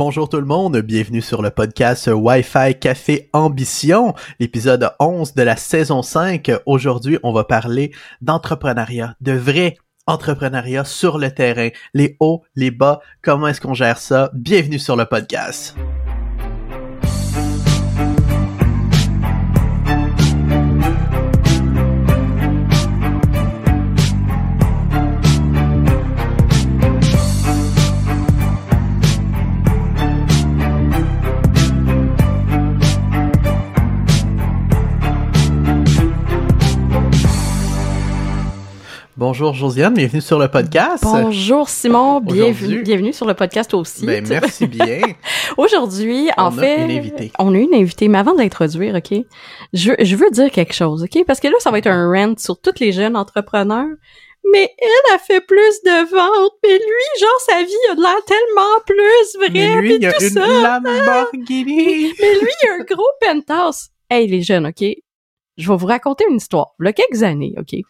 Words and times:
Bonjour 0.00 0.30
tout 0.30 0.38
le 0.38 0.46
monde, 0.46 0.78
bienvenue 0.78 1.20
sur 1.20 1.42
le 1.42 1.50
podcast 1.50 2.08
Wi-Fi 2.10 2.78
Café 2.80 3.28
Ambition, 3.34 4.14
l'épisode 4.38 4.90
11 4.98 5.34
de 5.34 5.42
la 5.42 5.56
saison 5.56 6.00
5. 6.00 6.52
Aujourd'hui, 6.64 7.18
on 7.22 7.34
va 7.34 7.44
parler 7.44 7.92
d'entrepreneuriat, 8.22 9.14
de 9.20 9.32
vrai 9.32 9.76
entrepreneuriat 10.06 10.86
sur 10.86 11.18
le 11.18 11.30
terrain, 11.30 11.68
les 11.92 12.16
hauts, 12.18 12.42
les 12.56 12.70
bas, 12.70 13.00
comment 13.20 13.48
est-ce 13.48 13.60
qu'on 13.60 13.74
gère 13.74 13.98
ça? 13.98 14.30
Bienvenue 14.32 14.78
sur 14.78 14.96
le 14.96 15.04
podcast. 15.04 15.76
Bonjour 39.20 39.52
Josiane, 39.52 39.92
bienvenue 39.92 40.22
sur 40.22 40.38
le 40.38 40.48
podcast. 40.48 41.04
Bonjour 41.04 41.68
Simon, 41.68 42.22
bienvenue, 42.22 42.82
bienvenue 42.82 43.12
sur 43.12 43.26
le 43.26 43.34
podcast 43.34 43.74
aussi. 43.74 44.06
Ben, 44.06 44.26
merci 44.26 44.66
bien. 44.66 45.02
Aujourd'hui, 45.58 46.30
en 46.38 46.50
fait, 46.50 46.78
on 46.78 46.80
a 46.80 46.84
une 46.84 46.98
invitée. 46.98 47.32
On 47.38 47.54
a 47.54 47.58
une 47.58 47.74
invitée, 47.74 48.08
mais 48.08 48.16
avant 48.16 48.32
de 48.32 48.38
l'introduire, 48.38 48.94
OK, 48.94 49.12
je, 49.74 49.92
je 50.00 50.16
veux 50.16 50.30
dire 50.30 50.50
quelque 50.50 50.72
chose, 50.72 51.02
OK, 51.02 51.22
parce 51.26 51.38
que 51.38 51.48
là, 51.48 51.54
ça 51.58 51.70
va 51.70 51.76
être 51.76 51.88
un 51.88 52.10
rant 52.10 52.32
sur 52.38 52.58
tous 52.58 52.80
les 52.80 52.92
jeunes 52.92 53.14
entrepreneurs. 53.14 53.94
Mais 54.54 54.74
elle 54.78 55.14
a 55.14 55.18
fait 55.18 55.42
plus 55.42 55.82
de 55.84 56.10
ventes, 56.10 56.54
mais 56.64 56.78
lui, 56.78 57.20
genre, 57.20 57.40
sa 57.46 57.62
vie 57.62 57.90
a 57.90 57.94
de 57.96 58.00
l'air 58.00 58.24
tellement 58.26 58.80
plus 58.86 59.36
vrai, 59.36 59.50
mais 59.52 59.82
lui, 59.82 59.96
il 59.96 60.06
a 60.06 60.14
tout 60.14 60.24
une 60.24 60.30
ça. 60.30 60.80
Lamborghini. 60.80 62.14
Mais 62.18 62.34
lui, 62.40 62.50
il 62.62 62.68
a 62.70 62.72
un 62.80 62.84
gros 62.84 63.10
penthouse. 63.20 63.90
Hey, 64.08 64.28
les 64.28 64.40
jeunes, 64.40 64.66
OK? 64.66 64.82
Je 65.60 65.68
vais 65.68 65.76
vous 65.76 65.86
raconter 65.86 66.24
une 66.28 66.36
histoire. 66.36 66.74
Il 66.80 66.86
y 66.86 66.88
a 66.88 66.92
quelques 66.92 67.22
années, 67.22 67.54
OK? 67.58 67.72
Il 67.72 67.84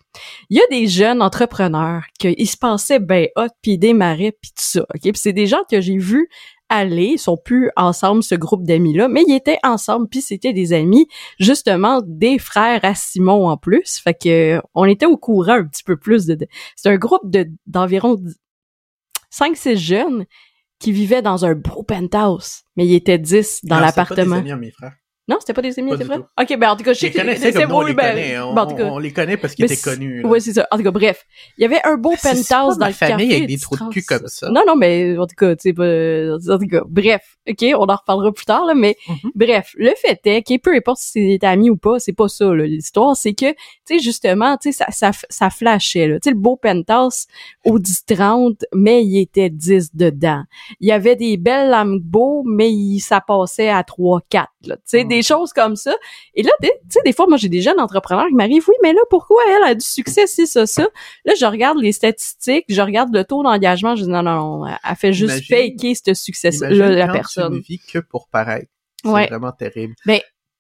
y 0.51 0.61
a 0.61 0.67
des 0.71 0.87
jeunes 0.87 1.23
entrepreneurs 1.23 2.03
qui 2.19 2.47
se 2.47 2.57
pensaient 2.57 2.99
ben 2.99 3.29
hot, 3.37 3.49
puis 3.63 3.79
marais, 3.95 4.33
puis 4.33 4.51
tout 4.51 4.65
ça, 4.65 4.81
OK? 4.95 5.03
Puis 5.03 5.13
c'est 5.15 5.33
des 5.33 5.47
gens 5.47 5.63
que 5.71 5.81
j'ai 5.81 5.99
vus 5.99 6.29
aller, 6.71 7.13
ils 7.15 7.19
sont 7.19 7.37
plus 7.37 7.71
ensemble, 7.77 8.23
ce 8.23 8.37
groupe 8.37 8.65
d'amis-là, 8.65 9.09
mais 9.09 9.25
ils 9.27 9.35
étaient 9.35 9.59
ensemble, 9.65 10.09
puis 10.09 10.23
c'était 10.23 10.53
des 10.53 10.73
amis, 10.73 11.09
justement, 11.39 12.01
des 12.07 12.39
frères 12.39 12.85
à 12.85 12.95
Simon 12.95 13.49
en 13.49 13.57
plus. 13.57 13.99
Fait 13.99 14.15
que 14.15 14.61
on 14.75 14.85
était 14.85 15.07
au 15.07 15.17
courant 15.17 15.55
un 15.55 15.67
petit 15.67 15.83
peu 15.83 15.97
plus 15.97 16.27
de... 16.27 16.39
c'est 16.77 16.89
un 16.89 16.97
groupe 16.97 17.29
de 17.29 17.49
d'environ 17.67 18.17
5-6 19.33 19.77
jeunes 19.77 20.27
qui 20.79 20.93
vivaient 20.93 21.23
dans 21.23 21.45
un 21.45 21.55
beau 21.55 21.83
penthouse, 21.83 22.63
mais 22.77 22.87
ils 22.87 22.95
étaient 22.95 23.19
10 23.19 23.61
dans 23.65 23.81
l'appartement. 23.81 24.43
Non, 25.31 25.37
c'était 25.39 25.53
pas 25.53 25.63
des 25.63 25.79
amis, 25.79 25.93
c'est 25.97 26.03
vrai? 26.05 26.17
tout. 26.17 26.25
Ok, 26.41 26.59
ben 26.59 26.71
en 26.71 26.77
tout 26.77 26.83
cas, 26.83 26.93
je 26.93 26.99
sais 26.99 27.11
que 27.13 27.19
c'est 27.37 27.65
on 27.65 27.69
beau, 27.69 27.87
les 27.87 27.95
ben, 27.95 28.09
connaît. 28.11 28.39
On, 28.41 28.53
bon, 28.53 28.63
en 28.63 28.67
tout 28.67 28.75
cas, 28.75 28.85
on 28.87 28.99
les 28.99 29.13
connaît 29.13 29.37
parce 29.37 29.55
qu'ils 29.55 29.65
étaient 29.65 29.77
connus. 29.77 30.27
Ouais, 30.27 30.41
c'est 30.41 30.55
ça. 30.55 30.67
En 30.73 30.77
tout 30.77 30.83
cas, 30.83 30.91
bref. 30.91 31.25
Il 31.57 31.63
y 31.63 31.65
avait 31.65 31.81
un 31.85 31.97
beau 31.97 32.17
penthouse 32.21 32.49
ma 32.51 32.75
dans 32.75 32.87
le 32.89 32.93
famille 32.93 33.29
café 33.29 33.37
avec 33.37 33.49
des 33.49 33.59
trous 33.59 33.77
de 33.77 33.89
cul 33.93 34.03
comme 34.03 34.27
ça. 34.27 34.51
Non, 34.51 34.63
non, 34.67 34.75
mais 34.75 35.17
en 35.17 35.27
tout 35.29 35.37
cas, 35.37 35.55
tu 35.55 35.69
sais, 35.69 35.73
pas- 35.73 36.53
en 36.53 36.59
tout 36.59 36.67
cas, 36.67 36.83
bref. 36.89 37.37
OK, 37.49 37.65
on 37.77 37.87
en 37.89 37.95
reparlera 37.97 38.33
plus 38.33 38.45
tard, 38.45 38.65
là, 38.67 38.75
mais 38.75 38.97
Mhm. 39.09 39.31
bref. 39.37 39.71
Le 39.77 39.93
fait 39.97 40.21
est 40.25 40.43
que 40.43 40.59
peu 40.59 40.75
importe 40.75 40.99
si 40.99 41.39
c'est 41.41 41.47
amis 41.47 41.71
ou 41.71 41.77
pas, 41.77 42.01
c'est 42.01 42.13
pas 42.13 42.27
ça, 42.29 42.53
l'histoire. 42.53 43.17
C'est 43.17 43.35
que, 43.35 43.53
tu 43.53 43.57
sais, 43.85 43.99
justement, 44.01 44.57
tu 44.57 44.73
sais, 44.73 44.85
ça, 44.85 44.91
ça, 44.91 45.13
ça 45.31 45.49
flashait, 45.51 46.09
là. 46.09 46.15
Tu 46.19 46.29
sais, 46.29 46.31
le 46.35 46.41
beau 46.41 46.57
penthouse 46.57 47.27
au 47.65 47.79
10-30, 47.79 48.65
mais 48.75 49.05
il 49.05 49.21
était 49.21 49.51
10 49.51 49.95
dedans. 49.95 50.43
Il 50.81 50.89
y 50.89 50.93
avait 50.93 51.15
des 51.17 51.37
belles 51.37 51.71
Lambo, 51.71 52.43
mais 52.45 52.71
il, 52.73 52.99
ça 53.01 53.21
passait 53.21 53.69
à 53.69 53.83
3-4, 53.85 54.49
là. 54.67 54.77
Tu 54.77 54.83
sais. 54.87 55.05
Des 55.21 55.27
choses 55.27 55.53
comme 55.53 55.77
ça. 55.77 55.95
Et 56.35 56.43
là, 56.43 56.51
tu 56.63 56.69
sais, 56.89 57.01
des 57.05 57.13
fois, 57.13 57.27
moi, 57.29 57.37
j'ai 57.37 57.49
des 57.49 57.61
jeunes 57.63 57.79
entrepreneurs 57.81 58.27
qui 58.29 58.35
m'arrivent, 58.35 58.65
oui, 58.69 58.75
mais 58.83 58.93
là, 58.93 59.01
pourquoi 59.11 59.43
elle 59.57 59.71
a 59.71 59.75
du 59.75 59.85
succès, 59.85 60.27
si, 60.27 60.47
ça, 60.47 60.67
ça? 60.67 60.89
Là, 61.25 61.35
je 61.39 61.45
regarde 61.47 61.79
les 61.79 61.93
statistiques, 61.93 62.65
je 62.69 62.81
regarde 62.81 63.15
le 63.15 63.25
taux 63.25 63.43
d'engagement, 63.43 63.97
je 63.97 64.05
dis, 64.05 64.09
non, 64.11 64.23
non, 64.23 64.59
non, 64.61 64.67
elle 64.67 64.97
fait 64.97 65.13
juste 65.13 65.45
faker 65.49 65.95
ce 65.95 66.15
succès-là, 66.15 66.91
la 66.91 67.09
personne. 67.09 67.53
tu 67.53 67.59
ne 67.59 67.63
vis 67.63 67.79
que 67.81 67.99
pour 67.99 68.29
paraître. 68.29 68.67
C'est 69.03 69.11
Ouais. 69.11 69.27
vraiment 69.29 69.53
terrible. 69.53 69.95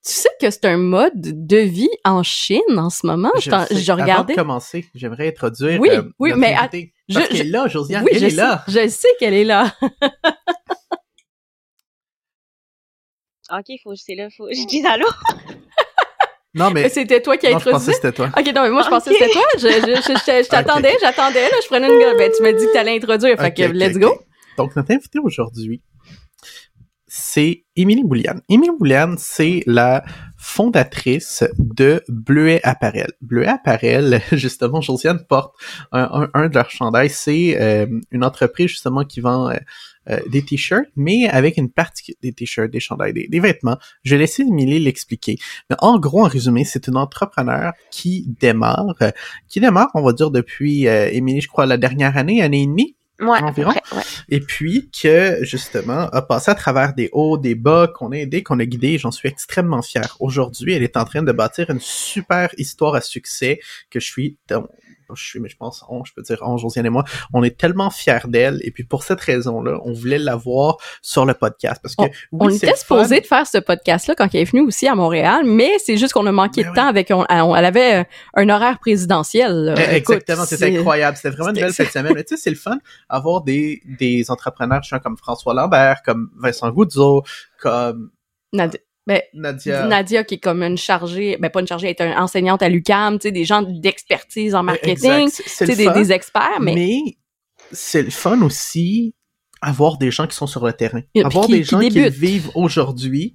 Tu 0.02 0.12
sais 0.14 0.30
que 0.40 0.50
c'est 0.50 0.64
un 0.64 0.78
mode 0.78 1.12
de 1.14 1.58
vie 1.58 1.90
en 2.06 2.22
Chine 2.22 2.62
en 2.78 2.88
ce 2.88 3.06
moment? 3.06 3.30
Je, 3.36 3.50
je 3.50 3.92
Avant 3.92 4.02
regardais. 4.02 4.32
de 4.32 4.38
commencer, 4.38 4.86
j'aimerais 4.94 5.28
introduire 5.28 5.78
Oui, 5.78 5.90
euh, 5.90 6.02
oui, 6.18 6.32
mais 6.36 6.54
invitée. 6.54 6.94
Parce 7.12 7.26
je- 7.26 7.30
qu'elle 7.32 7.46
est 7.48 7.50
là, 7.50 7.68
Josiane, 7.68 8.04
oui, 8.04 8.10
elle 8.14 8.20
je 8.20 8.24
est 8.26 8.30
sais, 8.30 8.36
là. 8.36 8.64
je 8.66 8.88
sais 8.88 9.08
qu'elle 9.18 9.34
est 9.34 9.44
là. 9.44 9.74
Ok, 13.52 13.66
faut, 13.82 13.94
c'est 13.96 14.14
là, 14.14 14.28
faut, 14.36 14.48
je 14.52 14.66
dis 14.66 14.84
allô? 14.86 15.06
Non, 16.54 16.70
mais 16.72 16.88
C'était 16.88 17.22
toi 17.22 17.36
qui 17.36 17.46
as 17.46 17.52
non, 17.52 17.58
je 17.60 17.70
pensais 17.70 17.90
introduit. 17.92 17.92
que 17.92 17.94
c'était 17.96 18.12
toi. 18.12 18.30
Ok, 18.36 18.54
non, 18.54 18.62
mais 18.62 18.70
moi, 18.70 18.82
je 18.82 18.88
pensais 18.88 19.10
que 19.10 19.16
c'était 19.16 19.30
toi. 19.30 19.42
Je, 19.56 19.60
je, 19.60 19.68
je, 20.02 20.18
je- 20.18 20.44
je 20.44 20.48
t'attendais, 20.50 20.94
j'attendais, 21.00 21.42
là, 21.42 21.56
je 21.62 21.66
prenais 21.68 21.86
une 21.86 21.98
gueule. 22.00 22.16
Ben, 22.16 22.30
tu 22.36 22.42
m'as 22.42 22.52
dit 22.52 22.64
que 22.66 22.72
t'allais 22.72 22.96
introduire, 22.96 23.38
fait 23.38 23.52
que 23.54 23.62
let's 23.62 23.98
go. 23.98 24.20
Donc, 24.58 24.74
notre 24.74 24.90
invité 24.92 25.18
aujourd'hui, 25.20 25.80
c'est 27.06 27.64
Émilie 27.76 28.02
Bouliane. 28.04 28.40
Émilie 28.48 28.72
Bouliane, 28.76 29.16
c'est 29.18 29.62
la 29.66 30.04
fondatrice 30.38 31.44
de 31.58 32.02
Bleuet 32.08 32.60
Apparel. 32.64 33.12
Bleuet 33.20 33.46
Apparel, 33.46 34.20
justement, 34.32 34.80
Josiane 34.80 35.24
porte 35.28 35.54
un, 35.92 36.02
un, 36.12 36.30
un 36.34 36.48
de 36.48 36.54
leurs 36.54 36.70
chandails. 36.70 37.10
C'est 37.10 37.60
euh, 37.60 37.86
une 38.10 38.24
entreprise, 38.24 38.68
justement, 38.70 39.04
qui 39.04 39.20
vend 39.20 39.50
euh, 39.50 39.56
euh, 40.08 40.18
des 40.28 40.42
t-shirts, 40.42 40.86
mais 40.96 41.28
avec 41.28 41.56
une 41.58 41.70
partie 41.70 42.16
des 42.22 42.32
t-shirts, 42.32 42.70
des 42.70 42.80
chandails, 42.80 43.12
des, 43.12 43.28
des 43.28 43.40
vêtements. 43.40 43.76
Je 44.02 44.14
vais 44.14 44.18
laisser 44.20 44.42
Émilie 44.42 44.78
l'expliquer. 44.78 45.36
Mais 45.68 45.76
en 45.80 45.98
gros, 45.98 46.24
en 46.24 46.28
résumé, 46.28 46.64
c'est 46.64 46.86
une 46.88 46.96
entrepreneur 46.96 47.72
qui 47.90 48.24
démarre, 48.40 48.94
euh, 49.02 49.10
qui 49.48 49.60
démarre, 49.60 49.90
on 49.94 50.02
va 50.02 50.12
dire, 50.12 50.30
depuis, 50.30 50.88
euh, 50.88 51.08
Émilie, 51.12 51.40
je 51.42 51.48
crois, 51.48 51.66
la 51.66 51.76
dernière 51.76 52.16
année, 52.16 52.40
année 52.42 52.62
et 52.62 52.66
demie, 52.66 52.96
Ouais, 53.20 53.42
Environ? 53.42 53.72
ouais. 53.92 54.02
et 54.30 54.40
puis 54.40 54.88
que 54.90 55.40
justement 55.42 56.08
a 56.08 56.22
passé 56.22 56.50
à 56.50 56.54
travers 56.54 56.94
des 56.94 57.10
hauts, 57.12 57.36
des 57.36 57.54
bas, 57.54 57.86
qu'on 57.94 58.12
a 58.12 58.16
aidé, 58.16 58.42
qu'on 58.42 58.58
a 58.60 58.64
guidé. 58.64 58.96
J'en 58.96 59.10
suis 59.10 59.28
extrêmement 59.28 59.82
fier. 59.82 60.16
Aujourd'hui, 60.20 60.72
elle 60.72 60.82
est 60.82 60.96
en 60.96 61.04
train 61.04 61.22
de 61.22 61.30
bâtir 61.30 61.68
une 61.68 61.80
super 61.80 62.48
histoire 62.56 62.94
à 62.94 63.02
succès 63.02 63.60
que 63.90 64.00
je 64.00 64.06
suis. 64.06 64.38
Je 65.14 65.24
suis, 65.24 65.40
mais 65.40 65.48
je 65.48 65.56
pense, 65.56 65.84
on, 65.88 66.04
je 66.04 66.12
peux 66.14 66.22
dire, 66.22 66.38
on, 66.42 66.56
Josiane 66.56 66.86
et 66.86 66.90
moi, 66.90 67.04
on 67.32 67.42
est 67.42 67.56
tellement 67.58 67.90
fiers 67.90 68.18
d'elle. 68.26 68.60
Et 68.64 68.70
puis 68.70 68.84
pour 68.84 69.02
cette 69.02 69.20
raison-là, 69.20 69.78
on 69.84 69.92
voulait 69.92 70.18
l'avoir 70.18 70.76
sur 71.02 71.24
le 71.26 71.34
podcast 71.34 71.80
parce 71.82 71.96
que 71.96 72.02
oui, 72.04 72.10
On 72.32 72.48
était 72.48 72.74
supposé 72.76 73.20
de 73.20 73.26
faire 73.26 73.46
ce 73.46 73.58
podcast-là 73.58 74.14
quand 74.14 74.28
elle 74.34 74.40
est 74.40 74.44
venue 74.50 74.62
aussi 74.62 74.86
à 74.88 74.94
Montréal, 74.94 75.42
mais 75.44 75.70
c'est 75.78 75.96
juste 75.96 76.12
qu'on 76.12 76.26
a 76.26 76.32
manqué 76.32 76.62
Ben 76.62 76.68
de 76.68 76.70
oui. 76.72 76.76
temps 76.76 76.86
avec, 76.88 77.10
on, 77.10 77.24
on- 77.28 77.56
elle 77.56 77.64
avait 77.64 78.00
euh, 78.00 78.04
un 78.34 78.48
horaire 78.48 78.78
présidentiel. 78.78 79.52
là. 79.64 79.74
Eh, 79.78 79.94
Exactement, 79.96 80.44
c'était 80.44 80.66
c'est- 80.70 80.78
incroyable. 80.78 81.16
C'était 81.16 81.30
vraiment 81.30 81.50
une 81.50 81.60
belle 81.60 81.72
fête 81.72 81.86
de 81.88 81.92
semaine. 81.92 82.12
Mais 82.14 82.24
tu 82.24 82.36
sais, 82.36 82.42
c'est 82.42 82.50
le 82.50 82.56
fun 82.56 82.78
avoir 83.08 83.42
des, 83.42 83.82
des 83.98 84.30
entrepreneurs 84.30 84.82
comme 85.02 85.16
François 85.16 85.54
Lambert, 85.54 86.02
comme 86.04 86.30
Vincent 86.38 86.70
Goudzo, 86.70 87.22
comme 87.60 88.10
ben, 89.06 89.20
Nadia. 89.34 89.86
Nadia 89.86 90.24
qui 90.24 90.34
est 90.34 90.38
comme 90.38 90.62
une 90.62 90.76
chargée, 90.78 91.36
ben 91.40 91.50
pas 91.50 91.60
une 91.60 91.66
chargée, 91.66 91.88
elle 91.88 92.06
est 92.06 92.12
une 92.12 92.18
enseignante 92.18 92.62
à 92.62 92.68
l'UCAM, 92.68 93.18
tu 93.18 93.28
sais, 93.28 93.32
des 93.32 93.44
gens 93.44 93.62
d'expertise 93.62 94.54
en 94.54 94.62
marketing. 94.62 95.28
C'est- 95.30 95.66
des, 95.66 95.88
des 95.90 96.12
experts, 96.12 96.60
mais, 96.60 96.74
mais 96.74 96.98
c'est 97.72 98.02
le 98.02 98.10
fun 98.10 98.40
aussi 98.42 99.14
avoir 99.62 99.98
des 99.98 100.10
gens 100.10 100.26
qui 100.26 100.36
sont 100.36 100.46
sur 100.46 100.64
le 100.64 100.72
terrain. 100.72 101.02
Et 101.14 101.22
avoir 101.22 101.46
qui- 101.46 101.52
des 101.52 101.64
gens 101.64 101.80
qui 101.80 102.08
vivent 102.10 102.50
aujourd'hui, 102.54 103.34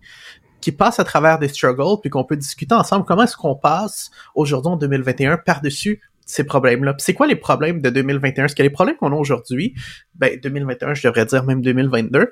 qui 0.61 0.71
passent 0.71 0.99
à 0.99 1.03
travers 1.03 1.37
des 1.39 1.47
struggles, 1.47 1.99
puis 2.01 2.09
qu'on 2.09 2.23
peut 2.23 2.37
discuter 2.37 2.73
ensemble 2.73 3.05
comment 3.05 3.23
est-ce 3.23 3.37
qu'on 3.37 3.55
passe 3.55 4.09
aujourd'hui 4.33 4.71
en 4.71 4.77
2021 4.77 5.37
par-dessus 5.37 6.01
ces 6.25 6.43
problèmes-là. 6.43 6.95
C'est 6.97 7.13
quoi 7.13 7.27
les 7.27 7.35
problèmes 7.35 7.81
de 7.81 7.89
2021? 7.91 8.45
Parce 8.45 8.55
que 8.55 8.63
les 8.63 8.71
problèmes 8.71 8.95
qu'on 8.97 9.11
a 9.11 9.15
aujourd'hui, 9.15 9.75
ben 10.15 10.39
2021, 10.41 10.95
je 10.95 11.07
devrais 11.07 11.25
dire 11.27 11.43
même 11.43 11.61
2022, 11.61 12.31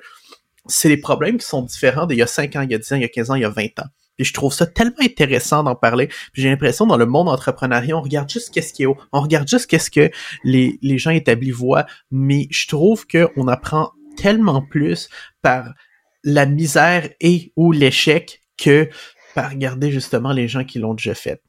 c'est 0.66 0.88
les 0.88 0.96
problèmes 0.96 1.38
qui 1.38 1.46
sont 1.46 1.62
différents 1.62 2.06
d'il 2.06 2.18
y 2.18 2.22
a 2.22 2.26
5 2.26 2.56
ans, 2.56 2.62
il 2.62 2.70
y 2.70 2.74
a 2.74 2.78
10 2.78 2.92
ans, 2.92 2.96
il 2.96 3.02
y 3.02 3.04
a 3.04 3.08
15 3.08 3.30
ans, 3.30 3.34
il 3.34 3.42
y 3.42 3.44
a 3.44 3.50
20 3.50 3.64
ans. 3.80 3.88
Puis 4.16 4.26
je 4.26 4.32
trouve 4.32 4.52
ça 4.52 4.66
tellement 4.66 5.02
intéressant 5.02 5.64
d'en 5.64 5.74
parler. 5.74 6.06
Puis 6.32 6.42
j'ai 6.42 6.48
l'impression 6.48 6.86
dans 6.86 6.96
le 6.96 7.06
monde 7.06 7.28
entrepreneurial, 7.28 7.94
on 7.94 8.02
regarde 8.02 8.30
juste 8.30 8.52
qu'est-ce 8.52 8.72
qui 8.72 8.84
est 8.84 8.86
haut, 8.86 8.96
on 9.12 9.20
regarde 9.20 9.48
juste 9.48 9.66
qu'est-ce 9.66 9.90
que 9.90 10.10
les, 10.44 10.78
les 10.82 10.98
gens 10.98 11.10
établis 11.10 11.50
voient, 11.50 11.86
mais 12.10 12.46
je 12.50 12.68
trouve 12.68 13.06
que 13.06 13.28
on 13.36 13.48
apprend 13.48 13.90
tellement 14.16 14.62
plus 14.62 15.08
par 15.42 15.74
la 16.22 16.46
misère 16.46 17.08
et 17.20 17.52
ou 17.56 17.72
l'échec 17.72 18.40
que 18.56 18.88
par 19.34 19.50
regarder 19.50 19.90
justement 19.90 20.32
les 20.32 20.48
gens 20.48 20.64
qui 20.64 20.78
l'ont 20.78 20.94
déjà 20.94 21.14
fait. 21.14 21.42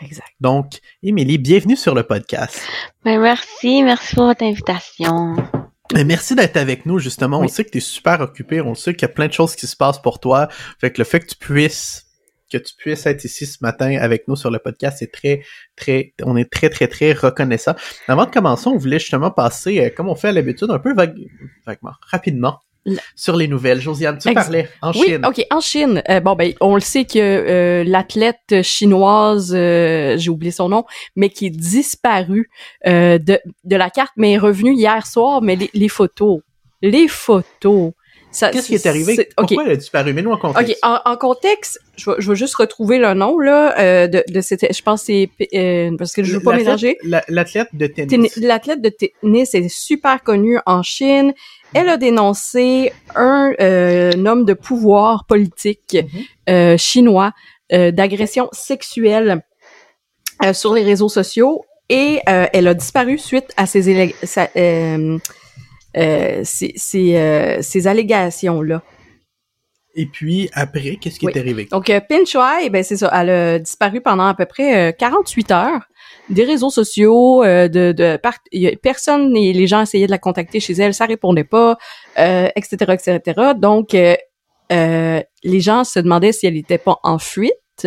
exact. 0.00 0.30
Donc, 0.40 0.78
Émilie, 1.02 1.38
bienvenue 1.38 1.76
sur 1.76 1.94
le 1.94 2.04
podcast. 2.04 2.60
Ben, 3.04 3.20
merci, 3.20 3.82
merci 3.82 4.14
pour 4.14 4.26
votre 4.26 4.44
invitation. 4.44 5.34
Mais 5.94 6.04
merci 6.04 6.34
d'être 6.34 6.56
avec 6.56 6.86
nous, 6.86 6.98
justement. 6.98 7.40
On 7.40 7.48
sait 7.48 7.64
que 7.64 7.70
tu 7.70 7.78
es 7.78 7.80
super 7.80 8.20
occupé, 8.20 8.60
on 8.60 8.74
sait 8.74 8.94
qu'il 8.94 9.02
y 9.02 9.10
a 9.10 9.14
plein 9.14 9.26
de 9.26 9.32
choses 9.32 9.56
qui 9.56 9.66
se 9.66 9.76
passent 9.76 10.00
pour 10.00 10.20
toi. 10.20 10.48
Fait 10.80 10.90
que 10.90 10.98
le 10.98 11.04
fait 11.04 11.20
que 11.20 11.26
tu 11.26 11.36
puisses 11.36 12.06
que 12.50 12.58
tu 12.58 12.74
puisses 12.76 13.06
être 13.06 13.24
ici 13.24 13.46
ce 13.46 13.58
matin 13.62 13.96
avec 13.98 14.28
nous 14.28 14.36
sur 14.36 14.50
le 14.50 14.58
podcast, 14.58 14.98
c'est 14.98 15.10
très, 15.10 15.42
très, 15.74 16.12
on 16.22 16.36
est 16.36 16.50
très, 16.52 16.68
très, 16.68 16.86
très 16.86 17.14
reconnaissant. 17.14 17.74
Avant 18.08 18.26
de 18.26 18.30
commencer, 18.30 18.68
on 18.68 18.76
voulait 18.76 18.98
justement 18.98 19.30
passer, 19.30 19.80
euh, 19.80 19.88
comme 19.88 20.10
on 20.10 20.14
fait 20.14 20.28
à 20.28 20.32
l'habitude, 20.32 20.70
un 20.70 20.78
peu 20.78 20.92
vague, 20.92 21.16
vaguement, 21.66 21.92
rapidement, 22.10 22.60
sur 23.14 23.36
les 23.36 23.48
nouvelles. 23.48 23.80
Josiane, 23.80 24.18
tu 24.18 24.32
parlais 24.32 24.68
en 24.80 24.90
Oui, 24.92 25.04
Chine? 25.06 25.24
ok, 25.26 25.46
en 25.50 25.60
Chine. 25.60 26.02
euh, 26.08 26.20
bon, 26.20 26.34
ben, 26.34 26.52
on 26.60 26.74
le 26.74 26.80
sait 26.80 27.04
que 27.04 27.18
euh, 27.18 27.84
l'athlète 27.84 28.62
chinoise, 28.62 29.52
euh, 29.54 30.16
j'ai 30.18 30.30
oublié 30.30 30.50
son 30.52 30.68
nom, 30.68 30.84
mais 31.16 31.28
qui 31.30 31.46
est 31.46 31.50
disparue 31.50 32.50
de, 32.84 33.18
de 33.18 33.76
la 33.76 33.90
carte, 33.90 34.12
mais 34.16 34.32
est 34.32 34.38
revenue 34.38 34.74
hier 34.74 35.06
soir, 35.06 35.42
mais 35.42 35.56
les, 35.56 35.70
les 35.74 35.88
photos, 35.88 36.40
les 36.82 37.08
photos. 37.08 37.92
Qu'est-ce 38.40 38.66
qui 38.66 38.74
est 38.74 38.86
arrivé? 38.86 39.28
ok. 39.36 39.46
Pourquoi 39.48 39.64
elle 39.66 39.72
a 39.72 39.76
disparu? 39.76 40.12
Mets-nous 40.12 40.32
en 40.32 40.38
contexte. 40.38 40.78
OK, 40.82 40.90
en, 41.06 41.10
en 41.10 41.16
contexte, 41.16 41.78
je 41.96 42.10
vais, 42.10 42.16
je 42.18 42.30
vais 42.30 42.36
juste 42.36 42.54
retrouver 42.54 42.98
le 42.98 43.12
nom 43.14 43.38
là 43.38 43.78
euh, 43.78 44.06
de, 44.08 44.24
de 44.28 44.40
cette 44.40 44.74
je 44.74 44.82
pense 44.82 45.02
que 45.02 45.06
c'est 45.06 45.30
euh, 45.54 45.96
parce 45.98 46.12
que 46.12 46.22
je 46.22 46.32
veux 46.34 46.40
pas 46.42 46.56
mélanger. 46.56 46.96
la- 47.04 47.22
L'athlète 47.28 47.68
de 47.74 47.86
tennis. 47.86 48.10
Tenni- 48.34 48.46
L'athlète 48.46 48.80
de 48.82 48.88
tennis 48.88 49.54
est 49.54 49.68
super 49.68 50.22
connue 50.22 50.58
en 50.66 50.82
Chine. 50.82 51.34
Elle 51.74 51.88
a 51.88 51.96
dénoncé 51.96 52.92
un, 53.14 53.52
euh, 53.60 54.12
un 54.14 54.26
homme 54.26 54.44
de 54.44 54.54
pouvoir 54.54 55.24
politique 55.26 55.96
Mhm. 56.02 56.22
euh, 56.50 56.76
chinois 56.76 57.32
euh, 57.72 57.90
d'agression 57.90 58.48
sexuelle 58.52 59.42
euh, 60.44 60.52
sur 60.52 60.74
les 60.74 60.82
réseaux 60.82 61.08
sociaux 61.08 61.64
et 61.88 62.20
euh, 62.28 62.46
elle 62.52 62.68
a 62.68 62.74
disparu 62.74 63.18
suite 63.18 63.52
à 63.56 63.66
ces, 63.66 64.14
ces, 66.44 66.72
ces, 66.76 67.16
euh, 67.16 67.58
ces 67.62 67.86
allégations-là. 67.86 68.82
Et 69.94 70.06
puis, 70.06 70.48
après, 70.54 70.96
qu'est-ce 70.96 71.18
qui 71.18 71.26
Oui. 71.26 71.32
est 71.34 71.38
arrivé? 71.38 71.66
Donc, 71.70 71.90
euh, 71.90 72.00
ben 72.08 72.82
c'est 72.82 72.96
ça, 72.96 73.10
elle 73.12 73.28
a 73.30 73.58
disparu 73.58 74.00
pendant 74.00 74.26
à 74.26 74.34
peu 74.34 74.46
près 74.46 74.88
euh, 74.88 74.92
48 74.92 75.50
heures 75.50 75.82
des 76.30 76.44
réseaux 76.44 76.70
sociaux, 76.70 77.44
euh, 77.44 77.68
de, 77.68 77.92
de 77.92 78.16
par- 78.16 78.38
il 78.52 78.62
y 78.62 78.68
a- 78.68 78.76
personne 78.76 79.36
et 79.36 79.52
les 79.52 79.66
gens 79.66 79.82
essayaient 79.82 80.06
de 80.06 80.10
la 80.10 80.18
contacter 80.18 80.60
chez 80.60 80.72
elle, 80.74 80.94
ça 80.94 81.04
répondait 81.04 81.44
pas, 81.44 81.76
euh, 82.18 82.48
etc., 82.56 82.76
etc. 82.94 83.20
Donc, 83.56 83.92
euh, 83.94 84.16
euh, 84.72 85.20
les 85.42 85.60
gens 85.60 85.84
se 85.84 85.98
demandaient 86.00 86.32
si 86.32 86.46
elle 86.46 86.54
n'était 86.54 86.78
pas 86.78 86.96
en 87.02 87.18
fuite 87.18 87.86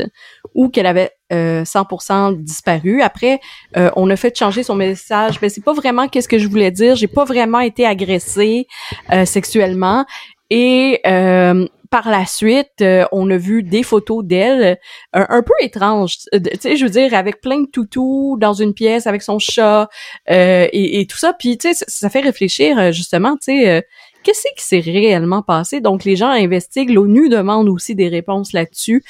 ou 0.53 0.69
qu'elle 0.69 0.85
avait 0.85 1.09
euh, 1.33 1.63
100% 1.63 2.41
disparu. 2.41 3.01
Après, 3.01 3.39
euh, 3.77 3.89
on 3.95 4.09
a 4.09 4.15
fait 4.15 4.37
changer 4.37 4.63
son 4.63 4.75
message. 4.75 5.39
Ben 5.39 5.49
c'est 5.49 5.63
pas 5.63 5.73
vraiment 5.73 6.07
qu'est-ce 6.07 6.27
que 6.27 6.37
je 6.37 6.47
voulais 6.47 6.71
dire. 6.71 6.95
J'ai 6.95 7.07
pas 7.07 7.25
vraiment 7.25 7.59
été 7.59 7.85
agressée 7.85 8.67
euh, 9.11 9.25
sexuellement. 9.25 10.05
Et 10.51 11.01
euh, 11.07 11.67
par 11.89 12.09
la 12.09 12.25
suite, 12.25 12.81
euh, 12.81 13.05
on 13.11 13.29
a 13.31 13.37
vu 13.37 13.63
des 13.63 13.81
photos 13.81 14.23
d'elle 14.23 14.77
un, 15.13 15.25
un 15.29 15.41
peu 15.41 15.53
étranges. 15.61 16.17
Euh, 16.33 16.39
Tu 16.39 16.59
sais, 16.59 16.75
je 16.77 16.83
veux 16.83 16.91
dire, 16.91 17.13
avec 17.13 17.41
plein 17.41 17.61
de 17.61 17.67
toutous 17.67 18.37
dans 18.39 18.53
une 18.53 18.73
pièce 18.73 19.07
avec 19.07 19.21
son 19.23 19.39
chat 19.39 19.89
euh, 20.29 20.67
et, 20.71 20.99
et 20.99 21.07
tout 21.07 21.17
ça. 21.17 21.33
Puis 21.33 21.57
tu 21.57 21.69
sais, 21.69 21.73
ça, 21.73 21.85
ça 21.87 22.09
fait 22.09 22.21
réfléchir 22.21 22.77
euh, 22.77 22.91
justement. 22.91 23.35
Tu 23.37 23.63
sais. 23.63 23.85
Qu'est-ce 24.25 24.47
qui 24.57 24.65
s'est 24.65 24.79
réellement 24.79 25.43
passé? 25.43 25.81
Donc, 25.81 26.03
les 26.03 26.15
gens 26.15 26.29
investiguent. 26.29 26.89
L'ONU 26.89 27.29
demande 27.29 27.69
aussi 27.69 27.93
des 27.93 28.07
réponses 28.07 28.53
là-dessus 28.53 29.03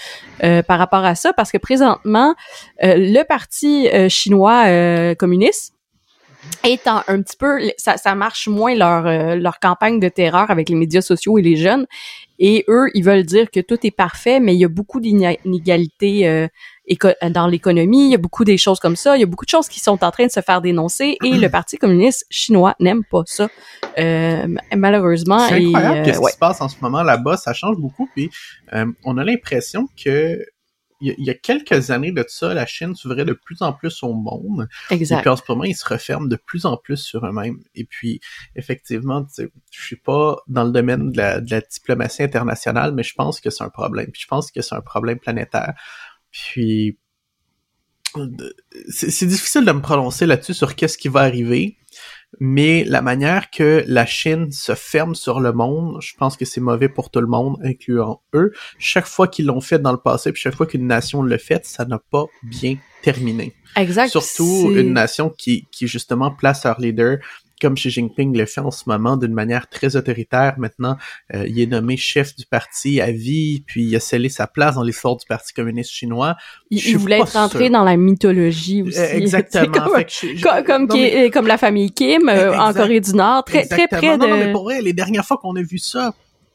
euh, 0.44 0.62
par 0.62 0.78
rapport 0.78 1.06
à 1.06 1.16
ça, 1.16 1.32
parce 1.32 1.54
que 1.54 1.58
présentement, 1.58 2.36
euh, 2.84 2.96
le 2.98 3.24
Parti 3.24 3.88
euh, 3.88 4.10
chinois 4.10 5.16
communiste 5.16 5.74
étant 6.66 7.02
un 7.08 7.22
petit 7.22 7.38
peu, 7.38 7.60
ça, 7.78 7.96
ça 7.96 8.14
marche 8.14 8.48
moins 8.50 8.76
leur 8.76 9.36
leur 9.36 9.60
campagne 9.60 10.00
de 10.00 10.10
terreur 10.10 10.52
avec 10.52 10.70
les 10.70 10.76
médias 10.76 11.02
sociaux 11.02 11.40
et 11.40 11.42
les 11.42 11.56
jeunes. 11.56 11.88
Et 12.38 12.66
eux, 12.68 12.90
ils 12.94 13.04
veulent 13.04 13.24
dire 13.24 13.50
que 13.50 13.62
tout 13.62 13.80
est 13.84 13.96
parfait, 13.96 14.40
mais 14.40 14.54
il 14.54 14.60
y 14.60 14.66
a 14.66 14.68
beaucoup 14.68 15.00
d'inégalités 15.00 16.48
dans 17.30 17.48
l'économie, 17.48 18.06
il 18.06 18.12
y 18.12 18.16
a 18.16 18.20
beaucoup 18.20 18.44
des 18.44 18.58
choses 18.58 18.80
comme 18.80 18.96
ça, 18.96 19.18
il 19.18 19.20
y 19.20 19.24
a 19.24 19.26
beaucoup 19.26 19.46
de 19.46 19.50
choses 19.50 19.68
qui 19.68 19.80
sont 19.80 20.04
en 20.04 20.12
train 20.12 20.26
de 20.26 20.32
se 20.32 20.42
faire 20.42 20.62
dénoncer 20.62 21.18
et 21.24 21.32
le 21.32 21.50
Parti 21.56 21.78
communiste 21.78 22.26
chinois 22.30 22.76
n'aime 22.80 23.04
pas 23.04 23.24
ça, 23.26 23.48
euh, 23.98 24.48
malheureusement. 24.76 25.40
C'est 25.48 25.62
et, 25.62 25.68
incroyable 25.68 25.98
euh, 25.98 26.04
qu'est-ce 26.04 26.20
ouais. 26.20 26.32
qui 26.32 26.34
se 26.36 26.40
passe 26.40 26.62
en 26.62 26.70
ce 26.70 26.76
moment 26.82 27.04
là-bas. 27.04 27.38
Ça 27.38 27.54
change 27.54 27.78
beaucoup. 27.78 28.10
Puis, 28.16 28.30
euh, 28.74 28.86
on 29.04 29.18
a 29.18 29.24
l'impression 29.24 29.88
que 30.02 30.40
il 31.02 31.10
y, 31.10 31.12
a- 31.12 31.16
il 31.18 31.26
y 31.26 31.30
a 31.30 31.34
quelques 31.34 31.92
années 31.92 32.14
de 32.14 32.24
ça, 32.28 32.54
la 32.54 32.66
Chine 32.66 32.96
s'ouvrait 32.96 33.26
de 33.26 33.34
plus 33.34 33.62
en 33.62 33.74
plus 33.74 34.02
au 34.02 34.14
monde. 34.14 34.68
Et 34.90 34.94
exact. 34.94 35.22
puis 35.22 35.30
en 35.30 35.36
ce 35.36 35.42
moment, 35.50 35.66
ils 35.66 35.76
se 35.76 35.86
referment 35.86 36.28
de 36.28 36.38
plus 36.38 36.66
en 36.66 36.78
plus 36.78 36.98
sur 36.98 37.26
eux-mêmes. 37.26 37.60
Et 37.76 37.84
puis, 37.84 38.22
effectivement, 38.56 39.26
je 39.38 39.48
suis 39.72 39.98
pas 39.98 40.38
dans 40.48 40.64
le 40.64 40.72
domaine 40.72 41.12
de 41.12 41.18
la, 41.18 41.42
de 41.42 41.52
la 41.52 41.60
diplomatie 41.62 42.24
internationale, 42.24 42.94
mais 42.94 43.04
je 43.04 43.14
pense 43.14 43.42
que 43.42 43.50
c'est 43.50 43.64
un 43.64 43.70
problème. 43.70 44.10
Puis 44.12 44.22
je 44.22 44.28
pense 44.28 44.52
que 44.52 44.62
c'est 44.62 44.76
un 44.76 44.82
problème 44.82 45.20
planétaire. 45.20 45.74
Puis, 46.36 46.98
c'est 48.90 49.26
difficile 49.26 49.64
de 49.64 49.72
me 49.72 49.82
prononcer 49.82 50.26
là-dessus 50.26 50.54
sur 50.54 50.76
qu'est-ce 50.76 50.98
qui 50.98 51.08
va 51.08 51.22
arriver, 51.22 51.78
mais 52.40 52.84
la 52.84 53.02
manière 53.02 53.50
que 53.50 53.86
la 53.88 54.06
Chine 54.06 54.52
se 54.52 54.76
ferme 54.76 55.16
sur 55.16 55.40
le 55.40 55.54
monde, 55.54 56.02
je 56.02 56.14
pense 56.18 56.36
que 56.36 56.44
c'est 56.44 56.60
mauvais 56.60 56.90
pour 56.90 57.10
tout 57.10 57.22
le 57.22 57.28
monde, 57.28 57.58
incluant 57.64 58.22
eux. 58.34 58.52
Chaque 58.80 59.06
fois 59.06 59.28
qu'ils 59.28 59.46
l'ont 59.46 59.62
fait 59.62 59.80
dans 59.80 59.94
le 59.94 59.98
passé, 59.98 60.34
puis 60.34 60.42
chaque 60.42 60.56
fois 60.56 60.66
qu'une 60.66 60.88
nation 60.88 61.22
le 61.22 61.38
fait, 61.38 61.66
ça 61.66 61.86
n'a 61.86 62.00
pas 62.00 62.26
bien 62.44 62.76
terminé. 63.02 63.54
Exact. 63.78 64.10
Surtout 64.10 64.72
une 64.76 64.94
nation 64.94 65.30
qui, 65.30 65.68
qui 65.72 65.88
justement 65.88 66.32
place 66.32 66.66
leur 66.66 66.80
leader 66.82 67.20
comme 67.62 67.76
Xi 67.76 67.90
Jinping 67.90 68.36
le 68.38 68.46
fait 68.46 68.62
en 68.62 68.72
ce 68.72 68.84
moment 68.88 69.16
d'une 69.18 69.34
manière 69.34 69.68
très 69.70 69.96
autoritaire. 69.96 70.56
Maintenant, 70.58 70.98
euh, 71.34 71.46
il 71.48 71.60
est 71.60 71.66
nommé 71.68 71.96
chef 71.98 72.36
du 72.36 72.46
parti 72.46 73.00
à 73.02 73.12
vie, 73.12 73.64
puis 73.66 73.84
il 73.86 73.96
a 73.96 74.00
scellé 74.00 74.30
sa 74.30 74.48
place 74.48 74.76
dans 74.76 74.84
l'histoire 74.84 75.16
du 75.16 75.26
Parti 75.26 75.54
communiste 75.54 75.92
chinois. 75.92 76.36
Il, 76.70 76.98
voulait 76.98 77.20
être 77.20 77.34
rentré 77.34 77.66
sûr. 77.66 77.72
dans 77.72 77.84
la 77.84 77.96
mythologie 77.98 78.82
aussi. 78.82 79.00
Euh, 79.00 79.08
exactement. 79.14 79.64
C'est 79.74 79.80
comme, 79.80 79.96
Fait 79.96 80.06
que 80.06 80.12
je- 80.12 80.36
je- 80.38 80.64
comme, 80.66 80.88
non, 80.88 80.96
mais- 80.96 81.26
est- 81.26 81.30
comme 81.32 81.48
la 81.48 81.58
famille 81.58 81.92
Kim 81.92 82.28
euh, 82.30 82.54
en 82.58 82.70
Exact. 82.70 82.82
Corée 82.82 83.00
du 83.00 83.14
Nord, 83.14 83.44
très, 83.46 83.66
très 83.66 83.84
Exactement. 83.86 84.00
près 84.00 84.18
de... 84.18 84.24
Non, 84.24 84.30
non, 84.38 84.46
mais 84.46 84.52
pour 84.52 84.64
vrai, 84.64 84.82
les 84.82 84.94
dernières 84.94 85.26
fois 85.26 85.38
qu'on 85.38 85.56
a 85.56 85.62
vu 85.62 85.78
ça, 85.78 86.14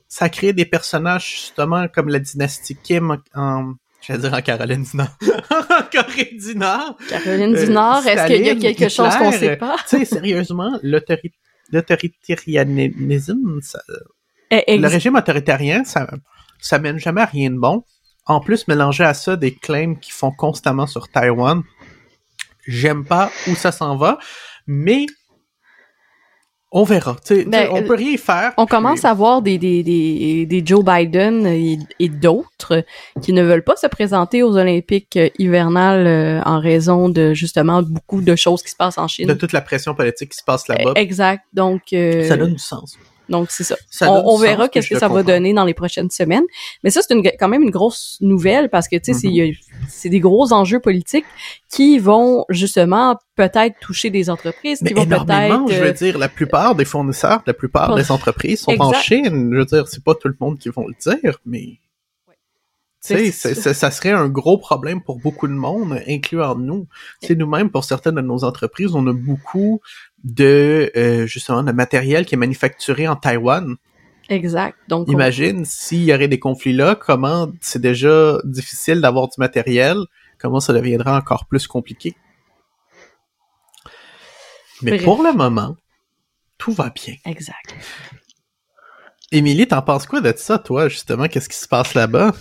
ça 0.08 0.26
a 0.26 0.28
créé 0.28 0.52
des 0.52 0.64
personnages 0.64 1.30
justement 1.30 1.86
comme 1.88 2.08
la 2.08 2.18
dynastie 2.18 2.76
Kim 2.82 3.16
en, 3.34 3.40
en- 3.40 3.74
je 4.02 4.12
vais 4.12 4.18
dire 4.18 4.32
en 4.34 4.40
Caroline 4.42 4.82
du 4.84 4.96
Nord, 4.96 5.16
en 5.50 5.82
Corée 5.92 6.30
du 6.38 6.54
Nord. 6.56 6.96
Caroline 7.08 7.54
Euh, 7.56 7.64
du 7.66 7.70
Nord, 7.72 8.06
est-ce 8.06 8.26
qu'il 8.26 8.44
y 8.46 8.48
a 8.50 8.54
quelque 8.56 8.88
chose 8.88 9.14
qu'on 9.16 9.30
Hitler, 9.30 9.38
sait 9.48 9.56
pas? 9.56 9.76
Tu 9.88 9.98
sais, 9.98 10.04
sérieusement, 10.04 10.78
l'autori- 10.82 11.32
l'autoritarianisme, 12.28 13.60
ça- 13.62 13.82
Eh, 14.50 14.78
le 14.78 14.88
régime 14.88 15.14
autoritarien, 15.16 15.84
ça, 15.84 16.08
ça 16.58 16.78
mène 16.78 16.98
jamais 16.98 17.20
à 17.20 17.26
rien 17.26 17.50
de 17.50 17.58
bon. 17.58 17.84
En 18.26 18.40
plus, 18.40 18.66
mélanger 18.68 19.04
à 19.04 19.14
ça 19.14 19.36
des 19.36 19.54
claims 19.54 19.94
qui 19.96 20.10
font 20.12 20.30
constamment 20.32 20.86
sur 20.86 21.08
Taïwan, 21.08 21.62
j'aime 22.66 23.04
pas 23.04 23.30
où 23.48 23.54
ça 23.54 23.72
s'en 23.72 23.96
va, 23.96 24.18
mais 24.66 25.06
on 26.72 26.84
verra. 26.84 27.16
Tu 27.26 27.34
sais, 27.36 27.44
Ben, 27.44 27.68
on 27.72 27.82
peut 27.82 27.94
rien 27.96 28.16
faire. 28.16 28.52
On 28.56 28.64
puis- 28.66 28.76
commence 28.76 29.04
à 29.04 29.12
voir 29.12 29.42
des, 29.42 29.58
des, 29.58 29.82
des, 29.82 30.46
des 30.46 30.62
Joe 30.64 30.84
Biden 30.84 31.46
et, 31.46 31.78
et 31.98 32.08
d'autres 32.08 32.84
qui 33.22 33.32
ne 33.32 33.42
veulent 33.42 33.64
pas 33.64 33.76
se 33.76 33.86
présenter 33.88 34.42
aux 34.42 34.56
Olympiques 34.56 35.16
euh, 35.16 35.28
hivernales 35.38 36.06
euh, 36.06 36.40
en 36.44 36.60
raison 36.60 37.08
de 37.08 37.34
justement 37.34 37.82
beaucoup 37.82 38.20
de 38.20 38.36
choses 38.36 38.62
qui 38.62 38.70
se 38.70 38.76
passent 38.76 38.98
en 38.98 39.08
Chine. 39.08 39.26
de 39.26 39.34
toute 39.34 39.52
la 39.52 39.60
pression 39.62 39.94
politique 39.94 40.30
qui 40.30 40.38
se 40.38 40.44
passe 40.44 40.68
là-bas. 40.68 40.92
Exact. 40.96 41.42
Donc, 41.52 41.82
euh, 41.92 42.28
Ça 42.28 42.36
donne 42.36 42.52
du 42.52 42.58
sens. 42.58 42.96
Donc 43.30 43.50
c'est 43.50 43.64
ça. 43.64 43.76
On, 44.02 44.36
verra 44.36 44.68
qu'est-ce 44.68 44.88
que 44.90 44.98
ça 44.98 45.08
va 45.08 45.22
donner 45.22 45.54
dans 45.54 45.64
les 45.64 45.74
prochaines 45.74 46.10
semaines. 46.10 46.44
Mais 46.84 46.90
ça, 46.90 47.00
c'est 47.00 47.14
une, 47.14 47.22
quand 47.22 47.48
même 47.48 47.62
une 47.62 47.70
grosse 47.70 48.18
nouvelle 48.20 48.68
parce 48.68 48.88
que, 48.88 48.96
tu 48.96 49.14
sais, 49.14 49.28
Mhm. 49.28 49.52
a- 49.52 49.86
c'est 49.88 50.08
des 50.08 50.20
gros 50.20 50.52
enjeux 50.52 50.80
politiques 50.80 51.24
qui 51.70 51.98
vont 51.98 52.44
justement 52.48 53.16
peut-être 53.36 53.76
toucher 53.80 54.10
des 54.10 54.28
entreprises, 54.28 54.82
Mais 54.82 54.90
qui 54.90 54.94
vont 54.94 55.04
énormément, 55.04 55.64
peut-être... 55.64 55.78
je 55.78 55.82
veux 55.82 55.90
euh, 55.90 55.92
dire, 55.92 56.18
la 56.18 56.28
plupart 56.28 56.74
des 56.74 56.84
fournisseurs, 56.84 57.42
la 57.46 57.54
plupart 57.54 57.94
des 57.94 58.10
entreprises 58.10 58.60
sont 58.60 58.76
en. 58.80 58.92
Chine. 58.92 59.50
Je 59.52 59.58
veux 59.58 59.64
dire, 59.64 59.88
c'est 59.88 60.02
pas 60.02 60.14
tout 60.14 60.28
le 60.28 60.36
monde 60.40 60.58
qui 60.58 60.68
vont 60.68 60.86
le 60.86 60.94
dire, 61.00 61.38
mais... 61.46 61.78
Tu 63.02 63.32
sais, 63.32 63.54
ça 63.54 63.90
serait 63.90 64.10
un 64.10 64.28
gros 64.28 64.58
problème 64.58 65.02
pour 65.02 65.18
beaucoup 65.18 65.48
de 65.48 65.54
monde, 65.54 66.02
incluant 66.06 66.54
nous. 66.54 66.86
C'est 67.22 67.34
nous-mêmes, 67.34 67.70
pour 67.70 67.84
certaines 67.84 68.16
de 68.16 68.20
nos 68.20 68.44
entreprises, 68.44 68.94
on 68.94 69.06
a 69.06 69.14
beaucoup 69.14 69.80
de, 70.24 70.90
euh, 70.96 71.26
justement, 71.26 71.62
de 71.62 71.72
matériel 71.72 72.26
qui 72.26 72.34
est 72.34 72.38
manufacturé 72.38 73.08
en 73.08 73.16
Taïwan. 73.16 73.76
Exact. 74.28 74.76
Donc, 74.88 75.08
on- 75.08 75.12
Imagine 75.12 75.64
s'il 75.64 76.04
y 76.04 76.14
aurait 76.14 76.28
des 76.28 76.38
conflits 76.38 76.72
là, 76.72 76.94
comment 76.94 77.50
c'est 77.60 77.80
déjà 77.80 78.38
difficile 78.44 79.00
d'avoir 79.00 79.26
du 79.28 79.34
matériel, 79.38 79.96
comment 80.38 80.60
ça 80.60 80.72
deviendra 80.72 81.16
encore 81.16 81.46
plus 81.46 81.66
compliqué? 81.66 82.14
Mais 84.82 84.92
Bref. 84.92 85.04
pour 85.04 85.22
le 85.22 85.32
moment, 85.32 85.76
tout 86.58 86.72
va 86.72 86.90
bien. 86.90 87.14
Exact. 87.26 87.74
Émilie, 89.32 89.66
t'en 89.68 89.82
penses 89.82 90.06
quoi 90.06 90.20
de 90.20 90.32
ça, 90.36 90.58
toi, 90.58 90.88
justement? 90.88 91.28
Qu'est-ce 91.28 91.48
qui 91.48 91.56
se 91.56 91.68
passe 91.68 91.94
là-bas? 91.94 92.32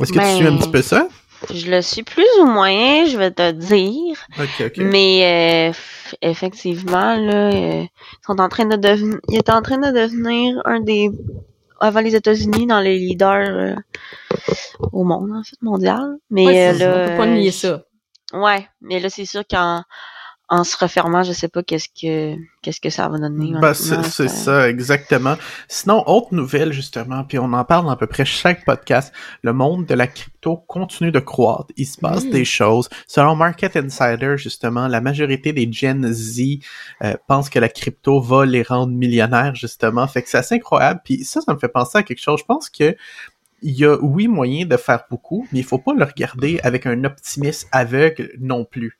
Est-ce 0.00 0.12
que 0.12 0.18
Ben, 0.18 0.24
tu 0.30 0.36
suis 0.36 0.46
un 0.46 0.56
petit 0.56 0.70
peu 0.70 0.82
ça? 0.82 1.08
Je 1.52 1.70
le 1.70 1.80
suis 1.82 2.02
plus 2.02 2.26
ou 2.40 2.44
moins, 2.46 3.04
je 3.06 3.16
vais 3.16 3.30
te 3.30 3.50
dire. 3.52 4.16
Ok, 4.38 4.62
ok. 4.66 4.76
Mais 4.78 5.70
euh, 5.72 6.16
effectivement, 6.22 7.16
là, 7.16 7.50
euh, 7.52 7.82
ils 7.84 8.26
sont 8.26 8.38
en 8.40 8.48
train 8.48 8.66
de 8.66 8.76
devenir. 8.76 9.18
Il 9.28 9.36
est 9.38 9.50
en 9.50 9.62
train 9.62 9.78
de 9.78 9.90
devenir 9.90 10.60
un 10.64 10.80
des 10.80 11.10
avant 11.80 12.00
les 12.00 12.14
États-Unis 12.14 12.66
dans 12.66 12.80
les 12.80 12.98
leaders 12.98 13.48
euh, 13.48 13.74
au 14.92 15.02
monde, 15.04 15.30
en 15.32 15.42
fait, 15.42 15.56
mondial. 15.62 16.16
Mais 16.30 16.44
Ouais, 16.46 16.68
euh, 16.68 16.72
là. 16.78 17.04
on 17.04 17.08
peut 17.10 17.16
pas 17.16 17.26
nier 17.26 17.50
ça. 17.52 17.84
Ouais, 18.34 18.68
mais 18.82 19.00
là, 19.00 19.08
c'est 19.08 19.24
sûr 19.24 19.42
qu'en 19.50 19.82
en 20.52 20.64
se 20.64 20.76
refermant, 20.76 21.22
je 21.22 21.32
sais 21.32 21.46
pas 21.48 21.62
qu'est-ce 21.62 21.88
que 21.88 22.34
qu'est-ce 22.60 22.80
que 22.80 22.90
ça 22.90 23.08
va 23.08 23.18
donner. 23.18 23.52
Ben, 23.60 23.72
c'est 23.72 24.02
ça- 24.04 24.28
ça, 24.28 24.68
exactement. 24.68 25.36
Sinon, 25.68 26.02
autre 26.08 26.34
nouvelle, 26.34 26.72
justement, 26.72 27.22
puis 27.24 27.38
on 27.38 27.52
en 27.52 27.64
parle 27.64 27.84
dans 27.84 27.92
à 27.92 27.96
peu 27.96 28.08
près 28.08 28.24
chaque 28.24 28.64
podcast, 28.64 29.12
le 29.42 29.52
monde 29.52 29.86
de 29.86 29.94
la 29.94 30.08
crypto 30.08 30.56
continue 30.56 31.12
de 31.12 31.20
croître. 31.20 31.68
Il 31.76 31.86
se 31.86 31.98
passe 31.98 32.24
Oui. 32.24 32.30
des 32.30 32.44
choses. 32.44 32.88
Selon 33.06 33.36
Market 33.36 33.76
Insider, 33.76 34.34
justement, 34.36 34.88
la 34.88 35.00
majorité 35.00 35.52
des 35.52 35.70
Gen 35.72 36.12
Z 36.12 36.58
euh, 37.04 37.14
pensent 37.28 37.48
que 37.48 37.60
la 37.60 37.68
crypto 37.68 38.20
va 38.20 38.44
les 38.44 38.62
rendre 38.62 38.92
millionnaires, 38.92 39.54
justement. 39.54 40.06
Fait 40.08 40.22
que 40.22 40.28
c'est 40.28 40.38
assez 40.38 40.56
incroyable. 40.56 41.00
Puis 41.04 41.24
ça, 41.24 41.40
ça 41.40 41.54
me 41.54 41.58
fait 41.60 41.68
penser 41.68 41.96
à 41.98 42.02
quelque 42.02 42.20
chose. 42.20 42.40
Je 42.40 42.44
pense 42.44 42.68
que 42.68 42.96
il 43.62 43.72
y 43.78 43.84
a, 43.84 43.96
oui, 44.02 44.26
moyen 44.26 44.64
de 44.66 44.76
faire 44.78 45.04
beaucoup, 45.10 45.46
mais 45.52 45.58
il 45.60 45.64
faut 45.64 45.78
pas 45.78 45.92
le 45.94 46.02
regarder 46.04 46.58
avec 46.62 46.86
un 46.86 47.04
optimisme 47.04 47.68
aveugle 47.72 48.30
non 48.40 48.64
plus. 48.64 48.98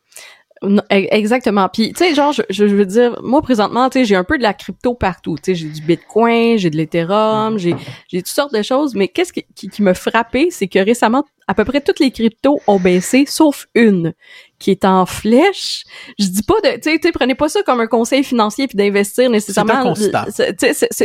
E- 0.62 0.80
Exactement. 0.90 1.68
Puis, 1.72 1.92
tu 1.92 2.04
sais, 2.04 2.14
genre, 2.14 2.32
je, 2.32 2.42
je 2.50 2.64
veux 2.66 2.84
dire, 2.84 3.18
moi, 3.22 3.40
présentement, 3.40 3.88
tu 3.88 4.00
sais, 4.00 4.04
j'ai 4.04 4.16
un 4.16 4.24
peu 4.24 4.36
de 4.36 4.42
la 4.42 4.52
crypto 4.52 4.94
partout. 4.94 5.36
Tu 5.36 5.42
sais, 5.46 5.54
j'ai 5.54 5.68
du 5.68 5.80
Bitcoin, 5.80 6.58
j'ai 6.58 6.68
de 6.70 6.76
l'Ethereum, 6.76 7.58
j'ai 7.58 7.74
j'ai 8.08 8.18
toutes 8.18 8.26
sortes 8.28 8.52
de 8.54 8.62
choses. 8.62 8.94
Mais 8.94 9.08
qu'est-ce 9.08 9.32
qui, 9.32 9.44
qui, 9.54 9.68
qui 9.68 9.82
m'a 9.82 9.94
frappé, 9.94 10.50
c'est 10.50 10.68
que 10.68 10.78
récemment, 10.78 11.24
à 11.50 11.54
peu 11.54 11.64
près 11.64 11.80
toutes 11.80 11.98
les 11.98 12.12
cryptos 12.12 12.60
ont 12.68 12.78
baissé, 12.78 13.24
sauf 13.26 13.66
une 13.74 14.12
qui 14.60 14.70
est 14.70 14.84
en 14.84 15.06
flèche. 15.06 15.84
Je 16.18 16.26
dis 16.26 16.42
pas 16.42 16.60
de, 16.62 16.76
tu 16.78 16.98
sais, 17.02 17.12
prenez 17.12 17.34
pas 17.34 17.48
ça 17.48 17.62
comme 17.62 17.80
un 17.80 17.86
conseil 17.86 18.22
financier 18.22 18.68
puis 18.68 18.76
d'investir 18.76 19.28
nécessairement. 19.30 19.94
C'est 19.96 20.14
un 20.14 20.22
constat. 20.22 20.26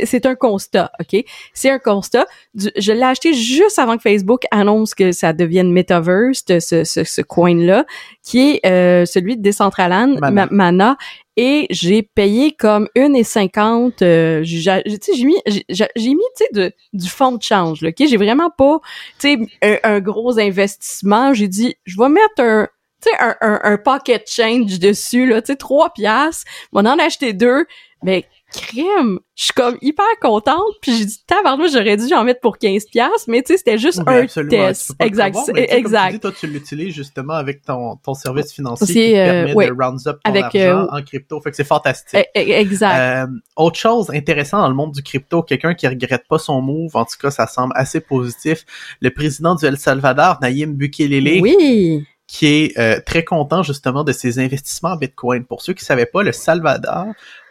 C'est- 0.03 0.25
un 0.25 0.35
constat, 0.35 0.91
ok? 0.99 1.23
C'est 1.53 1.69
un 1.69 1.79
constat. 1.79 2.25
Du- 2.53 2.69
je 2.77 2.91
l'ai 2.91 3.01
acheté 3.03 3.33
juste 3.33 3.79
avant 3.79 3.95
que 3.95 4.01
Facebook 4.03 4.43
annonce 4.51 4.93
que 4.93 5.11
ça 5.13 5.33
devienne 5.33 5.71
metaverse, 5.71 6.43
ce, 6.47 6.83
ce, 6.83 7.03
ce 7.03 7.21
coin-là, 7.21 7.85
qui 8.23 8.59
est 8.61 8.65
euh, 8.67 9.05
celui 9.05 9.37
de 9.37 9.41
Decentraland, 9.41 10.19
Mana. 10.19 10.31
Ma- 10.31 10.47
Mana. 10.51 10.97
Et 11.37 11.67
j'ai 11.69 12.01
payé 12.01 12.53
comme 12.53 12.87
1,50. 12.95 14.01
Euh, 14.01 14.41
j'ai 14.43 14.59
j'ai- 14.61 15.25
mis, 15.25 15.35
j'ai 15.67 16.09
mis, 16.13 16.23
tu 16.37 16.45
sais, 16.53 16.73
du 16.93 17.09
fonds 17.09 17.33
de 17.33 17.41
change, 17.43 17.81
là, 17.81 17.89
ok? 17.89 18.07
J'ai 18.07 18.17
vraiment 18.17 18.49
pas, 18.49 18.79
tu 19.19 19.37
sais, 19.61 19.79
un, 19.83 19.99
gros 19.99 20.39
investissement. 20.39 21.33
J'ai 21.33 21.47
dit, 21.47 21.75
je 21.85 21.97
vais 21.97 22.09
mettre 22.09 22.39
un, 22.39 22.67
tu 23.01 23.09
sais, 23.09 23.15
un, 23.19 23.35
un, 23.41 23.59
un 23.63 23.77
pocket 23.77 24.29
change 24.29 24.79
dessus, 24.79 25.25
là, 25.27 25.41
tu 25.41 25.47
sais, 25.47 25.55
trois 25.57 25.89
piastres. 25.91 26.45
On 26.71 26.85
en 26.85 26.97
acheter 26.99 27.33
deux. 27.33 27.65
Mais 28.03 28.25
crème, 28.55 29.19
je 29.35 29.43
suis 29.45 29.53
comme 29.53 29.77
hyper 29.81 30.05
contente. 30.21 30.73
Puis 30.81 30.97
j'ai 30.97 31.05
dit, 31.05 31.17
tabarnouche, 31.27 31.71
j'aurais 31.73 31.97
dû 31.97 32.13
en 32.13 32.23
mettre 32.23 32.41
pour 32.41 32.57
15 32.57 32.85
piastres. 32.85 33.25
Mais 33.27 33.41
tu 33.41 33.53
sais, 33.53 33.57
c'était 33.57 33.77
juste 33.77 33.99
Oui, 34.05 34.13
un 34.13 34.23
absolument, 34.23 34.49
tu 34.51 34.57
test. 34.57 34.91
Exact, 34.99 35.35
mais 35.35 35.41
tu 35.41 35.53
comme 35.53 35.65
tu 35.65 35.73
exact. 35.73 36.11
dis, 36.13 36.19
toi, 36.19 36.31
tu 36.31 36.47
l'utilises 36.47 36.93
justement 36.93 37.33
avec 37.33 37.63
ton, 37.63 37.97
ton 37.97 38.13
service 38.13 38.53
financier 38.53 38.87
qui 38.87 39.13
te 39.13 39.17
euh, 39.17 39.45
permet 39.45 39.53
ouais, 39.53 39.67
de 39.67 39.73
round 39.73 39.99
up 40.07 40.19
ton 40.23 40.31
avec, 40.31 40.43
argent 40.43 40.59
euh, 40.59 40.97
en 40.97 41.01
crypto. 41.01 41.41
Fait 41.41 41.51
que 41.51 41.57
c'est 41.57 41.63
fantastique. 41.63 42.19
Eh, 42.35 42.41
eh, 42.51 42.51
Exact. 42.59 43.25
Euh, 43.25 43.27
autre 43.55 43.77
chose 43.77 44.09
intéressante 44.11 44.61
dans 44.61 44.69
le 44.69 44.75
monde 44.75 44.91
du 44.91 45.03
crypto, 45.03 45.43
quelqu'un 45.43 45.73
qui 45.73 45.87
regrette 45.87 46.27
pas 46.27 46.37
son 46.37 46.61
move, 46.61 46.95
en 46.95 47.05
tout 47.05 47.17
cas, 47.19 47.31
ça 47.31 47.47
semble 47.47 47.73
assez 47.75 47.99
positif. 47.99 48.65
Le 49.01 49.11
président 49.11 49.55
du 49.55 49.65
El 49.65 49.77
Salvador, 49.77 50.39
Nayib 50.41 50.75
Bukele, 50.75 51.41
oui. 51.41 52.05
qui 52.27 52.47
est 52.47 52.77
euh, 52.79 52.99
très 53.05 53.23
content 53.23 53.63
justement 53.63 54.03
de 54.03 54.11
ses 54.11 54.39
investissements 54.39 54.91
en 54.91 54.97
Bitcoin. 54.97 55.45
Pour 55.45 55.61
ceux 55.61 55.73
qui 55.73 55.85
savaient 55.85 56.05
pas, 56.05 56.23
le 56.23 56.31
Salvador 56.31 57.07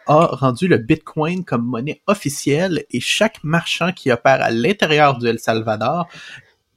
a 0.07 0.27
rendu 0.27 0.67
le 0.67 0.77
Bitcoin 0.77 1.43
comme 1.45 1.65
monnaie 1.65 2.01
officielle 2.07 2.83
et 2.91 2.99
chaque 2.99 3.43
marchand 3.43 3.91
qui 3.91 4.11
opère 4.11 4.41
à 4.41 4.51
l'intérieur 4.51 5.17
du 5.17 5.27
El 5.27 5.39
Salvador 5.39 6.07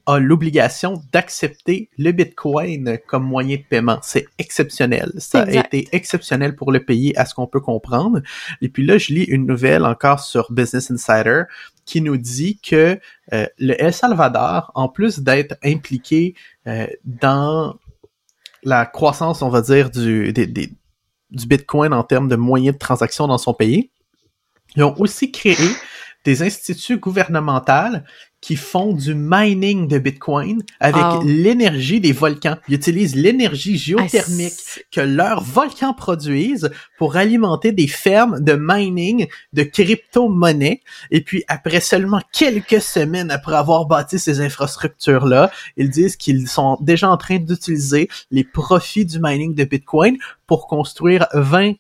a 0.07 0.19
l'obligation 0.19 1.03
d'accepter 1.13 1.91
le 1.99 2.13
Bitcoin 2.13 2.99
comme 3.07 3.25
moyen 3.25 3.57
de 3.57 3.63
paiement. 3.69 3.99
C'est 4.03 4.25
exceptionnel. 4.39 5.13
Ça 5.19 5.45
Exact. 5.45 5.57
a 5.57 5.67
été 5.77 5.89
exceptionnel 5.95 6.57
pour 6.57 6.73
le 6.73 6.83
pays 6.83 7.13
à 7.17 7.27
ce 7.27 7.35
qu'on 7.35 7.47
peut 7.47 7.61
comprendre. 7.61 8.23
Et 8.63 8.71
puis 8.71 8.87
là, 8.87 8.97
je 8.97 9.13
lis 9.13 9.25
une 9.25 9.45
nouvelle 9.47 9.85
encore 9.85 10.21
sur 10.21 10.51
Business 10.51 10.91
Insider 10.91 11.43
qui 11.85 12.01
nous 12.01 12.17
dit 12.17 12.59
que 12.59 12.99
euh, 13.35 13.47
le 13.59 13.79
El 13.83 13.93
Salvador, 13.93 14.73
en 14.75 14.89
plus 14.89 15.19
d'être 15.21 15.57
impliqué 15.63 16.35
euh, 16.67 16.87
dans 17.05 17.77
la 18.63 18.87
croissance, 18.87 19.43
on 19.43 19.51
va 19.51 19.61
dire, 19.61 19.91
du, 19.91 20.33
des- 20.33 20.47
des- 20.47 20.73
du 21.31 21.47
Bitcoin 21.47 21.93
en 21.93 22.05
termes 22.05 22.29
de 22.29 22.37
moyens 22.37 22.75
de 22.75 22.79
transaction 22.79 23.27
dans 23.27 23.39
son 23.39 23.55
pays, 23.55 23.91
ils 24.77 24.83
ont 24.83 24.95
aussi 24.99 25.33
créé 25.33 25.57
des 26.25 26.43
instituts 26.43 26.99
gouvernementaux 26.99 27.99
qui 28.41 28.55
font 28.55 28.93
du 28.93 29.15
mining 29.17 29.89
de 29.89 29.99
Bitcoin 29.99 30.63
avec 30.79 31.03
Ah. 31.03 31.19
l'énergie 31.25 32.01
des 32.01 32.13
volcans. 32.13 32.57
Ils 32.69 32.75
utilisent 32.75 33.17
l'énergie 33.17 33.77
géothermique 33.77 34.53
Ah, 34.77 34.81
que 34.93 35.01
leurs 35.01 35.43
volcans 35.43 35.93
produisent 35.93 36.71
pour 36.99 37.17
alimenter 37.17 37.73
des 37.73 37.89
fermes 37.89 38.39
de 38.41 38.57
mining 38.61 39.27
de 39.55 39.65
crypto-monnaies. 39.65 40.83
Et 41.11 41.21
puis, 41.23 41.43
après 41.49 41.81
seulement 41.81 42.21
quelques 42.33 42.81
semaines 42.81 43.31
après 43.33 43.57
avoir 43.57 43.87
bâti 43.87 44.19
ces 44.21 44.41
infrastructures-là, 44.41 45.51
ils 45.77 45.91
disent 45.91 46.17
qu'ils 46.17 46.47
sont 46.49 46.79
déjà 46.81 47.11
en 47.11 47.17
train 47.17 47.39
d'utiliser 47.39 48.09
les 48.31 48.45
profits 48.45 49.05
du 49.05 49.19
mining 49.21 49.55
de 49.55 49.65
Bitcoin 49.65 50.17
pour 50.47 50.69
construire 50.69 51.27
20 51.35 51.73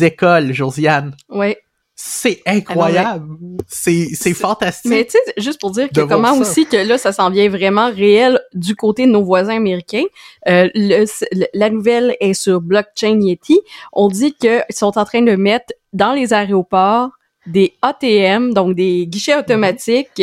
écoles, 0.00 0.52
Josiane. 0.52 1.16
Ouais. 1.30 1.58
C'est 1.96 2.42
incroyable. 2.44 3.36
C'est, 3.68 4.08
c'est 4.14 4.34
fantastique. 4.34 4.90
Mais 4.90 5.04
tu 5.04 5.12
sais, 5.12 5.18
juste 5.36 5.60
pour 5.60 5.70
dire 5.70 5.88
que 5.88 6.00
comment 6.08 6.32
aussi 6.40 6.66
que 6.66 6.76
là, 6.76 6.98
ça 6.98 7.12
s'en 7.12 7.30
vient 7.30 7.48
vraiment 7.48 7.90
réel 7.90 8.40
du 8.52 8.74
côté 8.74 9.06
de 9.06 9.12
nos 9.12 9.22
voisins 9.22 9.56
américains. 9.56 10.02
Euh, 10.48 10.68
le- 10.74 11.04
le- 11.32 11.46
la 11.54 11.70
nouvelle 11.70 12.16
est 12.20 12.34
sur 12.34 12.60
Blockchain 12.60 13.20
Yeti. 13.20 13.60
On 13.92 14.08
dit 14.08 14.34
qu'ils 14.34 14.64
sont 14.70 14.98
en 14.98 15.04
train 15.04 15.22
de 15.22 15.36
mettre 15.36 15.72
dans 15.92 16.12
les 16.12 16.32
aéroports 16.32 17.10
des 17.46 17.74
ATM, 17.82 18.54
donc 18.54 18.74
des 18.74 19.06
guichets 19.06 19.36
automatiques 19.38 20.22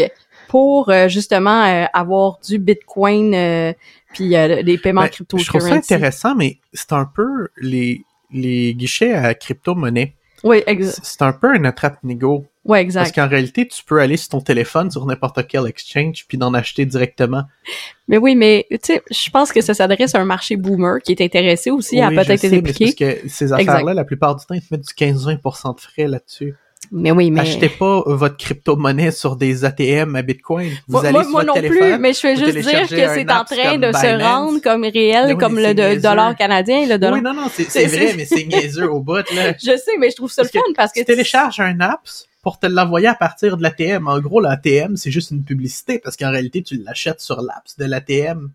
pour 0.50 0.90
euh, 0.90 1.08
justement 1.08 1.64
euh, 1.64 1.86
avoir 1.94 2.40
du 2.46 2.60
Bitcoin 2.60 3.34
euh, 3.34 3.72
puis 4.14 4.36
euh, 4.36 4.62
des 4.64 4.78
paiements 4.78 5.04
Ben, 5.04 5.10
crypto 5.10 5.38
je 5.38 5.46
trouve 5.46 5.62
ça 5.62 5.68
intéressant, 5.96 6.36
mais 6.36 6.58
c'est 6.74 6.92
un 6.92 7.06
peu 7.06 7.48
les, 7.58 8.04
les 8.32 8.74
guichets 8.74 9.14
à 9.14 9.34
crypto-monnaie. 9.36 10.16
Oui, 10.44 10.64
ex 10.66 11.00
C'est 11.04 11.22
un 11.22 11.34
peu 11.34 11.54
un 11.54 11.64
attrape-nigo. 11.66 12.46
Parce 12.68 12.80
exact. 12.80 13.16
qu'en 13.16 13.28
réalité, 13.28 13.68
tu 13.68 13.84
peux 13.84 14.00
aller 14.00 14.18
sur 14.18 14.30
ton 14.30 14.42
téléphone, 14.42 14.92
sur 14.92 15.06
n'importe 15.06 15.48
quel 15.48 15.66
exchange, 15.66 16.26
puis 16.28 16.38
d'en 16.38 16.54
acheter 16.54 16.86
directement. 16.86 17.44
Mais 18.08 18.18
oui, 18.18 18.36
mais 18.36 18.68
tu 18.70 18.78
sais, 18.84 19.02
je 19.10 19.30
pense 19.32 19.52
que 19.52 19.62
ça 19.62 19.74
s'adresse 19.74 20.14
à 20.14 20.20
un 20.20 20.26
marché 20.26 20.58
boomer 20.58 21.00
qui 21.02 21.12
est 21.12 21.22
intéressé 21.22 21.72
aussi 21.72 22.00
à 22.00 22.10
Oui, 22.10 22.16
peut-être 22.16 22.46
impliqué. 22.46 22.86
Parce 22.86 22.96
que 22.96 23.28
ces 23.30 23.52
affaires-là, 23.52 23.94
la 23.94 24.04
plupart 24.04 24.36
du 24.36 24.46
temps, 24.46 24.54
ils 24.54 24.62
te 24.62 24.68
mettent 24.72 24.86
du 24.88 24.94
15-20% 24.94 25.76
de 25.76 25.82
frais 25.82 26.08
là-dessus. 26.08 26.56
Mais 26.94 27.12
oui, 27.12 27.32
mais 27.32 27.40
Achetez 27.42 27.70
pas 27.70 28.04
votre 28.06 28.36
crypto-monnaie 28.36 29.12
sur 29.12 29.38
des 29.38 29.64
ATM 29.64 30.16
à 30.18 30.22
Bitcoin. 30.22 30.72
Vous 30.88 30.94
moi, 30.98 31.02
allez 31.04 31.12
moi, 31.14 31.24
sur 31.24 31.32
moi 31.32 31.42
votre 31.44 31.56
non 31.56 31.62
téléphone. 31.62 31.78
plus, 31.94 31.98
mais 32.00 32.14
je 32.14 32.20
fais 32.20 32.36
vous 32.36 32.44
juste 32.46 32.58
dire 32.68 32.82
que 32.90 32.96
c'est 33.14 33.32
en 33.32 33.44
train 33.46 33.78
de 33.78 33.92
se 33.94 34.22
rendre 34.24 34.60
comme 34.62 34.84
réel, 34.84 35.28
oui, 35.30 35.38
comme 35.38 35.58
le 35.58 35.74
de- 35.74 36.02
dollar 36.02 36.36
canadien, 36.36 36.86
le 36.88 36.98
dollar. 36.98 37.14
Oui, 37.14 37.22
non, 37.22 37.34
non, 37.34 37.48
c'est 37.50 37.64
vrai, 37.88 38.14
mais 38.18 38.26
c'est 38.26 38.44
niaiseux 38.44 38.92
au 38.92 39.00
bout, 39.00 39.24
là. 39.34 39.54
Je 39.64 39.78
sais, 39.78 39.98
mais 40.00 40.10
je 40.10 40.16
trouve 40.18 40.32
ça 40.32 40.44
le 40.44 40.50
fun 40.50 40.60
parce 40.76 40.92
que 40.92 41.00
Tu 41.00 41.06
télécharges 41.06 41.60
un 41.62 41.80
apps 41.80 42.28
pour 42.44 42.60
te 42.60 42.68
l'envoyer 42.68 43.08
à 43.08 43.16
partir 43.16 43.56
de 43.56 43.64
l'ATM. 43.64 44.08
En 44.08 44.20
gros, 44.20 44.42
l'ATM, 44.42 44.98
c'est 44.98 45.12
juste 45.12 45.32
une 45.32 45.44
publicité 45.46 46.00
parce 46.00 46.18
qu'en 46.18 46.32
réalité, 46.32 46.62
tu 46.62 46.76
l'achètes 46.84 47.22
sur 47.22 47.42
l'apps 47.42 47.78
de 47.78 47.86
l'ATM. 47.86 48.50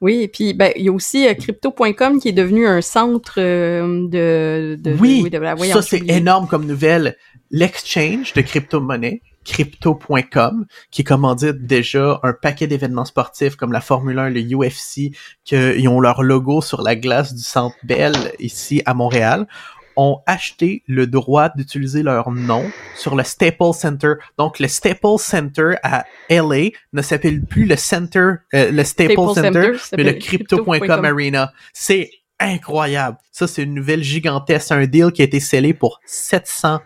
Oui, 0.00 0.20
et 0.22 0.28
puis 0.28 0.52
ben 0.54 0.72
il 0.76 0.82
y 0.84 0.88
a 0.88 0.92
aussi 0.92 1.26
euh, 1.26 1.34
crypto.com 1.34 2.20
qui 2.20 2.28
est 2.28 2.32
devenu 2.32 2.66
un 2.66 2.82
centre 2.82 3.34
euh, 3.38 4.06
de, 4.08 4.76
de 4.78 4.96
Oui, 5.00 5.22
de, 5.24 5.28
de 5.30 5.38
la- 5.38 5.54
voyons, 5.54 5.74
Ça, 5.74 5.82
c'est 5.82 6.06
énorme 6.08 6.46
comme 6.46 6.66
nouvelle. 6.66 7.16
L'exchange 7.50 8.32
de 8.34 8.40
crypto-monnaie, 8.42 9.22
crypto.com, 9.44 10.66
qui 10.90 11.04
commandite 11.04 11.66
déjà 11.66 12.20
un 12.22 12.32
paquet 12.32 12.66
d'événements 12.66 13.04
sportifs 13.04 13.56
comme 13.56 13.72
la 13.72 13.80
Formule 13.80 14.18
1, 14.18 14.30
le 14.30 14.40
UFC, 14.40 15.12
qu'ils 15.44 15.88
ont 15.88 16.00
leur 16.00 16.22
logo 16.22 16.60
sur 16.60 16.82
la 16.82 16.96
glace 16.96 17.34
du 17.34 17.42
Centre 17.42 17.76
Bell 17.84 18.14
ici 18.38 18.82
à 18.86 18.94
Montréal, 18.94 19.46
ont 19.96 20.20
acheté 20.26 20.82
le 20.86 21.06
droit 21.06 21.50
d'utiliser 21.50 22.02
leur 22.02 22.30
nom 22.30 22.64
sur 22.96 23.14
le 23.14 23.24
Staples 23.24 23.74
Center. 23.74 24.14
Donc, 24.38 24.58
le 24.58 24.68
Staples 24.68 25.18
Center 25.18 25.74
à 25.82 26.04
LA 26.28 26.70
ne 26.92 27.02
s'appelle 27.02 27.42
plus 27.42 27.64
le 27.66 27.76
Center, 27.76 28.32
euh, 28.54 28.70
le 28.70 28.84
Staples, 28.84 29.12
Staples 29.12 29.34
Center, 29.34 29.72
mais 29.96 30.04
le 30.04 30.12
crypto.com 30.14 31.04
Arena. 31.04 31.52
C'est 31.72 32.10
incroyable. 32.40 33.18
Ça, 33.30 33.46
c'est 33.46 33.62
une 33.62 33.74
nouvelle 33.74 34.02
gigantesque. 34.02 34.72
Un 34.72 34.86
deal 34.86 35.12
qui 35.12 35.22
a 35.22 35.24
été 35.24 35.40
scellé 35.40 35.74
pour 35.74 36.00
700 36.06 36.80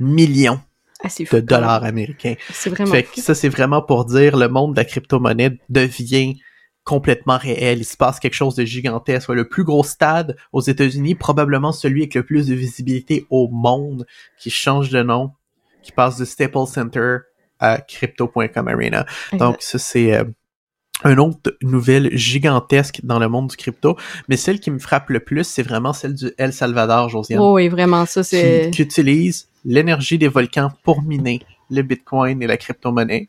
millions 0.00 0.60
Ah, 1.02 1.08
de 1.32 1.40
dollars 1.40 1.84
américains. 1.84 2.34
C'est 2.52 2.70
vraiment 2.70 2.92
Fait 2.92 3.04
que 3.04 3.20
ça, 3.20 3.34
c'est 3.34 3.48
vraiment 3.48 3.82
pour 3.82 4.04
dire 4.04 4.36
le 4.36 4.48
monde 4.48 4.72
de 4.72 4.80
la 4.80 4.84
crypto-monnaie 4.84 5.58
devient 5.68 6.36
complètement 6.84 7.38
réel. 7.38 7.78
Il 7.78 7.84
se 7.84 7.96
passe 7.96 8.20
quelque 8.20 8.34
chose 8.34 8.54
de 8.54 8.64
gigantesque. 8.64 9.28
Le 9.30 9.48
plus 9.48 9.64
gros 9.64 9.82
stade 9.82 10.36
aux 10.52 10.60
États-Unis, 10.60 11.14
probablement 11.14 11.72
celui 11.72 12.02
avec 12.02 12.14
le 12.14 12.22
plus 12.22 12.46
de 12.46 12.54
visibilité 12.54 13.26
au 13.30 13.48
monde, 13.48 14.06
qui 14.38 14.50
change 14.50 14.90
de 14.90 15.02
nom, 15.02 15.32
qui 15.82 15.92
passe 15.92 16.18
du 16.18 16.26
Staples 16.26 16.66
Center 16.66 17.18
à 17.58 17.78
crypto.com 17.78 18.68
Arena. 18.68 19.06
Donc, 19.32 19.56
ça, 19.60 19.78
c'est 19.78 20.14
euh, 20.14 20.24
un 21.02 21.16
autre 21.18 21.56
nouvelle 21.62 22.14
gigantesque 22.16 23.00
dans 23.02 23.18
le 23.18 23.28
monde 23.28 23.48
du 23.48 23.56
crypto, 23.56 23.96
mais 24.28 24.36
celle 24.36 24.60
qui 24.60 24.70
me 24.70 24.78
frappe 24.78 25.08
le 25.10 25.20
plus, 25.20 25.44
c'est 25.44 25.62
vraiment 25.62 25.92
celle 25.92 26.14
du 26.14 26.32
El 26.36 26.52
Salvador, 26.52 27.08
Josiane. 27.08 27.40
Oh, 27.40 27.54
oui, 27.54 27.68
vraiment, 27.68 28.06
ça, 28.06 28.22
c'est... 28.22 28.66
Qui, 28.66 28.70
qui 28.76 28.82
utilise 28.82 29.48
l'énergie 29.64 30.18
des 30.18 30.28
volcans 30.28 30.70
pour 30.82 31.02
miner 31.02 31.40
le 31.70 31.82
Bitcoin 31.82 32.42
et 32.42 32.46
la 32.46 32.58
crypto-monnaie 32.58 33.28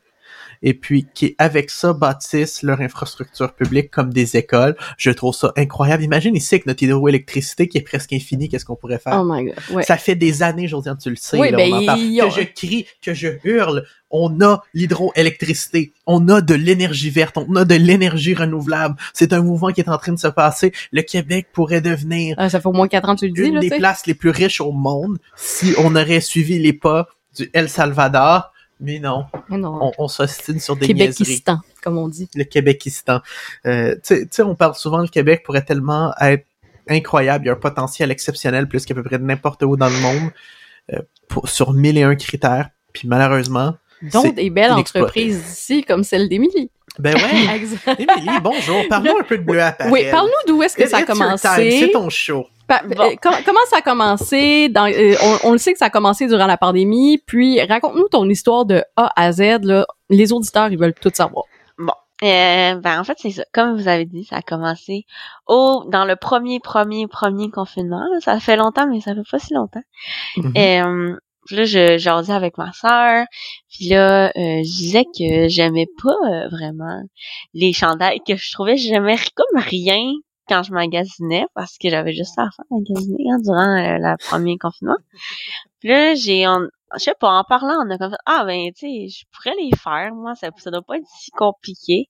et 0.62 0.74
puis 0.74 1.06
qui 1.14 1.34
avec 1.38 1.70
ça 1.70 1.92
bâtissent 1.92 2.62
leur 2.62 2.80
infrastructure 2.80 3.52
publique 3.54 3.90
comme 3.90 4.12
des 4.12 4.36
écoles. 4.36 4.76
Je 4.98 5.10
trouve 5.10 5.34
ça 5.34 5.52
incroyable. 5.56 6.02
Imagine 6.02 6.34
ici 6.36 6.54
avec 6.54 6.66
notre 6.66 6.82
hydroélectricité 6.82 7.68
qui 7.68 7.78
est 7.78 7.82
presque 7.82 8.12
infinie, 8.12 8.48
qu'est-ce 8.48 8.64
qu'on 8.64 8.76
pourrait 8.76 8.98
faire? 8.98 9.20
Oh 9.20 9.24
my 9.28 9.44
god, 9.44 9.54
ouais. 9.72 9.82
Ça 9.82 9.96
fait 9.96 10.14
des 10.14 10.42
années, 10.42 10.68
Josiane, 10.68 10.98
tu 10.98 11.10
le 11.10 11.16
sais, 11.16 11.38
Oui, 11.38 11.50
là, 11.50 11.56
ben, 11.56 11.72
on 11.72 11.76
en 11.82 11.86
parle. 11.86 12.00
y 12.00 12.18
que 12.18 12.30
je 12.30 12.40
crie, 12.42 12.86
que 13.02 13.14
je 13.14 13.28
hurle. 13.44 13.84
On 14.10 14.40
a 14.40 14.62
l'hydroélectricité, 14.72 15.92
on 16.06 16.28
a 16.28 16.40
de 16.40 16.54
l'énergie 16.54 17.10
verte, 17.10 17.36
on 17.38 17.56
a 17.56 17.64
de 17.64 17.74
l'énergie 17.74 18.34
renouvelable. 18.34 18.96
C'est 19.12 19.32
un 19.32 19.42
mouvement 19.42 19.72
qui 19.72 19.80
est 19.80 19.88
en 19.88 19.98
train 19.98 20.12
de 20.12 20.18
se 20.18 20.28
passer. 20.28 20.72
Le 20.92 21.02
Québec 21.02 21.48
pourrait 21.52 21.80
devenir 21.80 22.34
Ah, 22.38 22.48
ça 22.48 22.60
fait 22.60 22.68
au 22.68 22.72
moins 22.72 22.88
quatre 22.88 23.08
ans 23.08 23.14
que 23.14 23.20
tu 23.20 23.26
le 23.26 23.32
dis, 23.32 23.48
une 23.48 23.54
là, 23.54 23.60
des 23.60 23.70
places 23.70 24.06
les 24.06 24.14
plus 24.14 24.30
riches 24.30 24.60
au 24.60 24.72
monde 24.72 25.18
si 25.36 25.74
on 25.78 25.94
aurait 25.96 26.20
suivi 26.20 26.58
les 26.58 26.72
pas 26.72 27.08
du 27.36 27.50
El 27.52 27.68
Salvador. 27.68 28.52
Mais 28.80 28.98
non, 28.98 29.24
Mais 29.48 29.56
non. 29.56 29.78
on, 29.80 29.92
on 29.98 30.08
s'ostine 30.08 30.60
sur 30.60 30.76
des. 30.76 30.86
Québékistan, 30.86 31.60
comme 31.82 31.96
on 31.96 32.08
dit. 32.08 32.28
Le 32.34 32.44
Québékistan. 32.44 33.20
Euh, 33.66 33.96
tu 34.04 34.26
sais- 34.30 34.42
on 34.42 34.54
parle 34.54 34.74
souvent 34.74 34.98
le 34.98 35.08
Québec 35.08 35.42
pourrait 35.44 35.64
tellement 35.64 36.12
être 36.20 36.46
incroyable, 36.88 37.44
il 37.44 37.48
y 37.48 37.50
a 37.50 37.54
un 37.54 37.56
potentiel 37.56 38.10
exceptionnel 38.10 38.68
plus 38.68 38.84
qu'à 38.84 38.94
peu 38.94 39.02
près 39.02 39.18
n'importe 39.18 39.62
où 39.62 39.76
dans 39.76 39.88
le 39.88 39.98
monde 39.98 40.30
euh, 40.92 41.00
pour, 41.28 41.48
sur 41.48 41.72
mille 41.72 41.98
et 41.98 42.02
un 42.02 42.14
critères. 42.14 42.68
Puis 42.92 43.08
malheureusement, 43.08 43.74
Donc, 44.12 44.34
des 44.34 44.50
belles 44.50 44.72
entreprises 44.72 45.42
ici, 45.50 45.82
comme 45.84 46.04
celle 46.04 46.28
d'Émilie. 46.28 46.70
Ben 46.98 47.14
ouais. 47.14 47.60
Émilie, 47.98 48.40
bonjour. 48.42 48.86
Parle-nous 48.88 49.18
un 49.18 49.22
peu 49.24 49.36
de 49.38 49.42
bleu 49.42 49.60
à 49.60 49.76
Oui, 49.90 50.04
parle-nous 50.10 50.52
d'où 50.54 50.62
est-ce 50.62 50.76
que 50.76 50.86
ça 50.88 50.98
a 50.98 51.02
commencé? 51.02 51.48
C'est 51.80 51.90
ton 51.90 52.08
show. 52.08 52.46
Pa- 52.68 52.82
Bon. 52.84 53.04
euh, 53.04 53.14
com- 53.22 53.34
comment 53.44 53.60
ça 53.70 53.78
a 53.78 53.82
commencé? 53.82 54.68
Dans, 54.68 54.86
euh, 54.90 55.14
on, 55.22 55.48
on 55.50 55.52
le 55.52 55.58
sait 55.58 55.72
que 55.72 55.78
ça 55.78 55.86
a 55.86 55.90
commencé 55.90 56.26
durant 56.26 56.46
la 56.46 56.56
pandémie. 56.56 57.18
Puis, 57.26 57.60
raconte-nous 57.62 58.08
ton 58.08 58.28
histoire 58.28 58.64
de 58.64 58.82
A 58.96 59.12
à 59.16 59.32
Z. 59.32 59.60
Là. 59.62 59.86
Les 60.10 60.32
auditeurs, 60.32 60.68
ils 60.70 60.78
veulent 60.78 60.94
tout 60.94 61.10
savoir. 61.14 61.44
Bon. 61.78 61.92
Euh, 62.24 62.74
ben 62.76 62.98
en 62.98 63.04
fait 63.04 63.12
c'est 63.18 63.30
ça. 63.30 63.44
Comme 63.52 63.76
vous 63.76 63.88
avez 63.88 64.06
dit, 64.06 64.24
ça 64.24 64.36
a 64.36 64.42
commencé 64.42 65.04
au 65.46 65.84
dans 65.92 66.06
le 66.06 66.16
premier 66.16 66.60
premier 66.60 67.06
premier 67.06 67.50
confinement. 67.50 68.00
là. 68.10 68.20
Ça 68.20 68.40
fait 68.40 68.56
longtemps, 68.56 68.86
mais 68.88 69.02
ça 69.02 69.14
fait 69.14 69.20
pas 69.30 69.38
si 69.38 69.52
longtemps. 69.52 69.82
Mhm. 70.38 70.52
Euh, 70.56 71.16
puis 71.46 71.56
là, 71.56 71.64
je 71.64 71.98
jasais 71.98 72.32
avec 72.32 72.56
ma 72.56 72.72
sœur. 72.72 73.26
Puis 73.70 73.90
là, 73.90 74.28
euh, 74.28 74.30
je 74.34 74.76
disais 74.78 75.04
que 75.04 75.48
j'aimais 75.48 75.86
pas 76.02 76.16
euh, 76.32 76.48
vraiment 76.48 77.02
les 77.52 77.72
chandails, 77.74 78.20
que 78.26 78.34
je 78.34 78.50
trouvais 78.50 78.76
que 78.76 78.80
j'aimais 78.80 79.16
comme 79.34 79.60
rien 79.62 80.00
quand 80.48 80.62
je 80.62 80.72
magasinais 80.72 81.46
parce 81.54 81.78
que 81.78 81.90
j'avais 81.90 82.12
juste 82.14 82.34
ça 82.34 82.42
à 82.44 82.50
faire 82.50 82.64
magasiner 82.70 83.24
hein, 83.32 83.38
durant 83.42 83.76
euh, 83.76 83.98
le 84.00 84.16
premier 84.28 84.58
confinement. 84.58 84.96
Puis 85.80 85.88
là, 85.90 86.14
j'ai 86.14 86.46
on- 86.48 86.68
je 86.96 87.00
sais 87.04 87.14
pas, 87.20 87.30
en 87.32 87.44
parlant, 87.44 87.76
on 87.86 87.90
a 87.90 87.98
comme 87.98 88.16
ah 88.26 88.44
ben 88.46 88.70
tu 88.76 88.86
sais, 88.86 89.08
je 89.08 89.24
pourrais 89.32 89.56
les 89.62 89.70
faire, 89.76 90.14
moi, 90.14 90.34
ça, 90.36 90.50
ça 90.58 90.70
doit 90.70 90.82
pas 90.82 90.98
être 90.98 91.06
si 91.20 91.30
compliqué. 91.32 92.06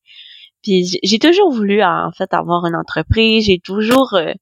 Puis 0.63 0.87
j'ai- 0.87 1.01
j'ai 1.03 1.19
toujours 1.19 1.53
voulu 1.53 1.83
en 1.83 2.11
fait 2.13 2.33
avoir 2.35 2.67
une 2.67 2.77
entreprise, 2.77 3.47
j'ai 3.47 3.61
toujours 3.61 4.15
euh, 4.15 4.33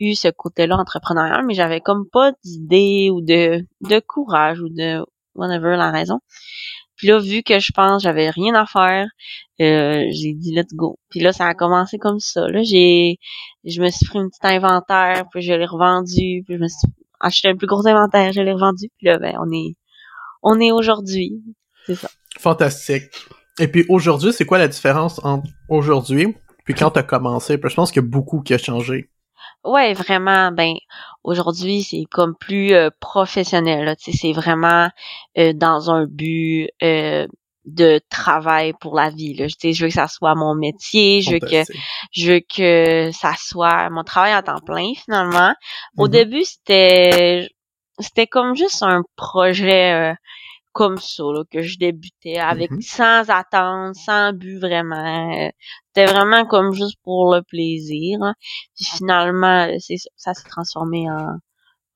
eu 0.00 0.14
ce 0.14 0.28
côté-là 0.28 0.76
entrepreneurial, 0.78 1.44
mais 1.46 1.54
j'avais 1.54 1.80
comme 1.80 2.08
pas 2.12 2.32
d'idée 2.44 3.10
ou 3.12 3.20
de, 3.22 3.66
de 3.82 4.00
courage 4.00 4.60
ou 4.60 4.68
de 4.70 5.04
whatever 5.34 5.76
la 5.76 5.90
raison. 5.92 6.20
Puis 6.96 7.08
là, 7.08 7.18
vu 7.18 7.42
que 7.42 7.58
je 7.58 7.72
pense 7.72 8.02
j'avais 8.02 8.30
rien 8.30 8.54
à 8.54 8.66
faire, 8.66 9.06
euh, 9.60 10.04
j'ai 10.10 10.32
dit 10.34 10.54
let's 10.54 10.74
go. 10.74 10.98
Puis 11.10 11.20
là, 11.20 11.32
ça 11.32 11.46
a 11.46 11.54
commencé 11.54 11.98
comme 11.98 12.20
ça. 12.20 12.46
Là, 12.48 12.62
j'ai 12.62 13.18
je 13.64 13.80
me 13.80 13.90
suis 13.90 14.06
pris 14.06 14.18
un 14.18 14.28
petit 14.28 14.46
inventaire, 14.46 15.24
puis 15.30 15.42
je 15.42 15.52
l'ai 15.52 15.66
revendu, 15.66 16.42
puis 16.44 16.56
je 16.56 16.58
me 16.58 16.68
suis 16.68 16.88
acheté 17.20 17.48
un 17.48 17.56
plus 17.56 17.66
gros 17.66 17.86
inventaire, 17.86 18.32
je 18.32 18.40
l'ai 18.40 18.52
revendu. 18.52 18.88
Puis 18.98 19.06
là, 19.06 19.18
ben 19.18 19.36
on 19.40 19.50
est 19.52 19.74
on 20.42 20.60
est 20.60 20.72
aujourd'hui. 20.72 21.42
C'est 21.86 21.94
ça. 21.94 22.08
Fantastique. 22.38 23.04
Et 23.58 23.68
puis 23.68 23.84
aujourd'hui, 23.88 24.32
c'est 24.32 24.44
quoi 24.44 24.58
la 24.58 24.68
différence 24.68 25.20
entre 25.24 25.48
aujourd'hui 25.68 26.34
puis 26.64 26.74
quand 26.74 26.90
t'as 26.90 27.02
commencé? 27.02 27.60
Que 27.60 27.68
Je 27.68 27.74
pense 27.74 27.92
qu'il 27.92 28.02
y 28.02 28.04
a 28.04 28.08
beaucoup 28.08 28.40
qui 28.40 28.54
a 28.54 28.58
changé. 28.58 29.10
Ouais, 29.64 29.94
vraiment. 29.94 30.52
Ben 30.52 30.74
aujourd'hui, 31.22 31.82
c'est 31.82 32.04
comme 32.10 32.34
plus 32.36 32.74
euh, 32.74 32.90
professionnel. 33.00 33.84
Là, 33.84 33.96
tu 33.96 34.12
sais, 34.12 34.18
c'est 34.18 34.32
vraiment 34.32 34.88
euh, 35.38 35.52
dans 35.54 35.90
un 35.90 36.06
but 36.06 36.68
euh, 36.82 37.26
de 37.64 37.98
travail 38.10 38.74
pour 38.80 38.94
la 38.94 39.08
vie. 39.10 39.34
Là. 39.34 39.46
Sais, 39.58 39.72
je 39.72 39.82
veux 39.84 39.88
que 39.88 39.94
ça 39.94 40.08
soit 40.08 40.34
mon 40.34 40.54
métier. 40.54 41.22
Je 41.22 41.32
veux 41.32 41.38
que 41.40 41.62
je 42.12 42.32
veux 42.32 42.40
que 42.40 43.10
ça 43.12 43.32
soit 43.38 43.88
mon 43.90 44.04
travail 44.04 44.32
à 44.32 44.42
temps 44.42 44.60
plein. 44.64 44.92
Finalement, 45.04 45.54
au 45.96 46.06
Mhm. 46.06 46.12
début, 46.12 46.44
c'était 46.44 47.48
c'était 48.00 48.26
comme 48.26 48.54
juste 48.56 48.82
un 48.82 49.02
projet 49.16 49.92
euh, 50.12 50.14
comme 50.74 50.98
ça 50.98 51.22
là, 51.22 51.42
que 51.50 51.62
je 51.62 51.78
débutais 51.78 52.38
avec 52.38 52.70
Mhm. 52.70 52.82
sans 52.82 53.30
attente, 53.30 53.94
sans 53.94 54.32
but 54.34 54.58
vraiment. 54.58 55.32
Euh, 55.46 55.48
C'était 55.96 56.12
vraiment 56.12 56.44
comme 56.44 56.72
juste 56.74 56.98
pour 57.04 57.32
le 57.34 57.40
plaisir. 57.42 58.18
hein. 58.22 58.34
Puis 58.76 58.84
finalement, 58.96 59.66
euh, 59.68 59.76
c'est 59.78 59.96
ça, 59.96 60.08
ça 60.16 60.34
s'est 60.34 60.48
transformé 60.48 61.08
en 61.10 61.36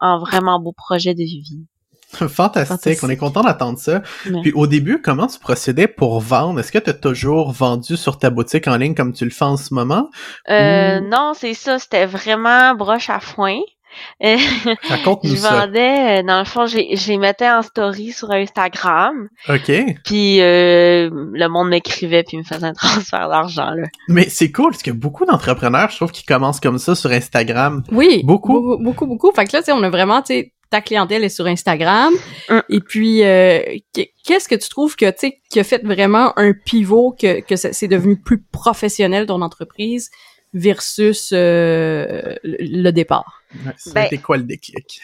en 0.01 0.21
vraiment 0.21 0.61
beau 0.61 0.73
projet 0.73 1.12
de 1.14 1.25
vie. 1.25 1.67
Fantastique. 2.12 2.69
Fantastique. 2.69 3.05
On 3.05 3.09
est 3.11 3.17
content 3.17 3.43
d'entendre 3.43 3.79
ça. 3.79 4.01
Ouais. 4.27 4.41
Puis 4.43 4.53
au 4.53 4.67
début, 4.67 5.03
comment 5.03 5.27
tu 5.27 5.38
procédais 5.41 5.88
pour 5.88 6.21
vendre? 6.21 6.61
Est-ce 6.61 6.73
que 6.73 6.79
tu 6.79 6.88
as 6.91 6.95
toujours 6.95 7.51
vendu 7.53 7.97
sur 7.97 8.19
ta 8.19 8.31
boutique 8.31 8.67
en 8.69 8.77
ligne 8.77 8.95
comme 8.95 9.12
tu 9.12 9.25
le 9.25 9.31
fais 9.31 9.45
en 9.45 9.57
ce 9.59 9.75
moment? 9.75 10.09
Euh, 10.49 11.01
Ou- 11.01 11.09
non, 11.09 11.33
c'est 11.35 11.53
ça, 11.53 11.79
c'était 11.79 12.07
vraiment 12.07 12.75
broche 12.77 13.11
à 13.11 13.21
foin. 13.21 13.59
Raconte-nous 14.20 15.37
je 15.37 15.40
vendais, 15.40 16.20
euh, 16.20 16.22
dans 16.22 16.38
le 16.38 16.44
fond, 16.44 16.66
je 16.66 16.77
les- 16.79 16.96
je 16.96 17.09
les 17.09 17.18
mettais 17.18 17.48
en 17.48 17.62
story 17.62 18.12
sur 18.12 18.31
Instagram. 18.31 19.29
OK. 19.48 19.72
Puis 20.05 20.40
euh, 20.40 21.11
le 21.12 21.46
monde 21.48 21.68
m'écrivait 21.68 22.22
puis 22.22 22.37
me 22.37 22.42
faisait 22.42 22.66
un 22.66 22.72
transfert 22.74 23.29
d'argent 23.29 23.70
là. 23.70 23.87
Mais 24.09 24.29
c'est 24.29 24.51
cool 24.53 24.70
parce 24.70 24.83
que 24.83 24.90
beaucoup 24.90 25.24
d'entrepreneurs, 25.24 25.90
je 25.90 25.96
trouve, 25.96 26.12
qui 26.12 26.24
commencent 26.24 26.61
comme 26.61 26.79
ça 26.79 26.94
sur 26.94 27.11
Instagram. 27.11 27.83
Oui. 27.92 28.22
Beaucoup. 28.24 28.61
Beaucoup, 28.61 28.83
beaucoup, 28.83 29.07
beaucoup. 29.07 29.33
Fait 29.33 29.44
que 29.46 29.53
là, 29.57 29.61
tu 29.62 29.66
sais, 29.66 29.72
on 29.72 29.83
a 29.83 29.90
vraiment, 29.90 30.20
tu 30.22 30.35
sais, 30.35 30.53
ta 30.70 30.81
clientèle 30.83 31.24
est 31.24 31.29
sur 31.31 31.46
Instagram. 31.46 32.12
Hum. 32.51 32.62
Et 32.68 32.81
puis, 32.81 33.22
euh, 33.24 33.61
qu- 33.94 34.07
qu'est-ce 34.24 34.48
que 34.48 34.55
tu 34.55 34.68
trouves 34.68 34.96
que, 34.96 35.07
tu 35.11 35.16
sais, 35.18 35.40
qui 35.51 35.61
a 35.61 35.64
fait 35.64 35.83
vraiment 35.85 36.33
un 36.38 36.53
pivot, 36.53 37.16
que, 37.18 37.40
que 37.40 37.57
c'est 37.57 37.88
devenu 37.88 38.20
plus 38.20 38.42
professionnel 38.53 39.27
ton 39.27 39.40
entreprise? 39.42 40.11
Versus 40.54 41.30
euh, 41.32 42.37
le, 42.42 42.90
départ? 42.90 43.42
A 43.66 43.72
Ben- 43.92 44.22
quoi 44.22 44.37
le 44.37 44.44
déclic? 44.44 45.00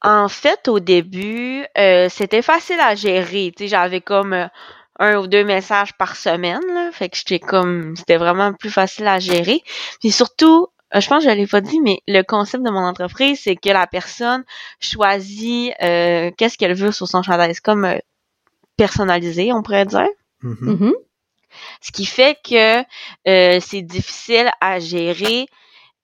En 0.00 0.28
fait, 0.28 0.68
au 0.68 0.80
début, 0.80 1.64
euh, 1.78 2.08
c'était 2.08 2.42
facile 2.42 2.80
à 2.80 2.94
gérer. 2.94 3.52
Tu 3.56 3.64
sais, 3.64 3.68
j'avais 3.68 4.00
comme 4.00 4.32
euh, 4.32 4.46
un 4.98 5.16
ou 5.16 5.26
deux 5.26 5.44
messages 5.44 5.92
par 5.94 6.16
semaine. 6.16 6.62
Là, 6.74 6.90
fait 6.92 7.08
que 7.08 7.16
j'étais 7.16 7.38
comme, 7.38 7.94
c'était 7.96 8.16
vraiment 8.16 8.52
plus 8.52 8.70
facile 8.70 9.06
à 9.06 9.18
gérer. 9.18 9.62
Puis 10.00 10.10
surtout, 10.10 10.68
je 10.94 11.06
pense 11.08 11.24
que 11.24 11.30
je 11.30 11.34
l'ai 11.34 11.46
pas 11.46 11.60
dit, 11.60 11.80
mais 11.80 12.00
le 12.06 12.22
concept 12.22 12.64
de 12.64 12.70
mon 12.70 12.84
entreprise, 12.84 13.40
c'est 13.42 13.56
que 13.56 13.70
la 13.70 13.86
personne 13.86 14.44
choisit 14.80 15.72
euh, 15.82 16.30
qu'est-ce 16.36 16.58
qu'elle 16.58 16.74
veut 16.74 16.92
sur 16.92 17.08
son 17.08 17.22
chandail. 17.22 17.54
C'est 17.54 17.64
comme 17.64 17.84
euh, 17.84 17.98
personnalisé, 18.76 19.52
on 19.52 19.62
pourrait 19.62 19.86
dire. 19.86 20.08
Mhm. 20.42 20.56
Mhm. 20.60 20.92
Ce 21.80 21.92
qui 21.92 22.06
fait 22.06 22.38
que 22.44 22.80
euh, 23.28 23.60
c'est 23.60 23.82
difficile 23.82 24.50
à 24.60 24.78
gérer 24.80 25.46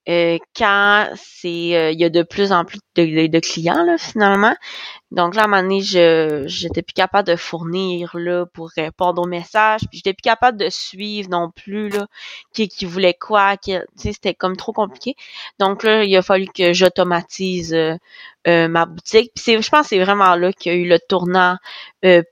euh, 0.08 0.38
quand 0.56 1.06
c'est 1.16 1.76
euh, 1.76 1.90
il 1.90 2.00
y 2.00 2.04
a 2.04 2.08
de 2.08 2.22
plus 2.22 2.50
en 2.50 2.64
plus 2.64 2.78
de, 2.96 3.38
clients 3.40 3.84
là 3.84 3.98
finalement. 3.98 4.56
Donc 5.10 5.34
là 5.34 5.42
à 5.42 5.44
un 5.44 5.48
moment 5.48 5.62
donné, 5.62 5.82
je 5.82 6.44
j'étais 6.46 6.80
plus 6.80 6.94
capable 6.94 7.28
de 7.28 7.36
fournir 7.36 8.16
là 8.16 8.46
pour 8.46 8.70
répondre 8.74 9.20
aux 9.20 9.26
messages, 9.26 9.82
puis 9.90 9.98
j'étais 9.98 10.14
plus 10.14 10.22
capable 10.22 10.56
de 10.58 10.70
suivre 10.70 11.28
non 11.28 11.50
plus 11.50 11.90
là 11.90 12.06
qui 12.54 12.86
voulait 12.86 13.14
quoi, 13.14 13.58
qui 13.58 13.76
c'était 13.96 14.32
comme 14.32 14.56
trop 14.56 14.72
compliqué. 14.72 15.14
Donc 15.58 15.82
là 15.82 16.04
il 16.04 16.16
a 16.16 16.22
fallu 16.22 16.46
que 16.46 16.72
j'automatise 16.72 17.74
euh, 17.74 17.98
ma 18.46 18.86
boutique. 18.86 19.32
Puis 19.34 19.44
c'est 19.44 19.60
je 19.60 19.68
pense 19.68 19.82
que 19.82 19.88
c'est 19.88 20.02
vraiment 20.02 20.36
là 20.36 20.54
qu'il 20.54 20.72
y 20.72 20.74
a 20.74 20.78
eu 20.78 20.88
le 20.88 20.98
tournant 21.06 21.58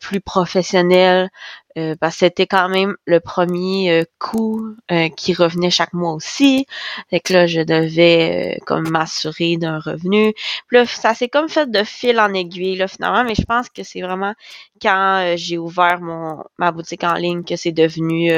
plus 0.01 0.23
professionnel 0.23 1.29
euh, 1.77 1.95
que 2.01 2.11
c'était 2.11 2.47
quand 2.47 2.69
même 2.69 2.95
le 3.07 3.21
premier 3.21 3.91
euh, 3.91 4.05
coût 4.19 4.75
euh, 4.91 5.09
qui 5.11 5.35
revenait 5.35 5.71
chaque 5.71 5.93
mois 5.93 6.13
aussi. 6.13 6.67
Fait 7.11 7.21
que 7.21 7.33
là, 7.33 7.47
je 7.47 7.61
devais 7.61 8.57
euh, 8.57 8.65
comme 8.67 8.89
m'assurer 8.89 9.57
d'un 9.57 9.79
revenu. 9.79 10.33
Puis 10.69 10.77
là, 10.79 10.87
ça 10.87 11.15
s'est 11.15 11.29
comme 11.29 11.49
fait 11.49 11.71
de 11.71 11.85
fil 11.85 12.19
en 12.21 12.33
aiguille 12.35 12.77
là 12.77 12.89
finalement, 12.89 13.25
mais 13.25 13.35
je 13.35 13.45
pense 13.45 13.69
que 13.69 13.83
c'est 13.83 14.03
vraiment 14.03 14.35
quand 14.81 15.21
euh, 15.23 15.35
j'ai 15.37 15.59
ouvert 15.59 16.01
mon 16.01 16.43
ma 16.59 16.73
boutique 16.73 17.05
en 17.05 17.15
ligne 17.15 17.45
que 17.45 17.57
c'est 17.57 17.73
devenu 17.73 18.31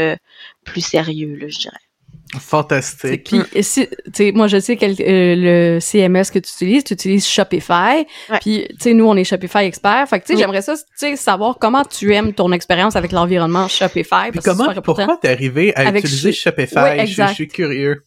plus 0.64 0.80
sérieux 0.80 1.36
là, 1.36 1.48
je 1.48 1.58
dirais. 1.58 1.87
Fantastique. 2.38 3.24
Puis, 3.24 3.62
si, 3.62 3.86
tu 3.88 3.96
sais, 4.12 4.32
moi, 4.32 4.48
je 4.48 4.60
sais 4.60 4.76
que 4.76 4.84
euh, 4.84 5.34
le 5.74 5.80
CMS 5.80 6.24
que 6.30 6.38
tu 6.38 6.50
utilises, 6.52 6.84
tu 6.84 6.92
utilises 6.94 7.26
Shopify. 7.26 8.06
Ouais. 8.28 8.38
Puis, 8.40 8.66
tu 8.70 8.76
sais, 8.80 8.92
nous, 8.94 9.06
on 9.06 9.16
est 9.16 9.24
Shopify 9.24 9.60
experts. 9.64 10.06
Fait 10.10 10.20
que, 10.20 10.26
tu 10.26 10.28
sais, 10.28 10.34
Oui. 10.34 10.40
j'aimerais 10.40 10.60
ça, 10.62 10.74
tu 10.76 10.82
sais, 10.96 11.16
savoir 11.16 11.58
comment 11.58 11.84
tu 11.84 12.12
aimes 12.14 12.34
ton 12.34 12.52
expérience 12.52 12.96
avec 12.96 13.12
l'environnement 13.12 13.66
Shopify. 13.68 14.30
Puis 14.30 14.40
comment, 14.44 14.72
pourquoi 14.84 15.18
t'es 15.20 15.28
arrivé 15.30 15.74
à 15.74 15.88
Avec 15.88 16.04
utiliser 16.04 16.32
Sh- 16.32 16.42
Shopify? 16.42 17.06
Je 17.06 17.32
suis 17.32 17.48
curieux. 17.48 18.02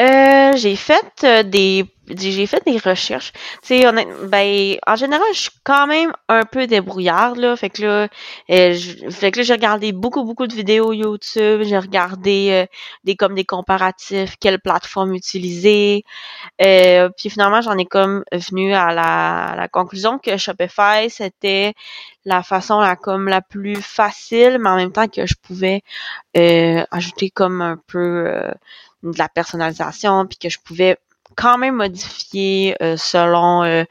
Euh, 0.00 0.52
j'ai 0.56 0.76
fait 0.76 1.02
euh, 1.24 1.42
des 1.42 1.84
j'ai 2.16 2.46
fait 2.46 2.62
des 2.64 2.78
recherches. 2.78 3.32
Tu 3.62 3.80
sais, 3.80 3.92
ben 4.28 4.76
en 4.86 4.96
général, 4.96 5.26
je 5.32 5.40
suis 5.40 5.50
quand 5.64 5.86
même 5.86 6.12
un 6.28 6.44
peu 6.44 6.66
débrouillarde 6.66 7.38
là, 7.38 7.56
fait 7.56 7.70
que 7.70 7.82
là 7.82 8.08
euh, 8.50 8.74
fait 9.10 9.30
que 9.30 9.38
là 9.38 9.42
j'ai 9.42 9.52
regardé 9.52 9.92
beaucoup 9.92 10.24
beaucoup 10.24 10.46
de 10.46 10.54
vidéos 10.54 10.92
YouTube, 10.92 11.62
j'ai 11.64 11.78
regardé 11.78 12.48
euh, 12.50 12.66
des 13.04 13.16
comme 13.16 13.34
des 13.34 13.44
comparatifs, 13.44 14.36
quelle 14.40 14.60
plateforme 14.60 15.14
utiliser. 15.14 16.04
Euh, 16.64 17.08
puis 17.16 17.30
finalement, 17.30 17.60
j'en 17.60 17.76
ai 17.78 17.86
comme 17.86 18.24
venu 18.32 18.74
à 18.74 18.92
la, 18.92 19.54
la 19.56 19.68
conclusion 19.68 20.18
que 20.18 20.36
Shopify 20.36 21.08
c'était 21.08 21.74
la 22.24 22.42
façon 22.42 22.80
la 22.80 22.96
comme 22.96 23.28
la 23.28 23.40
plus 23.40 23.76
facile, 23.76 24.58
mais 24.60 24.68
en 24.70 24.76
même 24.76 24.92
temps 24.92 25.08
que 25.08 25.26
je 25.26 25.34
pouvais 25.40 25.82
euh, 26.36 26.84
ajouter 26.90 27.30
comme 27.30 27.62
un 27.62 27.78
peu 27.86 28.26
euh, 28.26 28.52
de 29.02 29.18
la 29.18 29.28
personnalisation, 29.28 30.26
puis 30.26 30.38
que 30.38 30.48
je 30.48 30.58
pouvais 30.62 30.98
quand 31.38 31.56
même 31.56 31.76
modifier 31.76 32.74
euh, 32.82 32.96
selon 32.96 33.62
euh, 33.62 33.84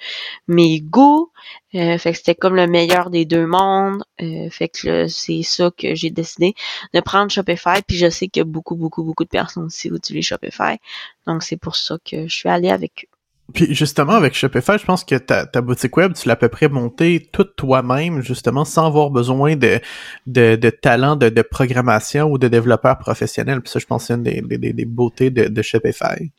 mes 0.49 0.81
goûts. 0.81 1.31
Euh, 1.75 1.97
fait 1.97 2.11
que 2.11 2.17
c'était 2.17 2.35
comme 2.35 2.55
le 2.55 2.67
meilleur 2.67 3.09
des 3.09 3.23
deux 3.23 3.45
mondes. 3.47 4.03
Euh, 4.21 4.49
fait 4.49 4.67
que 4.67 5.07
c'est 5.07 5.43
ça 5.43 5.71
que 5.71 5.95
j'ai 5.95 6.09
décidé 6.09 6.55
de 6.93 6.99
prendre 6.99 7.31
Shopify. 7.31 7.81
Puis 7.87 7.95
je 7.97 8.09
sais 8.09 8.27
que 8.27 8.41
beaucoup, 8.43 8.75
beaucoup, 8.75 9.03
beaucoup 9.03 9.23
de 9.23 9.29
personnes 9.29 9.63
aussi 9.63 9.87
utilisent 9.87 10.25
Shopify. 10.25 10.77
Donc 11.25 11.41
c'est 11.41 11.57
pour 11.57 11.77
ça 11.77 11.97
que 12.03 12.27
je 12.27 12.35
suis 12.35 12.49
allée 12.49 12.69
avec 12.69 13.05
eux. 13.05 13.16
Puis 13.53 13.73
justement, 13.73 14.13
avec 14.13 14.33
Shopify, 14.33 14.77
je 14.77 14.85
pense 14.85 15.03
que 15.03 15.15
ta, 15.15 15.45
ta 15.45 15.61
boutique 15.61 15.95
web, 15.97 16.13
tu 16.13 16.27
l'as 16.27 16.33
à 16.33 16.37
peu 16.37 16.49
près 16.49 16.67
montée 16.67 17.29
toute 17.31 17.55
toi-même, 17.55 18.21
justement, 18.21 18.65
sans 18.65 18.87
avoir 18.87 19.09
besoin 19.09 19.55
de, 19.55 19.79
de, 20.25 20.55
de 20.55 20.69
talent 20.69 21.15
de, 21.15 21.29
de 21.29 21.41
programmation 21.41 22.25
ou 22.29 22.37
de 22.37 22.47
développeur 22.47 22.97
professionnel. 22.97 23.61
Puis 23.61 23.71
ça, 23.71 23.79
je 23.79 23.85
pense 23.85 24.03
que 24.03 24.07
c'est 24.07 24.13
une 24.15 24.23
des, 24.23 24.41
des, 24.57 24.73
des- 24.73 24.85
beautés 24.85 25.29
de, 25.29 25.45
de 25.45 25.61
Shopify. 25.61 26.31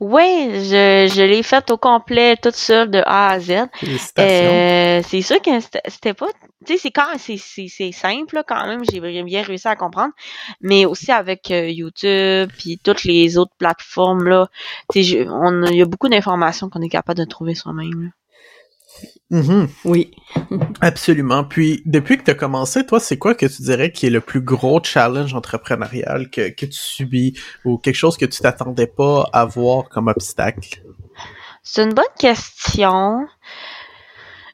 Ouais, 0.00 0.48
je, 0.54 1.12
je 1.14 1.22
l'ai 1.22 1.42
faite 1.42 1.70
au 1.70 1.76
complet, 1.76 2.36
toute 2.40 2.56
seule 2.56 2.90
de 2.90 3.02
A 3.04 3.30
à 3.32 3.40
Z. 3.40 3.52
Euh, 4.18 5.02
c'est 5.06 5.22
sûr 5.22 5.40
que 5.42 5.50
c'était 5.88 6.14
pas 6.14 6.26
tu 6.66 6.72
sais 6.72 6.78
c'est 6.78 6.90
quand 6.90 7.04
c'est 7.18 7.36
c'est 7.36 7.66
c'est 7.68 7.92
simple 7.92 8.42
quand 8.48 8.66
même 8.66 8.82
j'ai 8.90 8.98
bien 9.22 9.42
réussi 9.42 9.68
à 9.68 9.76
comprendre 9.76 10.12
mais 10.62 10.84
aussi 10.86 11.12
avec 11.12 11.50
euh, 11.50 11.68
YouTube 11.68 12.50
puis 12.56 12.80
toutes 12.82 13.04
les 13.04 13.36
autres 13.38 13.52
plateformes 13.58 14.24
là 14.26 14.48
tu 14.90 15.04
sais 15.04 15.10
il 15.10 15.76
y 15.76 15.82
a 15.82 15.84
beaucoup 15.84 16.08
d'informations 16.08 16.45
qu'on 16.52 16.82
est 16.82 16.88
capable 16.88 17.18
de 17.18 17.24
trouver 17.24 17.54
soi-même. 17.54 18.12
Mhm, 19.30 19.68
Oui. 19.84 20.12
absolument. 20.80 21.44
Puis, 21.44 21.82
depuis 21.84 22.16
que 22.16 22.22
tu 22.24 22.30
as 22.30 22.34
commencé, 22.34 22.86
toi, 22.86 23.00
c'est 23.00 23.18
quoi 23.18 23.34
que 23.34 23.46
tu 23.46 23.62
dirais 23.62 23.90
qui 23.92 24.06
est 24.06 24.10
le 24.10 24.20
plus 24.20 24.40
gros 24.40 24.80
challenge 24.82 25.34
entrepreneurial 25.34 26.30
que, 26.30 26.48
que 26.48 26.66
tu 26.66 26.72
subis 26.78 27.38
ou 27.64 27.78
quelque 27.78 27.96
chose 27.96 28.16
que 28.16 28.24
tu 28.24 28.40
t'attendais 28.40 28.86
pas 28.86 29.28
à 29.32 29.44
voir 29.44 29.88
comme 29.88 30.08
obstacle? 30.08 30.82
c'est 31.62 31.82
une 31.82 31.94
bonne 31.94 32.04
question 32.18 33.22
Euh, 33.22 33.26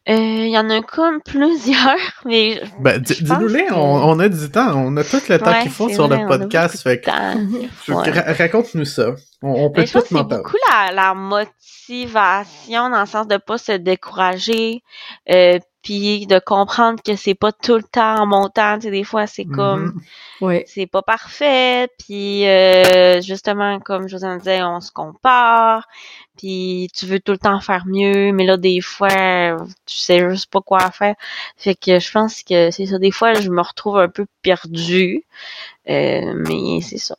il 0.07 0.49
y 0.51 0.59
en 0.59 0.69
a 0.71 0.81
comme 0.83 1.21
plusieurs 1.23 1.97
mais 2.25 2.61
Ben, 2.81 3.01
dis-nous-les, 3.01 3.67
que- 3.67 3.73
on, 3.75 4.11
on 4.11 4.19
a 4.19 4.29
du 4.29 4.51
temps, 4.51 4.73
on 4.75 4.97
a 4.97 5.05
tout 5.05 5.21
le 5.29 5.38
temps 5.38 5.51
Ouais, 5.51 5.62
qu'il 5.62 5.71
faut 5.71 5.88
sur 5.88 6.09
vrai, 6.09 6.23
le 6.23 6.27
podcast, 6.27 6.83
fait 6.83 7.01
que 7.01 7.07
que 7.07 7.93
Ouais. 7.93 8.11
ra- 8.11 8.33
Raconte-nous 8.33 8.85
ça. 8.85 9.15
On, 9.43 9.67
on 9.67 9.71
peut 9.71 9.83
tout 9.85 10.01
c'est 10.09 10.11
m'en 10.12 10.25
parler. 10.25 10.43
beaucoup 10.43 10.57
la, 10.71 10.93
la 10.93 11.15
motivation 11.15 12.91
dans 12.91 13.01
le 13.01 13.07
sens 13.07 13.27
de 13.29 13.37
pas 13.37 13.59
se 13.59 13.73
décourager, 13.73 14.83
euh, 15.31 15.59
puis 15.83 16.27
de 16.27 16.38
comprendre 16.38 17.03
que 17.03 17.16
c'est 17.16 17.35
pas 17.35 17.53
tout 17.53 17.77
le 17.77 17.83
temps 17.83 18.21
en 18.21 18.27
montant. 18.27 18.77
Tu 18.79 18.83
sais, 18.85 18.90
des 18.90 19.05
fois, 19.05 19.27
c'est 19.27 19.45
comme 19.45 19.87
Mhm. 19.87 20.01
Oui. 20.42 20.62
c'est 20.66 20.87
pas 20.87 21.03
parfait, 21.03 21.88
puis 21.99 22.47
euh, 22.49 23.21
justement, 23.21 23.79
comme 23.81 24.09
Josiane 24.09 24.38
disait, 24.38 24.62
on 24.62 24.81
se 24.81 24.90
compare, 24.92 25.87
puis 26.37 26.88
tu 26.95 27.07
veux 27.07 27.21
tout 27.21 27.33
le 27.33 27.38
temps 27.38 27.61
faire 27.61 27.85
mieux, 27.87 28.33
mais 28.33 28.45
là, 28.47 28.57
des 28.57 28.81
fois, 28.81 29.57
tu 29.87 29.97
sais 29.99 30.29
juste 30.31 30.51
pas 30.51 30.61
quoi 30.61 30.90
faire. 30.90 31.14
Fait 31.57 31.75
que 31.77 31.99
je 32.01 32.11
pense 32.12 32.42
que 32.42 32.71
c'est 32.71 32.87
ça. 32.87 32.99
Des 32.99 33.11
fois, 33.12 33.35
je 33.35 33.51
me 33.51 33.61
retrouve 33.62 33.99
un 33.99 34.09
peu 34.09 34.27
perdue, 34.42 35.25
euh, 35.90 36.35
mais 36.37 36.81
c'est 36.83 36.99
ça. 36.99 37.16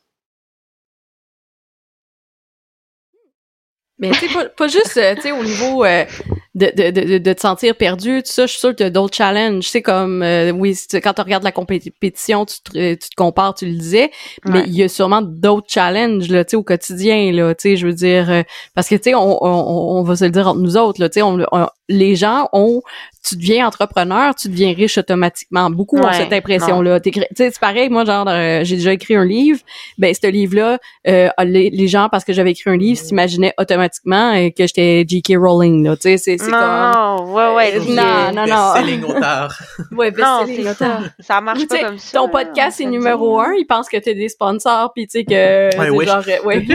Mais 3.98 4.10
tu 4.10 4.26
sais, 4.28 4.34
pas, 4.34 4.48
pas 4.48 4.68
juste, 4.68 4.96
euh, 4.96 5.14
tu 5.14 5.22
sais, 5.22 5.32
au 5.32 5.42
niveau 5.44 5.84
euh, 5.84 6.04
de, 6.54 6.70
de, 6.76 6.90
de, 6.90 7.18
de 7.18 7.32
te 7.32 7.40
sentir 7.40 7.74
perdu, 7.76 8.22
tout 8.22 8.30
ça, 8.30 8.46
je 8.46 8.50
suis 8.52 8.60
sûre 8.60 8.70
que 8.70 8.76
t'as 8.76 8.90
d'autres 8.90 9.16
challenges. 9.16 9.64
C'est 9.68 9.82
comme, 9.82 10.22
euh, 10.22 10.52
oui, 10.52 10.76
tu- 10.88 11.00
quand 11.00 11.12
tu 11.12 11.20
regardes 11.22 11.42
la 11.42 11.50
compétition, 11.52 12.44
tu 12.46 12.56
te, 12.62 12.94
tu 12.94 13.08
te 13.10 13.14
compares, 13.16 13.54
tu 13.54 13.66
le 13.66 13.72
disais, 13.72 14.10
mais 14.44 14.58
Ouais. 14.60 14.64
il 14.68 14.74
y 14.76 14.82
a 14.84 14.88
sûrement 14.88 15.20
d'autres 15.22 15.66
challenges, 15.68 16.28
là, 16.28 16.44
tu 16.44 16.50
sais, 16.50 16.56
au 16.56 16.62
quotidien, 16.62 17.32
là, 17.32 17.54
tu 17.54 17.62
sais, 17.70 17.76
je 17.76 17.86
veux 17.86 17.92
dire, 17.92 18.30
euh, 18.30 18.42
parce 18.74 18.88
que, 18.88 18.94
tu 18.94 19.02
sais, 19.04 19.14
on, 19.14 19.44
on, 19.44 19.98
on 19.98 20.02
va 20.04 20.14
se 20.16 20.24
le 20.24 20.30
dire 20.30 20.46
entre 20.46 20.60
nous 20.60 20.76
autres, 20.76 21.00
là, 21.00 21.08
tu 21.08 21.14
sais, 21.14 21.22
on, 21.22 21.38
on- 21.50 21.66
les 21.90 22.16
gens 22.16 22.48
ont, 22.54 22.80
tu 23.28 23.36
deviens 23.36 23.66
entrepreneur, 23.66 24.34
tu 24.34 24.48
deviens 24.48 24.72
riche 24.72 24.96
automatiquement. 24.96 25.68
Beaucoup 25.68 25.98
ont 25.98 26.12
cette 26.14 26.32
impression-là. 26.32 26.98
Tu 27.00 27.12
sais, 27.12 27.26
c'est 27.50 27.58
pareil, 27.60 27.90
moi, 27.90 28.06
genre, 28.06 28.26
euh, 28.26 28.60
j'ai 28.64 28.76
déjà 28.76 28.92
écrit 28.94 29.16
un 29.16 29.24
livre, 29.26 29.60
ben, 29.98 30.14
ce 30.14 30.26
livre-là, 30.26 30.78
euh, 31.08 31.28
les, 31.44 31.68
les 31.68 31.88
gens, 31.88 32.08
parce 32.10 32.24
que 32.24 32.32
j'avais 32.32 32.52
écrit 32.52 32.70
un 32.70 32.76
livre, 32.78 32.98
s'imaginaient 32.98 33.52
automatiquement 33.58 34.34
euh, 34.34 34.48
que 34.48 34.66
j'étais 34.66 35.04
J.K. 35.06 35.34
Rowling, 35.36 35.84
là, 35.84 35.96
tu 35.96 36.02
sais, 36.02 36.16
c'est 36.16 36.38
c'est 36.44 36.50
comme... 36.50 36.60
non, 36.60 37.32
ouais, 37.34 37.54
ouais. 37.54 37.76
Euh, 37.76 37.80
c'est- 37.84 37.90
non, 37.92 38.32
non, 38.32 38.46
non. 38.46 38.72
Best-selling 38.74 39.04
auteur. 39.04 39.58
Ouais, 39.92 40.10
Non, 40.10 40.44
best-selling 40.44 40.64
c'est 40.64 40.70
auteur. 40.70 41.00
ça. 41.02 41.10
Ça 41.20 41.40
marche 41.40 41.66
pas 41.66 41.84
comme 41.84 41.98
ça. 41.98 42.18
Ton 42.18 42.28
podcast 42.28 42.80
est 42.80 42.84
numéro 42.86 43.40
un, 43.40 43.52
ils 43.54 43.66
pensent 43.66 43.88
que 43.88 43.96
t'as 43.96 44.14
des 44.14 44.28
sponsors, 44.28 44.92
puis 44.94 45.06
tu 45.06 45.18
sais 45.18 45.24
que 45.24 45.76
Ouais, 45.78 46.06
genre, 46.06 46.22
euh, 46.28 46.42
ouais. 46.46 46.66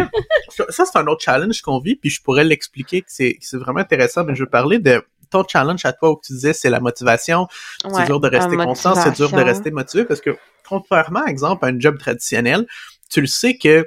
Ça, 0.70 0.86
c'est 0.86 0.98
un 0.98 1.08
autre 1.08 1.22
challenge 1.24 1.62
qu'on 1.62 1.80
vit, 1.80 1.96
puis 1.96 2.10
je 2.10 2.22
pourrais 2.22 2.44
l'expliquer, 2.44 3.02
que 3.02 3.08
c'est 3.10 3.38
vraiment 3.54 3.80
intéressant, 3.80 4.24
mais 4.24 4.36
je 4.36 4.44
veux 4.44 4.50
parler 4.50 4.80
de 4.80 5.02
ton 5.32 5.44
challenge 5.48 5.86
à 5.86 5.94
toi 5.94 6.12
où 6.12 6.20
tu 6.26 6.34
disais 6.34 6.54
c'est 6.54 6.72
la 6.72 6.80
motivation, 6.80 7.48
c'est 7.94 8.06
dur 8.06 8.20
de 8.20 8.28
rester 8.28 8.56
constant, 8.58 8.96
c'est 8.96 9.16
dur 9.16 9.30
de 9.32 9.42
rester 9.42 9.72
motivé, 9.72 10.04
parce 10.06 10.22
que 10.22 10.36
contrairement, 10.68 11.26
exemple, 11.26 11.66
à 11.66 11.70
un 11.70 11.80
job 11.80 11.98
traditionnel, 12.00 12.66
tu 13.12 13.22
le 13.22 13.28
sais 13.28 13.58
que 13.58 13.86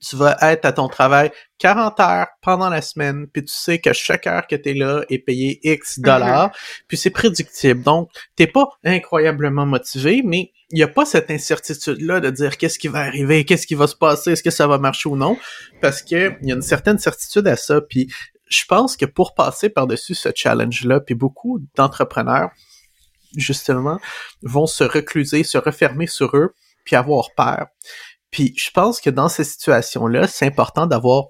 tu 0.00 0.16
vas 0.16 0.36
être 0.42 0.64
à 0.64 0.72
ton 0.72 0.88
travail 0.88 1.30
40 1.58 2.00
heures 2.00 2.26
pendant 2.42 2.68
la 2.68 2.82
semaine, 2.82 3.26
puis 3.32 3.44
tu 3.44 3.52
sais 3.52 3.78
que 3.78 3.92
chaque 3.92 4.26
heure 4.26 4.46
que 4.46 4.56
tu 4.56 4.70
es 4.70 4.74
là 4.74 5.04
est 5.08 5.18
payé 5.18 5.60
X 5.62 5.98
dollars, 5.98 6.50
puis 6.86 6.96
c'est 6.96 7.10
prédictible. 7.10 7.82
Donc, 7.82 8.10
t'es 8.36 8.46
pas 8.46 8.68
incroyablement 8.84 9.66
motivé, 9.66 10.22
mais 10.24 10.52
il 10.70 10.76
n'y 10.76 10.82
a 10.82 10.88
pas 10.88 11.04
cette 11.04 11.30
incertitude-là 11.30 12.20
de 12.20 12.30
dire 12.30 12.56
qu'est-ce 12.56 12.78
qui 12.78 12.88
va 12.88 13.00
arriver, 13.00 13.44
qu'est-ce 13.44 13.66
qui 13.66 13.74
va 13.74 13.86
se 13.86 13.96
passer, 13.96 14.32
est-ce 14.32 14.42
que 14.42 14.50
ça 14.50 14.66
va 14.66 14.78
marcher 14.78 15.08
ou 15.08 15.16
non, 15.16 15.36
parce 15.80 16.02
que 16.02 16.32
il 16.42 16.48
y 16.48 16.52
a 16.52 16.54
une 16.54 16.62
certaine 16.62 16.98
certitude 16.98 17.46
à 17.48 17.56
ça, 17.56 17.80
puis 17.80 18.12
je 18.48 18.64
pense 18.66 18.96
que 18.96 19.04
pour 19.04 19.34
passer 19.34 19.68
par-dessus 19.68 20.14
ce 20.14 20.30
challenge-là, 20.34 21.00
puis 21.00 21.14
beaucoup 21.14 21.60
d'entrepreneurs, 21.76 22.50
justement, 23.36 23.98
vont 24.42 24.66
se 24.66 24.84
recluser, 24.84 25.44
se 25.44 25.58
refermer 25.58 26.06
sur 26.06 26.36
eux, 26.36 26.54
puis 26.84 26.96
avoir 26.96 27.28
peur. 27.36 27.66
Puis 28.30 28.54
je 28.56 28.70
pense 28.70 29.00
que 29.00 29.10
dans 29.10 29.28
ces 29.28 29.44
situations-là, 29.44 30.26
c'est 30.26 30.46
important 30.46 30.86
d'avoir 30.86 31.26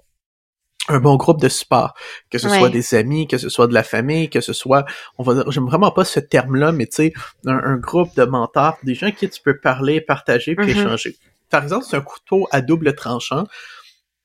un 0.87 0.99
bon 0.99 1.17
groupe 1.17 1.39
de 1.39 1.49
support, 1.49 1.93
que 2.31 2.37
ce 2.39 2.47
Ouais. 2.47 2.57
soit 2.57 2.69
des 2.69 2.95
amis, 2.95 3.27
que 3.27 3.37
ce 3.37 3.49
soit 3.49 3.67
de 3.67 3.73
la 3.73 3.83
famille, 3.83 4.29
que 4.29 4.41
ce 4.41 4.53
soit, 4.53 4.85
on 5.17 5.23
va 5.23 5.35
dire, 5.35 5.51
j'aime 5.51 5.65
vraiment 5.67 5.91
pas 5.91 6.03
ce 6.03 6.19
terme-là, 6.19 6.71
mais 6.71 6.87
tu 6.87 6.95
sais, 6.95 7.13
un, 7.45 7.57
un 7.57 7.77
groupe 7.77 8.15
de 8.15 8.23
mentors, 8.23 8.77
des 8.83 8.95
gens 8.95 9.11
qui 9.11 9.29
tu 9.29 9.41
peux 9.41 9.59
parler, 9.59 10.01
partager, 10.01 10.55
puis 10.55 10.65
Mhm. 10.71 10.71
échanger. 10.71 11.17
Par 11.49 11.63
exemple, 11.63 11.85
c'est 11.87 11.97
un 11.97 12.01
couteau 12.01 12.47
à 12.51 12.61
double 12.61 12.95
tranchant, 12.95 13.45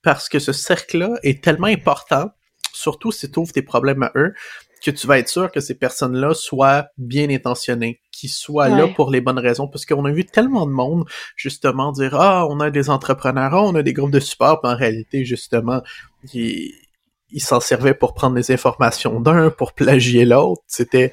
parce 0.01 0.27
que 0.27 0.39
ce 0.39 0.53
cercle-là 0.53 1.11
est 1.23 1.43
tellement 1.43 1.67
important, 1.67 2.31
surtout 2.73 3.11
si 3.11 3.29
tu 3.29 3.39
ouvres 3.39 3.51
tes 3.53 3.61
problèmes 3.61 4.03
à 4.03 4.11
eux, 4.15 4.33
que 4.85 4.91
tu 4.91 5.07
vas 5.07 5.17
être 5.17 5.29
sûr 5.29 5.51
que 5.51 5.59
ces 5.59 5.73
personnes-là 5.73 6.35
soient 6.35 6.89
bien 6.99 7.29
intentionnées, 7.31 8.01
qu'ils 8.11 8.29
soient 8.29 8.69
là 8.69 8.87
pour 8.87 9.09
les 9.09 9.19
bonnes 9.19 9.39
raisons, 9.39 9.67
parce 9.67 9.83
qu'on 9.83 10.05
a 10.05 10.11
vu 10.11 10.25
tellement 10.25 10.67
de 10.67 10.71
monde 10.71 11.05
justement 11.35 11.91
dire 11.91 12.13
ah 12.13 12.45
on 12.49 12.59
a 12.59 12.69
des 12.69 12.91
entrepreneurs, 12.91 13.55
ah, 13.55 13.63
on 13.63 13.73
a 13.73 13.81
des 13.81 13.93
groupes 13.93 14.11
de 14.11 14.19
support, 14.19 14.61
puis 14.61 14.71
en 14.71 14.75
réalité 14.75 15.25
justement 15.25 15.81
ils, 16.33 16.71
s'en 17.39 17.59
servaient 17.59 17.95
pour 17.95 18.13
prendre 18.13 18.35
les 18.35 18.51
informations 18.51 19.19
d'un, 19.19 19.49
pour 19.49 19.73
plagier 19.73 20.23
l'autre, 20.23 20.61
c'était 20.67 21.11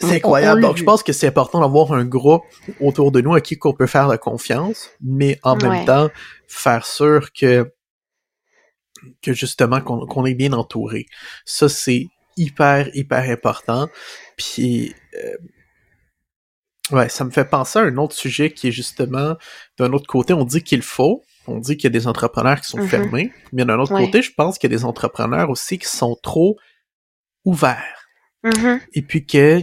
c'est 0.00 0.16
incroyable. 0.16 0.60
Donc, 0.60 0.76
je 0.76 0.84
pense 0.84 1.02
que 1.02 1.12
c'est 1.12 1.26
important 1.26 1.60
d'avoir 1.60 1.92
un 1.92 2.04
groupe 2.04 2.44
autour 2.80 3.10
de 3.10 3.20
nous 3.20 3.34
à 3.34 3.40
qui 3.40 3.58
qu'on 3.58 3.72
peut 3.72 3.86
faire 3.86 4.06
la 4.06 4.18
confiance, 4.18 4.90
mais 5.00 5.40
en 5.42 5.56
même 5.56 5.84
temps, 5.86 6.08
faire 6.46 6.86
sûr 6.86 7.32
que 7.32 7.72
que 9.22 9.32
justement 9.32 9.80
qu'on 9.80 10.26
est 10.26 10.34
bien 10.34 10.52
entouré. 10.52 11.06
Ça, 11.44 11.68
c'est 11.68 12.06
hyper, 12.36 12.88
hyper 12.94 13.30
important. 13.30 13.88
Puis, 14.36 14.94
euh, 15.16 15.36
Ouais, 16.90 17.10
ça 17.10 17.22
me 17.24 17.30
fait 17.30 17.44
penser 17.44 17.78
à 17.78 17.82
un 17.82 17.98
autre 17.98 18.14
sujet 18.14 18.50
qui 18.50 18.68
est 18.68 18.72
justement 18.72 19.36
d'un 19.78 19.92
autre 19.92 20.06
côté, 20.06 20.32
on 20.32 20.44
dit 20.44 20.62
qu'il 20.62 20.80
faut, 20.80 21.22
on 21.46 21.58
dit 21.58 21.76
qu'il 21.76 21.84
y 21.84 21.88
a 21.94 21.98
des 21.98 22.06
entrepreneurs 22.06 22.62
qui 22.62 22.66
sont 22.68 22.78
Mhm. 22.78 22.88
fermés, 22.88 23.32
mais 23.52 23.66
d'un 23.66 23.78
autre 23.78 23.92
Ouais. 23.92 24.06
côté, 24.06 24.22
je 24.22 24.32
pense 24.32 24.56
qu'il 24.56 24.70
y 24.70 24.74
a 24.74 24.78
des 24.78 24.86
entrepreneurs 24.86 25.50
aussi 25.50 25.78
qui 25.78 25.86
sont 25.86 26.16
trop 26.22 26.56
ouverts. 27.44 28.08
Mhm. 28.42 28.80
Et 28.94 29.02
puis 29.02 29.26
que 29.26 29.60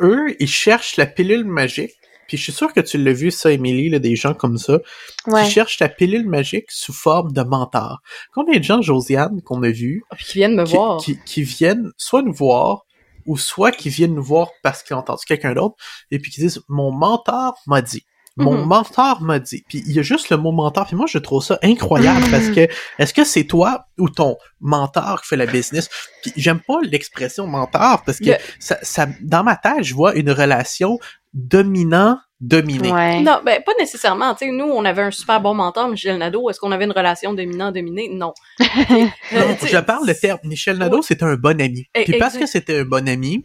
eux, 0.00 0.34
ils 0.40 0.48
cherchent 0.48 0.96
la 0.96 1.04
pilule 1.04 1.44
magique. 1.44 1.92
Puis 2.28 2.36
je 2.36 2.42
suis 2.44 2.52
sûr 2.52 2.72
que 2.72 2.80
tu 2.80 2.98
l'as 2.98 3.12
vu 3.12 3.30
ça, 3.30 3.50
Émilie, 3.52 3.88
là, 3.90 3.98
des 3.98 4.16
gens 4.16 4.34
comme 4.34 4.58
ça, 4.58 4.78
Ouais. 5.26 5.44
qui 5.44 5.50
cherchent 5.50 5.78
la 5.80 5.88
pilule 5.88 6.28
magique 6.28 6.66
sous 6.70 6.92
forme 6.92 7.32
de 7.32 7.42
mentor. 7.42 8.00
Combien 8.32 8.58
de 8.58 8.64
gens, 8.64 8.82
Josiane, 8.82 9.40
qu'on 9.42 9.62
a 9.62 9.70
vu, 9.70 10.02
Puis 10.16 10.24
qui 10.26 10.38
viennent 10.38 10.56
me 10.56 10.64
qui, 10.64 10.74
voir. 10.74 11.00
qui, 11.00 11.18
qui 11.24 11.42
viennent 11.42 11.90
soit 11.96 12.22
nous 12.22 12.32
voir 12.32 12.84
ou 13.26 13.38
soit 13.38 13.72
qui 13.72 13.88
viennent 13.88 14.14
nous 14.14 14.22
voir 14.22 14.48
parce 14.62 14.82
qu'ils 14.82 14.94
ont 14.96 14.98
entendu 15.00 15.24
quelqu'un 15.26 15.54
d'autre 15.54 15.76
et 16.10 16.18
puis 16.18 16.30
qui 16.30 16.40
disent 16.40 16.60
mon 16.68 16.92
mentor 16.92 17.54
m'a 17.66 17.80
dit 17.80 18.04
mon 18.36 18.54
Mhm. 18.58 18.66
mentor 18.66 19.22
m'a 19.22 19.38
dit 19.38 19.64
puis 19.68 19.82
il 19.86 19.92
y 19.92 19.98
a 20.00 20.02
juste 20.02 20.30
le 20.30 20.36
mot 20.36 20.50
mentor 20.50 20.86
puis 20.86 20.96
moi 20.96 21.06
je 21.08 21.18
trouve 21.18 21.42
ça 21.42 21.56
incroyable 21.62 22.24
parce 22.32 22.48
que 22.48 22.66
est-ce 22.98 23.14
que 23.14 23.22
c'est 23.24 23.44
toi 23.44 23.86
ou 23.98 24.08
ton 24.08 24.36
mentor 24.60 25.20
qui 25.22 25.28
fait 25.28 25.36
la 25.36 25.46
business? 25.46 25.88
Puis 26.22 26.32
j'aime 26.36 26.60
pas 26.66 26.78
l'expression 26.82 27.46
mentor 27.46 28.02
parce 28.04 28.18
que 28.18 28.30
Le- 28.30 28.36
ça, 28.58 28.76
ça 28.82 29.06
dans 29.22 29.44
ma 29.44 29.54
tête 29.56 29.84
je 29.84 29.94
vois 29.94 30.14
une 30.16 30.30
relation 30.32 30.98
dominant 31.32 32.18
dominé 32.40 32.92
Ouais. 32.92 33.20
Non, 33.20 33.40
ben 33.44 33.62
pas 33.64 33.72
nécessairement. 33.78 34.34
Tu 34.34 34.46
sais, 34.46 34.50
nous, 34.52 34.64
on 34.66 34.84
avait 34.84 35.02
un 35.02 35.10
super 35.10 35.40
bon 35.40 35.54
mentor, 35.54 35.88
Michel 35.88 36.18
Nadeau. 36.18 36.50
Est-ce 36.50 36.60
qu'on 36.60 36.72
avait 36.72 36.84
une 36.84 36.92
relation 36.92 37.32
dominant-dominé? 37.32 38.10
Non. 38.12 38.34
Non, 38.58 39.08
Euh, 39.32 39.54
sais, 39.58 39.68
je 39.68 39.78
parle 39.78 40.06
le 40.06 40.14
terme. 40.14 40.38
Michel 40.44 40.76
Nadeau, 40.76 41.00
c'était 41.00 41.24
un 41.24 41.36
bon 41.36 41.58
ami. 41.60 41.86
Eh, 41.94 42.04
Puis 42.04 42.18
parce 42.18 42.36
que 42.36 42.44
c'était 42.46 42.80
un 42.80 42.84
bon 42.84 43.08
ami, 43.08 43.42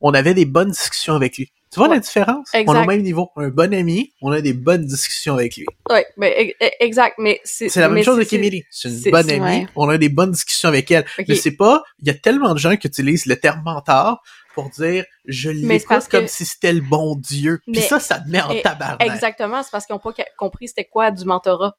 on 0.00 0.14
avait 0.14 0.34
des 0.34 0.44
bonnes 0.44 0.70
discussions 0.70 1.14
avec 1.14 1.38
lui. 1.38 1.50
Tu 1.72 1.80
vois 1.80 1.88
Ouais. 1.88 1.94
la 1.96 2.00
différence? 2.00 2.48
On 2.54 2.58
est 2.74 2.82
au 2.82 2.84
même 2.84 3.02
niveau. 3.02 3.28
Un 3.36 3.48
bon 3.48 3.74
ami, 3.74 4.12
on 4.22 4.30
a 4.32 4.40
des 4.40 4.52
bonnes 4.52 4.84
discussions 4.86 5.34
avec 5.34 5.56
lui. 5.56 5.66
Ouais, 5.90 6.06
ben, 6.16 6.32
e- 6.32 6.52
e- 6.64 6.70
exact, 6.80 7.16
mais 7.18 7.40
c'est... 7.44 7.68
C'est 7.68 7.80
la 7.80 7.88
même 7.88 7.96
mais 7.96 8.02
chose 8.04 8.16
avec 8.16 8.32
Émilie. 8.32 8.64
C'est 8.70 8.88
une 8.88 9.10
bonne 9.10 9.30
amie, 9.30 9.40
ouais. 9.40 9.66
on 9.74 9.88
a 9.88 9.98
des 9.98 10.08
bonnes 10.08 10.30
discussions 10.30 10.68
avec 10.68 10.90
elle. 10.90 11.04
Ok. 11.18 11.24
Mais 11.28 11.34
c'est 11.34 11.56
pas, 11.56 11.82
il 12.00 12.06
y 12.06 12.10
a 12.10 12.14
tellement 12.14 12.54
de 12.54 12.58
gens 12.58 12.76
qui 12.76 12.86
utilisent 12.86 13.26
le 13.26 13.36
terme 13.36 13.62
mentor 13.64 14.22
pour 14.54 14.70
dire 14.70 15.04
je 15.26 15.50
l'écoute 15.50 15.88
parce 15.88 16.08
que- 16.08 16.16
comme 16.18 16.28
si 16.28 16.46
c'était 16.46 16.72
le 16.72 16.80
bon 16.80 17.14
Dieu. 17.16 17.58
Puis 17.64 17.72
Mais- 17.76 17.82
ça, 17.82 18.00
ça 18.00 18.20
te 18.20 18.28
met 18.30 18.40
en 18.40 18.50
Eh, 18.52 18.62
tabarnak. 18.62 19.02
Exactement, 19.02 19.62
c'est 19.62 19.70
parce 19.70 19.86
qu'ils 19.86 19.94
n'ont 19.94 20.00
pas 20.00 20.14
compris 20.38 20.68
c'était 20.68 20.84
quoi 20.86 21.10
du 21.10 21.24
mentorat. 21.24 21.74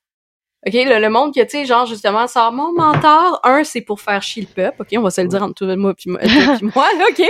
OK, 0.65 0.73
le, 0.73 0.99
le 0.99 1.09
monde 1.09 1.33
que, 1.33 1.39
tu 1.41 1.49
sais, 1.49 1.65
genre, 1.65 1.85
justement, 1.85 2.27
sort 2.27 2.51
mon 2.51 2.73
mentor, 2.73 3.39
un, 3.43 3.63
c'est 3.63 3.81
pour 3.81 4.01
faire 4.01 4.21
chier 4.23 4.41
le 4.41 4.47
peuple, 4.53 4.81
OK, 4.81 4.87
on 4.97 5.01
va 5.01 5.11
se 5.11 5.21
le 5.21 5.27
dire 5.27 5.41
entre 5.43 5.53
toi 5.53 5.71
et 5.71 5.75
moi 5.75 5.93
puis 5.93 6.09
moi, 6.09 6.19
puis 6.19 6.29
moi, 6.75 6.87
là, 6.97 7.05
OK? 7.09 7.23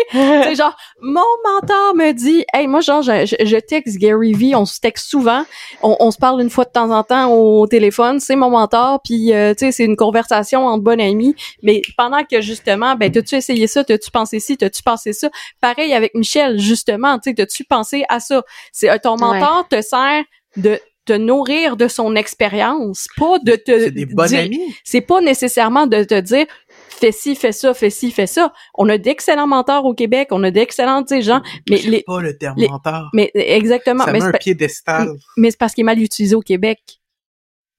c'est 0.43 0.55
genre, 0.55 0.75
mon 1.01 1.21
mentor 1.45 1.93
me 1.95 2.13
dit, 2.13 2.45
hey, 2.53 2.67
moi, 2.67 2.79
genre, 2.79 3.01
je, 3.01 3.25
je- 3.25 3.45
je 3.45 3.57
texte 3.57 3.97
Gary 3.97 4.31
Vee, 4.33 4.55
on 4.55 4.65
se 4.65 4.79
texte 4.79 5.09
souvent, 5.09 5.43
on, 5.83 5.97
on 5.99 6.09
se 6.09 6.17
parle 6.17 6.41
une 6.41 6.49
fois 6.49 6.63
de 6.63 6.71
temps 6.71 6.89
en 6.89 7.03
temps 7.03 7.31
au 7.33 7.67
téléphone, 7.67 8.21
c'est 8.21 8.37
mon 8.37 8.49
mentor, 8.49 9.01
puis, 9.03 9.33
euh, 9.33 9.53
tu 9.53 9.65
sais, 9.65 9.71
c'est 9.73 9.83
une 9.85 9.97
conversation 9.97 10.65
entre 10.65 10.83
bonnes 10.83 11.01
amies, 11.01 11.35
mais 11.61 11.81
pendant 11.97 12.23
que, 12.23 12.39
justement, 12.41 12.95
ben, 12.95 13.11
t'as-tu 13.11 13.35
essayé 13.35 13.67
ça, 13.67 13.83
t'as-tu 13.83 14.09
pensé 14.09 14.39
ci, 14.39 14.55
t'as-tu 14.57 14.81
pensé 14.81 15.11
ça? 15.11 15.29
Pareil 15.59 15.93
avec 15.93 16.15
Michel, 16.15 16.57
justement, 16.59 17.19
tu 17.19 17.29
sais, 17.29 17.35
t'as-tu 17.35 17.65
pensé 17.65 18.05
à 18.07 18.21
ça? 18.21 18.41
C'est, 18.71 18.89
euh, 18.89 18.97
ton 19.03 19.17
mentor 19.17 19.67
te 19.67 19.81
sert 19.81 20.23
de 20.55 20.79
te 21.07 21.13
nourrir 21.13 21.75
de 21.77 21.87
son 21.87 22.15
expérience, 22.15 23.07
pas 23.17 23.39
de 23.39 23.55
te 23.55 23.79
C'est 23.79 23.91
des 23.91 24.05
bonnes 24.05 24.27
dire- 24.27 24.39
amies. 24.45 24.75
c'est 24.83 25.01
pas 25.01 25.21
nécessairement 25.21 25.87
de 25.87 26.03
te 26.03 26.19
dire 26.19 26.45
fais 26.89 27.11
ci, 27.11 27.35
fais 27.35 27.51
ça, 27.51 27.73
fais 27.73 27.89
ci, 27.89 28.11
fais 28.11 28.25
ça. 28.27 28.53
On 28.75 28.89
a 28.89 28.97
d'excellents 28.97 29.47
mentors 29.47 29.85
au 29.85 29.93
Québec, 29.93 30.29
on 30.31 30.43
a 30.43 30.51
d'excellents 30.51 31.03
gens, 31.21 31.41
mais 31.69 31.77
les 31.77 32.03
pas 32.03 32.21
le 32.21 32.37
terme 32.37 32.55
les- 32.59 32.67
mentor. 32.67 33.09
mais 33.13 33.31
exactement, 33.33 34.03
Ça 34.05 34.11
mais 34.11 34.19
met 34.19 34.25
un 34.25 34.31
piédestal. 34.31 35.09
mais 35.37 35.51
c'est 35.51 35.57
parce 35.59 35.73
qu'il 35.73 35.81
est 35.83 35.85
mal 35.85 35.99
utilisé 35.99 36.35
au 36.35 36.41
Québec. 36.41 36.79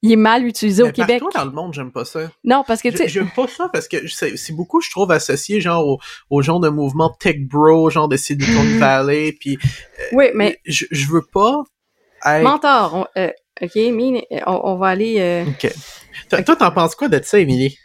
Il 0.01 0.13
est 0.13 0.17
mal 0.17 0.47
utilisé 0.47 0.85
Mais 0.85 0.91
au 0.91 0.93
Québec. 0.93 1.19
partout 1.21 1.37
dans 1.37 1.45
le 1.45 1.51
monde, 1.51 1.75
j'aime 1.75 1.91
pas 1.91 2.05
ça. 2.05 2.31
Non, 2.45 2.63
parce 2.65 2.81
que 2.83 2.89
tu 2.89 2.93
Je- 2.99 2.99
sais 2.99 3.09
J'aime 3.09 3.31
pas 3.35 3.49
ça 3.49 3.69
parce 3.73 3.89
que 3.89 3.97
c'est 4.07 4.53
beaucoup, 4.55 4.81
je 4.81 4.89
trouve, 4.91 5.11
associé 5.11 5.61
genre 5.61 5.85
au, 5.85 5.99
au 6.31 6.41
genre 6.41 6.61
de 6.61 6.69
mouvement 6.69 7.11
tech 7.19 7.35
bro, 7.41 7.91
genre 7.91 8.07
de 8.09 8.17
Silicon 8.17 8.63
Valley, 8.79 9.33
puis 9.33 9.59
oui, 10.13 10.27
mais 10.35 10.61
je, 10.65 10.85
je 10.93 11.09
veux 11.09 11.25
pas 11.33 11.65
mentor, 12.25 12.95
on- 12.95 13.21
euh, 13.21 13.31
OK, 13.61 13.75
Mine, 13.77 14.21
on, 14.47 14.61
on 14.65 14.77
va 14.77 14.89
aller 14.89 15.21
euh, 15.21 15.45
Ok. 15.51 15.73
Toi, 16.31 16.43
toi, 16.43 16.57
t'en 16.57 16.71
penses 16.73 16.95
quoi 16.95 17.09
de 17.09 17.21
ça, 17.23 17.39
Émilie? 17.39 17.79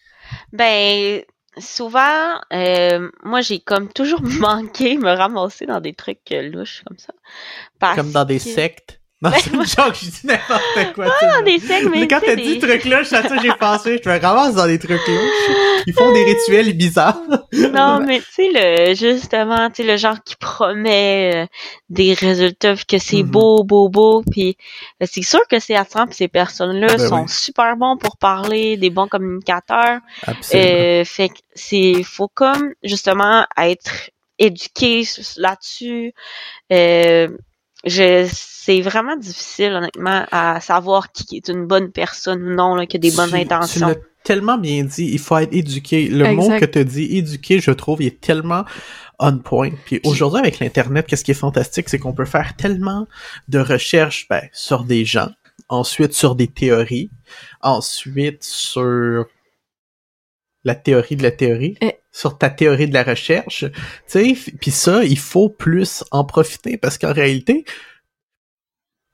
Ben, 0.51 1.21
souvent, 1.57 2.39
euh, 2.51 3.09
moi, 3.23 3.41
j'ai 3.41 3.59
comme 3.59 3.91
toujours 3.91 4.21
manqué 4.39 4.97
me 4.97 5.11
ramasser 5.11 5.65
dans 5.65 5.79
des 5.79 5.93
trucs 5.93 6.19
louches 6.31 6.83
comme 6.87 6.97
ça. 6.97 7.13
Parce 7.79 7.95
Comme 7.95 8.11
dans 8.11 8.25
des 8.25 8.37
que- 8.37 8.43
sectes? 8.43 8.99
Non, 9.23 9.29
Ben, 9.29 9.37
c'est 9.39 9.53
une 9.53 9.65
joke, 9.65 9.95
je 9.95 10.09
dis 10.09 10.19
n'importe 10.25 10.93
quoi. 10.95 11.05
sais. 11.19 11.27
Dans 11.27 11.43
des 11.45 11.59
sectes, 11.59 11.87
mais 11.89 12.07
quand 12.09 12.19
t'as 12.25 12.35
dit 12.35 12.59
des- 12.59 12.59
trucs 12.59 12.83
là, 12.85 13.03
ça 13.05 13.21
j'ai 13.41 13.51
pensé, 13.53 14.01
je 14.03 14.09
me 14.09 14.19
ramasse 14.19 14.55
dans 14.55 14.65
des 14.67 14.77
trucs 14.77 14.91
louches. 15.07 15.55
Ils 15.87 15.93
font 15.93 16.11
des 16.11 16.23
rituels 16.25 16.73
bizarres. 16.73 17.17
Non, 17.53 17.99
mais 18.05 18.19
tu 18.19 18.25
sais, 18.31 18.49
le, 18.53 18.93
justement, 18.95 19.69
tu 19.69 19.83
sais, 19.83 19.83
le 19.87 19.95
genre 19.95 20.17
qui 20.25 20.35
promet 20.35 21.31
euh, 21.43 21.47
des 21.89 22.13
résultats, 22.13 22.75
que 22.75 22.97
c'est 22.97 23.23
Mhm. 23.23 23.29
beau, 23.31 23.63
beau, 23.63 23.89
beau, 23.89 24.23
puis 24.29 24.57
euh, 25.01 25.05
c'est 25.09 25.21
sûr 25.21 25.39
que 25.49 25.59
c'est 25.59 25.75
attirant, 25.75 26.05
puis 26.07 26.15
ces 26.15 26.27
personnes-là 26.27 26.87
Ben 26.87 26.97
sont 27.07 27.21
oui. 27.21 27.29
super 27.29 27.77
bons 27.77 27.95
pour 27.97 28.17
parler, 28.17 28.75
des 28.77 28.89
bons 28.89 29.07
communicateurs. 29.07 29.99
Absolument. 30.27 30.67
Euh, 30.69 31.05
fait 31.05 31.29
que 31.29 31.35
c'est, 31.55 32.03
faut 32.03 32.27
comme, 32.33 32.73
justement, 32.83 33.45
être 33.57 34.09
éduqué 34.39 35.03
là-dessus. 35.37 36.13
Euh, 36.71 37.29
je, 37.85 38.27
c'est 38.31 38.81
vraiment 38.81 39.17
difficile, 39.17 39.73
honnêtement, 39.73 40.25
à 40.31 40.59
savoir 40.61 41.11
qui 41.11 41.37
est 41.37 41.49
une 41.49 41.65
bonne 41.65 41.91
personne 41.91 42.41
ou 42.43 42.55
non, 42.55 42.75
là, 42.75 42.85
qui 42.85 42.97
a 42.97 42.99
des 42.99 43.11
bonnes 43.11 43.29
Tu- 43.31 43.35
Tu 43.35 43.41
intentions. 43.41 43.87
l'as 43.87 43.95
tellement 44.23 44.57
bien 44.57 44.83
dit, 44.83 45.09
il 45.11 45.19
faut 45.19 45.37
être 45.37 45.53
éduqué. 45.53 46.07
Le 46.07 46.33
mot 46.33 46.43
Exact. 46.43 46.59
que 46.61 46.65
tu 46.79 46.85
dit, 46.85 47.17
éduqué, 47.17 47.59
je 47.59 47.71
trouve, 47.71 48.01
il 48.01 48.07
est 48.07 48.21
tellement 48.21 48.63
on 49.19 49.37
point. 49.37 49.71
Puis 49.85 49.99
aujourd'hui, 50.05 50.39
avec 50.39 50.59
l'Internet, 50.59 51.05
qu'est-ce 51.07 51.23
qui 51.23 51.31
est 51.31 51.35
fantastique, 51.35 51.89
c'est 51.89 51.99
qu'on 51.99 52.13
peut 52.13 52.25
faire 52.25 52.55
tellement 52.55 53.07
de 53.47 53.59
recherches 53.59 54.27
ben, 54.29 54.41
sur 54.53 54.83
des 54.85 55.05
gens, 55.05 55.29
ensuite 55.69 56.13
sur 56.13 56.35
des 56.35 56.47
théories, 56.47 57.09
ensuite 57.61 58.43
sur 58.43 59.25
la 60.63 60.75
théorie 60.75 61.15
de 61.15 61.23
la 61.23 61.31
théorie, 61.31 61.77
Eh. 61.81 61.93
sur 62.11 62.37
ta 62.37 62.49
théorie 62.49 62.87
de 62.87 62.93
la 62.93 63.03
recherche. 63.03 63.65
Tu 64.09 64.35
sais, 64.35 64.51
puis 64.61 64.71
ça, 64.71 65.03
il 65.03 65.17
faut 65.17 65.49
plus 65.49 66.03
en 66.11 66.23
profiter 66.25 66.77
parce 66.77 66.97
qu'en 66.97 67.11
réalité, 67.13 67.65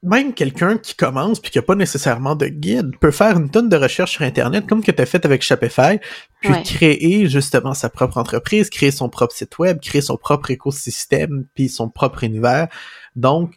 même 0.02 0.34
quelqu'un 0.34 0.78
qui 0.78 0.96
commence 0.96 1.42
puis 1.42 1.52
qui 1.52 1.60
a 1.60 1.62
pas 1.62 1.76
nécessairement 1.76 2.36
de 2.36 2.48
guide 2.48 2.98
peut 3.02 3.12
faire 3.12 3.36
une 3.38 3.50
tonne 3.50 3.68
de 3.68 3.76
recherches 3.76 4.14
sur 4.14 4.22
internet 4.22 4.66
comme 4.66 4.82
que 4.84 4.92
tu 4.92 5.02
as 5.02 5.06
fait 5.06 5.26
avec 5.26 5.42
Shopify 5.42 6.00
puis 6.40 6.52
Ouais. 6.54 6.64
créer 6.64 7.28
justement 7.28 7.74
sa 7.74 7.90
propre 7.90 8.18
entreprise, 8.18 8.70
créer 8.70 8.92
son 8.92 9.10
propre 9.10 9.36
site 9.36 9.58
web, 9.60 9.80
créer 9.82 10.02
son 10.02 10.16
propre 10.16 10.52
écosystème 10.52 11.48
puis 11.54 11.68
son 11.68 11.90
propre 11.90 12.24
univers. 12.24 12.70
Donc 13.18 13.56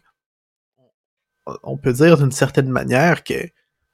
on 1.63 1.77
peut 1.77 1.93
dire 1.93 2.17
d'une 2.17 2.31
certaine 2.31 2.69
manière 2.69 3.23
que 3.23 3.35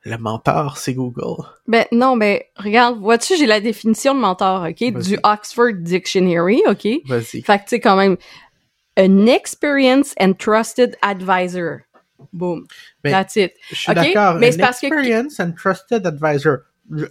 le 0.05 0.17
mentor 0.17 0.77
c'est 0.77 0.93
Google. 0.93 1.43
Ben 1.67 1.85
non, 1.91 2.15
ben 2.17 2.39
regarde, 2.55 2.99
vois-tu, 2.99 3.35
j'ai 3.37 3.45
la 3.45 3.59
définition 3.59 4.15
de 4.15 4.19
mentor, 4.19 4.67
OK, 4.69 4.91
du 5.03 5.17
Oxford 5.23 5.73
Dictionary, 5.79 6.61
OK? 6.67 6.87
Vas-y. 7.05 7.41
Fait 7.41 7.57
que 7.59 7.63
tu 7.63 7.69
sais 7.69 7.79
quand 7.79 7.95
même 7.97 8.17
an 8.97 9.27
experienced 9.27 10.13
and 10.19 10.33
trusted 10.33 10.97
advisor. 11.01 11.81
Boom. 12.33 12.65
Mais- 13.03 13.11
That's 13.11 13.35
it. 13.35 13.53
Je 13.69 13.75
suis 13.75 13.93
d'accord. 13.93 14.35
mais 14.35 14.49
An 14.49 14.51
c'est 14.53 14.57
parce 14.59 14.79
que- 14.79 14.87
experience 14.87 15.39
and 15.39 15.51
trusted 15.53 16.05
advisor. 16.05 16.59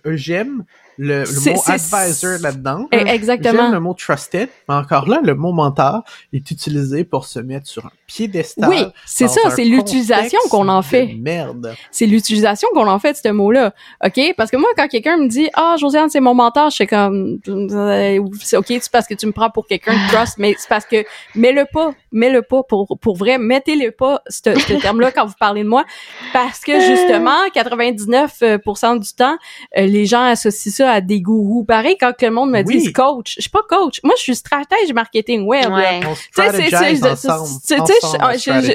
J'aime 0.04 0.64
le, 0.98 1.22
le 1.22 1.52
mot 1.52 1.62
advisor 1.66 2.40
là-dedans. 2.40 2.88
Eh, 2.92 2.98
J'aime 2.98 3.06
Exactement. 3.08 3.70
le 3.70 3.80
mot 3.80 3.94
trusted, 3.94 4.48
mais 4.68 4.74
encore 4.74 5.08
là, 5.08 5.20
le 5.22 5.34
mot 5.34 5.52
mentor 5.52 6.02
est 6.32 6.50
utilisé 6.50 7.04
pour 7.04 7.24
se 7.24 7.38
mettre 7.38 7.68
sur 7.68 7.86
un 7.86 7.90
piédestal. 8.06 8.68
Oui, 8.68 8.84
c'est 9.06 9.28
ça, 9.28 9.50
c'est 9.50 9.64
l'utilisation 9.64 10.40
qu'on 10.50 10.68
en 10.68 10.82
fait. 10.82 11.14
Merde. 11.18 11.74
C'est 11.90 12.06
l'utilisation 12.06 12.68
qu'on 12.74 12.88
en 12.88 12.98
fait 12.98 13.12
de 13.12 13.18
ce 13.18 13.28
mot-là. 13.28 13.72
OK? 14.04 14.20
Parce 14.36 14.50
que 14.50 14.56
moi, 14.56 14.68
quand 14.76 14.88
quelqu'un 14.88 15.16
me 15.18 15.28
dit 15.28 15.48
Ah, 15.54 15.76
Josiane, 15.78 16.10
c'est 16.10 16.20
mon 16.20 16.34
mentor, 16.34 16.70
je 16.70 16.74
suis 16.76 16.86
comme 16.86 17.38
euh, 17.48 18.20
c'est 18.40 18.56
OK, 18.56 18.66
c'est 18.68 18.90
parce 18.90 19.06
que 19.06 19.14
tu 19.14 19.26
me 19.26 19.32
prends 19.32 19.50
pour 19.50 19.66
quelqu'un 19.66 19.92
de 19.92 20.12
trust, 20.12 20.34
mais 20.38 20.54
c'est 20.58 20.68
parce 20.68 20.84
que 20.84 21.04
mets-le 21.34 21.64
pas, 21.72 21.92
mets-le 22.10 22.42
pas 22.42 22.62
pour, 22.64 22.98
pour 23.00 23.16
vrai, 23.16 23.38
mettez-le 23.38 23.92
pas, 23.92 24.22
ce 24.28 24.80
terme-là, 24.80 25.12
quand 25.12 25.26
vous 25.26 25.34
parlez 25.38 25.62
de 25.62 25.68
moi. 25.68 25.84
Parce 26.32 26.60
que 26.60 26.80
justement, 26.80 27.46
99% 27.54 28.98
du 28.98 29.12
temps, 29.12 29.36
euh, 29.76 29.86
les 29.86 30.06
gens 30.06 30.24
associent 30.24 30.72
ça 30.72 30.87
ça 30.88 30.92
à 30.94 31.00
des 31.00 31.20
gourous. 31.20 31.64
Pareil, 31.64 31.96
quand 31.98 32.12
le 32.22 32.30
monde 32.30 32.50
me 32.50 32.62
Oui. 32.64 32.78
dit 32.78 32.92
coach. 32.92 33.34
Je 33.36 33.42
suis 33.42 33.50
pas 33.50 33.62
coach. 33.68 34.00
Moi, 34.04 34.14
je 34.16 34.22
suis 34.22 34.36
stratège 34.36 34.92
marketing 34.94 35.42
web. 35.42 35.70
Ouais. 35.72 36.00
Tu 36.00 36.42
sais, 36.42 36.70
c'est- 36.70 36.78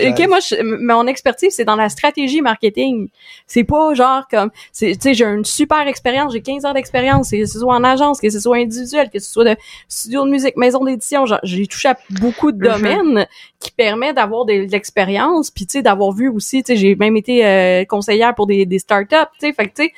ok, 0.10 0.28
moi, 0.28 0.40
mon 0.80 1.08
expertise, 1.08 1.54
c'est 1.56 1.66
dans 1.66 1.76
la 1.76 1.90
stratégie 1.90 2.42
marketing. 2.42 3.08
C'est 3.48 3.64
pas 3.64 3.94
genre 3.94 4.28
comme, 4.30 4.50
c'est, 4.72 4.92
tu 4.94 5.02
sais, 5.02 5.14
j'ai 5.14 5.26
une 5.26 5.46
super 5.46 5.88
expérience, 5.88 6.34
j'ai 6.34 6.42
15 6.42 6.66
ans 6.66 6.74
d'expérience, 6.74 7.32
que 7.32 7.46
ce 7.46 7.60
soit 7.60 7.74
en 7.76 7.84
agence, 7.84 8.20
que 8.20 8.30
ce 8.30 8.40
soit 8.40 8.58
individuel, 8.58 9.10
que 9.12 9.20
ce 9.20 9.32
soit 9.32 9.46
de 9.46 9.56
studio 9.88 10.26
de 10.26 10.30
musique, 10.30 10.58
maison 10.58 10.84
d'édition, 10.84 11.26
genre, 11.26 11.40
j'ai 11.44 11.66
touché 11.68 11.90
à 11.90 11.98
beaucoup 12.22 12.52
de 12.52 12.58
Mhm. 12.58 12.64
domaines 12.74 13.28
qui 13.60 13.72
permet 13.72 14.14
d'avoir 14.14 14.46
de, 14.46 14.66
de 14.66 14.72
l'expérience, 14.72 15.50
puis 15.50 15.66
tu 15.66 15.74
sais, 15.74 15.82
d'avoir 15.82 16.12
vu 16.12 16.28
aussi, 16.30 16.64
tu 16.64 16.74
sais, 16.74 16.78
j'ai 16.78 16.96
même 16.96 17.16
été 17.18 17.46
euh, 17.46 17.86
conseillère 17.86 18.36
pour 18.36 18.46
des, 18.48 18.66
des 18.66 18.80
startups, 18.80 19.16
tu 19.40 19.48
sais, 19.48 19.54
fait 19.54 19.68
que 19.70 19.74
tu 19.76 19.84
sais, 19.86 19.94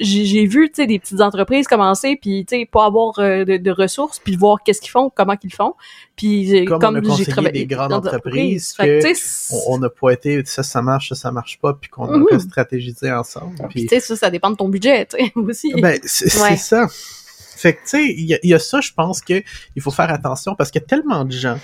j'ai 0.00 0.46
vu, 0.46 0.68
tu 0.70 0.76
sais, 0.82 0.86
des 0.86 0.98
petites 0.98 1.20
entreprises 1.20 1.51
commencer, 1.62 2.16
puis 2.20 2.44
tu 2.46 2.58
sais, 2.60 2.66
pas 2.70 2.86
avoir 2.86 3.18
euh, 3.18 3.44
de, 3.44 3.56
de 3.58 3.70
ressources, 3.70 4.18
puis 4.18 4.36
voir 4.36 4.62
qu'est-ce 4.64 4.80
qu'ils 4.80 4.90
font, 4.90 5.10
comment 5.14 5.36
qu'ils 5.36 5.52
font, 5.52 5.74
puis 6.16 6.64
Comme 6.66 6.80
comme, 6.80 6.96
a 6.96 7.16
j'ai 7.16 7.26
travaillé 7.26 7.52
des 7.52 7.66
grandes 7.66 7.92
entreprises 7.92 8.72
que, 8.72 9.00
on 9.68 9.74
on 9.74 9.78
n'a 9.78 9.88
pas 9.90 10.10
été 10.10 10.42
ça 10.44 10.62
ça 10.62 10.82
marche 10.82 11.10
ça 11.10 11.14
ça 11.14 11.30
marche 11.32 11.58
pas 11.60 11.74
puis 11.74 11.88
qu'on 11.90 12.06
Mhm. 12.18 12.26
a 12.32 12.38
stratégisé 12.38 13.12
ensemble 13.12 13.56
Puis 13.70 13.82
tu 13.82 13.88
sais, 13.88 14.00
ça, 14.00 14.16
ça 14.16 14.30
dépend 14.30 14.50
de 14.50 14.56
ton 14.56 14.68
budget, 14.68 15.06
tu 15.06 15.16
sais, 15.16 15.32
aussi. 15.36 15.72
ben 15.80 15.98
c'est 16.04 16.40
Ouais. 16.42 16.56
ça 16.56 16.86
fait 17.56 17.74
que 17.74 17.80
tu 17.82 17.88
sais 17.88 18.04
il 18.06 18.24
y, 18.26 18.34
a- 18.34 18.38
y 18.42 18.54
a 18.54 18.58
ça 18.58 18.80
je 18.80 18.92
pense 18.92 19.20
que 19.20 19.42
il 19.76 19.82
faut 19.82 19.90
faire 19.90 20.10
attention 20.10 20.54
parce 20.56 20.70
qu'il 20.70 20.80
y 20.80 20.84
a 20.84 20.86
tellement 20.86 21.24
de 21.24 21.32
gens 21.32 21.58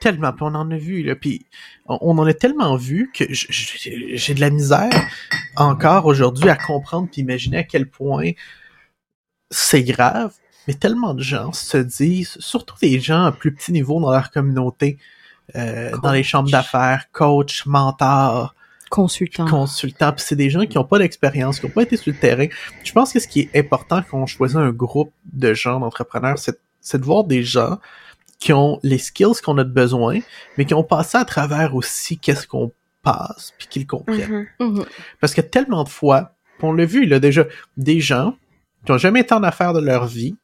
tellement 0.00 0.32
puis 0.32 0.42
on 0.44 0.54
en 0.54 0.70
a 0.70 0.76
vu 0.76 1.02
là 1.02 1.14
puis 1.16 1.44
on, 1.86 1.98
on 2.00 2.18
en 2.18 2.26
a 2.26 2.34
tellement 2.34 2.76
vu 2.76 3.10
que 3.14 3.24
j'ai 3.30 4.34
de 4.34 4.40
la 4.40 4.50
misère 4.50 4.90
encore 5.56 6.06
aujourd'hui 6.06 6.48
à 6.48 6.56
comprendre 6.56 7.08
puis 7.10 7.20
imaginer 7.22 7.58
à 7.58 7.62
quel 7.64 7.86
point 7.86 8.30
c'est 9.50 9.82
grave 9.82 10.32
mais 10.66 10.74
tellement 10.74 11.14
de 11.14 11.22
gens 11.22 11.52
se 11.52 11.78
disent 11.78 12.36
surtout 12.40 12.76
des 12.80 13.00
gens 13.00 13.24
à 13.24 13.32
plus 13.32 13.54
petit 13.54 13.72
niveau 13.72 14.00
dans 14.00 14.12
leur 14.12 14.30
communauté 14.30 14.98
euh, 15.56 15.96
dans 16.02 16.12
les 16.12 16.22
chambres 16.22 16.50
d'affaires 16.50 17.06
coach 17.12 17.64
mentor 17.66 18.54
Consultant. 18.90 19.44
consultants, 19.46 20.12
puis 20.12 20.24
c'est 20.26 20.36
des 20.36 20.48
gens 20.48 20.64
qui 20.64 20.78
n'ont 20.78 20.84
pas 20.84 20.98
d'expérience, 20.98 21.60
qui 21.60 21.66
n'ont 21.66 21.72
pas 21.72 21.82
été 21.82 21.98
sur 21.98 22.10
le 22.10 22.18
terrain. 22.18 22.46
Je 22.82 22.92
pense 22.92 23.12
que 23.12 23.20
ce 23.20 23.28
qui 23.28 23.40
est 23.40 23.58
important 23.58 24.02
quand 24.10 24.22
on 24.22 24.24
choisit 24.24 24.56
un 24.56 24.70
groupe 24.70 25.12
de 25.30 25.52
gens, 25.52 25.78
d'entrepreneurs, 25.78 26.38
c'est 26.38 26.58
c'est 26.80 26.98
de 26.98 27.04
voir 27.04 27.24
des 27.24 27.42
gens 27.42 27.78
qui 28.38 28.52
ont 28.52 28.78
les 28.82 28.98
skills 28.98 29.40
qu'on 29.44 29.58
a 29.58 29.64
de 29.64 29.70
besoin, 29.70 30.20
mais 30.56 30.64
qui 30.64 30.74
ont 30.74 30.84
passé 30.84 31.18
à 31.18 31.24
travers 31.24 31.74
aussi 31.74 32.18
qu'est-ce 32.18 32.46
qu'on 32.46 32.72
passe, 33.02 33.52
puis 33.58 33.66
qu'ils 33.68 33.86
comprennent. 33.86 34.46
Mhm. 34.60 34.78
Mhm. 34.78 34.84
Parce 35.20 35.34
que 35.34 35.40
tellement 35.40 35.84
de 35.84 35.88
fois, 35.88 36.34
on 36.62 36.72
l'a 36.72 36.84
vu 36.84 37.04
là 37.06 37.18
déjà, 37.20 37.44
des 37.76 38.00
gens 38.00 38.36
qui 38.84 38.92
ont 38.92 38.98
jamais 38.98 39.20
été 39.20 39.34
en 39.34 39.42
affaires 39.42 39.72
de 39.72 39.80
leur 39.80 40.06
vie, 40.06 40.36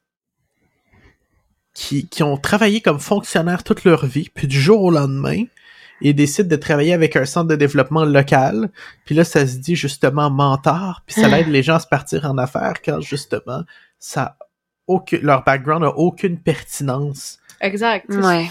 qui, 1.74 2.06
qui 2.06 2.22
ont 2.22 2.36
travaillé 2.36 2.80
comme 2.80 3.00
fonctionnaires 3.00 3.64
toute 3.64 3.84
leur 3.84 4.06
vie, 4.06 4.28
puis 4.32 4.46
du 4.46 4.60
jour 4.60 4.82
au 4.82 4.90
lendemain, 4.90 5.42
ils 6.00 6.14
décident 6.14 6.48
de 6.48 6.56
travailler 6.56 6.92
avec 6.92 7.16
un 7.16 7.24
centre 7.24 7.48
de 7.48 7.56
développement 7.56 8.04
local, 8.04 8.70
puis 9.04 9.14
là, 9.14 9.24
ça 9.24 9.46
se 9.46 9.56
dit 9.58 9.74
justement 9.76 10.30
mentor, 10.30 11.02
puis 11.06 11.14
ça 11.20 11.38
aide 11.38 11.48
les 11.48 11.62
gens 11.62 11.76
à 11.76 11.80
se 11.80 11.86
partir 11.86 12.24
en 12.26 12.38
affaires 12.38 12.74
quand 12.84 13.00
justement, 13.00 13.62
ça 13.98 14.22
a 14.22 14.36
aucun, 14.86 15.18
leur 15.22 15.42
background 15.44 15.84
a 15.84 15.90
aucune 15.96 16.38
pertinence. 16.38 17.38
Exact. 17.60 18.06
Ouais. 18.10 18.48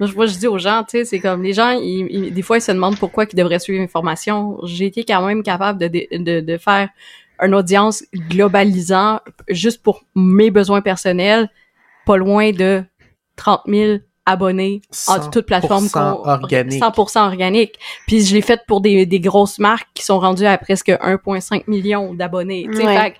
Moi, 0.00 0.08
je, 0.08 0.14
moi, 0.14 0.26
je 0.26 0.38
dis 0.38 0.46
aux 0.46 0.58
gens, 0.58 0.84
tu 0.84 0.98
sais, 0.98 1.04
c'est 1.04 1.18
comme 1.18 1.42
les 1.42 1.52
gens, 1.52 1.70
ils, 1.72 2.06
ils- 2.10 2.32
des 2.32 2.42
fois, 2.42 2.56
ils 2.58 2.62
se 2.62 2.70
demandent 2.72 2.98
pourquoi 2.98 3.24
ils 3.30 3.36
devraient 3.36 3.58
suivre 3.58 3.82
une 3.82 3.88
formation. 3.88 4.58
J'ai 4.64 4.86
été 4.86 5.04
quand 5.04 5.26
même 5.26 5.42
capable 5.42 5.78
de, 5.80 5.88
de, 5.88 6.06
de, 6.16 6.40
de 6.40 6.56
faire 6.56 6.88
une 7.40 7.54
audience 7.54 8.04
globalisant 8.14 9.20
juste 9.48 9.82
pour 9.82 10.02
mes 10.14 10.50
besoins 10.50 10.80
personnels, 10.80 11.48
pas 12.06 12.16
loin 12.16 12.50
de 12.52 12.82
30 13.36 13.60
000 13.66 13.98
abonnés 14.26 14.82
en 15.06 15.30
toute 15.30 15.46
plateforme 15.46 15.86
100% 15.86 16.28
organique. 16.28 16.82
100% 16.82 17.18
organique. 17.26 17.78
Puis 18.06 18.22
je 18.26 18.34
l'ai 18.34 18.42
fait 18.42 18.60
pour 18.66 18.80
des, 18.80 19.06
des 19.06 19.20
grosses 19.20 19.58
marques 19.58 19.88
qui 19.94 20.04
sont 20.04 20.18
rendues 20.18 20.44
à 20.46 20.58
presque 20.58 20.88
1,5 20.90 21.64
million 21.66 22.12
d'abonnés. 22.14 22.68
Ouais. 22.68 23.14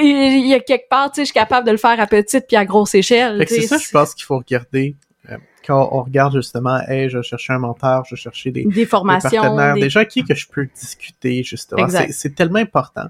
Il 0.00 0.46
y 0.46 0.54
a 0.54 0.60
quelque 0.60 0.88
part, 0.88 1.10
tu 1.10 1.16
sais, 1.16 1.22
je 1.22 1.26
suis 1.26 1.34
capable 1.34 1.66
de 1.66 1.72
le 1.72 1.78
faire 1.78 1.98
à 1.98 2.06
petite 2.06 2.46
puis 2.46 2.56
à 2.56 2.64
grosse 2.64 2.94
échelle. 2.94 3.38
Fait 3.38 3.46
que 3.46 3.54
tu 3.54 3.60
c'est 3.62 3.66
ça, 3.68 3.78
je 3.78 3.90
pense 3.90 4.14
qu'il 4.14 4.24
faut 4.26 4.36
regarder. 4.38 4.96
euh, 5.30 5.36
Quand 5.66 5.88
on 5.92 6.02
regarde 6.02 6.34
justement, 6.36 6.78
hey, 6.88 7.08
je 7.08 7.22
cherchais 7.22 7.54
un 7.54 7.58
mentor, 7.58 8.04
je 8.08 8.14
cherchais 8.14 8.50
des, 8.50 8.64
des 8.64 8.70
des 8.72 8.86
formations, 8.86 9.30
partenaires, 9.40 9.74
des- 9.74 9.80
des 9.80 9.90
gens 9.90 10.04
qui 10.04 10.24
que 10.24 10.34
je 10.34 10.46
peux 10.46 10.66
discuter, 10.66 11.42
justement. 11.42 11.88
C'est 12.10 12.34
tellement 12.34 12.58
important. 12.58 13.06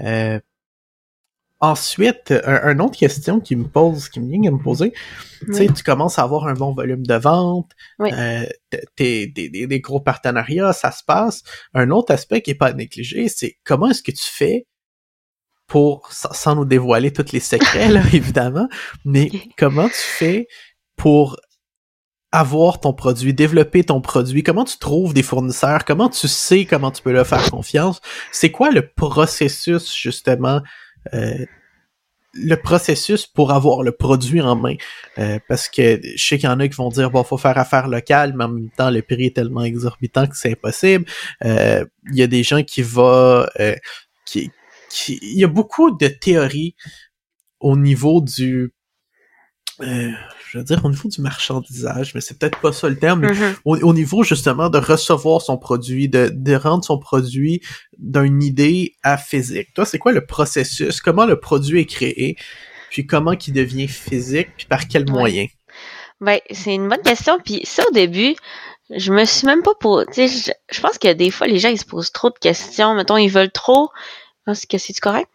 Euh, 0.00 0.38
ensuite, 1.60 2.32
un, 2.44 2.60
un 2.64 2.78
autre 2.80 2.98
question 2.98 3.38
qui 3.40 3.54
me 3.54 3.64
pose, 3.68 4.08
qui 4.08 4.18
me 4.20 4.28
vient 4.30 4.50
à 4.50 4.52
me 4.52 4.62
poser, 4.62 4.92
tu 5.46 5.54
sais, 5.54 5.66
tu 5.68 5.82
commences 5.84 6.18
à 6.18 6.22
avoir 6.22 6.46
un 6.48 6.54
bon 6.54 6.74
volume 6.74 7.06
de 7.06 7.14
vente, 7.14 7.70
Oui. 8.00 8.10
euh, 8.12 8.44
t'es- 8.96 9.28
des, 9.28 9.80
gros 9.80 10.00
partenariats, 10.00 10.72
ça 10.72 10.90
se 10.90 11.04
passe. 11.04 11.42
Un 11.74 11.90
autre 11.90 12.12
aspect 12.12 12.42
qui 12.42 12.50
est 12.50 12.56
pas 12.56 12.68
à 12.68 12.72
négliger, 12.72 13.28
c'est 13.28 13.58
comment 13.64 13.88
est-ce 13.90 14.02
que 14.02 14.10
tu 14.10 14.24
fais 14.24 14.66
pour, 15.68 16.12
sans, 16.12 16.32
sans 16.32 16.54
nous 16.56 16.64
dévoiler 16.64 17.12
tous 17.12 17.32
les 17.32 17.40
secrets, 17.40 17.88
là, 17.92 18.02
évidemment, 18.12 18.68
mais 19.04 19.30
comment 19.56 19.88
tu 19.88 19.94
fais 19.94 20.48
pour 20.96 21.36
avoir 22.32 22.80
ton 22.80 22.94
produit, 22.94 23.34
développer 23.34 23.84
ton 23.84 24.00
produit, 24.00 24.42
comment 24.42 24.64
tu 24.64 24.78
trouves 24.78 25.12
des 25.14 25.22
fournisseurs, 25.22 25.84
comment 25.84 26.08
tu 26.08 26.28
sais 26.28 26.64
comment 26.64 26.90
tu 26.90 27.02
peux 27.02 27.12
leur 27.12 27.26
faire 27.26 27.50
confiance, 27.50 28.00
c'est 28.32 28.50
quoi 28.50 28.70
le 28.70 28.88
processus 28.88 29.94
justement, 29.94 30.62
euh, 31.12 31.44
le 32.34 32.56
processus 32.56 33.26
pour 33.26 33.52
avoir 33.52 33.82
le 33.82 33.92
produit 33.92 34.40
en 34.40 34.56
main, 34.56 34.76
Euh, 35.18 35.38
parce 35.48 35.68
que 35.68 36.00
je 36.16 36.24
sais 36.24 36.38
qu'il 36.38 36.48
y 36.48 36.52
en 36.52 36.58
a 36.60 36.66
qui 36.68 36.74
vont 36.76 36.88
dire 36.88 37.10
bon 37.10 37.22
faut 37.22 37.36
faire 37.36 37.58
affaire 37.58 37.86
locale, 37.88 38.32
mais 38.34 38.44
en 38.44 38.48
même 38.48 38.70
temps 38.70 38.90
le 38.90 39.02
prix 39.02 39.26
est 39.26 39.36
tellement 39.36 39.62
exorbitant 39.64 40.26
que 40.26 40.34
c'est 40.36 40.52
impossible. 40.52 41.04
Euh, 41.44 41.84
Il 42.10 42.16
y 42.16 42.22
a 42.22 42.26
des 42.26 42.42
gens 42.42 42.62
qui 42.62 42.80
vont, 42.80 43.44
euh, 43.60 43.76
qui, 44.24 44.50
qui, 44.90 45.18
il 45.22 45.38
y 45.38 45.44
a 45.44 45.48
beaucoup 45.48 45.90
de 45.90 46.08
théories 46.08 46.74
au 47.60 47.76
niveau 47.76 48.22
du 48.22 48.72
euh, 49.82 50.10
je 50.52 50.58
veux 50.58 50.64
dire 50.64 50.84
au 50.84 50.90
niveau 50.90 51.08
du 51.08 51.22
marchandisage, 51.22 52.14
mais 52.14 52.20
c'est 52.20 52.38
peut-être 52.38 52.58
pas 52.60 52.72
ça 52.72 52.86
le 52.90 52.98
terme, 52.98 53.20
mais 53.20 53.32
Mhm. 53.32 53.54
au, 53.64 53.76
au 53.78 53.94
niveau 53.94 54.22
justement 54.22 54.68
de 54.68 54.76
recevoir 54.76 55.40
son 55.40 55.56
produit, 55.56 56.10
de, 56.10 56.30
de 56.30 56.54
rendre 56.54 56.84
son 56.84 56.98
produit 56.98 57.62
d'une 57.96 58.42
idée 58.42 58.94
à 59.02 59.16
physique. 59.16 59.68
Toi, 59.74 59.86
c'est 59.86 59.98
quoi 59.98 60.12
le 60.12 60.26
processus? 60.26 61.00
Comment 61.00 61.24
le 61.24 61.40
produit 61.40 61.80
est 61.80 61.86
créé? 61.86 62.36
Puis 62.90 63.06
comment 63.06 63.34
qu'il 63.34 63.54
devient 63.54 63.88
physique? 63.88 64.48
Puis 64.58 64.66
par 64.66 64.86
quel 64.88 65.04
Ouais. 65.10 65.12
moyen? 65.12 65.46
Ben, 66.20 66.38
c'est 66.50 66.74
une 66.74 66.86
bonne 66.88 67.00
question. 67.02 67.38
Puis 67.42 67.62
ça, 67.64 67.82
au 67.88 67.92
début, 67.94 68.36
je 68.94 69.10
me 69.10 69.24
suis 69.24 69.46
même 69.46 69.62
pas 69.62 69.74
pour. 69.80 70.04
Je, 70.14 70.50
je 70.70 70.80
pense 70.82 70.98
que 70.98 71.12
des 71.14 71.30
fois, 71.30 71.46
les 71.46 71.58
gens, 71.58 71.70
ils 71.70 71.78
se 71.80 71.86
posent 71.86 72.12
trop 72.12 72.28
de 72.28 72.38
questions. 72.38 72.94
Mettons, 72.94 73.16
ils 73.16 73.30
veulent 73.30 73.50
trop. 73.50 73.88
C'est 74.52 74.68
que 74.68 74.76
c'est 74.76 74.92
correct? 75.00 75.30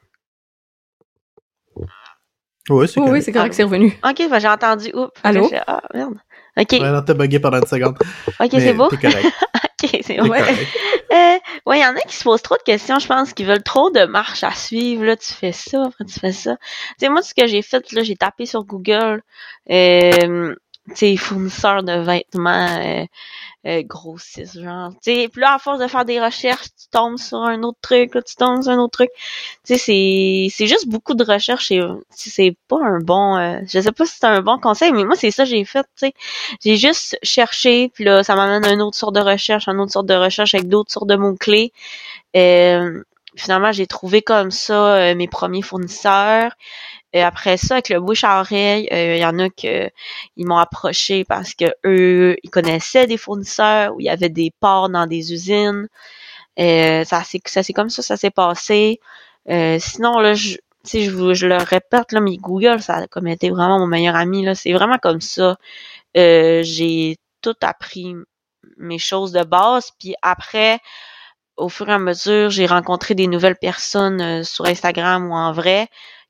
Oui, 2.69 2.88
c'est 2.88 2.99
Oui, 2.99 3.06
oui, 3.06 3.10
correct. 3.10 3.23
c'est 3.25 3.32
correct, 3.32 3.53
c'est 3.53 3.63
revenu. 3.63 3.97
Ok, 4.03 4.30
ben, 4.30 4.39
j'ai 4.39 4.47
entendu. 4.47 4.89
Oups. 4.93 5.12
Allô? 5.23 5.49
Ah, 5.67 5.82
merde. 5.93 6.15
Ok, 6.60 6.67
Ouais, 6.73 6.80
non, 6.91 7.01
t'as 7.03 7.13
bugué 7.13 7.39
pendant 7.39 7.60
une 7.60 7.65
seconde. 7.67 7.97
ok, 8.39 8.49
c'est 8.51 8.73
beau. 8.73 8.89
T'es 8.89 8.97
correct. 8.97 9.27
Ok, 9.84 9.99
c'est 10.03 10.17
bon. 10.17 10.27
correct. 10.27 10.67
Euh, 11.13 11.38
ouais, 11.67 11.80
il 11.80 11.82
y 11.82 11.86
en 11.86 11.95
a 11.95 11.99
qui 12.01 12.15
se 12.17 12.23
posent 12.25 12.41
trop 12.41 12.58
de 12.58 12.63
questions, 12.63 12.99
je 12.99 13.08
pense, 13.08 13.32
qui 13.32 13.45
veulent 13.45 13.63
trop 13.63 13.89
de 13.91 14.06
marches 14.06 14.43
à 14.43 14.51
suivre. 14.51 15.06
Là, 15.06 15.15
tu 15.15 15.32
fais 15.34 15.53
ça, 15.53 15.86
après 15.86 16.03
tu 16.03 16.19
fais 16.19 16.34
ça. 16.34 16.58
Tu 16.58 17.06
sais, 17.06 17.10
moi, 17.10 17.21
ce 17.21 17.34
que 17.34 17.47
j'ai 17.47 17.62
fait, 17.62 17.89
là, 17.93 18.03
j'ai 18.03 18.15
tapé 18.17 18.45
sur 18.45 18.65
Google, 18.65 19.21
euh, 19.71 20.53
tu 20.89 20.95
sais, 20.95 21.17
fournisseurs 21.17 21.84
de 21.84 21.93
vêtements 21.93 22.78
euh, 22.80 23.06
euh, 23.65 23.82
grossistes, 23.84 24.62
genre. 24.62 24.91
Tu 25.04 25.13
sais, 25.13 25.30
puis 25.30 25.41
là, 25.41 25.56
à 25.56 25.60
force 25.60 25.80
de 25.80 25.88
faire 25.88 26.06
des 26.06 26.21
recherches, 26.21 26.67
tu 26.80 26.88
tombes 26.91 27.17
sur 27.17 27.39
un 27.43 27.63
autre 27.63 27.80
truc, 27.82 28.15
là, 28.15 28.21
tu 28.21 28.36
tombes 28.36 28.63
sur 28.63 28.71
un 28.71 28.80
autre 28.80 28.91
truc. 28.91 29.10
Tu 29.65 29.78
c'est 29.78 30.47
c'est 30.52 30.67
juste 30.67 30.88
beaucoup 30.88 31.13
de 31.13 31.23
recherches 31.23 31.71
et 31.71 31.82
c'est 32.10 32.56
pas 32.67 32.78
un 32.82 33.00
bon... 33.00 33.38
euh, 33.38 33.60
je 33.67 33.80
sais 33.82 33.91
pas 33.91 34.06
si 34.06 34.17
c'est 34.19 34.26
un 34.28 34.41
bon 34.41 34.60
conseil, 34.60 34.91
mais 34.93 35.04
moi, 35.04 35.15
c'est 35.15 35.32
ça 35.32 35.43
que 35.43 35.50
j'ai 35.50 35.65
fait, 35.65 35.86
tu. 35.97 36.12
J'ai 36.63 36.78
juste 36.78 37.17
cherché, 37.23 37.89
puis 37.93 38.04
là, 38.06 38.23
ça 38.23 38.36
m'amène 38.36 38.65
à 38.65 38.71
une 38.73 38.82
autre 38.82 38.97
sorte 38.97 39.15
de 39.15 39.21
recherche, 39.21 39.67
une 39.67 39.80
autre 39.80 39.91
sorte 39.91 40.08
de 40.08 40.15
recherche 40.15 40.54
avec 40.56 40.67
d'autres 40.69 40.91
sortes 40.91 41.08
de 41.08 41.15
mots-clés. 41.15 41.73
Euh, 42.36 43.04
finalement, 43.36 43.71
j'ai 43.71 43.88
trouvé 43.88 44.21
comme 44.21 44.52
ça 44.52 44.95
euh, 44.95 45.15
mes 45.15 45.28
premiers 45.28 45.62
fournisseurs. 45.62 46.52
Et 47.13 47.22
après 47.24 47.58
ça, 47.58 47.76
avec 47.76 47.89
le 47.89 48.00
bouche 48.02 48.24
à 48.24 48.39
oreille, 48.41 48.88
euh, 48.91 49.15
il 49.15 49.22
y 49.22 49.26
en 49.26 49.39
a 49.39 49.50
que 49.50 49.89
ils 50.36 50.46
m'ont 50.46 50.58
approché 50.58 51.24
parce 51.26 51.54
que 51.54 51.65
eux, 51.86 52.36
ils 52.43 52.50
connaissaient 52.50 53.08
des 53.08 53.17
fournisseurs 53.17 53.96
où 53.96 54.00
il 54.02 54.06
y 54.06 54.10
avait 54.10 54.30
des 54.30 54.52
ports 54.60 54.89
dans 54.89 55.08
des 55.08 55.34
usines. 55.34 55.88
Euh, 56.60 57.04
ça 57.06 57.24
c'est 57.24 57.41
ça 57.48 57.63
c'est 57.63 57.74
comme 57.74 57.89
ça 57.89 58.02
ça 58.02 58.17
s'est 58.17 58.32
passé. 58.32 59.00
Euh, 59.50 59.78
sinon 59.80 60.20
là, 60.20 60.34
je, 60.34 60.58
sais, 60.84 61.04
je, 61.04 61.12
vous- 61.12 61.34
je 61.34 61.48
le 61.48 61.58
répète 61.58 62.12
là, 62.12 62.20
mais 62.22 62.38
Google, 62.38 62.82
ça 62.82 62.96
a 62.98 63.08
comme 63.08 63.28
été 63.28 63.50
vraiment 63.52 63.80
mon 63.80 63.88
meilleur 63.88 64.15
ami 64.15 64.43
là. 64.46 64.56
C'est 64.56 64.74
vraiment 64.74 64.98
comme 65.00 65.22
ça. 65.22 65.58
Euh, 66.17 66.62
j'ai 66.63 67.17
tout 67.41 67.56
appris 67.62 68.15
mes 68.78 69.00
choses 69.00 69.32
de 69.32 69.43
base, 69.43 69.91
puis 70.00 70.15
après, 70.22 70.80
au 71.58 71.70
fur 71.70 71.89
et 71.89 71.93
à 71.93 72.00
mesure, 72.00 72.50
j'ai 72.50 72.65
rencontré 72.67 73.15
des 73.15 73.28
nouvelles 73.28 73.58
personnes 73.58 74.22
euh, 74.22 74.43
sur 74.43 74.65
Instagram 74.65 75.30
ou 75.30 75.34
en 75.36 75.52
vrai 75.54 75.88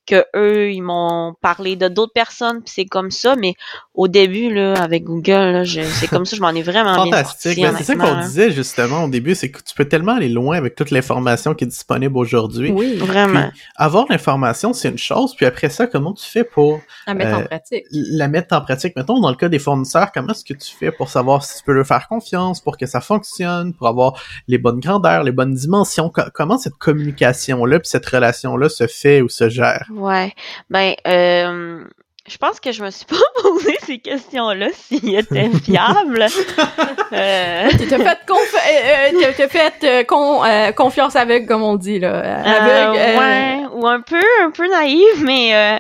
que 0.08 0.26
eux 0.36 0.72
ils 0.72 0.82
m'ont 0.82 1.34
parlé 1.42 1.76
de 1.76 1.88
d'autres 1.88 2.14
personnes 2.14 2.62
puis 2.64 2.74
c'est 2.76 2.86
comme 2.86 3.12
ça 3.12 3.36
mais 3.36 3.54
au 3.94 4.08
début 4.08 4.54
là 4.54 4.74
avec 4.82 5.04
Google 5.04 5.32
là, 5.52 5.64
c'est 5.66 6.08
comme 6.08 6.26
ça 6.26 6.36
je 6.36 6.42
m'en 6.42 6.50
ai 6.52 6.62
vraiment 6.64 6.94
bien 7.04 7.12
Fantastique. 7.12 7.56
sorti, 7.58 7.62
Ben, 7.62 7.76
c'est 7.78 7.84
ça 7.84 7.96
qu'on 7.96 8.16
là. 8.16 8.22
disait 8.26 8.52
justement 8.52 9.04
au 9.04 9.10
début, 9.10 9.36
c'est 9.36 9.52
que 9.52 9.60
tu 9.62 9.76
peux 9.76 9.86
tellement 9.86 10.14
aller 10.14 10.30
loin 10.30 10.58
avec 10.58 10.76
toute 10.76 10.92
l'information 10.92 11.54
qui 11.54 11.66
est 11.66 11.68
disponible 11.68 12.18
aujourd'hui. 12.18 12.72
Oui, 12.72 12.96
vraiment 12.98 13.52
Avoir 13.76 14.06
l'information, 14.10 14.74
c'est 14.74 14.90
une 14.90 14.98
chose, 14.98 15.36
puis 15.36 15.46
après 15.46 15.70
ça, 15.70 15.86
comment 15.88 16.14
tu 16.14 16.26
fais 16.26 16.44
pour 16.44 16.82
à 17.06 17.14
mettre 17.14 17.36
en 17.36 17.42
Euh, 17.42 17.46
pratique. 17.46 17.84
la 17.92 18.28
mettre 18.28 18.56
en 18.56 18.62
pratique? 18.62 18.96
Mettons, 18.96 19.20
dans 19.20 19.30
le 19.30 19.36
cas 19.36 19.50
des 19.50 19.60
fournisseurs, 19.60 20.12
comment 20.14 20.30
est-ce 20.32 20.46
que 20.46 20.54
tu 20.54 20.74
fais 20.76 20.92
pour 20.92 21.10
savoir 21.10 21.44
si 21.44 21.58
tu 21.58 21.64
peux 21.64 21.74
leur 21.74 21.86
faire 21.86 22.08
confiance, 22.08 22.62
pour 22.62 22.78
que 22.78 22.86
ça 22.86 23.02
fonctionne, 23.02 23.74
pour 23.74 23.88
avoir 23.88 24.14
les 24.48 24.58
bonnes 24.58 24.80
grandeurs, 24.80 25.24
les 25.24 25.32
bonnes 25.32 25.54
dimensions? 25.54 26.10
Co- 26.10 26.22
comment 26.34 26.58
cette 26.58 26.78
communication-là, 26.78 27.80
puis 27.80 27.90
cette 27.90 28.06
relation-là 28.06 28.70
se 28.70 28.88
fait 28.88 29.22
ou 29.22 29.30
se 29.30 29.50
gère? 29.50 29.90
Ouais. 29.98 30.34
Ben, 30.70 30.94
euh, 31.08 31.84
je 32.28 32.38
pense 32.38 32.60
que 32.60 32.72
je 32.72 32.84
me 32.84 32.90
suis 32.92 33.06
pas 33.06 33.16
posé 33.42 33.78
ces 33.84 34.00
questions-là 34.00 34.68
s'ils 34.74 35.16
étaient 35.16 35.50
fiables. 35.50 36.26
euh, 37.14 37.70
Tu 37.72 37.88
t'as 37.88 37.98
fait, 37.98 38.20
conf- 38.28 38.56
euh, 38.56 39.10
euh, 39.14 39.32
t'as- 39.38 39.48
fait 39.48 39.74
euh, 39.84 40.04
con- 40.04 40.44
euh, 40.44 40.72
confiance 40.72 41.16
aveugle, 41.16 41.48
comme 41.48 41.64
on 41.64 41.76
dit, 41.76 42.00
là. 42.00 42.20
Aveugle, 42.44 42.98
euh, 43.00 43.02
euh, 43.02 43.18
ouais, 43.20 43.66
ou 43.76 43.88
un 43.88 44.02
peu, 44.02 44.22
un 44.42 44.52
peu 44.52 44.70
naïve, 44.70 45.24
mais 45.24 45.56
euh, 45.56 45.80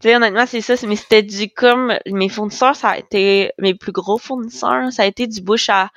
tu 0.00 0.08
sais, 0.08 0.16
honnêtement, 0.16 0.44
c'est 0.46 0.60
ça. 0.60 0.76
c'est- 0.76 0.86
Mais 0.86 0.96
c'était 0.96 1.22
du 1.22 1.48
comme 1.50 1.94
mes 2.06 2.28
fournisseurs, 2.28 2.76
ça 2.76 2.90
a 2.90 2.98
été 2.98 3.50
mes 3.58 3.74
plus 3.74 3.92
gros 3.92 4.18
fournisseurs, 4.18 4.92
ça 4.92 5.02
a 5.04 5.06
été 5.06 5.26
du 5.26 5.40
bouche 5.40 5.68
à 5.70 5.88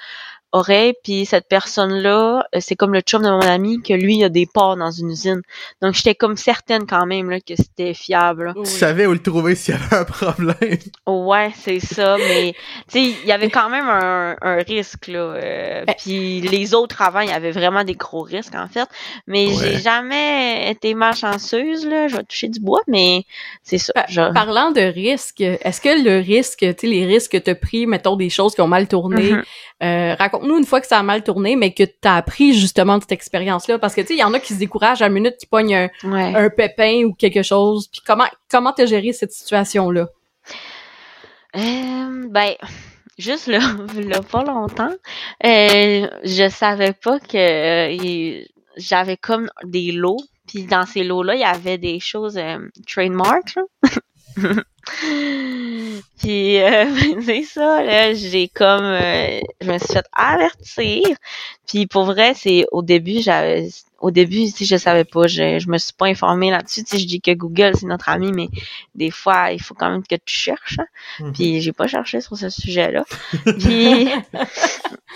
oreille. 0.56 0.94
Puis 1.04 1.26
cette 1.26 1.48
personne-là, 1.48 2.46
euh, 2.56 2.60
c'est 2.62 2.76
comme 2.76 2.94
le 2.94 3.02
chum 3.02 3.22
de 3.24 3.30
mon 3.30 3.42
ami 3.42 3.82
que 3.82 3.94
lui 3.94 4.16
il 4.18 4.24
a 4.24 4.30
des 4.30 4.46
parts 4.46 4.78
dans 4.78 4.92
une 4.92 5.10
usine. 5.12 5.42
Donc 5.82 5.94
j'étais 5.94 6.16
comme 6.16 6.38
certaine 6.38 6.86
quand 6.88 7.06
même 7.06 7.30
là 7.30 7.40
que 7.40 7.56
c'était 7.56 7.94
fiable. 7.94 8.46
là. 8.46 8.54
oui. 8.56 8.64
Tu 8.64 8.72
savais 8.72 9.06
où 9.06 9.12
le 9.14 9.20
trouver 9.22 9.56
s'il 9.56 9.76
y 9.76 9.78
avait 9.78 9.96
un 9.96 10.06
problème. 10.06 10.78
Ouais, 11.08 11.52
c'est 11.56 11.80
ça, 11.80 12.18
mais 12.18 12.54
tu 12.92 13.00
sais, 13.00 13.02
il 13.24 13.28
y 13.28 13.32
avait 13.32 13.50
quand 13.50 13.70
même 13.70 13.88
un, 13.88 14.36
un 14.42 14.56
risque 14.58 15.08
là. 15.08 15.20
euh, 15.20 15.84
Ben- 15.86 15.96
Puis 15.98 16.42
les 16.42 16.74
autres 16.74 17.02
avant, 17.02 17.20
il 17.22 17.30
y 17.30 17.34
avait 17.34 17.52
vraiment 17.52 17.84
des 17.84 17.96
gros 17.96 18.22
risques 18.22 18.56
en 18.56 18.68
fait. 18.68 18.88
Mais 19.28 19.48
Ouais. 19.48 19.54
j'ai 19.60 19.78
jamais 19.80 20.72
été 20.72 20.94
malchanceuse 20.94 21.86
là. 21.86 22.08
Je 22.08 22.18
vais 22.18 22.24
toucher 22.24 22.48
du 22.48 22.60
bois, 22.60 22.82
mais 22.88 23.24
c'est 23.64 23.78
ça. 23.78 23.94
Pa- 23.94 24.32
Parlant 24.34 24.72
de 24.72 24.82
risques, 24.82 25.42
est-ce 25.42 25.82
que 25.82 26.04
le 26.04 26.20
risque, 26.20 26.60
tu 26.60 26.74
sais, 26.78 26.88
les 26.88 27.06
risques 27.06 27.32
que 27.34 27.38
t'as 27.38 27.56
pris, 27.56 27.88
mettons 27.88 28.16
des 28.16 28.30
choses 28.30 28.54
qui 28.56 28.62
ont 28.62 28.68
mal 28.68 28.88
tourné, 28.88 29.32
Mhm. 29.34 29.44
euh, 29.84 30.16
raconte-nous 30.46 30.60
une 30.60 30.66
fois 30.66 30.82
que 30.82 30.88
ça 30.88 31.00
a 31.00 31.04
mal 31.04 31.24
tourné, 31.24 31.56
mais 31.56 31.74
que 31.74 31.84
t'as 31.84 32.16
appris 32.16 32.54
justement 32.54 32.98
de 32.98 33.04
cette 33.04 33.12
expérience-là, 33.12 33.80
parce 33.80 33.96
que 33.96 34.02
tu 34.02 34.08
sais, 34.08 34.14
il 34.16 34.20
y 34.20 34.24
en 34.24 34.34
a 34.34 34.40
qui 34.40 34.54
se 34.54 34.60
découragent 34.60 35.02
à 35.02 35.06
la 35.06 35.14
minute, 35.14 35.38
qui 35.38 35.46
pognent 35.46 35.76
un, 35.76 35.90
Ouais. 36.04 36.36
un 36.36 36.50
pépin 36.50 37.04
ou 37.06 37.14
quelque 37.14 37.44
chose. 37.44 37.88
Puis 37.88 38.02
comment 38.06 38.28
comment 38.50 38.74
t'as 38.74 38.86
géré 38.86 39.14
cette 39.14 39.32
situation-là? 39.32 40.08
Euh, 41.56 42.28
ben, 42.30 42.54
juste 43.18 43.48
là, 43.48 43.60
là 43.96 44.22
pas 44.22 44.44
longtemps, 44.44 44.94
euh, 45.46 46.08
je 46.24 46.50
savais 46.50 46.94
pas 46.94 47.20
que 47.20 47.38
euh, 48.42 48.44
j'avais 48.78 49.18
comme 49.18 49.50
des 49.64 49.92
lots, 49.92 50.20
puis 50.48 50.64
dans 50.66 50.86
ces 50.86 51.04
lots-là, 51.04 51.36
il 51.36 51.42
y 51.42 51.44
avait 51.44 51.78
des 51.78 52.00
choses 52.00 52.40
trademark. 52.88 53.56
puis 56.20 56.62
euh, 56.62 56.86
c'est 57.26 57.44
ça, 57.44 57.84
là, 57.84 58.14
j'ai 58.14 58.48
comme, 58.48 58.84
euh, 58.84 59.40
je 59.62 59.72
me 59.72 59.78
suis 59.78 59.94
fait 59.94 60.06
avertir. 60.14 61.02
Puis 61.68 61.88
pour 61.88 62.06
vrai, 62.06 62.34
c'est 62.36 62.66
au 62.72 62.82
début, 62.82 63.22
j'avais, 63.22 63.68
au 64.00 64.12
début, 64.12 64.46
si 64.48 64.66
je 64.66 64.76
savais 64.76 65.04
pas, 65.04 65.26
je, 65.28 65.58
je 65.60 65.68
me 65.70 65.78
suis 65.78 65.94
pas 65.94 66.06
informée 66.06 66.52
là-dessus. 66.52 66.84
Tu 66.84 67.00
je 67.00 67.06
dis 67.06 67.22
que 67.22 67.32
Google 67.32 67.72
c'est 67.76 67.88
notre 67.88 68.10
ami, 68.10 68.32
mais 68.32 68.50
des 68.94 69.10
fois, 69.10 69.52
il 69.52 69.62
faut 69.62 69.74
quand 69.74 69.90
même 69.90 70.04
que 70.04 70.16
tu 70.16 70.36
cherches. 70.36 70.78
hein. 70.80 70.86
Mhm. 71.20 71.34
Puis 71.34 71.62
j'ai 71.62 71.72
pas 71.74 71.88
cherché 71.88 72.22
sur 72.22 72.38
ce 72.38 72.50
sujet-là. 72.50 73.04
puis 73.60 74.10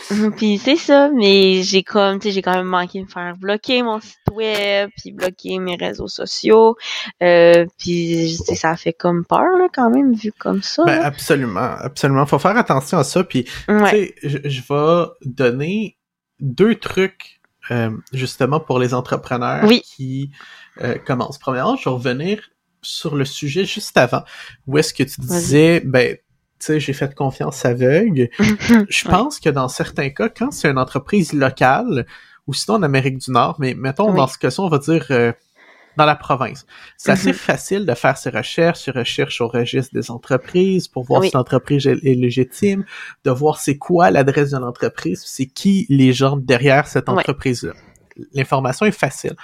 puis 0.38 0.57
c'est 0.57 0.76
ça, 0.76 1.09
mais 1.13 1.61
j'ai 1.63 1.84
comme, 1.84 2.20
tu 2.20 2.30
sais, 2.30 2.32
j'ai 2.34 2.41
quand 2.41 2.55
même 2.55 2.65
manqué 2.65 2.99
de 2.99 3.03
me 3.03 3.09
faire 3.09 3.36
bloquer 3.38 3.84
mon 3.84 3.99
site 3.99 4.17
web, 4.32 4.89
puis 4.97 5.11
bloquer 5.11 5.59
mes 5.59 5.76
réseaux 5.76 6.07
sociaux. 6.07 6.76
Euh, 7.22 7.65
puis 7.78 8.38
ça 8.55 8.76
fait 8.76 8.93
comme 8.93 9.26
peur 9.26 9.59
là, 9.60 9.68
quand 9.74 9.89
même 9.89 10.14
vu 10.14 10.32
comme 10.38 10.62
ça. 10.64 10.84
Ben, 10.86 11.01
absolument, 11.01 11.76
absolument. 11.80 12.26
Faut 12.26 12.39
faire 12.39 12.57
attention 12.57 12.97
à 12.97 13.03
ça, 13.03 13.24
puis 13.24 13.45
ouais. 13.68 14.14
Tu 14.22 14.30
sais, 14.30 14.39
je, 14.49 14.62
vais 14.68 15.10
donner 15.26 15.97
deux 16.39 16.76
trucs 16.76 17.39
euh, 17.72 17.91
justement 18.14 18.60
pour 18.60 18.80
les 18.80 18.93
entrepreneurs 18.93 19.64
Oui. 19.66 19.82
qui 19.86 20.32
euh, 20.82 20.95
commencent. 21.05 21.38
Premièrement, 21.38 21.76
je 21.76 21.86
vais 21.88 21.93
revenir 21.93 22.41
sur 22.82 23.16
le 23.16 23.26
sujet 23.26 23.66
juste 23.66 23.97
avant, 23.97 24.24
où 24.66 24.78
est-ce 24.78 24.93
que 24.93 25.03
tu 25.03 25.20
disais, 25.22 25.82
ben, 25.86 26.16
tu 26.16 26.20
sais, 26.66 26.80
j'ai 26.80 26.93
fait 26.93 27.14
confiance 27.16 27.66
aveugle. 27.66 28.30
Je 28.89 29.05
Ouais. 29.07 29.12
pense 29.12 29.39
que 29.39 29.49
dans 29.49 29.68
certains 29.70 30.10
cas, 30.10 30.28
quand 30.30 30.51
c'est 30.51 30.70
une 30.70 30.78
entreprise 30.78 31.32
locale, 31.34 32.05
ou 32.47 32.53
sinon 32.53 32.78
en 32.78 32.84
Amérique 32.84 33.18
du 33.18 33.32
Nord, 33.32 33.55
mais 33.60 33.74
mettons 33.76 34.10
Oui. 34.12 34.18
dans 34.18 34.28
ce 34.28 34.38
cas-ci, 34.38 34.60
on 34.60 34.68
va 34.70 34.78
dire 34.80 35.05
euh, 35.12 35.32
dans 35.97 36.05
la 36.05 36.15
province. 36.15 36.65
C'est 36.97 37.11
assez 37.11 37.33
facile 37.49 37.85
de 37.85 37.93
faire 37.93 38.17
ses 38.17 38.29
recherches, 38.29 38.79
ses 38.85 38.91
recherches 38.91 39.41
au 39.41 39.47
registre 39.47 39.93
des 39.93 40.11
entreprises 40.11 40.87
pour 40.87 41.03
voir 41.03 41.21
Oui. 41.21 41.29
si 41.29 41.35
l'entreprise 41.35 41.85
est 41.87 41.95
légitime, 42.15 42.85
de 43.25 43.31
voir 43.31 43.59
c'est 43.59 43.77
quoi 43.77 44.11
l'adresse 44.11 44.51
de 44.51 44.57
l'entreprise, 44.57 45.21
c'est 45.25 45.47
qui 45.47 45.85
les 45.89 46.13
gens 46.13 46.37
derrière 46.37 46.87
cette 46.87 47.09
Oui. 47.09 47.15
entreprise-là. 47.15 47.73
L'information 48.33 48.85
est 48.85 48.91
facile. 48.91 49.35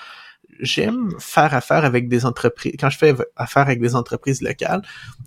J'aime 0.62 1.12
faire 1.20 1.54
affaire 1.54 1.84
avec 1.84 2.08
des 2.08 2.26
entreprises, 2.26 2.76
quand 2.80 2.90
je 2.90 2.98
fais 2.98 3.14
affaire 3.36 3.64
avec 3.64 3.82
des 3.82 3.96
entreprises 3.96 4.42
locales, 4.42 4.82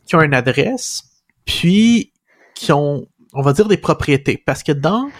qui 0.06 0.16
ont 0.16 0.22
une 0.22 0.34
adresse, 0.34 1.02
puis 1.44 2.12
qui 2.54 2.72
ont, 2.72 3.06
on 3.34 3.42
va 3.42 3.52
dire, 3.52 3.68
des 3.68 3.76
propriétés. 3.76 4.42
Parce 4.44 4.62
que 4.62 4.72
dans, 4.72 5.10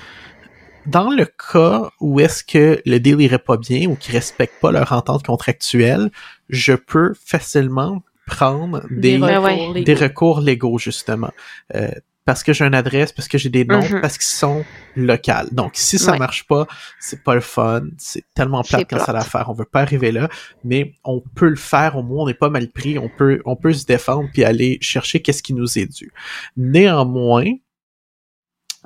dans 0.89 1.11
le 1.11 1.27
cas 1.27 1.91
où 2.01 2.21
est-ce 2.21 2.43
que 2.45 2.81
le 2.87 2.99
deal 2.99 3.21
irait 3.21 3.39
pas 3.39 3.57
bien 3.57 3.89
ou 3.89 3.97
qu'ils 3.97 4.15
respectent 4.15 4.61
pas 4.61 4.73
leur 4.73 4.93
entente 4.93 5.25
contractuelle, 5.25 6.11
je 6.49 6.73
peux 6.73 7.15
facilement 7.25 8.03
prendre 8.27 8.83
des, 8.91 9.17
recours 9.17 9.43
ouais. 9.45 9.57
légaux. 9.57 9.85
des 9.85 9.95
recours 9.95 10.41
légaux, 10.41 10.79
justement. 10.79 11.31
Euh, 11.75 11.89
parce 12.25 12.43
que 12.43 12.53
j'ai 12.53 12.67
une 12.67 12.75
adresse, 12.75 13.11
parce 13.11 13.27
que 13.27 13.39
j'ai 13.39 13.49
des 13.49 13.65
noms, 13.65 13.81
Mhm. 13.81 14.03
parce 14.03 14.19
qu'ils 14.19 14.27
sont 14.27 14.63
locales. 14.97 15.49
Donc, 15.51 15.73
si 15.77 15.99
ça 15.99 16.13
Ouais. 16.13 16.19
marche 16.19 16.47
pas, 16.47 16.67
c'est 17.01 17.23
pas 17.25 17.35
le 17.35 17.41
fun, 17.41 17.85
c'est 17.97 18.23
tellement 18.35 18.63
plate 18.63 18.87
quand 18.91 18.99
ça 18.99 19.05
plate. 19.05 19.17
l'affaire. 19.17 19.49
On 19.49 19.55
veut 19.55 19.65
pas 19.65 19.81
arriver 19.81 20.13
là, 20.13 20.29
mais 20.63 20.93
on 21.05 21.23
peut 21.35 21.49
le 21.49 21.57
faire, 21.57 21.97
au 21.97 22.03
moins 22.03 22.25
on 22.25 22.27
n'est 22.27 22.35
pas 22.35 22.51
mal 22.51 22.69
pris, 22.69 22.99
on 22.99 23.09
peut, 23.09 23.41
on 23.47 23.57
peut 23.57 23.73
se 23.73 23.87
défendre 23.87 24.29
puis 24.31 24.45
aller 24.45 24.77
chercher 24.83 25.21
qu'est-ce 25.23 25.43
qui 25.43 25.55
nous 25.55 25.79
est 25.79 25.87
dû. 25.87 26.13
Néanmoins, 26.59 27.47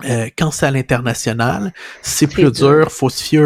euh, 0.04 0.28
quand 0.36 0.50
c'est 0.50 0.66
à 0.66 0.70
l'international, 0.70 1.72
c'est 2.02 2.26
plus 2.26 2.50
dur. 2.50 2.68
dur, 2.68 2.92
faut 2.92 3.08
se 3.10 3.22
fier. 3.22 3.42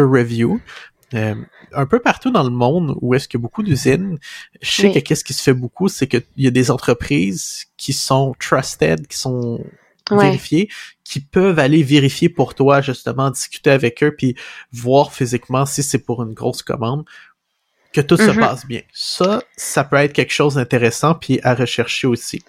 Euh, 1.13 1.35
un 1.73 1.85
peu 1.85 1.99
partout 1.99 2.31
dans 2.31 2.43
le 2.43 2.49
monde 2.49 2.97
où 3.01 3.13
est-ce 3.13 3.27
qu'il 3.27 3.39
y 3.39 3.41
a 3.41 3.43
beaucoup 3.43 3.63
d'usines, 3.63 4.17
je 4.61 4.69
sais 4.71 4.87
Oui. 4.87 4.93
que 4.93 4.99
qu'est-ce 4.99 5.23
qui 5.23 5.33
se 5.33 5.41
fait 5.41 5.53
beaucoup, 5.53 5.87
c'est 5.87 6.07
qu'il 6.07 6.23
y 6.35 6.47
a 6.47 6.51
des 6.51 6.69
entreprises 6.71 7.65
qui 7.77 7.93
sont 7.93 8.35
trusted, 8.39 9.07
qui 9.07 9.17
sont 9.17 9.63
Ouais. 10.09 10.23
vérifiées, 10.25 10.69
qui 11.03 11.19
peuvent 11.19 11.59
aller 11.59 11.83
vérifier 11.83 12.29
pour 12.29 12.55
toi, 12.55 12.79
justement, 12.81 13.29
discuter 13.29 13.71
avec 13.71 14.01
eux, 14.03 14.15
puis 14.15 14.35
voir 14.71 15.11
physiquement 15.13 15.65
si 15.65 15.83
c'est 15.83 15.99
pour 15.99 16.23
une 16.23 16.33
grosse 16.33 16.61
commande, 16.63 17.03
que 17.91 17.99
tout 18.01 18.15
se 18.15 18.31
Mhm. 18.31 18.39
passe 18.39 18.65
bien. 18.65 18.81
Ça, 18.93 19.41
ça 19.57 19.83
peut 19.83 19.97
être 19.97 20.13
quelque 20.13 20.31
chose 20.33 20.55
d'intéressant, 20.55 21.13
puis 21.15 21.39
à 21.43 21.53
rechercher 21.55 22.07
aussi. 22.07 22.41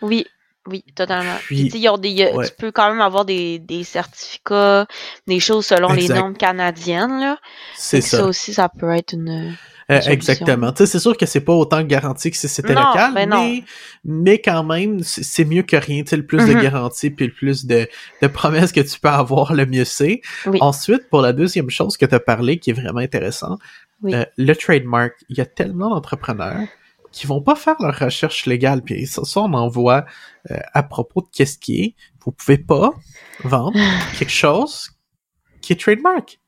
Oui, 0.00 0.26
oui, 0.68 0.84
totalement. 0.94 1.36
Puis- 1.46 1.56
Puis, 1.56 1.64
tu 1.66 1.70
sais, 1.72 1.78
il 1.78 1.82
y 1.82 1.88
a 1.88 1.96
des- 1.96 2.08
il 2.10 2.16
y 2.18 2.22
a- 2.24 2.34
ouais. 2.34 2.48
tu 2.48 2.54
peux 2.56 2.70
quand 2.70 2.88
même 2.90 3.00
avoir 3.00 3.24
des, 3.24 3.58
des 3.58 3.82
certificats, 3.84 4.86
des 5.26 5.40
choses 5.40 5.66
selon 5.66 5.92
Exact. 5.94 6.14
les 6.14 6.20
normes 6.20 6.36
canadiennes, 6.36 7.20
là. 7.20 7.38
C'est 7.74 8.00
ça. 8.00 8.18
ça 8.18 8.24
aussi, 8.26 8.54
ça 8.54 8.68
peut 8.68 8.90
être 8.94 9.12
une... 9.14 9.56
Euh, 9.90 10.00
exactement. 10.06 10.70
Tu 10.72 10.78
sais, 10.78 10.86
c'est 10.86 10.98
sûr 11.00 11.16
que 11.16 11.26
c'est 11.26 11.40
pas 11.40 11.52
autant 11.52 11.82
garanti 11.82 12.30
que 12.30 12.36
si 12.36 12.48
c'était 12.48 12.72
local, 12.72 13.12
ben 13.14 13.28
mais, 13.28 13.64
mais 14.04 14.38
quand 14.40 14.62
même, 14.62 15.00
c'est 15.02 15.44
mieux 15.44 15.64
que 15.64 15.76
rien. 15.76 16.02
Tu 16.04 16.10
sais, 16.10 16.16
le 16.16 16.24
plus 16.24 16.38
de 16.46 16.54
Mhm. 16.54 16.62
garanties 16.62 17.10
puis 17.10 17.26
le 17.26 17.32
plus 17.32 17.66
de, 17.66 17.88
de 18.22 18.26
promesses 18.28 18.72
que 18.72 18.80
tu 18.80 18.98
peux 19.00 19.08
avoir, 19.08 19.52
le 19.52 19.66
mieux 19.66 19.84
c'est. 19.84 20.22
Oui. 20.46 20.58
Ensuite, 20.62 21.10
pour 21.10 21.20
la 21.20 21.32
deuxième 21.32 21.68
chose 21.68 21.96
que 21.96 22.06
tu 22.06 22.14
as 22.14 22.20
parlé, 22.20 22.58
qui 22.58 22.70
est 22.70 22.74
vraiment 22.74 23.00
intéressant, 23.00 23.58
Oui. 24.02 24.14
euh, 24.14 24.24
le 24.38 24.54
trademark. 24.54 25.14
Il 25.28 25.36
y 25.36 25.40
a 25.40 25.46
tellement 25.46 25.90
d'entrepreneurs 25.90 26.60
qui 27.12 27.26
vont 27.26 27.40
pas 27.42 27.54
faire 27.54 27.76
leur 27.80 27.96
recherche 27.98 28.46
légale. 28.46 28.82
Puis 28.82 29.06
ça, 29.06 29.22
ça, 29.24 29.40
on 29.40 29.52
en 29.52 29.68
voit 29.68 30.04
euh, 30.50 30.56
à 30.72 30.82
propos 30.82 31.20
de 31.20 31.28
qu'est-ce 31.32 31.58
qui 31.58 31.80
est. 31.82 31.94
Vous 32.24 32.32
pouvez 32.32 32.58
pas 32.58 32.90
vendre 33.44 33.78
quelque 34.18 34.32
chose 34.32 34.90
qui 35.60 35.72
est 35.74 35.80
trademark. 35.80 36.38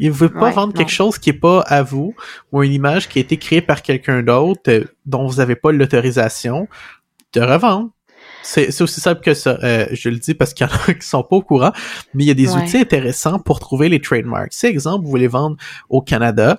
Il 0.00 0.10
veut 0.10 0.28
pas 0.32 0.46
Ouais, 0.46 0.50
vendre 0.52 0.72
non. 0.72 0.78
quelque 0.78 0.90
chose 0.90 1.18
qui 1.18 1.30
est 1.30 1.34
pas 1.34 1.60
à 1.60 1.82
vous 1.84 2.16
ou 2.50 2.62
une 2.64 2.72
image 2.72 3.08
qui 3.08 3.18
a 3.18 3.22
été 3.22 3.36
créée 3.36 3.60
par 3.62 3.82
quelqu'un 3.82 4.22
d'autre 4.24 4.62
euh, 4.68 4.84
dont 5.06 5.26
vous 5.26 5.38
avez 5.38 5.54
pas 5.54 5.70
l'autorisation 5.70 6.66
de 7.34 7.40
revendre. 7.40 7.90
C'est 8.42 8.70
c'est 8.72 8.82
aussi 8.82 9.00
simple 9.00 9.20
que 9.22 9.34
ça. 9.34 9.58
Euh, 9.62 9.86
je 9.92 10.08
le 10.08 10.18
dis 10.18 10.34
parce 10.34 10.52
qu'il 10.52 10.66
y 10.66 10.70
en 10.70 10.74
a 10.74 10.94
qui 10.94 11.06
sont 11.06 11.22
pas 11.22 11.36
au 11.36 11.42
courant, 11.42 11.72
mais 12.12 12.24
il 12.24 12.26
y 12.26 12.30
a 12.30 12.34
des 12.34 12.54
Ouais. 12.54 12.62
outils 12.62 12.78
intéressants 12.78 13.38
pour 13.38 13.60
trouver 13.60 13.88
les 13.88 14.00
trademarks. 14.00 14.52
Si, 14.52 14.66
exemple, 14.66 15.04
vous 15.04 15.10
voulez 15.10 15.28
vendre 15.28 15.56
au 15.88 16.02
Canada, 16.02 16.58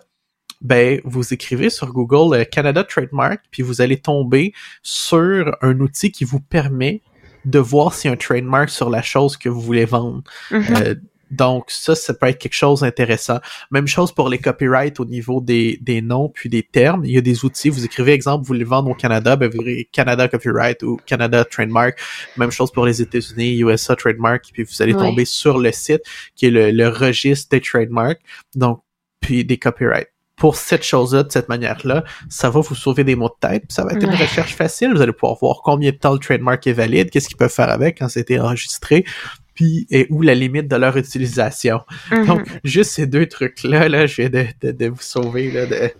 ben 0.66 1.00
vous 1.04 1.32
écrivez 1.34 1.70
sur 1.70 1.94
Google 1.94 2.36
euh, 2.36 2.44
Canada 2.44 2.84
Trademark, 2.84 3.40
puis 3.52 3.62
vous 3.62 3.82
allez 3.82 3.98
tomber 3.98 4.54
sur 4.82 5.56
un 5.62 5.80
outil 5.80 6.12
qui 6.12 6.24
vous 6.24 6.40
permet 6.40 7.02
de 7.46 7.60
voir 7.60 7.94
s'il 7.94 8.10
y 8.10 8.12
a 8.12 8.14
un 8.14 8.18
trademark 8.18 8.70
sur 8.70 8.90
la 8.90 9.04
chose 9.04 9.38
que 9.38 9.48
vous 9.48 9.62
voulez 9.62 9.86
vendre. 9.86 10.24
Mhm. 10.50 10.64
Euh, 10.78 10.96
donc 11.32 11.66
ça, 11.70 11.96
ça 11.96 12.14
peut 12.14 12.28
être 12.28 12.40
quelque 12.40 12.54
chose 12.56 12.82
d'intéressant. 12.82 13.40
Même 13.70 13.88
chose 13.88 14.12
pour 14.12 14.30
les 14.30 14.38
copyrights 14.40 15.00
au 15.00 15.06
niveau 15.06 15.42
des, 15.42 15.78
des 15.82 16.02
noms 16.02 16.30
puis 16.30 16.50
des 16.50 16.64
termes. 16.64 17.04
Il 17.06 17.12
y 17.12 17.18
a 17.18 17.22
des 17.22 17.46
outils. 17.46 17.70
Vous 17.70 17.84
écrivez, 17.86 18.14
exemple, 18.14 18.44
vous 18.44 18.48
voulez 18.48 18.64
vendre 18.64 18.90
au 18.90 18.96
Canada, 18.96 19.36
ben 19.36 19.50
vous 19.50 19.58
écrivez 19.58 19.90
Canada 19.92 20.28
Copyright 20.28 20.82
ou 20.84 20.98
Canada 21.06 21.44
Trademark. 21.46 22.00
Même 22.38 22.52
chose 22.52 22.72
pour 22.72 22.86
les 22.86 23.02
États-Unis, 23.02 23.60
USA 23.60 23.96
Trademark. 23.96 24.46
Puis 24.54 24.64
vous 24.64 24.82
allez 24.82 24.94
Ouais. 24.94 25.02
tomber 25.02 25.26
sur 25.26 25.58
le 25.60 25.72
site 25.72 26.02
qui 26.36 26.46
est 26.48 26.52
le, 26.52 26.72
le 26.72 26.88
registre 26.90 27.50
des 27.50 27.62
trademarks. 27.62 28.22
Donc, 28.56 28.82
puis 29.20 29.44
des 29.44 29.58
copyrights. 29.58 30.15
Pour 30.38 30.56
cette 30.58 30.84
chose-là, 30.84 31.24
de 31.24 31.32
cette 31.32 31.48
manière-là, 31.50 32.04
ça 32.30 32.50
va 32.50 32.60
vous 32.60 32.76
sauver 32.76 33.04
des 33.06 33.16
mots 33.16 33.30
de 33.30 33.48
tête. 33.48 33.64
puis 33.68 33.74
Ça 33.74 33.86
va 33.86 33.94
être 33.94 34.04
une 34.04 34.10
recherche 34.16 34.54
facile. 34.56 34.94
Vous 34.94 35.02
allez 35.02 35.14
pouvoir 35.14 35.38
voir 35.40 35.62
combien 35.64 35.92
de 35.92 35.96
temps 35.96 36.12
le 36.14 36.20
trademark 36.20 36.66
est 36.68 36.74
valide, 36.74 37.10
qu'est-ce 37.10 37.28
qu'ils 37.30 37.38
peuvent 37.38 37.50
faire 37.54 37.70
avec 37.70 38.00
quand 38.00 38.10
c'était 38.10 38.40
enregistré, 38.40 39.06
puis 39.54 39.88
et 39.90 40.08
où 40.10 40.22
la 40.22 40.36
limite 40.36 40.68
de 40.68 40.76
leur 40.76 40.98
utilisation. 40.98 41.82
Mhm. 42.12 42.26
Donc, 42.26 42.48
juste 42.66 42.92
ces 42.92 43.08
deux 43.08 43.28
trucs-là, 43.28 43.88
là, 43.88 44.06
je 44.08 44.16
viens 44.24 44.30
de, 44.30 44.46
de, 44.62 44.72
de 44.72 44.88
vous 44.88 45.02
sauver 45.02 45.52
là, 45.52 45.66
de 45.66 45.92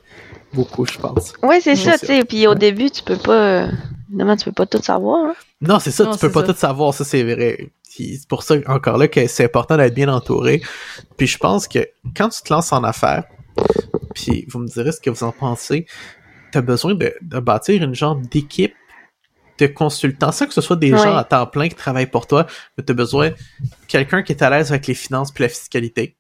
beaucoup, 0.54 0.86
je 0.86 0.98
pense. 0.98 1.34
Ouais, 1.42 1.62
c'est 1.62 1.76
ça, 1.78 1.98
tu 1.98 2.06
sais. 2.08 2.24
Puis 2.26 2.46
au 2.48 2.56
début, 2.56 2.90
tu 2.92 3.04
peux 3.04 3.18
pas. 3.18 3.68
Évidemment, 4.10 4.36
tu 4.36 4.46
peux 4.46 4.52
pas 4.52 4.66
tout 4.66 4.82
savoir. 4.82 5.30
hein. 5.30 5.36
Non, 5.62 5.80
c'est 5.80 5.92
ça, 5.92 6.04
Non, 6.04 6.12
tu 6.12 6.20
peux 6.20 6.28
c'est 6.28 6.34
pas 6.34 6.46
ça. 6.46 6.54
tout 6.54 6.60
savoir, 6.60 6.94
ça 6.94 7.04
c'est 7.06 7.24
vrai. 7.24 7.70
C'est 7.84 8.28
pour 8.28 8.44
ça, 8.44 8.56
encore 8.68 8.98
là, 8.98 9.08
que 9.08 9.26
c'est 9.28 9.46
important 9.46 9.78
d'être 9.78 9.94
bien 9.96 10.10
entouré. 10.10 10.62
Puis 11.18 11.28
je 11.28 11.38
pense 11.38 11.68
que 11.70 11.80
quand 12.16 12.28
tu 12.30 12.42
te 12.42 12.52
lances 12.54 12.74
en 12.74 12.84
affaires, 12.84 13.24
puis 14.16 14.46
vous 14.50 14.58
me 14.60 14.68
direz 14.68 14.92
ce 14.92 15.00
que 15.00 15.12
vous 15.12 15.24
en 15.24 15.32
pensez, 15.32 15.86
t'as 16.52 16.62
besoin 16.62 16.96
de, 16.96 17.14
de 17.22 17.40
bâtir 17.40 17.84
une 17.84 17.94
genre 17.94 18.16
d'équipe 18.16 18.74
de 19.60 19.68
consultants, 19.68 20.32
sans 20.34 20.48
que 20.48 20.54
ce 20.54 20.62
soit 20.62 20.76
des 20.76 20.92
Ouais. 20.92 20.98
gens 20.98 21.16
à 21.16 21.24
temps 21.24 21.46
plein 21.48 21.70
qui 21.70 21.76
travaillent 21.76 22.10
pour 22.10 22.26
toi, 22.28 22.46
mais 22.78 22.84
t'as 22.84 22.94
besoin 22.94 23.30
de 23.30 23.36
quelqu'un 23.88 24.24
qui 24.24 24.32
est 24.34 24.42
à 24.42 24.50
l'aise 24.50 24.72
avec 24.72 24.88
les 24.88 24.94
finances 24.96 25.32
puis 25.32 25.44
la 25.44 25.50
fiscalité, 25.50 26.18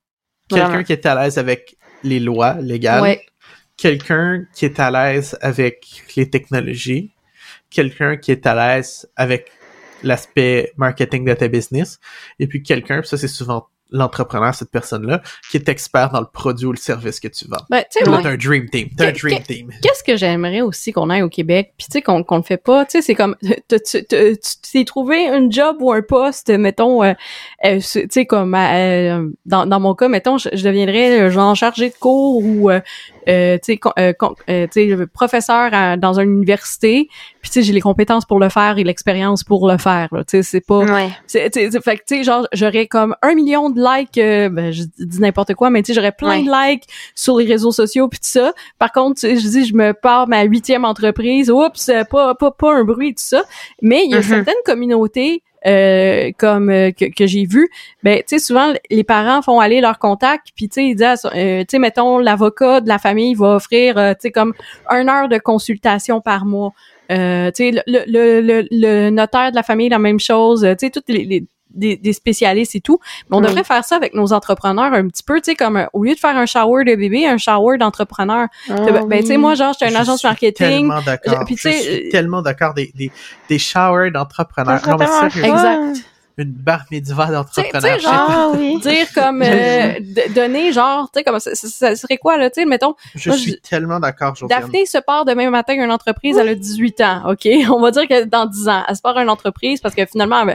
quelqu'un 0.49 0.83
qui 0.83 0.93
est 0.93 1.05
à 1.05 1.15
l'aise 1.15 1.37
avec 1.37 1.75
les 2.03 2.19
lois 2.19 2.53
légales, 2.61 3.01
Ouais. 3.01 3.25
quelqu'un 3.77 4.45
qui 4.53 4.63
est 4.65 4.79
à 4.79 4.89
l'aise 4.91 5.37
avec 5.41 5.85
les 6.15 6.29
technologies, 6.29 7.11
quelqu'un 7.69 8.15
qui 8.15 8.31
est 8.31 8.45
à 8.47 8.55
l'aise 8.55 9.09
avec 9.17 9.51
l'aspect 10.03 10.71
marketing 10.77 11.25
de 11.25 11.33
ta 11.33 11.47
business, 11.49 11.99
et 12.39 12.47
puis 12.47 12.63
quelqu'un, 12.63 13.01
ça 13.03 13.17
c'est 13.17 13.27
souvent 13.27 13.67
l'entrepreneur, 13.91 14.53
cette 14.53 14.71
personne-là, 14.71 15.21
qui 15.49 15.57
est 15.57 15.69
expert 15.69 16.09
dans 16.09 16.19
le 16.19 16.27
produit 16.31 16.65
ou 16.65 16.71
le 16.71 16.77
service 16.77 17.19
que 17.19 17.27
tu 17.27 17.45
vends. 17.47 17.63
Ben, 17.69 17.83
tu 17.91 18.03
t'as 18.03 18.29
un 18.29 18.37
dream 18.37 18.69
team. 18.69 18.89
T'as 18.97 19.09
un 19.09 19.11
dream 19.11 19.41
team. 19.43 19.69
qu'est-ce 19.81 20.03
que 20.03 20.17
j'aimerais 20.17 20.61
aussi 20.61 20.91
qu'on 20.91 21.09
aille 21.09 21.21
au 21.21 21.29
Québec, 21.29 21.73
puis 21.77 21.87
tu 21.87 21.93
sais 21.93 22.01
qu'on 22.01 22.23
qu'on 22.23 22.37
le 22.37 22.43
fait 22.43 22.57
pas, 22.57 22.85
tu 22.85 22.91
sais 22.91 23.01
c'est 23.01 23.15
comme 23.15 23.35
tu 23.41 24.05
t'es 24.05 24.85
trouvé 24.85 25.27
un 25.27 25.49
job 25.49 25.77
ou 25.79 25.91
un 25.91 26.01
poste, 26.01 26.49
mettons, 26.49 27.03
euh, 27.03 27.13
euh, 27.65 27.79
tu 27.79 28.07
sais 28.09 28.25
comme 28.25 28.55
euh, 28.55 29.29
dans, 29.45 29.65
dans 29.65 29.79
mon 29.79 29.95
cas, 29.95 30.07
mettons, 30.07 30.37
je, 30.37 30.49
je 30.53 30.63
deviendrais 30.63 31.21
euh, 31.21 31.29
genre 31.29 31.55
chargé 31.55 31.89
de 31.89 31.95
cours 31.95 32.43
ou 32.43 32.69
euh, 33.27 33.57
tu 33.63 33.73
sais 33.73 33.79
euh, 33.99 34.13
euh, 34.49 35.05
professeur 35.13 35.69
à- 35.73 35.97
dans 35.97 36.19
une 36.19 36.29
université, 36.31 37.07
puis 37.41 37.49
tu 37.49 37.53
sais 37.53 37.61
j'ai 37.63 37.73
les 37.73 37.81
compétences 37.81 38.25
pour 38.25 38.39
le 38.39 38.49
faire 38.49 38.77
et 38.77 38.83
l'expérience 38.83 39.43
pour 39.43 39.67
le 39.69 39.77
faire, 39.77 40.09
tu 40.11 40.23
sais 40.27 40.43
c'est 40.43 40.61
pas 40.65 40.79
Ouais. 40.79 41.09
c'est, 41.27 41.49
tu 41.49 41.71
sais, 41.71 41.81
fait 41.81 41.97
que, 41.97 42.03
tu 42.07 42.17
sais, 42.17 42.23
genre, 42.23 42.47
j'aurais 42.53 42.87
comme 42.87 43.15
un 43.21 43.33
million 43.35 43.69
de 43.69 43.79
likes, 43.81 44.17
euh, 44.17 44.49
ben, 44.49 44.71
je 44.71 44.83
dis 44.99 45.19
n'importe 45.19 45.53
quoi, 45.55 45.69
mais 45.69 45.81
tu 45.83 45.87
sais, 45.87 45.93
j'aurais 45.93 46.11
plein 46.11 46.41
de 46.41 46.49
likes 46.69 46.83
sur 47.15 47.37
les 47.37 47.45
réseaux 47.45 47.71
sociaux 47.71 48.07
puis 48.07 48.19
tout 48.19 48.27
ça. 48.27 48.53
Par 48.79 48.91
contre, 48.91 49.19
tu 49.21 49.27
sais, 49.27 49.35
je 49.37 49.47
dis, 49.47 49.65
je 49.65 49.73
me 49.75 49.93
pars 49.93 50.27
ma 50.27 50.43
huitième 50.43 50.85
entreprise, 50.85 51.49
oups, 51.49 51.89
pas, 52.09 52.35
pas, 52.35 52.51
pas 52.51 52.73
un 52.75 52.83
bruit, 52.83 53.13
tout 53.15 53.23
ça. 53.23 53.43
Mais 53.81 54.03
il 54.05 54.11
y 54.11 54.15
a 54.15 54.17
Mhm. 54.17 54.23
certaines 54.23 54.55
communautés, 54.65 55.43
euh, 55.65 56.31
comme 56.37 56.69
euh, 56.69 56.91
que, 56.91 57.05
que 57.05 57.25
j'ai 57.25 57.45
vu, 57.45 57.69
ben, 58.03 58.17
tu 58.19 58.23
sais, 58.27 58.39
souvent, 58.39 58.73
les 58.89 59.03
parents 59.03 59.41
font 59.41 59.59
aller 59.59 59.81
leur 59.81 59.99
contact, 59.99 60.47
puis 60.55 60.69
tu 60.69 60.75
sais, 60.75 60.85
ils 60.85 60.95
disent, 60.95 61.25
euh, 61.35 61.61
tu 61.61 61.65
sais, 61.71 61.79
mettons, 61.79 62.19
l'avocat 62.19 62.81
de 62.81 62.87
la 62.87 62.97
famille 62.99 63.33
va 63.35 63.55
offrir, 63.55 63.97
euh, 63.97 64.11
tu 64.13 64.17
sais, 64.21 64.31
comme 64.31 64.53
une 64.91 65.09
heure 65.09 65.27
de 65.27 65.37
consultation 65.37 66.21
par 66.21 66.45
mois. 66.45 66.73
Euh, 67.11 67.51
tu 67.51 67.71
sais, 67.71 67.83
le, 67.87 68.03
le, 68.07 68.41
le, 68.41 68.67
le 68.71 69.09
notaire 69.09 69.51
de 69.51 69.55
la 69.55 69.63
famille, 69.63 69.89
la 69.89 69.99
même 69.99 70.19
chose. 70.19 70.61
Tu 70.61 70.85
sais, 70.85 70.89
toutes 70.89 71.09
les, 71.09 71.23
les- 71.25 71.43
des, 71.75 71.97
des 71.97 72.13
spécialistes 72.13 72.75
et 72.75 72.81
tout. 72.81 72.99
Mais 73.29 73.37
on 73.37 73.41
Oui. 73.41 73.47
devrait 73.47 73.63
faire 73.63 73.83
ça 73.83 73.95
avec 73.97 74.13
nos 74.13 74.33
entrepreneurs 74.33 74.93
un 74.93 75.07
petit 75.07 75.23
peu, 75.23 75.35
tu 75.41 75.51
sais, 75.51 75.55
comme 75.55 75.77
un- 75.77 75.87
au 75.93 76.03
lieu 76.03 76.13
de 76.15 76.19
faire 76.19 76.35
un 76.37 76.45
shower 76.45 76.83
de 76.85 76.95
bébé, 76.95 77.27
un 77.27 77.37
shower 77.37 77.77
d'entrepreneur. 77.77 78.47
Ah 78.69 78.75
ben, 79.07 79.21
tu 79.21 79.27
sais, 79.27 79.37
moi, 79.37 79.55
genre, 79.55 79.73
j'étais 79.73 79.91
une 79.91 79.95
Je 79.97 80.01
agence 80.01 80.19
suis 80.19 80.27
marketing. 80.27 80.53
tellement 80.89 81.01
d'accord. 81.01 81.39
Je- 81.41 81.45
puis, 81.45 81.55
Je 81.57 81.61
tu 81.61 81.71
sais, 81.71 81.79
suis 81.79 82.07
euh, 82.07 82.11
tellement 82.11 82.41
d'accord 82.41 82.73
des, 82.73 82.91
des, 82.95 83.11
des 83.49 83.59
showers 83.59 84.11
d'entrepreneurs. 84.11 84.81
Non, 84.87 84.97
mais 84.97 85.07
sérieux. 85.29 85.45
Exact. 85.53 86.05
Une 86.37 86.51
bar 86.51 86.85
mitzvah 86.91 87.27
Tu 87.27 87.31
d'entrepreneurs. 87.33 87.81
sais, 87.81 87.99
genre, 87.99 88.13
Ah 88.29 88.51
oui. 88.57 88.79
Dire 88.81 89.07
comme 89.13 89.41
euh, 89.41 89.93
donner 90.33 90.71
genre 90.73 91.09
tu 91.13 91.19
sais 91.19 91.23
comme 91.23 91.39
ça, 91.39 91.51
ça- 91.55 91.95
serait 91.95 92.17
quoi 92.17 92.37
là 92.37 92.49
tu 92.49 92.61
sais 92.61 92.65
mettons 92.65 92.93
Je 93.15 93.29
moi, 93.29 93.37
suis 93.37 93.51
je- 93.51 93.69
tellement 93.69 93.99
d'accord, 93.99 94.35
Josiane. 94.35 94.59
Daphné 94.61 94.85
se 94.85 94.97
part 94.97 95.25
demain 95.25 95.49
matin 95.49 95.79
à 95.79 95.83
une 95.85 95.91
entreprise, 95.91 96.37
elle 96.37 96.49
a 96.49 96.55
18 96.55 97.01
ans, 97.01 97.21
OK? 97.31 97.47
On 97.69 97.79
va 97.79 97.91
dire 97.91 98.07
que 98.07 98.25
dans 98.25 98.45
10 98.45 98.67
ans, 98.69 98.83
elle 98.87 98.95
se 98.95 99.01
part 99.01 99.17
une 99.17 99.29
entreprise 99.29 99.79
parce 99.81 99.95
que 99.95 100.05
finalement, 100.05 100.45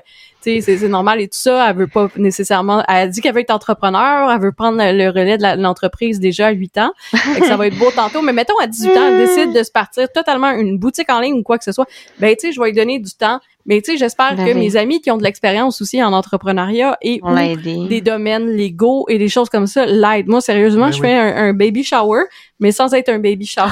tu 0.43 0.61
sais, 0.63 0.77
c'est 0.79 0.89
normal 0.89 1.21
et 1.21 1.29
tout 1.29 1.39
ça, 1.39 1.69
elle 1.71 1.77
veut 1.77 1.87
pas 1.87 2.09
nécessairement, 2.17 2.83
elle 2.89 3.11
dit 3.11 3.21
qu'elle 3.21 3.35
veut 3.35 3.41
être 3.41 3.51
entrepreneur, 3.51 4.31
elle 4.31 4.41
veut 4.41 4.53
prendre 4.53 4.79
le 4.79 5.09
relais 5.09 5.37
de 5.37 5.43
la- 5.43 5.57
de 5.57 5.63
l'entreprise 5.63 6.21
déjà 6.21 6.49
à 6.49 6.51
8 6.51 6.79
ans, 6.79 6.93
Fait 7.11 7.41
que 7.41 7.47
ça 7.47 7.57
va 7.57 7.67
être 7.67 7.79
beau 7.79 7.91
tantôt, 7.91 8.23
mais 8.23 8.33
mettons 8.33 8.59
à 8.63 8.67
18 8.67 8.91
ans, 8.97 9.07
elle 9.09 9.19
décide 9.27 9.53
de 9.55 9.63
se 9.63 9.71
partir 9.71 10.11
totalement 10.13 10.51
une 10.51 10.79
boutique 10.79 11.11
en 11.11 11.21
ligne 11.21 11.35
ou 11.35 11.43
quoi 11.43 11.59
que 11.59 11.65
ce 11.65 11.73
soit, 11.73 11.87
ben 12.19 12.35
tu 12.37 12.49
sais, 12.49 12.53
je 12.53 12.61
vais 12.61 12.67
lui 12.69 12.73
donner 12.77 12.99
du 12.99 13.13
temps, 13.13 13.41
mais 13.67 13.81
tu 13.83 13.93
sais, 13.93 13.99
j'espère 13.99 14.37
Ben 14.37 14.47
que 14.47 14.59
mes 14.59 14.77
amis 14.77 15.01
qui 15.01 15.11
ont 15.11 15.17
de 15.19 15.23
l'expérience 15.23 15.81
aussi 15.83 16.03
en 16.03 16.13
entrepreneuriat 16.13 16.97
et 17.03 17.21
ou 17.23 17.87
des 17.89 18.01
domaines 18.01 18.49
légaux 18.49 19.07
et 19.09 19.19
des 19.19 19.29
choses 19.29 19.49
comme 19.49 19.67
ça 19.67 19.87
l'aident. 19.87 20.29
Moi, 20.29 20.41
sérieusement, 20.41 20.87
Ben 20.87 20.93
je 20.93 21.01
oui. 21.01 21.09
fais 21.09 21.15
un, 21.15 21.37
un 21.49 21.53
baby 21.53 21.85
shower, 21.85 22.23
mais 22.61 22.71
sans 22.73 22.93
être 22.95 23.09
un 23.09 23.19
baby 23.19 23.47
shower. 23.47 23.69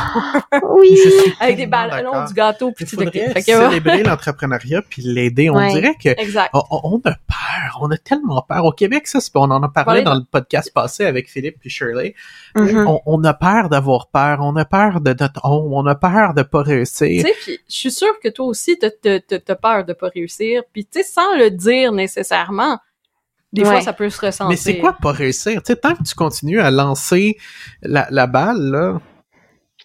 Oui. 0.79 0.97
Avec 1.41 1.57
des 1.57 1.67
ballons, 1.67 2.25
du 2.27 2.35
gâteau, 2.35 2.71
puis 2.73 2.85
Il 2.85 2.89
faudrait 2.89 3.11
Fait 3.11 3.43
que, 3.43 3.51
ouais. 3.59 3.69
célébrer 3.69 4.03
l'entrepreneuriat 4.05 4.83
puis 4.89 5.03
l'aider. 5.03 5.51
On 5.51 5.57
Ouais. 5.57 5.73
dirait 5.73 5.95
que 6.03 6.09
Exact. 6.21 6.51
on, 6.53 6.63
on- 6.71 6.99
a 6.99 7.13
peur, 7.15 7.79
on 7.81 7.91
a 7.91 7.97
tellement 7.97 8.43
peur. 8.49 8.65
Au 8.65 8.71
Québec, 8.73 9.07
ça, 9.09 9.21
c'est- 9.21 9.31
on 9.35 9.43
en 9.51 9.63
a 9.63 9.69
parlé 9.69 10.03
dans 10.03 10.15
le 10.15 10.23
podcast 10.31 10.73
passé 10.73 11.05
avec 11.05 11.29
Philippe 11.29 11.57
puis 11.61 11.69
Shirley. 11.71 12.15
Mhm. 12.55 12.87
On, 12.87 13.01
on 13.07 13.25
a 13.25 13.35
peur 13.35 13.69
d'avoir 13.69 14.09
peur, 14.09 14.39
on 14.43 14.55
a 14.57 14.65
peur 14.65 15.01
de 15.01 15.15
notre 15.19 15.41
honte, 15.45 15.69
on 15.73 15.87
a 15.87 15.95
peur 15.95 16.35
de 16.35 16.43
pas 16.43 16.63
Tu 16.63 16.71
réussir. 16.71 17.23
sais, 17.23 17.35
puis 17.43 17.59
je 17.69 17.75
suis 17.75 17.91
sûre 17.91 18.19
que 18.23 18.29
toi 18.29 18.47
aussi, 18.47 18.79
t'as 18.79 18.91
t'as- 18.91 19.21
t'as- 19.21 19.41
t'as 19.41 19.55
peur 19.57 19.85
de 19.85 19.93
pas 19.95 20.09
réussir. 20.15 20.63
Puis 20.73 20.85
tu 20.87 21.01
sais, 21.01 21.05
sans 21.05 21.37
le 21.37 21.51
dire 21.51 21.93
nécessairement, 21.93 22.79
des 23.53 23.65
fois, 23.65 23.81
ça 23.81 23.93
peut 23.93 24.11
se 24.11 24.21
ressentir. 24.21 24.49
Mais 24.49 24.57
c'est 24.57 24.79
quoi 24.79 24.95
pas 24.95 25.13
réussir? 25.13 25.63
Tu 25.63 25.73
sais, 25.73 25.77
tant 25.77 25.95
que 25.95 26.03
tu 26.03 26.15
continues 26.15 26.61
à 26.61 26.71
lancer 26.71 27.37
la, 27.83 28.07
la 28.11 28.27
balle, 28.27 28.71
là, 28.71 29.01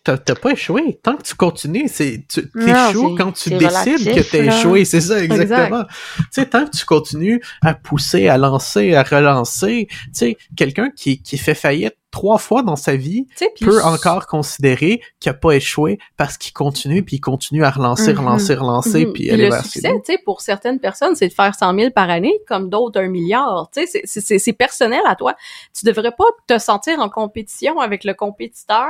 t'as 0.04 0.18
t'as 0.18 0.36
pas 0.36 0.52
échoué. 0.52 1.00
Tant 1.02 1.16
que 1.16 1.24
tu 1.24 1.36
continues, 1.36 1.88
c'est 1.88 2.26
tu 2.28 2.42
quand 2.54 3.32
tu 3.32 3.52
décides 3.52 3.68
relatif, 3.68 4.16
que 4.16 4.32
t'as 4.32 4.44
échoué. 4.44 4.86
C'est 4.86 5.02
ça, 5.02 5.24
exactement. 5.24 5.86
Tu 5.86 6.26
sais, 6.32 6.46
tant 6.46 6.66
que 6.66 6.76
tu 6.76 6.86
continues 6.86 7.42
à 7.62 7.74
pousser, 7.74 8.28
à 8.28 8.38
lancer, 8.38 8.96
à 8.96 9.04
relancer, 9.04 9.88
tu 9.90 10.10
sais, 10.12 10.38
quelqu'un 10.58 10.90
qui, 10.96 11.22
qui 11.22 11.38
fait 11.38 11.56
faillite 11.56 11.96
trois 12.14 12.38
fois 12.38 12.62
dans 12.62 12.76
sa 12.78 12.96
vie 12.96 13.28
puis 13.56 13.66
peut 13.66 13.82
encore 13.84 14.28
considérer 14.28 15.02
qu'il 15.20 15.30
a 15.32 15.34
pas 15.34 15.52
échoué 15.54 15.98
parce 16.16 16.38
qu'il 16.38 16.54
continue, 16.54 17.04
puis 17.04 17.18
il 17.18 17.20
continue 17.20 17.66
à 17.66 17.72
relancer, 17.72 18.14
Mhm. 18.14 18.20
relancer, 18.20 18.54
relancer, 18.56 19.06
Mhm. 19.08 19.14
puis 19.14 19.24
Puis 19.24 19.32
aller 19.32 19.46
le 19.46 19.50
vers 19.50 19.66
succès, 19.66 19.90
tu 20.06 20.14
sais, 20.14 20.20
pour 20.24 20.40
certaines 20.42 20.80
personnes, 20.80 21.16
c'est 21.16 21.28
de 21.28 21.34
faire 21.34 21.56
100 21.56 21.74
000 21.78 21.90
par 21.92 22.10
année, 22.10 22.40
comme 22.48 22.70
d'autres 22.70 23.02
un 23.02 23.08
milliard. 23.10 23.68
Tu 23.74 23.82
sais, 23.82 23.88
c'est- 23.88 24.02
c'est- 24.06 24.22
c'est 24.22 24.40
c'est 24.40 24.54
personnel 24.54 25.02
à 25.08 25.16
toi. 25.16 25.34
Tu 25.78 25.86
devrais 25.86 26.12
pas 26.12 26.26
te 26.48 26.58
sentir 26.60 27.00
en 27.00 27.10
compétition 27.10 27.80
avec 27.80 28.04
le 28.04 28.14
compétiteur. 28.14 28.90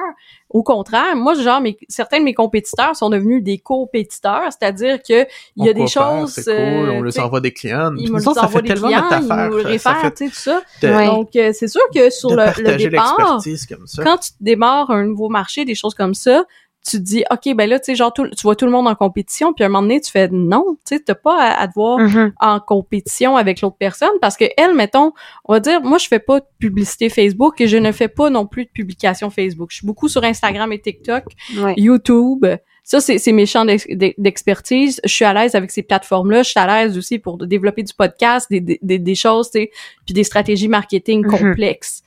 Au 0.49 0.61
contraire, 0.61 1.15
moi, 1.15 1.33
genre, 1.33 1.61
mes, 1.61 1.77
certains 1.87 2.19
de 2.19 2.23
mes 2.25 2.33
compétiteurs 2.33 2.95
sont 2.95 3.09
devenus 3.09 3.41
des 3.43 3.57
compétiteurs, 3.57 4.43
c'est-à-dire 4.51 4.97
que 5.01 5.25
il 5.55 5.65
y 5.65 5.69
a 5.69 5.73
des 5.73 5.87
choses. 5.87 6.35
cool, 6.35 6.53
euh, 6.53 6.91
on 6.97 7.01
leur 7.01 7.19
envoie 7.25 7.39
des 7.41 7.53
clients. 7.53 7.91
ils 7.97 8.11
nous 8.11 8.27
envoient 8.27 8.61
des 8.61 8.67
tellement 8.69 8.87
clients, 8.89 9.07
ils 9.21 9.49
nous 9.49 9.63
réfèrent, 9.63 10.13
tu 10.15 10.25
sais, 10.25 10.29
tout 10.29 10.35
ça. 10.35 10.61
de- 10.81 10.87
Ouais. 10.89 11.05
Donc, 11.05 11.35
euh, 11.35 11.51
c'est 11.53 11.67
sûr 11.67 11.81
que 11.93 12.09
sur 12.09 12.29
le, 12.35 12.45
le 12.57 12.75
départ, 12.77 13.12
l'expertise 13.17 13.65
comme 13.65 13.87
ça. 13.87 14.03
quand 14.03 14.17
tu 14.17 14.31
démarres 14.39 14.91
un 14.91 15.05
nouveau 15.05 15.29
marché, 15.29 15.65
des 15.65 15.75
choses 15.75 15.95
comme 15.95 16.13
ça, 16.13 16.45
tu 16.85 16.97
te 16.97 17.01
dis, 17.03 17.23
OK, 17.31 17.55
ben 17.55 17.69
là, 17.69 17.79
tu 17.79 17.85
sais, 17.85 17.95
genre, 17.95 18.11
tout- 18.11 18.27
tu 18.27 18.41
vois 18.43 18.57
tout 18.57 18.65
le 18.65 18.71
monde 18.71 18.89
en 18.89 18.95
compétition, 18.95 19.53
puis 19.53 19.63
à 19.63 19.67
un 19.67 19.69
moment 19.69 19.83
donné, 19.83 20.01
tu 20.01 20.11
fais 20.11 20.27
non, 20.29 20.65
tu 20.85 20.97
sais, 20.97 20.99
t'as 20.99 21.15
pas 21.15 21.39
à, 21.41 21.61
à 21.61 21.67
te 21.69 21.73
voir 21.75 21.97
Mhm. 21.99 22.33
en 22.41 22.59
compétition 22.59 23.37
avec 23.37 23.61
l'autre 23.61 23.77
personne 23.79 24.11
parce 24.19 24.35
que 24.35 24.43
elle, 24.57 24.73
mettons, 24.75 25.13
on 25.45 25.53
va 25.53 25.61
dire, 25.61 25.81
moi, 25.81 25.97
je 25.97 26.07
fais 26.09 26.19
pas 26.19 26.41
de 26.41 26.45
publicité 26.59 27.07
Facebook 27.07 27.61
et 27.61 27.69
je 27.69 27.77
ne 27.77 27.93
fais 27.93 28.09
pas 28.09 28.29
non 28.29 28.45
plus 28.45 28.65
de 28.65 28.69
publication 28.69 29.29
Facebook. 29.29 29.69
Je 29.71 29.77
suis 29.77 29.87
beaucoup 29.87 30.09
sur 30.09 30.25
Instagram 30.25 30.73
et 30.73 30.81
TikTok, 30.81 31.23
Ouais. 31.57 31.73
YouTube. 31.77 32.45
Ça, 32.83 32.99
c'est 32.99 33.17
c'est 33.17 33.31
mes 33.31 33.45
champs 33.45 33.63
d'ex- 33.63 33.87
d'ex- 33.89 34.19
d'expertise. 34.19 34.99
Je 35.05 35.13
suis 35.13 35.23
à 35.23 35.33
l'aise 35.33 35.55
avec 35.55 35.71
ces 35.71 35.83
plateformes-là. 35.83 36.43
Je 36.43 36.49
suis 36.49 36.59
à 36.59 36.67
l'aise 36.67 36.97
aussi 36.97 37.17
pour 37.17 37.37
développer 37.37 37.83
du 37.83 37.93
podcast, 37.93 38.47
des, 38.49 38.59
des, 38.59 38.99
des- 38.99 39.15
choses, 39.15 39.49
tu 39.51 39.59
sais, 39.61 39.71
puis 40.05 40.13
des 40.13 40.25
stratégies 40.25 40.67
marketing 40.67 41.23
Mhm. 41.25 41.31
complexes. 41.31 42.01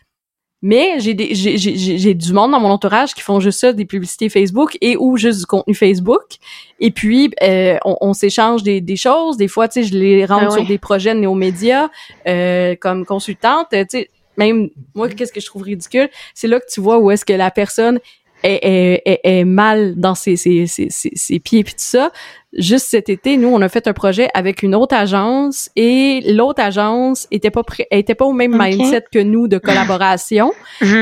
Mais 0.63 0.99
j'ai 1.01 1.15
des 1.15 1.35
j'ai 1.35 1.59
j'ai 1.59 1.77
j'ai 1.77 2.15
du 2.15 2.33
monde 2.33 2.51
dans 2.51 2.61
mon 2.61 2.71
entourage 2.71 3.15
qui 3.15 3.21
font 3.21 3.41
juste 3.41 3.61
ça, 3.61 3.73
des 3.73 3.85
publicités 3.85 4.29
Facebook 4.29 4.79
et 4.81 4.97
ou 4.97 5.17
juste 5.17 5.41
du 5.41 5.47
contenu 5.47 5.75
Facebook. 5.75 6.23
Et 6.81 6.91
puis 6.91 7.31
euh, 7.43 7.77
on, 7.85 7.97
on 8.01 8.13
s'échange 8.15 8.63
des, 8.63 8.81
des 8.81 8.97
choses. 8.97 9.37
Des 9.37 9.49
fois, 9.49 9.69
tu 9.69 9.83
sais, 9.83 9.89
je 9.89 9.97
les 9.97 10.25
rentre 10.25 10.47
Ah 10.49 10.51
sur 10.51 10.67
des 10.67 10.79
projets 10.79 11.15
de 11.15 11.21
néo-médias 11.21 11.89
euh, 12.27 12.75
comme 12.81 13.05
consultante. 13.05 13.69
Tu 13.71 13.85
sais, 13.89 14.11
même 14.37 14.71
moi, 14.95 15.09
qu'est-ce 15.09 15.33
que 15.33 15.41
je 15.41 15.47
trouve 15.47 15.63
ridicule, 15.63 16.09
c'est 16.35 16.49
là 16.49 16.59
que 16.61 16.67
tu 16.73 16.81
vois 16.81 16.99
où 16.99 17.11
est-ce 17.11 17.25
que 17.25 17.33
la 17.33 17.51
personne 17.51 18.01
est, 18.47 18.61
est, 18.63 19.03
est, 19.05 19.21
est 19.25 19.45
mal 19.45 19.95
dans 19.97 20.15
ses, 20.15 20.37
ses, 20.37 20.67
ses, 20.67 20.89
ses, 20.91 21.39
pieds 21.41 21.65
puis 21.65 21.75
tout 21.75 21.81
ça. 21.81 22.11
Juste 22.53 22.87
cet 22.87 23.09
été, 23.09 23.37
nous, 23.37 23.49
on 23.49 23.61
a 23.61 23.69
fait 23.69 23.87
un 23.87 23.93
projet 23.93 24.29
avec 24.35 24.63
une 24.63 24.75
autre 24.75 24.95
agence 24.95 25.71
et 25.77 26.21
l'autre 26.33 26.63
agence 26.63 27.27
était 27.31 27.51
pas 27.51 27.63
était 27.91 28.15
pas 28.15 28.25
au 28.25 28.33
même 28.33 28.57
mindset 28.57 29.05
que 29.13 29.19
nous 29.19 29.49
de 29.49 29.59
collaboration. 29.59 30.53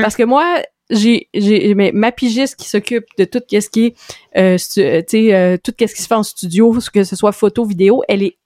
Parce 0.01 0.15
que 0.15 0.23
moi, 0.23 0.61
j'ai 0.89 1.29
j'ai 1.33 1.73
mais 1.75 1.91
ma 1.93 2.11
pigiste 2.11 2.55
qui 2.57 2.69
s'occupe 2.69 3.05
de 3.17 3.25
tout 3.25 3.41
ce 3.49 3.69
qui 3.69 3.85
est 3.85 3.95
euh, 4.37 4.57
euh, 4.77 5.01
tu 5.01 5.05
sais 5.07 5.33
euh, 5.33 5.57
tout 5.57 5.73
ce 5.79 5.85
qui 5.85 6.01
se 6.01 6.07
fait 6.07 6.15
en 6.15 6.23
studio 6.23 6.77
que 6.93 7.03
ce 7.03 7.15
soit 7.15 7.31
photo 7.31 7.65
vidéo 7.65 8.03
elle 8.07 8.21
est 8.21 8.37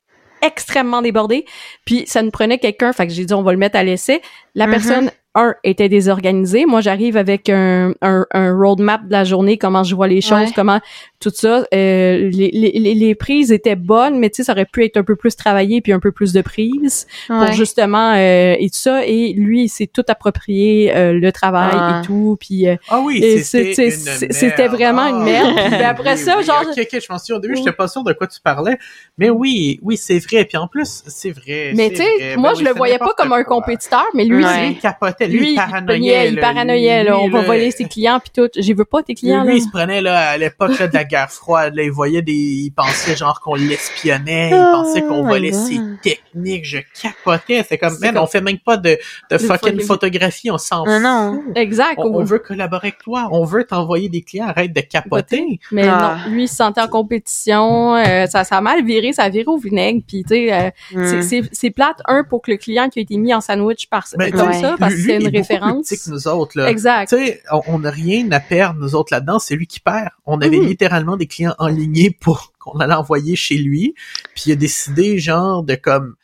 extrêmement 0.42 1.02
débordée 1.02 1.46
puis 1.84 2.04
ça 2.08 2.22
nous 2.22 2.32
prenait 2.32 2.58
quelqu'un 2.58 2.94
fait 2.94 3.08
que 3.08 3.14
j'ai 3.14 3.26
dit 3.26 3.34
on 3.34 3.44
va 3.44 3.52
le 3.52 3.58
mettre 3.58 3.78
à 3.78 3.84
l'essai 3.84 4.22
la 4.56 4.68
Mhm. 4.68 4.72
personne 4.72 5.12
un 5.40 5.56
était 5.64 5.90
désorganisée 5.90 6.66
moi 6.66 6.82
j'arrive 6.82 7.18
avec 7.18 7.50
un, 7.50 7.94
un 8.02 8.26
un 8.34 8.54
roadmap 8.56 9.06
de 9.08 9.12
la 9.12 9.24
journée 9.24 9.58
comment 9.58 9.84
je 9.84 9.96
vois 9.96 10.08
les 10.08 10.22
choses 10.22 10.40
Ouais. 10.40 10.52
comment 10.56 10.80
tout 11.20 11.32
ça 11.34 11.66
euh, 11.74 12.30
les, 12.32 12.50
les, 12.54 12.72
les- 12.76 12.94
les 12.96 13.16
prises 13.16 13.52
étaient 13.52 13.76
bonnes 13.76 14.20
mais 14.20 14.30
tu 14.30 14.38
sais 14.38 14.44
ça 14.46 14.54
aurait 14.54 14.66
pu 14.66 14.86
être 14.86 14.98
un 14.98 15.04
peu 15.04 15.16
plus 15.16 15.36
travaillé 15.36 15.82
puis 15.82 15.92
un 15.92 16.00
peu 16.00 16.12
plus 16.12 16.32
de 16.34 16.42
prises 16.42 17.08
pour 17.28 17.40
Ouais. 17.42 17.54
justement 17.54 18.14
euh, 18.16 18.56
et 18.58 18.70
tout 18.70 18.78
ça 18.78 19.06
et 19.06 19.34
lui 19.34 19.64
il 19.64 19.70
s'est 19.70 19.88
tout 19.88 20.04
approprié 20.08 20.96
euh, 20.96 21.14
le 21.14 21.32
travail 21.32 21.72
Ah. 21.74 22.02
et 22.04 22.08
tout 22.08 22.38
puis 22.40 22.68
euh, 22.68 22.76
Ah 22.90 23.02
oui, 23.04 23.20
Et 23.24 23.44
c'était 23.44 24.68
vraiment 24.68 25.08
une 25.08 25.22
Ah, 25.22 25.26
merde. 25.26 25.56
Puis 25.74 25.84
après 25.84 26.14
oui, 26.14 26.18
ça, 26.20 26.38
oui. 26.38 26.44
genre- 26.44 26.64
Ok, 26.70 26.78
ok, 26.94 27.00
je 27.02 27.08
m'en 27.12 27.18
souviens. 27.20 27.36
Au 27.36 27.40
début, 27.40 27.56
j'étais 27.56 27.72
pas 27.72 27.88
sûr 27.88 28.04
de 28.04 28.14
quoi 28.14 28.28
tu 28.28 28.40
parlais. 28.42 28.78
Mais 29.18 29.30
oui, 29.30 29.80
oui, 29.82 29.98
c'est 29.98 30.20
vrai. 30.20 30.46
Puis 30.46 30.58
en 30.58 30.68
plus, 30.68 31.04
c'est 31.08 31.32
vrai. 31.32 31.74
mais 31.76 31.90
tu 31.90 31.98
sais 31.98 32.36
moi 32.38 32.54
Ben 32.54 32.60
je 32.60 32.64
le 32.66 32.72
voyais 32.72 32.98
pas 32.98 33.14
comme 33.18 33.34
un 33.34 33.44
quoi. 33.44 33.60
compétiteur 33.62 34.06
mais 34.14 34.26
lui 34.26 34.44
Ouais. 34.44 34.72
il 34.72 34.80
capotait. 34.80 35.28
Lui, 35.28 35.40
lui 35.40 35.50
il 35.52 35.56
paranoïait. 35.56 36.30
il 36.30 36.36
là. 36.36 36.42
paranoïait 36.42 37.04
là 37.04 37.12
Lui, 37.12 37.20
on 37.24 37.30
va 37.30 37.42
voler 37.42 37.72
ses 37.72 37.86
clients 37.86 38.20
puis 38.20 38.32
tout 38.34 38.50
j'ai 38.58 38.74
veux 38.74 38.86
pas 38.86 39.04
tes 39.04 39.16
clients 39.16 39.44
Lui, 39.44 39.50
là 39.50 39.56
il 39.58 39.62
se 39.62 39.70
prenait 39.70 40.02
là 40.02 40.18
à 40.30 40.38
l'époque 40.38 40.78
de 40.80 40.94
la 40.94 41.04
guerre 41.10 41.30
froide. 41.32 41.76
Là, 41.76 41.84
il 41.84 41.92
voyait 41.92 42.22
des, 42.22 42.32
il 42.34 42.72
pensait 42.72 43.16
genre 43.18 43.40
qu'on 43.42 43.56
l'espionnait. 43.56 44.50
Il 44.52 44.56
Oh 44.56 44.72
pensait 44.84 45.02
qu'on 45.02 45.24
volait 45.28 45.52
God. 45.52 45.60
ses 45.60 45.80
techniques. 46.02 46.66
Je 46.66 46.78
capotais. 47.02 47.66
C'est 47.68 47.78
comme, 47.78 47.98
man, 48.00 48.14
comme- 48.14 48.24
on 48.24 48.28
fait 48.28 48.42
même 48.42 48.60
pas 48.60 48.78
de, 48.78 48.98
de 49.32 49.38
fucking 49.38 49.80
photographie. 49.82 50.52
On 50.52 50.58
s'en 50.58 50.86
Non, 50.86 50.94
fout. 50.94 51.02
non. 51.04 51.44
exact 51.56 51.96
On, 51.98 52.16
on 52.20 52.24
veut 52.24 52.40
collaborer 52.40 52.90
avec 52.90 53.00
toi. 53.00 53.28
On 53.32 53.44
veut 53.46 53.64
t'envoyer 53.66 54.10
des 54.10 54.22
clients. 54.22 54.48
Arrête 54.48 54.74
de 54.74 54.82
capoter. 54.82 55.60
mais 55.72 55.88
Ah. 55.88 56.18
non 56.28 56.32
lui 56.32 56.44
il 56.44 56.48
se 56.48 56.56
sentait 56.56 56.82
en 56.82 56.88
compétition 56.88 57.96
euh, 57.96 58.26
ça 58.28 58.44
ça 58.44 58.58
a 58.58 58.62
mal 58.62 58.84
viré 58.86 59.14
ça 59.14 59.24
a 59.24 59.30
viré 59.30 59.46
au 59.48 59.58
vinaigre 59.58 60.02
puis 60.08 60.24
tu 60.24 60.36
sais 60.36 60.54
euh, 60.54 60.70
c'est- 60.92 61.18
Mm. 61.18 61.22
c'est 61.24 61.42
c'est 61.52 61.70
plate 61.72 61.98
un 62.06 62.24
pour 62.24 62.42
que 62.42 62.52
le 62.52 62.58
client 62.58 62.90
qui 62.90 63.00
a 63.00 63.02
été 63.02 63.18
mis 63.18 63.34
en 63.34 63.42
sandwich 63.42 63.88
par 63.90 64.06
Ben, 64.18 64.32
comme 64.32 64.50
ouais. 64.50 64.62
ça 64.62 64.76
parce 64.80 64.94
que 64.96 65.02
c'est 65.02 65.16
une 65.16 65.30
plus 65.30 65.38
référence 65.38 65.88
petit 65.88 65.98
que 66.04 66.10
nous 66.12 66.28
autres, 66.28 66.58
là. 66.58 66.70
exact 66.70 67.10
Tu 67.10 67.18
sais, 67.18 67.42
on- 67.68 67.80
n'a 67.80 67.90
rien 67.92 68.30
à 68.32 68.40
perdre, 68.42 68.80
nous 68.82 68.94
autres, 68.96 69.14
là-dedans. 69.14 69.40
C'est 69.40 69.56
lui 69.56 69.66
qui 69.68 69.80
perd. 69.80 70.10
On 70.26 70.42
avait 70.42 70.58
Mhm. 70.58 70.68
Littéralement 71.00 71.18
des 71.18 71.28
clients 71.28 71.56
en 71.60 71.68
ligne 71.68 72.12
pour 72.20 72.54
qu'on 72.60 72.80
allait 72.80 72.94
envoyer 72.94 73.36
chez 73.36 73.58
lui. 73.58 73.96
Puis 74.36 74.46
il 74.48 74.52
a 74.54 74.56
décidé, 74.56 75.20
genre, 75.20 75.64
de 75.64 75.76
comme 75.76 76.16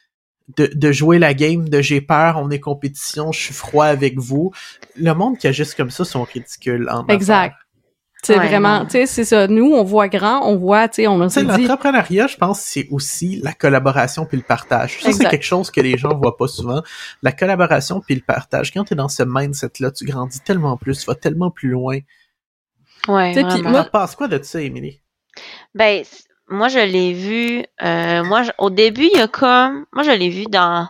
de, 0.58 0.70
de 0.74 0.92
jouer 0.92 1.18
la 1.18 1.34
game 1.34 1.68
de 1.68 1.82
j'ai 1.82 2.02
peur, 2.02 2.38
on 2.38 2.50
est 2.52 2.60
compétition, 2.60 3.32
je 3.32 3.40
suis 3.40 3.54
froid 3.54 3.86
avec 3.86 4.20
vous. 4.20 4.52
Le 4.96 5.14
monde 5.14 5.38
qui 5.38 5.48
agisse 5.48 5.74
comme 5.74 5.90
ça 5.90 6.06
sont 6.06 6.24
ridicules 6.24 6.88
en 6.90 7.08
exact 7.08 7.46
affaires. 7.46 7.58
c'est 8.22 8.38
Ouais, 8.38 8.48
vraiment 8.48 8.86
tu 8.86 8.92
sais 8.92 9.06
c'est 9.08 9.26
ça 9.26 9.48
nous 9.48 9.72
on 9.74 9.84
voit 9.84 10.08
grand 10.08 10.48
on 10.48 10.56
voit 10.56 10.88
tu 10.88 10.98
sais 10.98 11.08
on 11.08 11.30
s'est 11.30 11.44
dit 11.44 11.66
l'entrepreneuriat, 11.66 12.28
je 12.28 12.38
pense, 12.38 12.62
c'est 12.62 12.88
aussi 12.92 13.40
la 13.42 13.54
collaboration 13.54 14.28
puis 14.28 14.38
le 14.38 14.44
partage. 14.44 15.00
Ça, 15.02 15.12
c'est 15.12 15.28
quelque 15.30 15.46
chose 15.46 15.72
que 15.72 15.82
les 15.82 15.98
gens 15.98 16.16
voient 16.16 16.38
pas 16.38 16.48
souvent. 16.48 16.84
La 17.24 17.32
collaboration 17.32 18.02
puis 18.02 18.14
le 18.14 18.22
partage. 18.22 18.72
Quand 18.72 18.84
tu 18.84 18.94
es 18.94 18.96
dans 18.96 19.10
ce 19.10 19.24
mindset-là, 19.26 19.90
tu 19.90 20.06
grandis 20.06 20.42
tellement 20.42 20.78
plus, 20.78 21.00
tu 21.00 21.06
vas 21.08 21.16
tellement 21.16 21.50
plus 21.50 21.70
loin. 21.70 21.98
Ouais, 23.08 23.34
moi- 23.62 23.84
T'en 23.84 23.90
penses 23.92 24.16
quoi 24.16 24.28
de 24.28 24.42
ça, 24.44 24.62
Émilie? 24.62 25.02
Ben, 25.74 26.04
moi, 26.50 26.68
je 26.70 26.80
l'ai 26.80 27.14
vu. 27.14 27.64
euh, 27.84 28.24
moi, 28.24 28.44
je- 28.44 28.52
au 28.58 28.70
début, 28.70 29.10
il 29.14 29.18
y 29.18 29.22
a 29.22 29.28
comme. 29.28 29.86
Moi, 29.94 30.04
je 30.04 30.12
l'ai 30.12 30.30
vu 30.30 30.46
dans. 30.46 30.88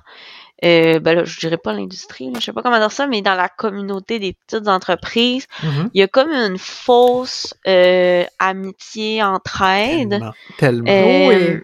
Euh, 0.63 0.99
ben 0.99 1.17
là, 1.17 1.25
je 1.25 1.37
dirais 1.37 1.57
pas 1.57 1.73
l'industrie, 1.73 2.31
je 2.33 2.39
sais 2.39 2.53
pas 2.53 2.61
comment 2.61 2.79
dire 2.79 2.91
ça, 2.91 3.07
mais 3.07 3.21
dans 3.21 3.35
la 3.35 3.49
communauté 3.49 4.19
des 4.19 4.33
petites 4.33 4.69
entreprises, 4.69 5.47
Mhm. 5.61 5.89
il 5.93 5.99
y 5.99 6.03
a 6.03 6.07
comme 6.07 6.31
une 6.31 6.57
fausse 6.57 7.53
euh, 7.67 8.23
amitié, 8.39 9.21
entraide. 9.21 10.09
Tellement. 10.11 10.31
Tellement. 10.57 10.89
Euh, 10.89 11.61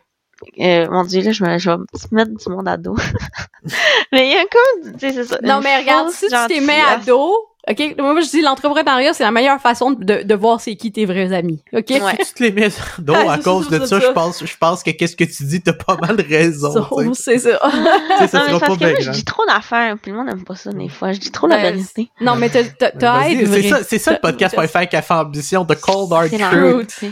euh, 0.60 0.88
mon 0.90 1.04
dieu, 1.04 1.22
là, 1.22 1.32
je, 1.32 1.44
me, 1.44 1.58
je 1.58 1.70
vais 1.70 1.78
me 1.78 1.86
mettre 2.12 2.32
du 2.32 2.50
monde 2.50 2.68
à 2.68 2.78
dos. 2.78 2.96
mais 4.12 4.28
il 4.28 4.34
y 4.34 4.36
a 4.36 4.44
comme, 4.44 4.94
tu 4.94 5.00
sais, 5.00 5.14
c'est 5.14 5.24
ça. 5.26 5.38
Non, 5.44 5.62
mais 5.64 5.78
regarde, 5.80 6.10
si 6.12 6.28
tu 6.28 6.36
t'es 6.48 6.60
mis 6.60 6.72
à 6.72 6.98
dos, 6.98 7.34
OK, 7.70 7.96
moi, 8.00 8.20
je 8.22 8.30
dis 8.32 8.42
l'entrepreneuriat, 8.42 9.14
c'est 9.14 9.24
la 9.24 9.30
meilleure 9.30 9.62
façon 9.62 9.92
de, 9.92 10.24
de 10.24 10.36
voir 10.36 10.60
c'est 10.60 10.76
qui 10.76 10.92
tes 10.92 11.06
vrais 11.06 11.32
amis, 11.32 11.64
OK? 11.74 11.90
Ouais. 11.92 12.18
tu 12.18 12.34
te 12.34 12.44
les 12.44 12.52
mets 12.52 12.70
dos 12.98 13.14
Ah, 13.16 13.34
à 13.34 13.38
cause 13.38 13.70
ça, 13.70 13.78
de 13.78 13.86
ça, 13.86 14.00
ça. 14.00 14.08
je 14.08 14.12
pense, 14.14 14.44
je 14.44 14.58
pense 14.58 14.82
que 14.82 14.90
qu'est-ce 14.90 15.16
que 15.16 15.26
tu 15.26 15.44
dis, 15.44 15.62
t'as 15.62 15.74
pas 15.74 15.96
mal 15.98 16.20
raison. 16.28 16.74
C'est 17.14 17.38
ça. 17.38 17.60
Tu 18.18 18.18
sais, 18.18 18.28
ça 18.28 18.40
Non, 18.40 18.46
mais 18.46 18.50
sera 18.50 18.60
c'est 18.60 18.60
parce 18.60 18.60
pas 18.62 18.68
que 18.74 18.78
bien 18.80 18.90
moi, 18.90 19.00
je 19.02 19.10
dis 19.12 19.24
trop 19.26 19.46
d'affaires, 19.46 19.96
puis 20.02 20.12
le 20.12 20.18
monde 20.18 20.30
aime 20.30 20.44
pas 20.44 20.56
ça 20.56 20.72
des 20.72 20.90
fois. 20.90 21.12
Je 21.12 21.20
dis 21.20 21.30
trop 21.32 21.46
la 21.46 21.58
Ben, 21.58 21.76
vérité. 21.76 22.10
non, 22.20 22.36
mais 22.36 22.50
t'as, 22.50 22.64
Vas-y, 22.96 23.42
aide 23.42 23.48
C'est 23.54 23.70
ça, 23.70 23.84
c'est 23.84 24.00
ça 24.00 24.12
le 24.14 24.20
podcast 24.20 24.56
pour 24.56 24.64
faire 24.66 24.90
café 24.90 25.14
ambition, 25.14 25.64
The 25.64 25.80
Cold 25.80 26.12
Hard 26.12 26.32
Truth. 26.32 27.12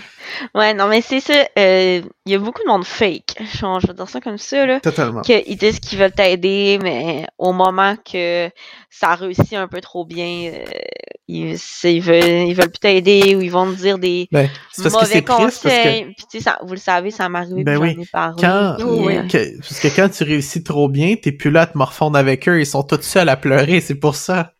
Ouais, 0.55 0.73
non, 0.73 0.87
mais 0.87 1.01
c'est 1.01 1.19
ça. 1.19 1.33
euh, 1.57 2.01
Il 2.25 2.31
y 2.31 2.35
a 2.35 2.39
beaucoup 2.39 2.61
de 2.63 2.67
monde 2.67 2.85
fake. 2.85 3.35
Genre, 3.59 3.79
je 3.79 3.87
vais 3.87 3.93
dire 3.93 4.09
ça 4.09 4.21
comme 4.21 4.37
ça, 4.37 4.65
là. 4.65 4.79
Totalement. 4.79 5.21
Qu'ils 5.21 5.57
disent 5.57 5.79
qu'ils 5.79 5.97
veulent 5.99 6.11
t'aider, 6.11 6.79
mais 6.81 7.25
au 7.37 7.53
moment 7.53 7.95
que 7.97 8.49
ça 8.89 9.15
réussit 9.15 9.53
un 9.53 9.67
peu 9.67 9.81
trop 9.81 10.05
bien, 10.05 10.51
euh, 10.53 10.63
ils, 11.27 11.55
veulent, 12.01 12.47
ils 12.47 12.53
veulent 12.53 12.71
plus 12.71 12.79
t'aider 12.79 13.35
ou 13.35 13.41
ils 13.41 13.51
vont 13.51 13.71
te 13.71 13.77
dire 13.77 13.97
des 13.99 14.27
Ben, 14.31 14.49
parce 14.77 14.93
mauvais 14.93 15.21
parce 15.21 15.57
que 15.57 15.59
conseils. 15.59 16.05
Puis, 16.05 16.25
tu 16.31 16.37
sais, 16.37 16.43
ça- 16.43 16.59
vous 16.63 16.73
le 16.73 16.77
savez, 16.79 17.11
ça 17.11 17.29
m'est 17.29 17.39
arrivé, 17.39 17.63
Ben 17.63 17.77
oui. 17.77 17.93
j'en 17.95 18.01
ai 18.01 18.05
parlé. 18.05 18.35
quand, 18.41 18.73
puis, 18.77 18.83
Oui, 18.85 18.99
oui. 19.07 19.17
euh, 19.17 19.23
que- 19.27 19.57
parce 19.59 19.79
que 19.79 19.87
quand 19.89 20.09
tu 20.09 20.23
réussis 20.23 20.63
trop 20.63 20.89
bien, 20.89 21.15
t'es 21.15 21.31
plus 21.31 21.51
là 21.51 21.61
à 21.61 21.67
te 21.67 21.77
morfondre 21.77 22.17
avec 22.17 22.47
eux, 22.47 22.59
ils 22.59 22.65
sont 22.65 22.83
tous 22.83 23.01
seuls 23.01 23.29
à 23.29 23.37
pleurer, 23.37 23.81
c'est 23.81 23.95
pour 23.95 24.15
ça. 24.15 24.53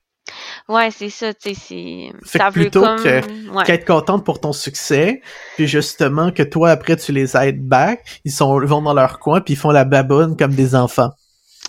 Ouais, 0.67 0.91
c'est 0.91 1.09
ça, 1.09 1.33
tu 1.33 1.53
sais, 1.53 2.11
c'est... 2.23 2.49
Plutôt 2.51 2.81
comme... 2.81 3.01
que- 3.01 3.49
ouais. 3.51 3.63
Qu'être 3.65 3.85
contente 3.85 4.25
pour 4.25 4.39
ton 4.39 4.53
succès, 4.53 5.21
puis 5.55 5.67
justement 5.67 6.31
que 6.31 6.43
toi 6.43 6.69
après 6.71 6.95
tu 6.95 7.11
les 7.11 7.35
aides 7.35 7.65
back, 7.67 8.21
ils 8.25 8.31
sont 8.31 8.59
vont 8.59 8.81
dans 8.81 8.93
leur 8.93 9.19
coin 9.19 9.41
puis 9.41 9.53
ils 9.53 9.57
font 9.57 9.71
la 9.71 9.85
baboune 9.85 10.37
comme 10.37 10.53
des 10.53 10.75
enfants. 10.75 11.09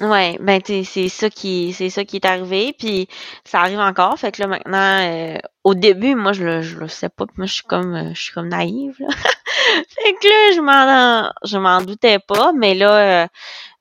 Ouais, 0.01 0.39
ben 0.41 0.63
c'est 0.65 1.09
ça 1.09 1.29
qui 1.29 1.75
c'est 1.77 1.91
ça 1.91 2.05
qui 2.05 2.17
est 2.17 2.25
arrivé 2.25 2.75
puis 2.79 3.07
ça 3.45 3.61
arrive 3.61 3.81
encore 3.81 4.19
fait 4.19 4.33
que 4.33 4.41
là 4.41 4.49
maintenant 4.49 5.01
euh, 5.03 5.37
au 5.63 5.75
début 5.75 6.15
moi 6.15 6.33
je 6.33 6.45
le 6.45 6.63
je 6.63 6.79
le 6.79 6.89
sais 6.89 7.11
pas 7.11 7.27
puis 7.27 7.35
moi 7.37 7.47
je 7.47 7.53
suis 7.55 7.65
comme 7.65 7.95
euh, 7.95 8.15
je 8.15 8.23
suis 8.23 8.33
comme 8.33 8.49
naïve 8.49 8.95
là. 8.99 9.09
fait 9.15 10.13
que 10.15 10.27
là 10.29 10.55
je 10.55 10.61
m'en 10.61 11.31
je 11.45 11.59
m'en 11.59 11.83
doutais 11.83 12.19
pas 12.19 12.53
mais 12.53 12.75
là 12.75 13.25
euh, 13.25 13.27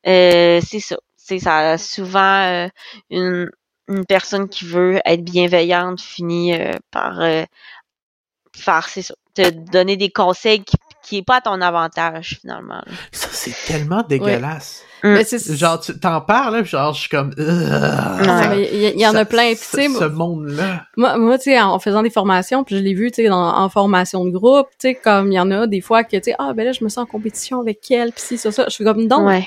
euh, 0.08 0.62
c'est 0.66 0.80
ça. 0.80 0.98
C'est 1.16 1.40
ça 1.40 1.78
souvent 1.78 2.42
euh, 2.42 2.68
une 3.12 3.50
une 3.90 4.06
personne 4.06 4.48
qui 4.48 4.66
veut 4.66 5.02
être 5.06 5.24
bienveillante 5.24 6.00
finit 6.00 6.54
euh, 6.54 6.72
par 6.92 7.20
euh, 7.22 7.44
faire 8.56 8.88
c'est 8.90 9.02
ça 9.02 9.14
te 9.36 9.50
donner 9.72 9.96
des 9.98 10.10
conseils 10.10 10.64
qui 10.64 10.76
qui 11.02 11.18
est 11.20 11.24
pas 11.24 11.38
à 11.38 11.42
ton 11.42 11.60
avantage 11.62 12.38
finalement. 12.42 12.76
là. 12.86 12.92
Ça 13.12 13.30
c'est 13.32 13.56
tellement 13.66 14.04
dégueulasse. 14.08 14.84
Mais 15.02 15.24
c'est, 15.24 15.56
Genre 15.56 15.80
tu 15.80 15.98
t'en 15.98 16.20
parles 16.22 16.66
genre 16.66 16.94
je 16.94 17.00
suis 17.00 17.10
comme 17.10 17.34
mais 17.38 18.70
il 18.74 18.98
y, 18.98 19.02
y 19.02 19.08
en 19.08 19.14
ça- 19.14 19.20
a 19.20 19.26
plein. 19.26 19.54
Puis, 19.54 19.60
tu 19.88 19.94
ce, 19.94 20.06
monde-là. 20.10 20.84
Moi, 20.98 21.18
moi 21.18 21.38
tu 21.38 21.46
sais, 21.46 21.60
en 21.62 21.80
faisant 21.80 22.04
des 22.04 22.10
formations, 22.10 22.64
puis 22.66 22.78
je 22.78 22.82
l'ai 22.84 22.94
vu, 22.94 23.10
tu 23.12 23.24
sais, 23.24 23.30
dans- 23.30 23.56
en 23.58 23.70
formation 23.70 24.26
de 24.26 24.32
groupe, 24.32 24.68
tu 24.72 24.90
sais, 24.90 24.96
comme 24.96 25.32
il 25.32 25.36
y 25.36 25.40
en 25.40 25.50
a 25.52 25.68
des 25.68 25.80
fois 25.82 26.04
que, 26.04 26.18
tu 26.18 26.24
sais, 26.26 26.36
ah, 26.38 26.52
ben 26.54 26.66
là, 26.66 26.74
je 26.74 26.84
me 26.84 26.90
sens 26.90 27.04
en 27.04 27.06
compétition 27.06 27.62
avec 27.62 27.90
elle, 27.92 28.12
puis 28.12 28.22
si, 28.22 28.38
ça, 28.38 28.52
ça. 28.52 28.66
Je 28.68 28.72
suis 28.74 28.84
comme, 28.84 29.06
non, 29.08 29.26
Ouais. 29.26 29.46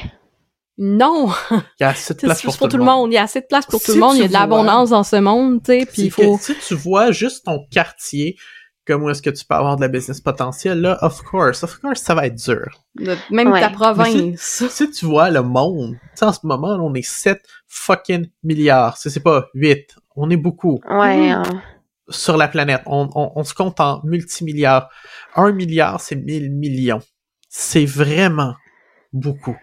Non, 0.84 1.30
Il 1.52 1.62
y 1.82 1.84
a 1.84 1.90
assez 1.90 2.12
de 2.14 2.18
place 2.22 2.42
pour, 2.42 2.68
tout 2.68 2.76
le 2.76 2.82
monde. 2.82 3.12
Il 3.12 3.14
y 3.14 3.18
a 3.18 3.22
assez 3.22 3.40
de 3.40 3.46
place 3.46 3.66
pour 3.66 3.80
tout 3.80 3.92
le 3.92 4.00
monde. 4.00 4.16
Il 4.16 4.22
y 4.22 4.24
a 4.24 4.28
de 4.28 4.32
l'abondance 4.32 4.90
dans 4.90 5.04
ce 5.04 5.16
monde, 5.16 5.62
tu 5.62 5.78
sais, 5.78 5.86
puis 5.86 5.94
C'est 5.94 6.02
il 6.02 6.10
faut... 6.10 6.38
si 6.40 6.56
tu 6.58 6.74
vois 6.74 7.12
juste 7.12 7.44
ton 7.44 7.60
quartier, 7.70 8.36
comme 8.84 9.04
où 9.04 9.10
est-ce 9.10 9.22
que 9.22 9.30
tu 9.30 9.44
peux 9.44 9.54
avoir 9.54 9.76
de 9.76 9.80
la 9.82 9.86
business 9.86 10.20
potentielle, 10.20 10.80
là, 10.80 10.98
of 11.02 11.22
course, 11.22 11.62
of 11.62 11.78
course, 11.78 12.00
ça 12.00 12.16
va 12.16 12.26
être 12.26 12.34
dur. 12.34 12.82
Même 13.30 13.52
Ouais. 13.52 13.60
ta 13.60 13.70
province. 13.70 14.64
Si 14.70 14.90
tu 14.90 15.06
vois 15.06 15.30
le 15.30 15.42
monde, 15.42 15.92
tu 15.92 16.08
sais, 16.16 16.24
en 16.24 16.32
ce 16.32 16.40
moment, 16.44 16.76
là, 16.76 16.82
on 16.82 16.92
est 16.94 17.06
7 17.06 17.40
fucking 17.68 18.28
milliards. 18.42 18.96
C'est 18.96 19.08
c'est 19.08 19.20
pas 19.20 19.46
8. 19.54 19.94
On 20.16 20.30
est 20.30 20.36
beaucoup 20.36 20.80
Ouais. 20.90 21.28
Mhm. 21.28 21.30
hein. 21.30 21.62
sur 22.08 22.36
la 22.36 22.48
planète. 22.48 22.82
On, 22.86 23.08
on, 23.14 23.30
on 23.36 23.44
se 23.44 23.54
compte 23.54 23.78
en 23.78 24.00
multimilliards. 24.02 24.88
Un 25.36 25.52
milliard, 25.52 26.00
c'est 26.00 26.16
1000 26.16 26.50
millions. 26.50 27.00
C'est 27.48 27.86
vraiment 27.86 28.54
beaucoup. 29.12 29.56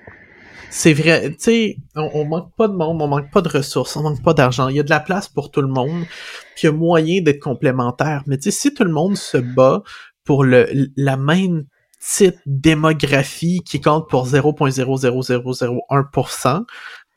C'est 0.69 0.93
vrai, 0.93 1.31
tu 1.31 1.35
sais, 1.39 1.77
on, 1.95 2.09
on 2.13 2.25
manque 2.25 2.55
pas 2.55 2.67
de 2.67 2.73
monde, 2.73 3.01
on 3.01 3.07
manque 3.07 3.31
pas 3.31 3.41
de 3.41 3.49
ressources, 3.49 3.95
on 3.97 4.03
manque 4.03 4.23
pas 4.23 4.33
d'argent. 4.33 4.69
Il 4.69 4.75
y 4.75 4.79
a 4.79 4.83
de 4.83 4.89
la 4.89 4.99
place 4.99 5.27
pour 5.27 5.51
tout 5.51 5.61
le 5.61 5.67
monde, 5.67 6.05
puis 6.55 6.63
il 6.63 6.65
y 6.67 6.69
a 6.69 6.71
moyen 6.71 7.21
d'être 7.21 7.39
complémentaire. 7.39 8.23
Mais 8.27 8.37
tu 8.37 8.43
sais, 8.43 8.51
si 8.51 8.73
tout 8.73 8.83
le 8.83 8.91
monde 8.91 9.17
se 9.17 9.37
bat 9.37 9.81
pour 10.23 10.43
le 10.43 10.69
la 10.95 11.17
même 11.17 11.65
petite 11.99 12.39
démographie 12.45 13.61
qui 13.65 13.81
compte 13.81 14.07
pour 14.09 14.27
0.00001% 14.27 16.59
de 16.59 16.65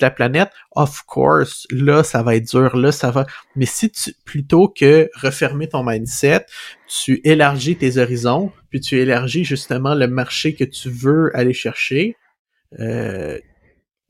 la 0.00 0.10
planète, 0.10 0.50
of 0.72 1.02
course, 1.06 1.66
là, 1.70 2.02
ça 2.02 2.22
va 2.22 2.36
être 2.36 2.50
dur, 2.50 2.74
là, 2.76 2.90
ça 2.90 3.10
va. 3.10 3.26
Mais 3.54 3.66
si 3.66 3.90
tu, 3.90 4.14
plutôt 4.24 4.68
que 4.68 5.10
refermer 5.14 5.68
ton 5.68 5.84
mindset, 5.84 6.46
tu 6.88 7.20
élargis 7.24 7.76
tes 7.76 7.98
horizons, 7.98 8.50
puis 8.70 8.80
tu 8.80 8.98
élargis 8.98 9.44
justement 9.44 9.94
le 9.94 10.08
marché 10.08 10.54
que 10.54 10.64
tu 10.64 10.88
veux 10.90 11.30
aller 11.36 11.52
chercher, 11.52 12.16
euh, 12.80 13.38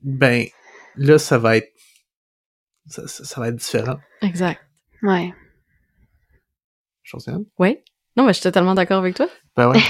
ben, 0.01 0.45
là, 0.95 1.17
ça 1.17 1.37
va 1.37 1.57
être, 1.57 1.71
ça, 2.87 3.07
ça- 3.07 3.23
ça 3.23 3.41
va 3.41 3.47
être 3.49 3.55
différent. 3.55 3.97
Exact. 4.21 4.61
Ouais. 5.01 5.33
Josiane? 7.03 7.45
Oui. 7.59 7.77
Non, 8.15 8.23
mais 8.25 8.29
je 8.33 8.37
suis 8.39 8.43
totalement 8.43 8.75
d'accord 8.75 8.99
avec 8.99 9.15
toi. 9.15 9.27
Ben 9.57 9.69
ouais. 9.71 9.79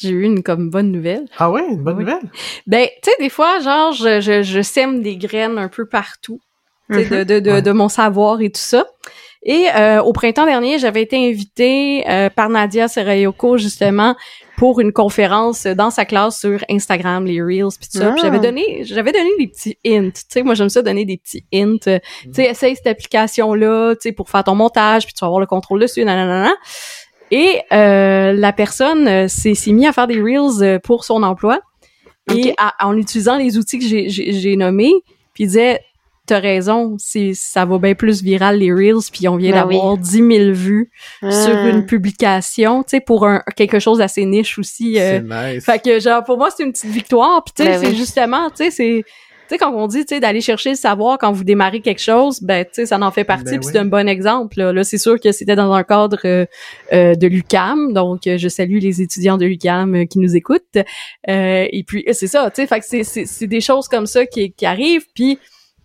J'ai 0.00 0.10
eu 0.10 0.22
une 0.24 0.42
comme 0.42 0.70
bonne 0.70 0.92
nouvelle? 0.92 1.26
Ah 1.38 1.50
ouais, 1.50 1.66
une 1.68 1.82
bonne 1.82 1.96
Oui. 1.98 2.04
nouvelle. 2.04 2.30
Ben, 2.66 2.86
tu 3.02 3.10
sais, 3.10 3.16
des 3.18 3.28
fois, 3.30 3.60
genre, 3.60 3.92
je, 3.92 4.20
je, 4.20 4.42
je 4.42 4.60
sème 4.62 5.02
des 5.02 5.16
graines 5.16 5.58
un 5.58 5.68
peu 5.68 5.86
partout, 5.86 6.40
Mhm. 6.88 7.08
de, 7.08 7.24
de, 7.24 7.40
de, 7.40 7.50
Ouais. 7.52 7.62
de 7.62 7.72
mon 7.72 7.88
savoir 7.88 8.40
et 8.40 8.50
tout 8.50 8.60
ça. 8.60 8.86
Et 9.44 9.66
euh, 9.74 10.02
au 10.02 10.12
printemps 10.12 10.44
dernier, 10.46 10.78
j'avais 10.78 11.02
été 11.02 11.16
invitée 11.28 12.04
euh, 12.08 12.28
par 12.30 12.48
Nadia 12.48 12.86
Serayoko, 12.86 13.56
justement, 13.56 14.14
pour 14.62 14.78
une 14.78 14.92
conférence 14.92 15.66
dans 15.66 15.90
sa 15.90 16.04
classe 16.04 16.38
sur 16.38 16.64
Instagram, 16.70 17.24
les 17.26 17.42
Reels, 17.42 17.74
puis 17.80 17.88
tout 17.92 17.98
ça. 17.98 18.10
Puis 18.12 18.20
Ah. 18.20 18.22
j'avais 18.22 18.38
donné, 18.38 18.84
j'avais 18.84 19.10
donné 19.10 19.30
des 19.36 19.48
petits 19.48 19.76
hints. 19.84 20.10
Tu 20.10 20.22
sais, 20.28 20.44
moi, 20.44 20.54
j'aime 20.54 20.68
ça 20.68 20.82
donner 20.82 21.04
des 21.04 21.16
petits 21.16 21.44
hints. 21.52 21.78
Tu 21.82 21.98
sais, 22.32 22.44
essaye 22.44 22.76
cette 22.76 22.86
application-là, 22.86 23.94
tu 23.96 24.02
sais, 24.02 24.12
pour 24.12 24.30
faire 24.30 24.44
ton 24.44 24.54
montage, 24.54 25.04
puis 25.04 25.14
tu 25.14 25.20
vas 25.22 25.26
avoir 25.26 25.40
le 25.40 25.46
contrôle 25.46 25.80
dessus, 25.80 26.04
nanana. 26.04 26.52
Et 27.32 27.60
euh, 27.72 28.32
la 28.32 28.52
personne 28.52 29.08
euh, 29.08 29.26
s'est 29.26 29.54
s'est 29.56 29.72
mis 29.72 29.84
à 29.84 29.92
faire 29.92 30.06
des 30.06 30.22
Reels 30.22 30.62
euh, 30.62 30.78
pour 30.78 31.02
son 31.04 31.24
emploi. 31.24 31.58
Et 32.32 32.54
à- 32.56 32.74
en 32.86 32.96
utilisant 32.96 33.36
les 33.36 33.58
outils 33.58 33.80
que 33.80 33.84
j'ai- 33.84 34.08
j'ai 34.10 34.32
j'ai 34.32 34.54
nommés, 34.54 34.92
puis 35.34 35.42
il 35.42 35.46
disait 35.48 35.80
t'as 36.26 36.38
raison, 36.38 36.96
c'est 36.98 37.32
ça 37.34 37.64
va 37.64 37.78
bien 37.78 37.94
plus 37.94 38.22
viral 38.22 38.58
les 38.58 38.72
reels, 38.72 39.02
puis 39.12 39.26
on 39.28 39.36
vient 39.36 39.50
Ben 39.52 39.66
oui. 39.66 39.74
d'avoir 39.76 39.98
10 39.98 40.10
000 40.10 40.28
vues 40.52 40.90
sur 41.20 41.56
Ah. 41.56 41.68
une 41.70 41.84
publication, 41.86 42.82
tu 42.82 42.90
sais 42.90 43.00
pour 43.00 43.26
un 43.26 43.42
quelque 43.56 43.78
chose 43.80 43.98
d'assez 43.98 44.24
niche 44.24 44.58
aussi. 44.58 44.98
euh, 45.00 45.20
C'est 45.28 45.54
nice. 45.54 45.64
fait 45.64 45.82
que 45.82 45.98
genre 46.00 46.22
pour 46.24 46.38
moi 46.38 46.48
c'est 46.56 46.62
une 46.62 46.72
petite 46.72 46.90
victoire, 46.90 47.42
puis 47.44 47.52
tu 47.56 47.62
sais 47.64 47.68
Ben 47.70 47.80
c'est 47.80 47.88
oui. 47.90 47.96
justement, 47.96 48.50
tu 48.50 48.64
sais 48.64 48.70
c'est 48.70 49.04
tu 49.48 49.56
sais 49.56 49.58
quand 49.58 49.74
on 49.74 49.86
dit 49.88 50.06
tu 50.06 50.14
sais 50.14 50.20
d'aller 50.20 50.40
chercher 50.40 50.70
le 50.70 50.76
savoir 50.76 51.18
quand 51.18 51.32
vous 51.32 51.42
démarrez 51.44 51.80
quelque 51.80 52.00
chose, 52.00 52.40
ben 52.40 52.64
tu 52.64 52.70
sais 52.74 52.86
ça 52.86 52.98
en 52.98 53.10
fait 53.10 53.24
partie, 53.24 53.44
Ben 53.44 53.58
puis 53.58 53.66
oui. 53.66 53.72
c'est 53.72 53.78
un 53.80 53.84
bon 53.84 54.08
exemple. 54.08 54.56
Là, 54.58 54.72
Là, 54.72 54.84
c'est 54.84 54.98
sûr 54.98 55.18
que 55.20 55.32
c'était 55.32 55.56
dans 55.56 55.72
un 55.72 55.82
cadre 55.82 56.18
euh, 56.24 56.46
euh, 56.92 57.14
de 57.16 57.26
l'UCAM, 57.26 57.92
donc 57.92 58.26
euh, 58.28 58.38
je 58.38 58.48
salue 58.48 58.78
les 58.78 59.02
étudiants 59.02 59.36
de 59.38 59.44
l'UCAM 59.44 59.94
euh, 59.94 60.04
qui 60.06 60.20
nous 60.20 60.36
écoutent. 60.36 60.76
Euh, 60.76 61.66
et 61.70 61.82
puis 61.86 62.04
c'est 62.12 62.28
ça, 62.28 62.50
tu 62.50 62.62
sais, 62.62 62.66
fait 62.68 62.78
que 62.80 62.86
c'est 62.88 63.02
c'est 63.04 63.26
c'est 63.26 63.48
des 63.48 63.60
choses 63.60 63.88
comme 63.88 64.06
ça 64.06 64.24
qui 64.24 64.52
qui 64.52 64.64
arrivent, 64.64 65.04
puis 65.14 65.38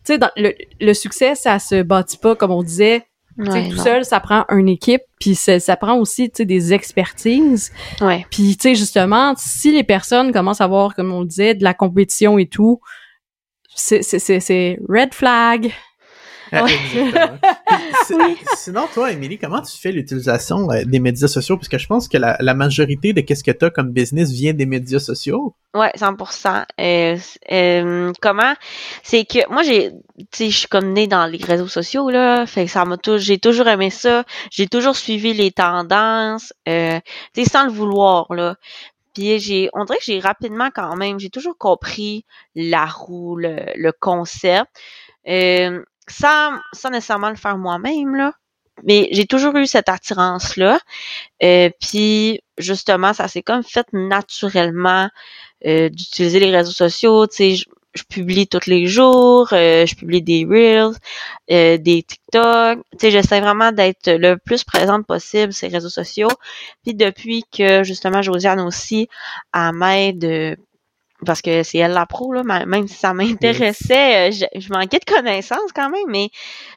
sais 0.08 0.20
le 0.36 0.54
le 0.80 0.94
succès 0.94 1.36
ça 1.36 1.60
se 1.60 1.82
bâtit 1.82 2.18
pas 2.18 2.36
comme 2.36 2.52
on 2.52 2.64
disait 2.64 3.06
Ouais, 3.38 3.70
tout 3.70 3.78
seul, 3.78 4.04
ça 4.04 4.20
prend 4.20 4.46
une 4.50 4.68
équipe, 4.68 5.04
puis 5.20 5.36
ça, 5.36 5.60
ça 5.60 5.76
prend 5.76 5.96
aussi, 6.00 6.32
des 6.40 6.74
expertises. 6.74 7.72
Ouais. 8.02 8.26
Puis, 8.32 8.58
justement, 8.60 9.36
si 9.38 9.72
les 9.72 9.84
personnes 9.84 10.32
commencent 10.32 10.62
à 10.62 10.64
avoir, 10.64 10.96
comme 10.96 11.14
on 11.14 11.22
le 11.22 11.28
disait, 11.28 11.54
de 11.54 11.64
la 11.64 11.76
compétition 11.76 12.40
et 12.40 12.48
tout, 12.48 12.80
c'est 13.76 14.80
red 14.90 15.14
flag. 15.14 15.72
Ah, 16.52 16.66
Sinon, 18.56 18.88
toi, 18.94 19.12
Émilie, 19.12 19.38
comment 19.38 19.62
tu 19.62 19.78
fais 19.78 19.92
l'utilisation 19.92 20.70
euh, 20.72 20.84
des 20.86 21.00
médias 21.00 21.28
sociaux? 21.28 21.58
Parce 21.58 21.68
que 21.68 21.78
je 21.78 21.88
pense 21.88 22.08
que 22.08 22.18
la, 22.18 22.38
la 22.40 22.54
majorité 22.54 23.14
de 23.14 23.22
qu'est-ce 23.22 23.44
que 23.44 23.52
tu 23.52 23.66
as 23.66 23.70
comme 23.70 23.92
business 23.92 24.32
vient 24.32 24.54
des 24.54 24.66
médias 24.66 25.00
sociaux. 25.00 25.56
Ouais, 25.74 25.92
100%. 25.96 26.66
Euh, 26.80 27.18
euh, 27.52 28.12
comment? 28.22 28.54
C'est 29.04 29.26
que 29.26 29.52
moi 29.52 29.64
j'ai 29.64 29.92
tu 30.18 30.26
sais 30.32 30.50
je 30.50 30.58
suis 30.60 30.68
comme 30.68 30.94
née 30.94 31.08
dans 31.08 31.26
les 31.26 31.38
réseaux 31.44 31.68
sociaux 31.68 32.10
là, 32.10 32.46
fait 32.46 32.66
que 32.66 32.72
ça 32.72 32.86
m'a 32.86 32.98
toujours 32.98 33.20
j'ai 33.20 33.38
toujours 33.38 33.68
aimé 33.68 33.90
ça, 33.90 34.24
j'ai 34.50 34.68
toujours 34.68 34.96
suivi 34.96 35.34
les 35.34 35.52
tendances 35.52 36.54
tu 36.66 36.72
sais 36.72 37.46
sans 37.46 37.66
le 37.66 37.72
vouloir 37.72 38.34
là. 38.34 38.56
Puis 39.14 39.40
j'ai 39.40 39.70
on 39.74 39.84
dirait 39.84 40.00
que 40.00 40.06
j'ai 40.06 40.20
rapidement 40.20 40.70
quand 40.74 40.96
même, 40.96 41.20
j'ai 41.20 41.30
toujours 41.30 41.58
compris 41.58 42.26
la 42.56 42.86
roue, 42.86 43.36
le, 43.36 43.58
le 43.76 43.92
concept 43.92 44.72
euh, 45.28 45.84
sans 46.10 46.52
sans 46.74 46.90
nécessairement 46.90 47.30
le 47.30 47.36
faire 47.36 47.58
moi-même 47.58 48.16
là. 48.16 48.34
Mais 48.84 49.10
j'ai 49.12 49.26
toujours 49.26 49.56
eu 49.58 49.66
cette 49.66 49.90
attirance 49.90 50.56
là. 50.58 50.80
Euh, 51.44 51.70
puis 51.82 52.42
justement, 52.58 53.14
ça 53.14 53.28
s'est 53.28 53.42
comme 53.42 53.64
fait 53.64 53.88
naturellement 53.94 55.10
euh, 55.66 55.90
d'utiliser 55.90 56.40
les 56.40 56.56
réseaux 56.56 56.72
sociaux. 56.72 57.28
Tu 57.28 57.36
sais, 57.36 57.56
je, 57.56 57.66
je 57.98 58.04
publie 58.04 58.48
tous 58.48 58.68
les 58.68 58.86
jours, 58.88 59.50
euh, 59.54 59.86
je 59.86 59.96
publie 59.96 60.22
des 60.22 60.46
reels, 60.46 60.96
euh, 61.52 61.78
des 61.78 62.04
TikTok. 62.04 62.80
Tu 62.92 62.98
sais, 63.00 63.12
j'essaie 63.12 63.42
vraiment 63.42 63.72
d'être 63.72 64.10
le 64.12 64.36
plus 64.36 64.64
présente 64.64 65.06
possible 65.06 65.54
les 65.62 65.68
réseaux 65.70 65.90
sociaux. 65.90 66.30
Puis 66.84 66.94
depuis 66.94 67.44
que 67.56 67.84
justement 67.84 68.22
Josiane 68.22 68.62
aussi, 68.62 69.08
elle 69.54 69.74
m'aide 69.74 70.24
euh, 70.26 70.56
parce 71.26 71.42
que 71.42 71.64
c'est 71.64 71.80
elle 71.80 71.94
la 71.94 72.06
pro 72.06 72.32
là, 72.34 72.44
même 72.44 72.88
si 72.88 72.94
ça 72.94 73.14
m'intéressait, 73.14 74.30
euh, 74.30 74.32
je, 74.32 74.60
je 74.60 74.72
manquais 74.72 75.00
de 75.00 75.12
connaissances 75.12 75.72
quand 75.74 75.90
même, 75.90 76.06
mais 76.08 76.30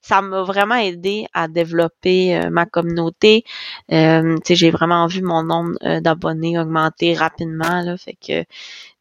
ça 0.03 0.23
m'a 0.23 0.43
vraiment 0.43 0.77
aidé 0.77 1.27
à 1.35 1.47
développer 1.49 2.37
euh, 2.37 2.51
ma 2.51 2.65
communauté. 2.67 3.45
Euh, 3.93 4.37
tu 4.37 4.41
sais, 4.47 4.55
j'ai 4.55 4.71
vraiment 4.71 5.07
vu 5.07 5.23
mon 5.23 5.43
nombre 5.43 5.73
euh, 5.83 6.01
d'abonnés 6.01 6.59
augmenter 6.59 7.15
rapidement 7.15 7.83
là, 7.83 7.97
fait 7.99 8.15
que 8.15 8.43
tu 8.43 8.47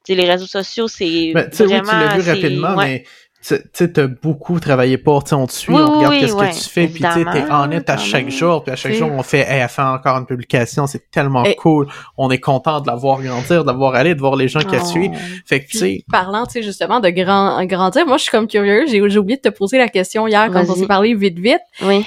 sais, 0.04 0.16
les 0.16 0.30
réseaux 0.30 0.48
sociaux 0.48 0.88
c'est 0.88 1.32
Ben, 1.34 1.50
tu 1.50 1.58
sais, 1.58 1.64
oui, 1.64 1.70
tu 1.70 1.76
vraiment 1.78 2.00
l'as 2.00 2.18
vu 2.18 2.30
rapidement, 2.30 2.76
ouais. 2.76 2.86
mais 2.86 3.06
tu 3.42 3.56
sais, 3.74 3.92
t'as 3.94 4.08
beaucoup 4.08 4.60
travaillé 4.60 4.98
pour, 4.98 5.24
tu 5.24 5.30
sais, 5.30 5.36
on 5.36 5.48
te 5.48 5.54
suit, 5.54 5.74
Oui, 5.74 5.82
on 5.82 5.98
regarde 5.98 6.14
oui, 6.14 6.20
qu'est-ce 6.20 6.34
ouais, 6.34 6.50
que 6.50 6.56
tu 6.56 6.70
fais, 6.70 6.88
puis 6.88 7.02
tu 7.02 7.12
sais, 7.12 7.24
t'es 7.32 7.52
honnête 7.52 7.90
à 7.90 7.98
chaque 7.98 8.30
jour, 8.30 8.64
puis 8.64 8.74
à 8.74 8.76
chaque 8.76 8.94
jour, 8.94 9.10
on 9.12 9.24
fait, 9.24 9.40
hey, 9.40 9.60
elle 9.62 9.70
fait 9.70 9.82
encore 9.82 10.18
une 10.18 10.26
publication, 10.26 10.88
c'est 10.88 11.10
tellement 11.10 11.46
Et- 11.46 11.56
cool, 11.56 11.88
on 12.18 12.30
est 12.32 12.40
content 12.40 12.82
de 12.82 12.88
la 12.88 12.96
voir 12.96 13.22
grandir, 13.22 13.64
de 13.64 13.68
la 13.68 13.74
voir 13.74 13.96
aller, 13.96 14.14
de 14.14 14.20
voir 14.20 14.36
les 14.36 14.48
gens 14.50 14.60
qui 14.60 14.76
la 14.76 14.82
Oh. 14.84 14.86
suivent. 14.86 15.18
Fait 15.46 15.64
que, 15.64 15.70
tu 15.70 15.78
sais, 15.78 16.04
parlant, 16.12 16.46
tu 16.46 16.54
sais, 16.54 16.64
justement, 16.64 17.00
de 17.00 17.10
grand, 17.10 17.64
grandir, 17.66 18.06
moi, 18.06 18.18
je 18.18 18.24
suis 18.24 18.32
comme 18.32 18.48
curieuse. 18.48 18.90
J'ai 18.92 19.02
oublié 19.18 19.38
de 19.38 19.50
te 19.50 19.56
poser 19.56 19.78
la 19.78 19.88
question 19.88 20.28
hier 20.28 20.50
quand 20.52 20.64
on 20.70 20.76
s'est 20.76 20.86
parlé 20.88 21.14
vite, 21.16 21.40
vite. 21.40 21.62
Oui. 21.84 22.06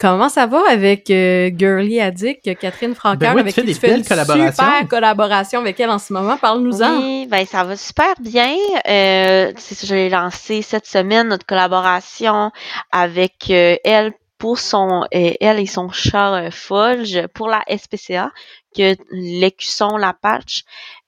Comment 0.00 0.30
ça 0.30 0.46
va 0.46 0.62
avec 0.70 1.10
euh, 1.10 1.50
Girly 1.54 2.00
Addict, 2.00 2.56
Catherine 2.58 2.94
Francaire, 2.94 3.34
Ben 3.34 3.34
oui, 3.34 3.36
tu 3.36 3.40
avec 3.40 3.54
fais 3.54 3.60
qui 3.60 3.66
des 3.66 3.74
tu 3.74 3.80
fais 3.80 3.96
une 3.98 4.02
super 4.02 4.88
collaboration 4.88 5.60
avec 5.60 5.78
elle 5.78 5.90
en 5.90 5.98
ce 5.98 6.14
moment? 6.14 6.38
Parle-nous-en. 6.38 7.00
Oui, 7.00 7.26
ben 7.26 7.44
ça 7.44 7.64
va 7.64 7.76
super 7.76 8.14
bien. 8.18 8.56
Euh, 8.88 9.52
c'est 9.58 9.74
ça, 9.74 9.86
j'ai 9.86 10.08
lancé 10.08 10.62
cette 10.62 10.86
semaine 10.86 11.28
notre 11.28 11.44
collaboration 11.44 12.50
avec 12.90 13.50
euh, 13.50 13.76
elle 13.84 14.14
pour 14.38 14.58
son 14.58 15.02
euh, 15.14 15.32
elle 15.38 15.60
et 15.60 15.66
son 15.66 15.90
char 15.90 16.32
euh, 16.32 16.48
Folge 16.50 17.26
pour 17.34 17.48
la 17.48 17.62
SPCA 17.68 18.30
que 18.74 18.96
l'écusson 19.10 19.98
la 19.98 20.14
patch 20.14 20.62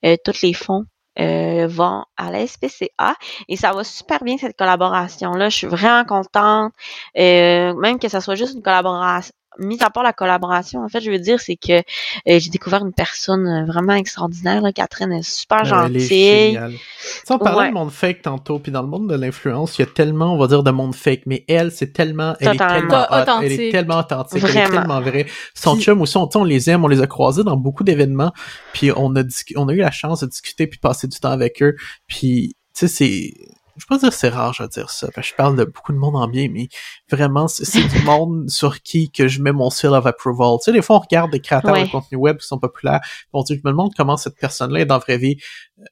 euh, 0.05 0.17
tous 0.23 0.43
les 0.43 0.53
fonds 0.53 0.85
euh, 1.19 1.67
vont 1.67 2.05
à 2.17 2.31
la 2.31 2.45
SPCA 2.47 3.15
et 3.47 3.55
ça 3.55 3.71
va 3.71 3.83
super 3.83 4.23
bien 4.23 4.37
cette 4.37 4.57
collaboration 4.57 5.31
là 5.31 5.49
je 5.49 5.57
suis 5.57 5.67
vraiment 5.67 6.05
contente 6.05 6.73
euh, 7.17 7.73
même 7.75 7.99
que 7.99 8.09
ça 8.09 8.21
soit 8.21 8.35
juste 8.35 8.55
une 8.55 8.63
collaboration 8.63 9.33
mis 9.59 9.81
à 9.81 9.89
part 9.89 10.03
la 10.03 10.13
collaboration 10.13 10.81
en 10.83 10.89
fait 10.89 11.01
je 11.01 11.11
veux 11.11 11.19
dire 11.19 11.39
c'est 11.39 11.55
que 11.55 11.73
euh, 11.73 11.81
j'ai 12.25 12.49
découvert 12.49 12.83
une 12.85 12.93
personne 12.93 13.45
euh, 13.47 13.65
vraiment 13.65 13.93
extraordinaire 13.93 14.61
là. 14.61 14.71
Catherine 14.71 15.11
est 15.11 15.21
super 15.23 15.63
ben, 15.63 15.85
elle 15.87 15.95
est 15.95 15.99
gentille 15.99 16.07
géniale. 16.09 16.71
Tu 16.73 16.77
sais, 17.25 17.33
on 17.33 17.37
parlait 17.37 17.59
Ouais. 17.63 17.69
de 17.69 17.73
monde 17.73 17.91
fake 17.91 18.21
tantôt, 18.23 18.59
puis 18.59 18.71
dans 18.71 18.81
le 18.81 18.87
monde 18.87 19.09
de 19.09 19.15
l'influence, 19.15 19.77
il 19.77 19.81
y 19.81 19.83
a 19.83 19.87
tellement, 19.87 20.33
on 20.33 20.37
va 20.37 20.47
dire, 20.47 20.63
de 20.63 20.71
monde 20.71 20.95
fake, 20.95 21.21
mais 21.25 21.43
elle, 21.47 21.71
c'est 21.71 21.93
tellement, 21.93 22.35
elle 22.39 22.55
est 22.55 22.57
tellement 22.57 23.03
hot, 23.03 23.07
elle 23.11 23.17
est 23.19 23.21
Authentique. 23.21 23.71
tellement 23.71 23.99
authentique, 23.99 24.43
elle 24.43 24.57
est 24.57 24.69
tellement 24.69 25.01
vraie. 25.01 25.25
Son 25.53 25.75
Puis- 25.75 25.83
chum 25.83 26.01
aussi, 26.01 26.17
on, 26.17 26.29
on 26.35 26.43
les 26.43 26.69
aime, 26.69 26.83
on 26.83 26.87
les 26.87 27.01
a 27.01 27.07
croisés 27.07 27.43
dans 27.43 27.57
beaucoup 27.57 27.83
d'événements, 27.83 28.31
puis 28.73 28.91
on 28.95 29.15
a 29.15 29.21
on 29.55 29.67
a 29.69 29.73
eu 29.73 29.77
la 29.77 29.91
chance 29.91 30.21
de 30.21 30.27
discuter 30.27 30.67
puis 30.67 30.77
de 30.77 30.81
passer 30.81 31.07
du 31.07 31.19
temps 31.19 31.31
avec 31.31 31.61
eux, 31.61 31.75
puis 32.07 32.55
tu 32.75 32.79
sais, 32.79 32.87
c'est, 32.87 33.33
je 33.77 33.85
peux 33.85 33.95
pas 33.95 33.99
dire 33.99 34.09
que 34.09 34.15
c'est 34.15 34.29
rare, 34.29 34.53
je 34.53 34.63
vais 34.63 34.69
dire 34.69 34.89
ça, 34.89 35.07
parce 35.13 35.27
que 35.27 35.31
je 35.31 35.35
parle 35.35 35.55
de 35.55 35.63
beaucoup 35.65 35.91
de 35.93 35.97
monde 35.97 36.15
en 36.15 36.27
bien, 36.27 36.47
mais 36.51 36.67
vraiment, 37.09 37.47
c'est 37.47 37.87
du 37.87 38.01
monde 38.03 38.49
sur 38.49 38.81
qui 38.81 39.11
que 39.11 39.27
je 39.27 39.41
mets 39.41 39.51
mon 39.51 39.69
seal 39.69 39.93
of 39.93 40.05
approval. 40.05 40.57
Tu 40.59 40.65
sais, 40.65 40.71
des 40.71 40.81
fois, 40.81 40.97
on 40.97 40.99
regarde 40.99 41.31
des 41.31 41.39
créateurs 41.39 41.73
Ouais. 41.73 41.85
de 41.85 41.89
contenu 41.91 42.17
web 42.17 42.37
qui 42.37 42.47
sont 42.47 42.59
populaires, 42.59 43.01
on 43.33 43.41
dit, 43.43 43.55
je 43.55 43.61
me 43.63 43.71
demande 43.71 43.91
comment 43.95 44.17
cette 44.17 44.37
personne-là 44.37 44.81
est 44.81 44.85
dans 44.85 44.95
la 44.95 44.99
vraie 44.99 45.17
vie. 45.17 45.37
Euh, 45.79 45.83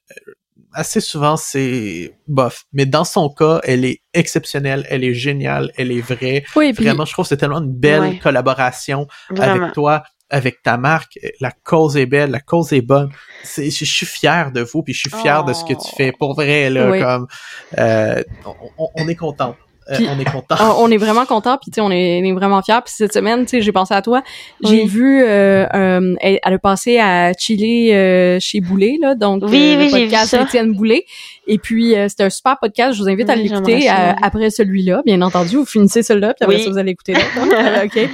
assez 0.74 1.00
souvent, 1.00 1.36
c'est 1.36 2.16
bof. 2.28 2.64
Mais 2.72 2.86
dans 2.86 3.04
son 3.04 3.28
cas, 3.28 3.60
elle 3.64 3.84
est 3.84 4.00
exceptionnelle, 4.14 4.86
elle 4.88 5.04
est 5.04 5.12
géniale, 5.14 5.70
elle 5.76 5.90
est 5.92 6.00
vraie. 6.00 6.44
Oui, 6.56 6.72
puis 6.72 6.84
Vraiment, 6.84 7.04
je 7.04 7.12
trouve 7.12 7.24
que 7.26 7.28
c'est 7.30 7.36
tellement 7.36 7.58
une 7.60 7.72
belle 7.72 8.00
Ouais. 8.00 8.18
collaboration 8.18 9.06
vraiment 9.30 9.64
avec 9.64 9.74
toi. 9.74 10.02
Avec 10.32 10.62
ta 10.62 10.76
marque, 10.78 11.18
la 11.40 11.52
cause 11.52 11.96
est 11.96 12.06
belle, 12.06 12.30
la 12.30 12.40
cause 12.40 12.72
est 12.72 12.80
bonne. 12.80 13.10
Je, 13.56 13.68
suis 13.70 14.06
fier 14.06 14.50
de 14.50 14.62
vous, 14.62 14.82
puis 14.82 14.94
je 14.94 15.00
suis 15.00 15.10
fier 15.10 15.44
de 15.44 15.52
ce 15.52 15.62
que 15.64 15.74
tu 15.74 15.78
Oh. 15.92 15.94
fais. 15.96 16.10
Pour 16.12 16.34
vrai, 16.34 16.70
là, 16.70 16.90
Oui. 16.90 17.00
comme 17.00 17.26
euh, 17.78 18.22
on, 18.44 18.54
on- 18.78 18.88
on 18.96 19.08
est 19.08 19.14
content. 19.14 19.54
Euh, 19.90 19.96
on 20.16 20.20
est 20.20 20.24
content. 20.30 20.54
on 20.60 20.84
on 20.84 20.90
est 20.90 20.96
vraiment 20.96 21.26
content 21.26 21.58
puis 21.60 21.70
tu 21.70 21.76
sais 21.76 21.80
on 21.80 21.90
est, 21.90 22.20
on 22.22 22.24
est 22.24 22.32
vraiment 22.32 22.62
fiers 22.62 22.78
puis 22.84 22.94
cette 22.96 23.12
semaine 23.12 23.40
tu 23.44 23.48
sais 23.50 23.62
j'ai 23.62 23.72
pensé 23.72 23.92
à 23.94 24.00
toi 24.00 24.22
j'ai 24.62 24.82
Oui. 24.82 24.86
vu 24.86 25.22
euh, 25.24 25.66
euh, 25.74 26.14
elle, 26.20 26.38
elle 26.42 26.54
a 26.54 26.58
passé 26.58 26.98
à 26.98 27.32
chiller 27.32 27.94
euh, 27.96 28.38
chez 28.40 28.60
Boulet 28.60 28.96
là 29.00 29.14
donc 29.16 29.42
Oui, 29.44 29.74
euh, 29.74 29.78
oui, 29.78 29.84
le 29.86 29.90
podcast. 29.90 30.34
Étienne 30.34 30.72
Boulet 30.72 31.04
et 31.48 31.58
puis 31.58 31.96
euh, 31.96 32.06
c'était 32.08 32.22
un 32.24 32.30
super 32.30 32.58
podcast 32.60 32.96
je 32.96 33.02
vous 33.02 33.08
invite 33.08 33.28
à 33.28 33.34
l'écouter 33.34 33.90
euh, 33.90 34.12
après 34.22 34.50
celui-là 34.50 35.02
bien 35.04 35.20
entendu 35.20 35.56
vous 35.56 35.66
finissez 35.66 36.02
celui-là 36.04 36.34
puis 36.34 36.44
après 36.44 36.56
Oui. 36.58 36.62
ça 36.62 36.70
vous 36.70 36.78
allez 36.78 36.92
écouter 36.92 37.14
l'autre 37.14 37.26
hein? 37.40 37.82
ok 37.84 38.08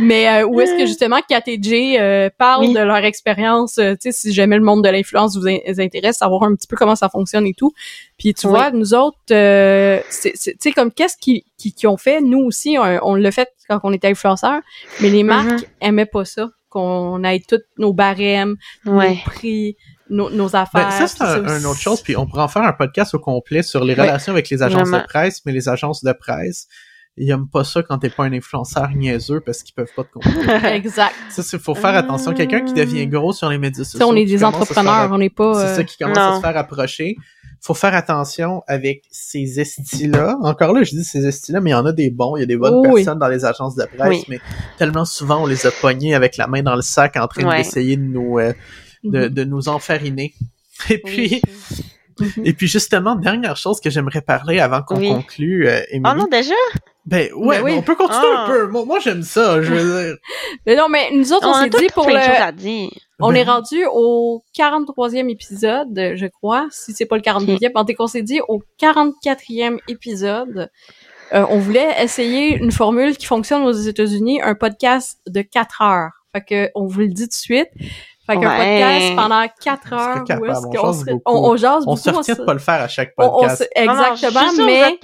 mais 0.00 0.28
euh, 0.28 0.46
où 0.46 0.60
est-ce 0.60 0.72
que 0.76 0.86
justement 0.86 1.20
Kat 1.26 1.42
et 1.46 1.58
Jay 1.62 1.96
euh, 1.98 2.28
parlent 2.36 2.66
Oui. 2.66 2.74
de 2.74 2.80
leur 2.80 2.96
expérience 2.96 3.78
euh, 3.78 3.92
tu 3.92 4.10
sais 4.10 4.12
si 4.12 4.32
jamais 4.34 4.56
le 4.58 4.64
monde 4.64 4.82
de 4.84 4.88
l'influence 4.90 5.36
vous 5.36 5.46
in- 5.48 5.58
intéresse 5.78 6.16
savoir 6.18 6.42
un 6.42 6.54
petit 6.54 6.66
peu 6.66 6.76
comment 6.76 6.96
ça 6.96 7.08
fonctionne 7.08 7.46
et 7.46 7.54
tout 7.54 7.72
puis 8.18 8.34
tu 8.34 8.46
Oui. 8.46 8.52
vois 8.52 8.70
nous 8.70 8.94
autres 8.94 9.18
euh, 9.32 10.00
c'est 10.10 10.32
c'est- 10.34 10.52
tu 10.52 10.58
sais 10.60 10.72
comme 10.72 10.90
qu'est-ce 10.92 11.16
qui, 11.20 11.44
qui 11.58 11.72
qui 11.72 11.86
ont 11.86 11.96
fait? 11.96 12.20
Nous 12.20 12.38
aussi 12.40 12.76
on, 12.78 12.98
on 13.02 13.14
l'a 13.14 13.30
fait 13.32 13.48
quand 13.68 13.80
on 13.82 13.92
était 13.92 14.08
influenceurs 14.08 14.60
mais 15.00 15.10
les 15.10 15.22
marques 15.22 15.50
Mhm. 15.50 15.64
aimaient 15.80 16.06
pas 16.06 16.24
ça 16.24 16.48
qu'on 16.68 17.22
ait 17.24 17.40
toutes 17.48 17.66
nos 17.78 17.92
barèmes 17.92 18.56
Ouais. 18.86 19.10
nos 19.10 19.16
prix 19.32 19.76
nos, 20.10 20.28
nos 20.30 20.54
affaires 20.54 20.88
Ben, 20.90 21.06
ça, 21.06 21.08
c'est 21.08 21.22
un, 21.22 21.58
une 21.60 21.64
autre 21.66 21.80
chose, 21.80 22.02
puis 22.02 22.14
on 22.14 22.26
pourrait 22.26 22.42
en 22.42 22.48
faire 22.48 22.62
un 22.64 22.72
podcast 22.74 23.14
au 23.14 23.18
complet 23.18 23.62
sur 23.62 23.84
les 23.84 23.94
Ouais. 23.94 24.02
relations 24.02 24.32
avec 24.32 24.50
les 24.50 24.62
agences 24.62 24.82
Vraiment. 24.88 24.98
de 24.98 25.06
presse, 25.06 25.40
mais 25.46 25.52
les 25.52 25.66
agences 25.68 26.04
de 26.04 26.12
presse, 26.12 26.66
ils 27.16 27.30
aiment 27.30 27.48
pas 27.48 27.64
ça 27.64 27.82
quand 27.82 27.96
t'es 27.98 28.10
pas 28.10 28.24
un 28.24 28.32
influenceur 28.34 28.90
niaiseux 28.90 29.40
parce 29.40 29.62
qu'ils 29.62 29.74
peuvent 29.74 29.92
pas 29.96 30.04
te 30.04 30.12
comprendre. 30.12 30.36
exact 30.66 31.14
ça, 31.30 31.42
c'est 31.42 31.58
faut 31.58 31.74
faire 31.74 31.94
attention. 31.94 32.34
Quelqu'un 32.34 32.60
qui 32.60 32.74
devient 32.74 33.06
gros 33.06 33.32
sur 33.32 33.48
les 33.48 33.56
médias 33.56 33.82
Tu 33.82 33.90
sais, 33.92 33.98
sociaux. 33.98 34.08
on 34.08 34.16
est 34.16 34.26
des 34.26 34.44
entrepreneurs 34.44 35.10
on 35.10 35.16
n'est 35.18 35.30
pas 35.30 35.54
C'est 35.54 35.60
euh, 35.72 35.76
ça 35.76 35.84
qui 35.84 35.96
commence 35.96 36.18
à 36.18 36.36
se 36.36 36.40
faire 36.42 36.56
approcher. 36.58 37.16
Faut 37.64 37.72
faire 37.72 37.94
attention 37.94 38.62
avec 38.66 39.04
ces 39.10 39.58
estis-là. 39.58 40.36
Encore 40.42 40.74
là, 40.74 40.82
je 40.82 40.90
dis 40.90 41.02
ces 41.04 41.26
estis-là, 41.26 41.62
mais 41.62 41.70
il 41.70 41.72
y 41.72 41.76
en 41.76 41.86
a 41.86 41.92
des 41.92 42.10
bons. 42.10 42.36
Il 42.36 42.40
y 42.40 42.42
a 42.42 42.46
des 42.46 42.58
bonnes 42.58 42.86
oui. 42.86 42.96
personnes 43.02 43.18
dans 43.18 43.28
les 43.28 43.46
agences 43.46 43.74
de 43.74 43.86
presse, 43.86 44.08
Oui. 44.10 44.24
mais 44.28 44.38
tellement 44.76 45.06
souvent 45.06 45.42
on 45.44 45.46
les 45.46 45.66
a 45.66 45.70
pognés 45.70 46.14
avec 46.14 46.36
la 46.36 46.46
main 46.46 46.62
dans 46.62 46.76
le 46.76 46.82
sac 46.82 47.16
en 47.16 47.26
train 47.26 47.44
Ouais. 47.48 47.56
d'essayer 47.58 47.96
de 47.96 48.02
nous 48.02 48.38
euh, 48.38 48.52
de, 49.02 49.20
Mhm. 49.20 49.28
de 49.30 49.44
nous 49.44 49.68
enfariner. 49.70 50.34
Et 50.90 50.98
puis, 50.98 51.40
Oui. 52.20 52.32
Et 52.44 52.52
puis 52.52 52.68
justement, 52.68 53.16
dernière 53.16 53.56
chose 53.56 53.80
que 53.80 53.88
j'aimerais 53.90 54.20
parler 54.20 54.60
avant 54.60 54.82
qu'on 54.82 55.00
conclue, 55.00 55.66
euh, 55.66 55.80
Émilie. 55.90 56.12
Oh 56.14 56.18
non, 56.18 56.26
déjà? 56.30 56.54
Ben 57.06 57.30
ouais, 57.34 57.58
Ben 57.58 57.64
oui. 57.64 57.72
on 57.76 57.82
peut 57.82 57.94
continuer 57.96 58.32
Ah. 58.34 58.44
un 58.44 58.46
peu. 58.46 58.66
Moi, 58.68 58.84
moi 58.84 58.98
j'aime 58.98 59.22
ça. 59.22 59.60
Je 59.60 59.72
veux 59.72 60.04
dire. 60.04 60.16
mais 60.66 60.76
non 60.76 60.88
mais 60.88 61.10
nous 61.12 61.32
autres 61.32 61.46
on, 61.48 61.54
s'est 61.54 61.70
dit 61.70 61.86
pour 61.92 62.06
plein 62.06 62.20
de 62.20 62.24
choses 62.24 62.38
le 62.38 62.42
à 62.42 62.52
dire. 62.52 62.90
On 63.20 63.28
Ben 63.28 63.36
est 63.36 63.42
rendu 63.44 63.84
au 63.92 64.42
43e 64.58 65.28
épisode, 65.30 66.12
je 66.16 66.26
crois, 66.26 66.66
si 66.70 66.92
c'est 66.92 67.06
pas 67.06 67.16
le 67.16 67.22
42e. 67.22 67.70
En 67.74 67.84
tout 67.84 67.92
cas, 67.92 68.04
on 68.04 68.06
s'est 68.06 68.22
dit 68.22 68.40
au 68.48 68.62
44e 68.80 69.78
épisode, 69.88 70.68
euh, 71.32 71.46
on 71.48 71.58
voulait 71.58 71.94
essayer 72.02 72.56
une 72.56 72.72
formule 72.72 73.16
qui 73.16 73.26
fonctionne 73.26 73.62
aux 73.62 73.72
États-Unis, 73.72 74.40
un 74.42 74.54
podcast 74.54 75.20
de 75.28 75.42
4 75.42 75.82
heures. 75.82 76.10
Fait 76.32 76.42
que 76.42 76.70
on 76.74 76.86
vous 76.86 77.00
le 77.00 77.08
dit 77.08 77.22
tout 77.24 77.28
de 77.28 77.32
suite. 77.32 77.68
Fait 78.26 78.36
qu'un 78.38 78.40
Ouais. 78.58 78.80
podcast 78.80 79.16
pendant 79.16 79.46
4 79.62 79.88
serait 79.88 79.94
heures, 79.94 80.40
où 80.40 80.46
est-ce 80.46 80.78
qu'on 80.78 80.92
se- 80.94 81.04
beaucoup. 81.04 81.22
on, 81.26 81.50
on 81.50 81.56
jase 81.56 81.84
On 81.86 81.94
se 81.96 82.04
beaucoup, 82.08 82.18
retient 82.20 82.34
se- 82.34 82.40
de 82.40 82.46
pas 82.46 82.52
le 82.54 82.58
faire 82.58 82.80
à 82.82 82.88
chaque 82.88 83.12
on- 83.18 83.24
on 83.24 83.30
podcast. 83.40 83.58
se- 83.58 83.80
exactement, 83.82 84.46
non, 84.52 84.58
non, 84.58 84.66
mais. 84.66 84.98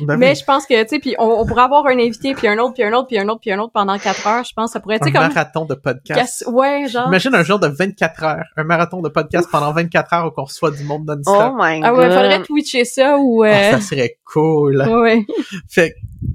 Ben 0.00 0.16
mais 0.18 0.30
oui. 0.30 0.36
je 0.36 0.44
pense 0.44 0.66
que 0.66 0.80
tu 0.82 0.88
sais 0.90 0.98
puis 0.98 1.14
on, 1.18 1.24
on 1.40 1.46
pourrait 1.46 1.62
avoir 1.62 1.86
un 1.86 1.98
invité 1.98 2.34
puis 2.34 2.46
un 2.46 2.58
autre 2.58 2.74
puis 2.74 2.82
un 2.84 2.92
autre 2.92 3.06
puis 3.08 3.18
un 3.18 3.26
autre 3.28 3.40
puis 3.40 3.50
un 3.50 3.58
autre 3.58 3.72
pendant 3.72 3.98
4 3.98 4.26
heures, 4.26 4.44
je 4.44 4.52
pense 4.54 4.66
que 4.70 4.72
ça 4.74 4.80
pourrait 4.80 4.96
être 4.96 5.02
tu 5.04 5.08
un 5.08 5.12
sais 5.12 5.18
comme 5.18 5.28
marathon 5.34 5.64
de 5.64 5.74
podcast. 5.74 6.44
ouais, 6.46 6.86
genre 6.88 7.08
Imagine 7.08 7.34
un 7.34 7.42
jour 7.42 7.58
de 7.58 7.66
24 7.68 8.22
heures, 8.22 8.44
un 8.56 8.64
marathon 8.64 9.00
de 9.00 9.08
podcast 9.08 9.48
pendant 9.50 9.72
24 9.72 10.12
heures 10.12 10.26
où 10.26 10.32
on 10.40 10.44
reçoit 10.44 10.70
du 10.70 10.84
monde 10.84 11.06
Oh 11.08 11.14
non-stop. 11.16 11.54
my 11.58 11.80
Ah 11.82 11.94
ouais, 11.94 12.10
faudrait 12.10 12.42
twitcher 12.42 12.84
ça 12.84 13.16
ou 13.18 13.42
Ah, 13.42 13.48
euh... 13.48 13.70
ça 13.72 13.80
serait 13.80 14.18
cool. 14.30 14.82
ouais. 14.86 15.24
Fait 15.70 15.90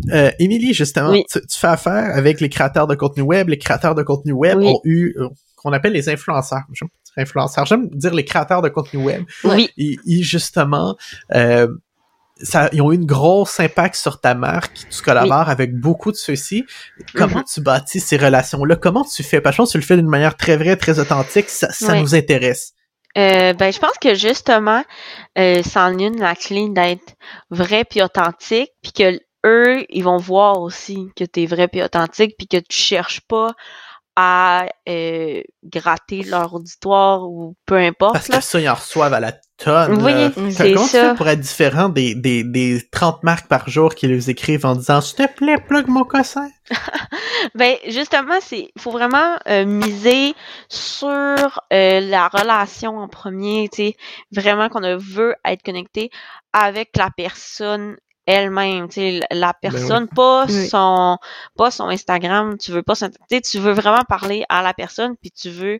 que, 0.10 0.14
euh, 0.16 0.32
Émilie, 0.39 0.74
justement, 0.74 1.12
Oui. 1.12 1.24
tu, 1.32 1.39
tu 1.39 1.60
fais 1.60 1.68
affaire 1.68 2.12
avec 2.16 2.41
les 2.41 2.50
créateurs 2.50 2.88
de 2.88 2.96
contenu 2.96 3.22
web. 3.24 3.48
Les 3.50 3.60
créateurs 3.60 3.94
de 3.96 4.02
contenu 4.04 4.32
web 4.32 4.58
Oui. 4.58 4.68
ont 4.68 4.80
eu, 4.84 5.14
euh, 5.20 5.30
qu'on 5.64 5.74
appelle 5.74 5.93
les 5.93 6.09
influenceurs. 6.09 6.64
J'aime 6.74 6.89
influenceurs. 7.18 7.66
J'aime 7.66 7.89
dire 7.89 8.14
les 8.14 8.26
créateurs 8.26 8.61
de 8.61 8.70
contenu 8.70 9.03
web. 9.03 9.24
Oui. 9.43 9.70
Ils, 9.78 9.97
ils, 10.05 10.24
justement, 10.24 10.95
euh, 11.34 11.68
ça, 12.41 12.70
ils 12.74 12.82
ont 12.82 12.91
eu 12.91 12.95
une 12.95 13.05
grosse 13.05 13.59
impact 13.59 13.95
sur 13.95 14.20
ta 14.20 14.34
marque. 14.34 14.74
Tu 14.89 15.01
collabores 15.03 15.49
avec 15.49 15.76
beaucoup 15.80 16.11
de 16.11 16.18
ceux-ci. 16.18 16.66
Comment 17.16 17.38
Mhm. 17.38 17.43
tu 17.53 17.61
bâtis 17.61 17.99
ces 17.99 18.18
relations-là? 18.18 18.76
Comment 18.76 19.03
tu 19.03 19.24
fais? 19.24 19.41
Parce 19.41 19.53
que 19.53 19.57
je 19.57 19.61
pense 19.61 19.70
que 19.70 19.72
tu 19.74 19.78
le 19.78 19.84
fais 19.86 19.95
d'une 19.95 20.09
manière 20.09 20.36
très 20.36 20.57
vraie, 20.57 20.76
très 20.76 20.99
authentique. 20.99 21.49
Ça, 21.49 21.95
nous 21.99 22.16
intéresse. 22.16 22.74
Euh, 23.16 23.53
ben, 23.53 23.72
je 23.72 23.78
pense 23.78 23.97
que 24.01 24.16
justement, 24.16 24.84
euh, 25.38 25.61
ça 25.61 25.86
en 25.86 25.97
est 25.99 26.07
une 26.07 26.20
la 26.20 26.36
clé 26.36 26.68
d'être 26.70 27.14
vrai 27.51 27.86
puis 27.86 28.01
authentique, 28.01 28.72
puis 28.82 28.91
que 28.91 29.20
eux, 29.45 29.86
ils 29.89 30.03
vont 30.03 30.18
voir 30.18 30.59
aussi 30.61 31.09
que 31.16 31.24
t'es 31.24 31.45
vrai 31.45 31.68
puis 31.68 31.84
authentique, 31.84 32.34
puis 32.38 32.47
que 32.47 32.57
tu 32.57 32.76
cherches 32.76 33.22
pas 33.22 33.51
à 34.16 34.68
euh, 34.88 35.41
gratter 35.64 36.24
leur 36.24 36.53
auditoire 36.53 37.24
ou 37.24 37.55
peu 37.66 37.78
importe. 37.78 38.14
Parce 38.14 38.28
là. 38.28 38.38
que 38.38 38.43
ça, 38.43 38.59
ils 38.59 38.70
en 38.70 38.76
reçoivent 38.76 39.14
à 39.14 39.20
la 39.20 39.32
tonne. 39.57 40.03
Oui, 40.03 40.51
c'est 40.51 40.76
ça. 40.78 41.09
fais 41.09 41.16
pour 41.16 41.28
être 41.28 41.39
différent 41.39 41.89
des, 41.89 42.14
des, 42.14 42.43
des 42.43 42.82
30 42.91 43.24
marques 43.24 43.47
par 43.47 43.70
jour 43.70 43.95
qui 43.95 44.07
les 44.07 44.30
écrivent 44.30 44.66
en 44.66 44.76
disant 44.76 45.01
«S'il 45.01 45.26
te 45.26 45.34
plaît, 45.34 45.57
plug 45.57 45.88
mon 45.88 46.03
cossin? 46.03 46.49
Ben 47.55 47.76
justement, 47.88 48.36
c'est 48.41 48.70
faut 48.78 48.91
vraiment 48.91 49.36
euh, 49.47 49.66
miser 49.66 50.34
sur 50.70 51.01
euh, 51.01 51.99
la 51.99 52.28
relation 52.30 52.97
en 52.97 53.07
premier, 53.09 53.68
tu 53.70 53.88
sais, 53.88 53.95
vraiment 54.32 54.70
qu'on 54.70 54.84
a- 54.84 54.95
veut 54.95 55.36
être 55.45 55.61
connecté 55.61 56.09
avec 56.53 56.95
la 56.95 57.09
personne 57.16 57.97
elle-même, 58.26 58.88
tu 58.88 58.95
sais, 58.95 59.19
la- 59.32 59.38
la 59.38 59.53
personne, 59.53 60.07
pas 60.07 60.45
Oui. 60.47 60.67
son 60.69 61.17
pas 61.57 61.71
son 61.71 61.89
Instagram, 61.89 62.57
tu 62.57 62.71
veux 62.71 62.84
pas 62.84 62.95
son, 62.95 63.09
tu 63.09 63.15
sais, 63.30 63.41
tu 63.41 63.59
veux 63.59 63.74
vraiment 63.74 64.03
parler 64.07 64.45
à 64.49 64.61
la 64.61 64.74
personne 64.74 65.15
puis 65.21 65.32
tu 65.32 65.49
veux 65.49 65.80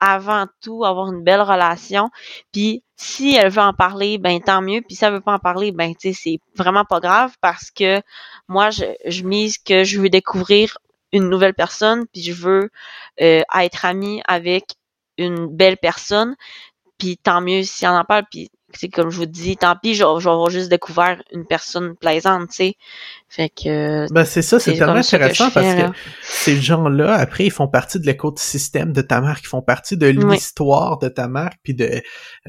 avant 0.00 0.46
tout 0.62 0.84
avoir 0.84 1.12
une 1.12 1.22
belle 1.22 1.42
relation, 1.42 2.10
puis 2.52 2.82
si 2.96 3.34
elle 3.36 3.50
veut 3.50 3.60
en 3.62 3.74
parler, 3.74 4.18
ben 4.18 4.40
tant 4.40 4.62
mieux, 4.62 4.80
puis 4.80 4.96
si 4.96 5.04
elle 5.04 5.12
veut 5.14 5.20
pas 5.20 5.34
en 5.34 5.38
parler, 5.38 5.72
ben 5.72 5.94
tu 5.94 6.12
sais, 6.12 6.20
c'est 6.20 6.38
vraiment 6.56 6.84
pas 6.84 7.00
grave 7.00 7.34
parce 7.40 7.70
que 7.70 8.00
moi 8.48 8.70
je, 8.70 8.84
je 9.06 9.22
mise 9.24 9.58
que 9.58 9.84
je 9.84 10.00
veux 10.00 10.08
découvrir 10.08 10.78
une 11.12 11.28
nouvelle 11.28 11.54
personne, 11.54 12.06
puis 12.12 12.22
je 12.22 12.32
veux 12.32 12.70
euh, 13.20 13.42
être 13.60 13.84
amie 13.84 14.22
avec 14.26 14.64
une 15.18 15.46
belle 15.46 15.76
personne, 15.76 16.36
puis 16.98 17.18
tant 17.18 17.40
mieux 17.40 17.62
si 17.64 17.86
on 17.86 17.90
en 17.90 18.04
parle, 18.04 18.24
puis 18.30 18.50
c'est 18.78 18.88
comme 18.88 19.10
je 19.10 19.16
vous 19.18 19.26
dis, 19.26 19.56
tant 19.56 19.76
pis, 19.80 19.94
je, 19.94 20.04
je 20.18 20.24
vais 20.24 20.30
avoir 20.30 20.50
juste 20.50 20.68
découvert 20.68 21.22
une 21.32 21.46
personne 21.46 21.94
plaisante, 21.96 22.50
tu 22.50 22.56
sais. 22.56 22.74
Fait 23.28 23.48
que». 23.48 24.12
Ben 24.12 24.24
c'est 24.24 24.42
ça, 24.42 24.60
c'est 24.60 24.74
tellement 24.74 24.94
que 24.94 24.98
intéressant 24.98 25.50
parce 25.50 25.66
fais, 25.66 25.82
que 25.86 25.96
ces 26.22 26.56
gens-là, 26.60 27.14
après, 27.14 27.46
ils 27.46 27.50
font 27.50 27.68
partie 27.68 27.98
de 27.98 28.06
l'écosystème 28.06 28.92
de 28.92 29.00
ta 29.00 29.20
marque, 29.20 29.44
ils 29.44 29.48
font 29.48 29.62
partie 29.62 29.96
de 29.96 30.08
Oui. 30.08 30.34
l'histoire 30.34 30.98
de 30.98 31.08
ta 31.08 31.28
marque, 31.28 31.58
puis 31.62 31.74
de, 31.74 32.02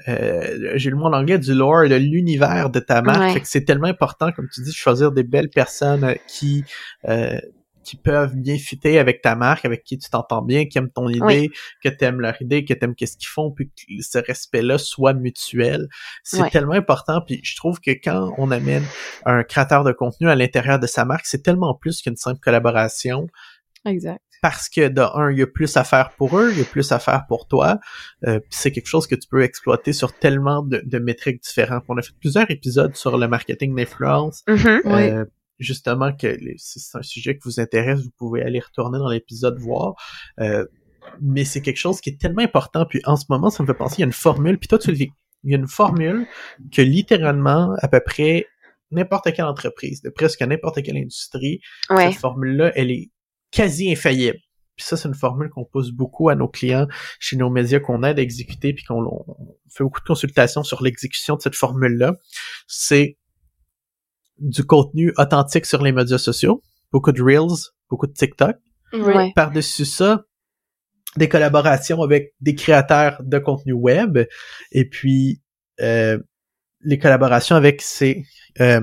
euh, 0.07 0.71
j'ai 0.75 0.89
le 0.89 0.95
mot 0.97 1.05
en 1.05 1.13
anglais, 1.13 1.39
du 1.39 1.53
lore, 1.53 1.87
de 1.87 1.95
l'univers 1.95 2.69
de 2.69 2.79
ta 2.79 3.01
marque. 3.01 3.19
Ouais. 3.19 3.33
Fait 3.33 3.41
que 3.41 3.47
c'est 3.47 3.63
tellement 3.63 3.87
important, 3.87 4.31
comme 4.31 4.47
tu 4.53 4.61
dis, 4.61 4.71
de 4.71 4.75
choisir 4.75 5.11
des 5.11 5.23
belles 5.23 5.49
personnes 5.49 6.03
euh, 6.03 6.15
qui, 6.27 6.63
euh, 7.07 7.39
qui 7.83 7.95
peuvent 7.97 8.35
bien 8.35 8.57
fitter 8.57 8.97
avec 8.97 9.21
ta 9.21 9.35
marque, 9.35 9.65
avec 9.65 9.83
qui 9.83 9.97
tu 9.97 10.09
t'entends 10.09 10.41
bien, 10.41 10.65
qui 10.65 10.77
aiment 10.77 10.89
ton 10.89 11.07
idée, 11.09 11.21
Oui. 11.21 11.51
que 11.83 11.89
t'aimes 11.89 12.19
leur 12.21 12.41
idée, 12.41 12.65
que 12.65 12.73
t'aimes 12.73 12.95
qu'est-ce 12.95 13.17
qu'ils 13.17 13.27
font, 13.27 13.51
puis 13.51 13.67
que 13.69 14.01
ce 14.01 14.17
respect-là 14.17 14.77
soit 14.77 15.13
mutuel. 15.13 15.87
C'est 16.23 16.49
tellement 16.49 16.73
important, 16.73 17.21
puis 17.21 17.39
je 17.43 17.55
trouve 17.55 17.79
que 17.79 17.91
quand 17.91 18.33
on 18.37 18.49
amène 18.51 18.83
un 19.25 19.43
créateur 19.43 19.83
de 19.83 19.91
contenu 19.91 20.29
à 20.29 20.35
l'intérieur 20.35 20.79
de 20.79 20.87
sa 20.87 21.05
marque, 21.05 21.25
c'est 21.25 21.43
tellement 21.43 21.73
plus 21.75 22.01
qu'une 22.01 22.15
simple 22.15 22.39
collaboration 22.39 23.27
Exact. 23.85 24.21
parce 24.41 24.69
que 24.69 24.87
de 24.87 25.01
un, 25.01 25.29
il 25.31 25.39
y 25.39 25.41
a 25.41 25.47
plus 25.47 25.75
à 25.77 25.83
faire 25.83 26.11
pour 26.11 26.39
eux, 26.39 26.51
il 26.53 26.57
y 26.59 26.61
a 26.61 26.65
plus 26.65 26.91
à 26.93 26.99
faire 26.99 27.25
pour 27.27 27.47
toi. 27.47 27.79
Euh, 28.25 28.39
c'est 28.49 28.71
quelque 28.71 28.87
chose 28.87 29.07
que 29.07 29.15
tu 29.15 29.27
peux 29.27 29.43
exploiter 29.43 29.91
sur 29.93 30.17
tellement 30.17 30.61
de, 30.63 30.81
de 30.85 30.99
métriques 30.99 31.43
différentes. 31.43 31.83
On 31.89 31.97
a 31.97 32.01
fait 32.01 32.13
plusieurs 32.19 32.49
épisodes 32.49 32.95
sur 32.95 33.17
le 33.17 33.27
marketing 33.27 33.75
d'influence. 33.75 34.43
Mhm. 34.47 34.81
Oui. 34.85 35.01
Euh, 35.09 35.25
justement 35.59 36.15
que 36.15 36.27
les- 36.27 36.57
si 36.57 36.79
c'est 36.79 36.97
un 36.97 37.01
sujet 37.03 37.35
qui 37.35 37.41
vous 37.45 37.59
intéresse, 37.59 38.01
vous 38.01 38.11
pouvez 38.17 38.41
aller 38.41 38.59
retourner 38.59 38.97
dans 38.99 39.09
l'épisode 39.09 39.57
voir. 39.59 39.93
Euh, 40.39 40.65
mais 41.21 41.43
c'est 41.45 41.61
quelque 41.61 41.77
chose 41.77 42.01
qui 42.01 42.09
est 42.11 42.19
tellement 42.19 42.41
important. 42.43 42.85
Puis 42.85 43.01
en 43.05 43.15
ce 43.15 43.25
moment, 43.29 43.49
ça 43.49 43.61
me 43.63 43.67
fait 43.67 43.73
penser, 43.73 43.95
il 43.97 44.01
y 44.01 44.03
a 44.03 44.07
une 44.07 44.13
formule, 44.13 44.57
puis 44.57 44.67
toi 44.67 44.79
tu 44.79 44.89
le 44.91 44.97
vis. 44.97 45.09
Il 45.43 45.51
y 45.51 45.55
a 45.55 45.57
une 45.57 45.67
formule 45.67 46.25
que 46.71 46.81
littéralement, 46.81 47.73
à 47.81 47.87
peu 47.87 47.99
près 47.99 48.47
n'importe 48.91 49.33
quelle 49.33 49.45
entreprise, 49.45 50.01
de 50.01 50.09
presque 50.09 50.41
n'importe 50.41 50.81
quelle 50.83 50.97
industrie, 50.97 51.59
Ouais. 51.89 52.11
cette 52.11 52.21
formule-là, 52.21 52.71
elle 52.75 52.91
est 52.91 53.09
quasi 53.51 53.91
infaillible. 53.91 54.37
Puis 54.75 54.85
ça, 54.85 54.97
c'est 54.97 55.07
une 55.07 55.13
formule 55.15 55.49
qu'on 55.49 55.65
pose 55.65 55.91
beaucoup 55.91 56.29
à 56.29 56.35
nos 56.35 56.47
clients 56.47 56.87
chez 57.19 57.35
nos 57.35 57.49
médias 57.49 57.79
qu'on 57.79 58.01
aide 58.03 58.17
à 58.17 58.21
exécuter, 58.21 58.73
puis 58.73 58.83
qu'on 58.85 59.03
on 59.05 59.57
fait 59.69 59.83
beaucoup 59.83 59.99
de 59.99 60.05
consultations 60.05 60.63
sur 60.63 60.81
l'exécution 60.81 61.35
de 61.35 61.41
cette 61.41 61.55
formule-là. 61.55 62.15
C'est 62.67 63.17
du 64.39 64.63
contenu 64.63 65.13
authentique 65.17 65.65
sur 65.65 65.81
les 65.81 65.91
médias 65.91 66.17
sociaux, 66.17 66.61
beaucoup 66.91 67.11
de 67.11 67.21
Reels, 67.21 67.71
beaucoup 67.89 68.07
de 68.07 68.13
TikTok. 68.13 68.55
Ouais. 68.93 69.31
Par-dessus 69.35 69.85
ça, 69.85 70.23
des 71.17 71.29
collaborations 71.29 72.01
avec 72.01 72.33
des 72.41 72.55
créateurs 72.55 73.21
de 73.23 73.39
contenu 73.39 73.73
web 73.73 74.19
et 74.71 74.85
puis 74.87 75.41
euh, 75.81 76.19
les 76.81 76.99
collaborations 76.99 77.55
avec 77.55 77.81
ces 77.81 78.23
euh, 78.59 78.81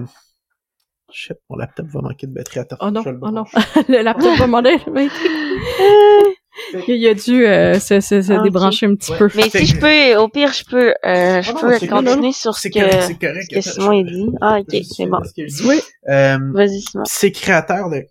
mon 1.49 1.57
laptop 1.57 1.87
va 1.87 2.01
manquer 2.03 2.27
de 2.27 2.33
batterie. 2.33 2.61
Attends, 2.61 2.77
Oh 2.81 2.91
non, 2.91 3.03
je 3.03 3.09
vais 3.09 3.15
le 3.15 3.21
oh 3.23 3.31
non. 3.31 3.45
le 3.89 4.03
laptop 4.03 4.39
va 4.39 4.47
demander. 4.47 4.77
Il 4.87 5.11
il 6.89 7.07
a 7.09 7.15
dû 7.15 7.47
euh, 7.47 7.79
se, 7.79 8.01
se, 8.01 8.23
se 8.23 8.33
Ah, 8.33 8.43
débrancher 8.43 8.87
un 8.87 8.95
petit 8.95 9.11
Ouais. 9.13 9.19
peu. 9.19 9.29
Mais 9.35 9.49
si 9.51 9.67
je 9.67 9.77
peux, 9.79 10.17
au 10.21 10.29
pire, 10.29 10.53
je 10.53 10.65
peux, 10.65 10.89
euh, 10.91 11.43
je 11.43 11.51
Ah 11.51 11.53
non, 11.55 11.61
peux 11.61 11.79
c'est 11.79 11.87
continuer 11.89 12.15
correct. 12.17 12.33
sur 12.35 12.55
ce 12.55 12.61
C'est 12.63 12.71
que, 12.71 12.79
correct, 12.81 13.03
c'est 13.07 13.19
correct. 13.27 13.49
ce 13.51 13.55
que 13.55 13.61
Simon 13.61 13.93
je- 13.93 13.97
il 13.99 14.07
dit. 14.07 14.33
Ah, 14.41 14.59
ok, 14.61 14.67
je 14.73 14.83
c'est 14.83 15.07
bon. 15.07 15.19
ce. 15.25 15.69
Oui. 15.69 15.81
Euh, 16.09 16.39
Vas-y, 16.55 16.81
Simon. 16.83 17.05
ces 17.07 17.33
créateurs 17.33 17.91
de 17.91 18.03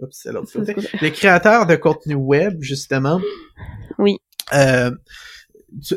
Oups, 0.00 0.10
c'est 0.22 0.32
l'autre 0.32 0.52
côté. 0.52 0.74
les 1.00 1.12
créateurs 1.12 1.66
de 1.66 1.76
contenu 1.76 2.14
web 2.16 2.56
justement 2.60 3.20
Oui. 3.98 4.18
euh, 4.52 4.90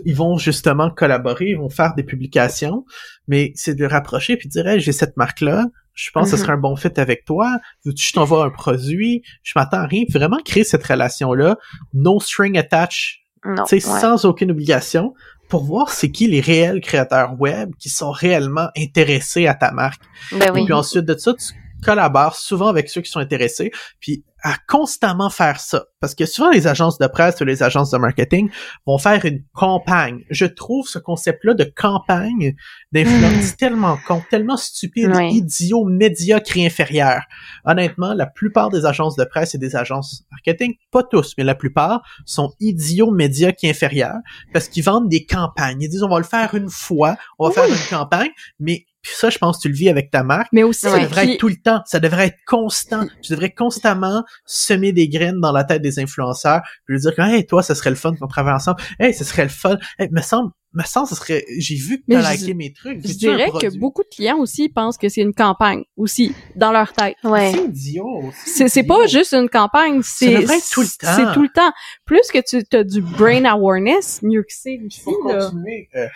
ils 0.05 0.15
vont 0.15 0.37
justement 0.37 0.89
collaborer 0.91 1.45
ils 1.47 1.57
vont 1.57 1.69
faire 1.69 1.93
des 1.95 2.03
publications 2.03 2.85
mais 3.27 3.51
c'est 3.55 3.73
de 3.75 3.85
rapprocher 3.85 4.37
puis 4.37 4.47
de 4.47 4.51
dire 4.51 4.67
Hey, 4.67 4.79
j'ai 4.79 4.91
cette 4.91 5.17
marque 5.17 5.41
là 5.41 5.65
je 5.97 6.11
pense 6.11 6.29
que 6.29 6.37
ce 6.37 6.43
serait 6.43 6.53
un 6.53 6.57
bon 6.57 6.75
fit 6.75 6.91
avec 6.97 7.25
toi. 7.25 7.57
Veux-tu 7.83 8.03
que 8.03 8.09
je 8.09 8.13
t'envoie 8.13 8.45
un 8.45 8.51
produit? 8.51 9.23
Je 9.41 9.53
m'attends 9.55 9.77
à 9.77 9.87
rien. 9.87 10.03
Vraiment 10.09 10.37
créer 10.45 10.63
cette 10.63 10.85
relation 10.85 11.33
là 11.33 11.57
no 11.93 12.19
string 12.19 12.57
attached. 12.57 13.21
Tu 13.67 13.75
ouais. 13.75 13.79
sans 13.79 14.25
aucune 14.25 14.51
obligation, 14.51 15.13
pour 15.47 15.63
voir 15.63 15.89
c'est 15.89 16.11
qui 16.11 16.27
les 16.27 16.41
réels 16.41 16.81
créateurs 16.81 17.39
web 17.39 17.71
qui 17.79 17.89
sont 17.89 18.11
réellement 18.11 18.69
intéressés 18.77 19.47
à 19.47 19.55
ta 19.55 19.71
marque. 19.71 20.01
Ben 20.31 20.55
Et 20.55 20.65
puis 20.65 20.73
ensuite 20.73 21.05
de 21.05 21.17
ça, 21.17 21.33
tu 21.33 21.53
collabores 21.84 22.36
souvent 22.36 22.67
avec 22.67 22.89
ceux 22.89 23.01
qui 23.01 23.11
sont 23.11 23.19
intéressés, 23.19 23.71
puis 23.99 24.23
à 24.43 24.55
constamment 24.67 25.32
faire 25.32 25.59
ça. 25.59 25.86
Parce 25.99 26.13
que 26.13 26.25
souvent 26.28 26.51
les 26.51 26.67
agences 26.67 26.99
de 26.99 27.07
presse 27.07 27.41
ou 27.41 27.43
les 27.43 27.63
agences 27.63 27.89
de 27.89 27.97
marketing 27.97 28.49
vont 28.86 28.99
faire 28.99 29.25
une 29.25 29.43
campagne. 29.53 30.23
Je 30.30 30.45
trouve 30.45 30.88
ce 30.88 30.99
concept-là 30.99 31.55
de 31.55 31.63
campagne 31.63 32.55
d'influence 32.91 33.57
tellement 33.57 33.97
con, 34.07 34.21
tellement 34.30 34.55
stupide, 34.55 35.07
Ouais. 35.09 35.32
idiot, 35.32 35.86
médiocre 35.86 36.55
et 36.55 36.65
inférieur. 36.67 37.21
Honnêtement, 37.65 38.13
la 38.13 38.28
plupart 38.28 38.69
des 38.69 38.86
agences 38.86 39.15
de 39.15 39.23
presse 39.25 39.55
et 39.55 39.57
des 39.57 39.75
agences 39.75 40.23
marketing, 40.32 40.75
pas 40.91 41.03
tous, 41.03 41.34
mais 41.38 41.43
la 41.43 41.55
plupart, 41.55 42.03
sont 42.25 42.53
idiots, 42.59 43.11
médiocres 43.11 43.63
et 43.63 43.71
inférieurs 43.71 44.19
parce 44.53 44.67
qu'ils 44.69 44.84
vendent 44.84 45.09
des 45.09 45.25
campagnes. 45.25 45.82
Ils 45.82 45.89
disent 45.89 46.03
on 46.03 46.09
va 46.09 46.19
le 46.19 46.23
faire 46.23 46.53
une 46.53 46.69
fois, 46.69 47.17
on 47.39 47.49
va 47.49 47.53
faire 47.53 47.65
une 47.67 47.89
campagne, 47.89 48.32
mais 48.59 48.86
puis 49.07 49.15
ça, 49.15 49.29
je 49.29 49.37
pense 49.37 49.57
que 49.57 49.61
tu 49.63 49.67
le 49.69 49.73
vis 49.75 49.89
avec 49.89 50.11
ta 50.11 50.23
marque. 50.23 50.47
Mais 50.51 50.63
aussi, 50.63 50.81
Ça 50.81 50.91
Ouais. 50.93 51.03
devrait 51.03 51.25
qui- 51.27 51.33
être 51.33 51.39
tout 51.39 51.47
le 51.47 51.55
temps. 51.55 51.81
Ça 51.85 51.99
devrait 51.99 52.27
être 52.27 52.37
constant. 52.45 53.05
Tu 53.21 53.31
devrais 53.31 53.51
constamment 53.51 54.23
semer 54.45 54.91
des 54.91 55.07
graines 55.09 55.39
dans 55.39 55.51
la 55.51 55.63
tête 55.63 55.81
des 55.81 55.99
influenceurs, 55.99 56.61
puis 56.85 56.95
lui 56.95 57.01
dire 57.01 57.15
que, 57.15 57.21
hey, 57.21 57.45
toi, 57.45 57.63
ça 57.63 57.73
serait 57.75 57.89
le 57.89 57.95
fun 57.95 58.13
qu'on 58.15 58.27
travaille 58.27 58.53
ensemble. 58.53 58.81
Hey, 58.99 59.13
ça 59.13 59.23
serait 59.23 59.43
le 59.43 59.49
fun. 59.49 59.77
Hey, 59.97 60.09
me 60.11 60.21
semble, 60.21 60.51
me 60.74 60.84
semble, 60.84 61.07
ça 61.07 61.15
serait, 61.15 61.43
j'ai 61.57 61.76
vu 61.76 61.99
que 61.99 62.03
t'as 62.11 62.34
je- 62.36 62.39
liké 62.41 62.53
mes 62.53 62.72
trucs. 62.74 62.99
je 63.07 63.13
dirais 63.13 63.49
que 63.59 63.78
beaucoup 63.80 64.03
de 64.03 64.09
clients 64.13 64.38
aussi 64.38 64.70
pensent 64.70 64.97
que 64.97 65.09
c'est 65.09 65.22
une 65.22 65.34
campagne 65.34 65.84
aussi 65.95 66.34
dans 66.55 66.72
leur 66.72 66.93
tête. 66.93 67.15
Ouais. 67.24 67.51
C'est 67.53 67.63
idiot. 67.65 68.32
C'est 68.45 68.68
c'est 68.68 68.84
pas 68.84 69.07
juste 69.07 69.34
une 69.34 69.49
campagne, 69.49 70.01
c'est 70.03 70.45
tout 70.72 70.82
le 70.82 70.88
temps. 70.99 71.13
C'est 71.15 71.34
tout 71.34 71.41
le 71.41 71.49
temps. 71.49 71.72
Plus 72.05 72.22
que 72.32 72.39
tu 72.47 72.63
as 72.78 72.84
du 72.84 73.01
brain 73.01 73.45
awareness, 73.45 74.22
mieux 74.22 74.41
que 74.43 74.53
c'est 74.53 74.80
aussi. 74.86 75.01
Faut 75.01 75.28
là. 75.28 75.45
continuer, 75.45 75.89
euh, 75.95 76.07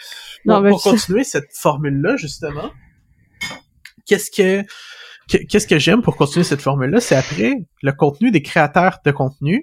Non, 0.45 0.61
pour, 0.61 0.69
pour 0.71 0.83
continuer 0.83 1.23
cette 1.23 1.49
formule-là, 1.55 2.17
justement, 2.17 2.69
qu'est-ce 4.05 4.29
que, 4.31 4.63
que- 5.29 5.43
qu'est-ce 5.47 5.67
que 5.67 5.79
j'aime 5.79 6.01
pour 6.01 6.15
continuer 6.17 6.43
cette 6.43 6.61
formule-là, 6.61 6.99
c'est 6.99 7.15
après, 7.15 7.53
le 7.81 7.91
contenu 7.93 8.31
des 8.31 8.41
créateurs 8.41 8.99
de 9.05 9.11
contenu, 9.11 9.61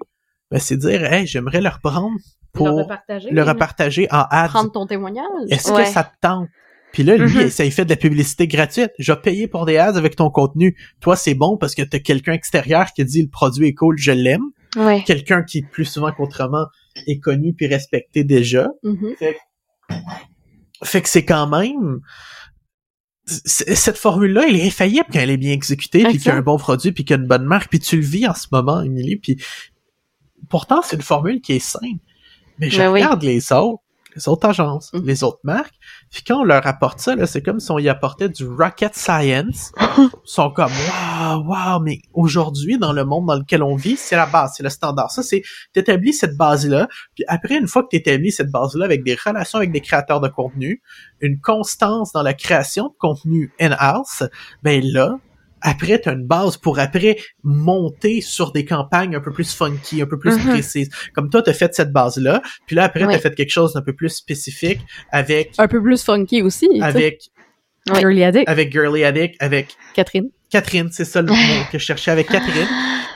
ben, 0.50 0.58
c'est 0.58 0.76
dire, 0.76 1.04
hey, 1.12 1.26
j'aimerais 1.26 1.60
leur 1.60 1.80
prendre 1.80 2.16
pour 2.52 2.68
Le 2.68 2.74
repartager, 2.82 3.30
le 3.30 3.42
repartager 3.42 4.08
en 4.10 4.24
ads. 4.30 4.48
prendre 4.48 4.72
ton 4.72 4.86
témoignage. 4.86 5.24
Est-ce 5.50 5.70
Ouais. 5.72 5.84
que 5.84 5.88
ça 5.90 6.04
te 6.04 6.14
tente? 6.20 6.48
Puis 6.92 7.02
là, 7.02 7.16
lui, 7.18 7.44
Mhm. 7.44 7.50
ça 7.50 7.64
il 7.66 7.70
fait 7.72 7.84
de 7.84 7.90
la 7.90 7.96
publicité 7.96 8.48
gratuite. 8.48 8.90
Je 8.98 9.12
vais 9.12 9.20
payer 9.20 9.46
pour 9.46 9.66
des 9.66 9.76
ads 9.76 9.96
avec 9.98 10.16
ton 10.16 10.30
contenu. 10.30 10.74
Toi, 11.00 11.16
c'est 11.16 11.34
bon 11.34 11.58
parce 11.58 11.74
que 11.74 11.82
t'as 11.82 11.98
quelqu'un 11.98 12.32
extérieur 12.32 12.92
qui 12.94 13.04
dit 13.04 13.22
le 13.22 13.28
produit 13.28 13.68
est 13.68 13.74
cool, 13.74 13.98
je 13.98 14.10
l'aime. 14.12 14.44
Ouais. 14.76 15.02
Quelqu'un 15.06 15.42
qui, 15.42 15.62
plus 15.62 15.84
souvent 15.84 16.12
qu'autrement, 16.12 16.66
est 17.06 17.18
connu 17.20 17.52
puis 17.52 17.66
respecté 17.66 18.24
déjà. 18.24 18.68
Mhm. 18.82 19.14
Fait 20.82 21.02
que 21.02 21.08
c'est 21.08 21.24
quand 21.24 21.46
même... 21.46 22.00
Cette 23.26 23.98
formule-là, 23.98 24.44
elle 24.48 24.56
est 24.56 24.66
infaillible 24.66 25.04
quand 25.12 25.18
elle 25.18 25.28
est 25.30 25.36
bien 25.36 25.52
exécutée, 25.52 26.02
puis 26.04 26.16
qu'il 26.16 26.28
y 26.28 26.30
a 26.30 26.36
un 26.36 26.40
bon 26.40 26.56
produit, 26.56 26.92
puis 26.92 27.04
qu'il 27.04 27.14
y 27.14 27.18
a 27.18 27.20
une 27.22 27.28
bonne 27.28 27.44
marque, 27.44 27.68
puis 27.68 27.78
tu 27.78 27.96
le 27.96 28.02
vis 28.02 28.26
en 28.26 28.32
ce 28.32 28.46
moment, 28.50 28.80
Émilie, 28.80 29.16
puis 29.16 29.36
pourtant, 30.48 30.80
c'est 30.82 30.96
une 30.96 31.02
formule 31.02 31.40
qui 31.40 31.54
est 31.54 31.58
simple. 31.58 31.86
Mais 32.58 32.70
je 32.70 32.78
Ben 32.78 32.90
oui. 32.90 33.02
regarde 33.02 33.22
les 33.22 33.52
autres, 33.52 33.82
les 34.16 34.26
autres 34.28 34.48
agences, 34.48 34.92
Mhm. 34.94 35.04
les 35.06 35.22
autres 35.22 35.38
marques, 35.44 35.74
puis 36.10 36.24
quand 36.26 36.40
on 36.40 36.44
leur 36.44 36.66
apporte 36.66 36.98
ça, 36.98 37.14
là, 37.14 37.26
c'est 37.26 37.40
comme 37.40 37.60
si 37.60 37.70
on 37.70 37.78
y 37.78 37.88
apportait 37.88 38.28
du 38.28 38.48
rocket 38.48 38.94
science. 38.96 39.70
Ils 39.98 40.10
sont 40.24 40.50
comme, 40.50 40.72
waouh, 40.72 41.44
waouh, 41.46 41.80
mais 41.80 42.00
aujourd'hui, 42.14 42.78
dans 42.78 42.92
le 42.92 43.04
monde 43.04 43.26
dans 43.26 43.36
lequel 43.36 43.62
on 43.62 43.76
vit, 43.76 43.96
c'est 43.96 44.16
la 44.16 44.26
base, 44.26 44.54
c'est 44.56 44.64
le 44.64 44.70
standard. 44.70 45.12
Ça, 45.12 45.22
c'est, 45.22 45.42
t'établis 45.72 46.14
cette 46.14 46.36
base-là, 46.36 46.88
puis 47.14 47.22
après, 47.28 47.58
une 47.58 47.68
fois 47.68 47.84
que 47.84 47.88
t'établis 47.90 48.32
cette 48.32 48.50
base-là 48.50 48.86
avec 48.86 49.04
des 49.04 49.14
relations 49.14 49.58
avec 49.58 49.70
des 49.70 49.80
créateurs 49.82 50.20
de 50.20 50.28
contenu, 50.28 50.82
une 51.20 51.38
constance 51.40 52.10
dans 52.12 52.22
la 52.22 52.34
création 52.34 52.88
de 52.88 52.94
contenu 52.98 53.52
in-house, 53.60 54.24
ben 54.64 54.82
là, 54.84 55.16
après, 55.62 55.98
t'as 55.98 56.12
une 56.12 56.26
base 56.26 56.56
pour 56.56 56.78
après 56.78 57.16
monter 57.42 58.20
sur 58.20 58.52
des 58.52 58.64
campagnes 58.64 59.16
un 59.16 59.20
peu 59.20 59.32
plus 59.32 59.52
funky, 59.54 60.02
un 60.02 60.06
peu 60.06 60.18
plus 60.18 60.36
Mhm. 60.38 60.48
précises. 60.50 60.90
Comme 61.14 61.30
toi, 61.30 61.42
t'as 61.42 61.52
fait 61.52 61.74
cette 61.74 61.92
base-là, 61.92 62.42
puis 62.66 62.76
là, 62.76 62.84
après, 62.84 63.06
t'as 63.06 63.18
fait 63.18 63.34
quelque 63.34 63.50
chose 63.52 63.72
d'un 63.74 63.82
peu 63.82 63.92
plus 63.94 64.10
spécifique 64.10 64.80
avec, 65.10 65.52
Un 65.58 65.68
peu 65.68 65.82
plus 65.82 66.02
funky 66.02 66.42
aussi. 66.42 66.68
tu 66.74 66.82
avec. 66.82 67.30
Girly 67.94 68.22
Addict, 68.22 68.48
avec 68.48 68.70
Girly 68.70 69.02
Addict, 69.04 69.36
avec 69.40 69.74
Catherine. 69.94 70.28
Catherine, 70.50 70.88
c'est 70.92 71.04
ça 71.06 71.22
le 71.22 71.28
mot 71.32 71.64
que 71.72 71.78
je 71.78 71.84
cherchais 71.84 72.10
avec 72.10 72.26
Catherine, 72.28 72.66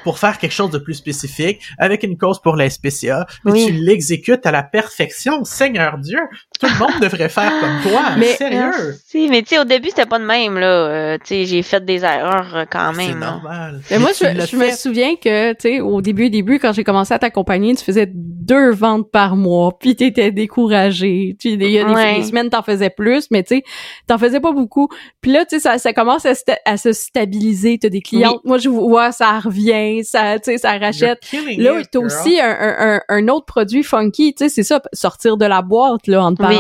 pour 0.03 0.19
faire 0.19 0.39
quelque 0.39 0.53
chose 0.53 0.71
de 0.71 0.79
plus 0.79 0.95
spécifique, 0.95 1.61
avec 1.79 2.03
une 2.03 2.17
cause 2.17 2.41
pour 2.41 2.57
la 2.57 2.69
SPCA, 2.71 3.27
mais 3.45 3.53
Oui. 3.53 3.67
tu 3.67 3.73
l'exécutes 3.73 4.47
à 4.47 4.51
la 4.51 4.63
perfection, 4.63 5.45
Seigneur 5.45 5.99
Dieu! 5.99 6.19
Tout 6.63 6.73
le 6.73 6.79
monde 6.79 7.01
devrait 7.03 7.29
faire 7.29 7.53
comme 7.61 7.91
toi, 7.91 8.03
Mais- 8.19 8.37
sérieux! 8.37 8.95
Si, 9.05 9.29
mais 9.29 9.43
tu 9.43 9.49
sais, 9.55 9.59
au 9.61 9.65
début, 9.65 9.89
c'était 9.89 10.07
pas 10.07 10.19
de 10.21 10.25
même, 10.25 10.59
là. 10.59 10.67
Euh, 10.67 11.19
tu 11.19 11.27
sais, 11.35 11.45
j'ai 11.45 11.63
fait 11.63 11.85
des 11.85 12.05
erreurs 12.05 12.55
euh, 12.55 12.65
quand 12.71 12.93
C'est 12.95 13.09
même. 13.09 13.21
là. 13.21 13.31
normal. 13.33 13.81
Mais 13.91 13.99
moi, 13.99 14.11
je, 14.19 14.25
je 14.47 14.57
me 14.57 14.71
souviens 14.71 15.17
que, 15.17 15.53
tu 15.55 15.59
sais, 15.61 15.81
au 15.81 16.01
début, 16.01 16.31
début, 16.31 16.59
quand 16.61 16.73
j'ai 16.73 16.85
commencé 16.85 17.13
à 17.13 17.19
t'accompagner, 17.19 17.75
tu 17.75 17.85
faisais 17.85 18.09
deux 18.13 18.71
ventes 18.71 19.11
par 19.11 19.35
mois, 19.37 19.77
puis 19.81 19.97
t'étais 19.97 20.31
découragé. 20.31 21.37
Il 21.45 21.51
y 21.63 21.79
a 21.79 21.85
des, 21.85 21.93
Ouais. 21.93 22.19
des 22.19 22.25
semaines, 22.25 22.49
t'en 22.49 22.63
faisais 22.63 22.91
plus, 22.91 23.27
mais 23.31 23.43
tu 23.43 23.57
sais, 23.57 23.63
t'en 24.07 24.19
faisais 24.19 24.41
pas 24.41 24.53
beaucoup. 24.53 24.89
Puis 25.21 25.33
là, 25.33 25.45
tu 25.45 25.57
sais, 25.57 25.61
ça, 25.61 25.79
ça 25.79 25.93
commence 25.93 26.25
à, 26.27 26.33
sta- 26.33 26.59
à 26.65 26.77
se 26.77 26.93
stabiliser. 26.93 27.79
T'as 27.79 27.89
des 27.89 28.01
clients. 28.01 28.41
Moi, 28.45 28.59
je 28.59 28.69
vois, 28.69 29.11
ça 29.13 29.39
revient, 29.41 30.05
ça, 30.05 30.39
tu 30.39 30.53
sais, 30.53 30.59
ça 30.59 30.79
rachète. 30.79 31.19
Là, 31.59 31.83
t'as 31.91 31.99
aussi 31.99 32.41
un, 32.41 32.49
un, 32.51 32.95
un, 32.97 33.01
un 33.09 33.29
autre 33.29 33.47
produit 33.47 33.83
funky, 33.83 34.35
tu 34.35 34.45
sais, 34.45 34.49
c'est 34.49 34.63
ça, 34.63 34.81
sortir 34.93 35.37
de 35.37 35.45
la 35.47 35.61
boîte, 35.63 36.07
là, 36.07 36.23
entre 36.25 36.47
Oui. 36.47 36.52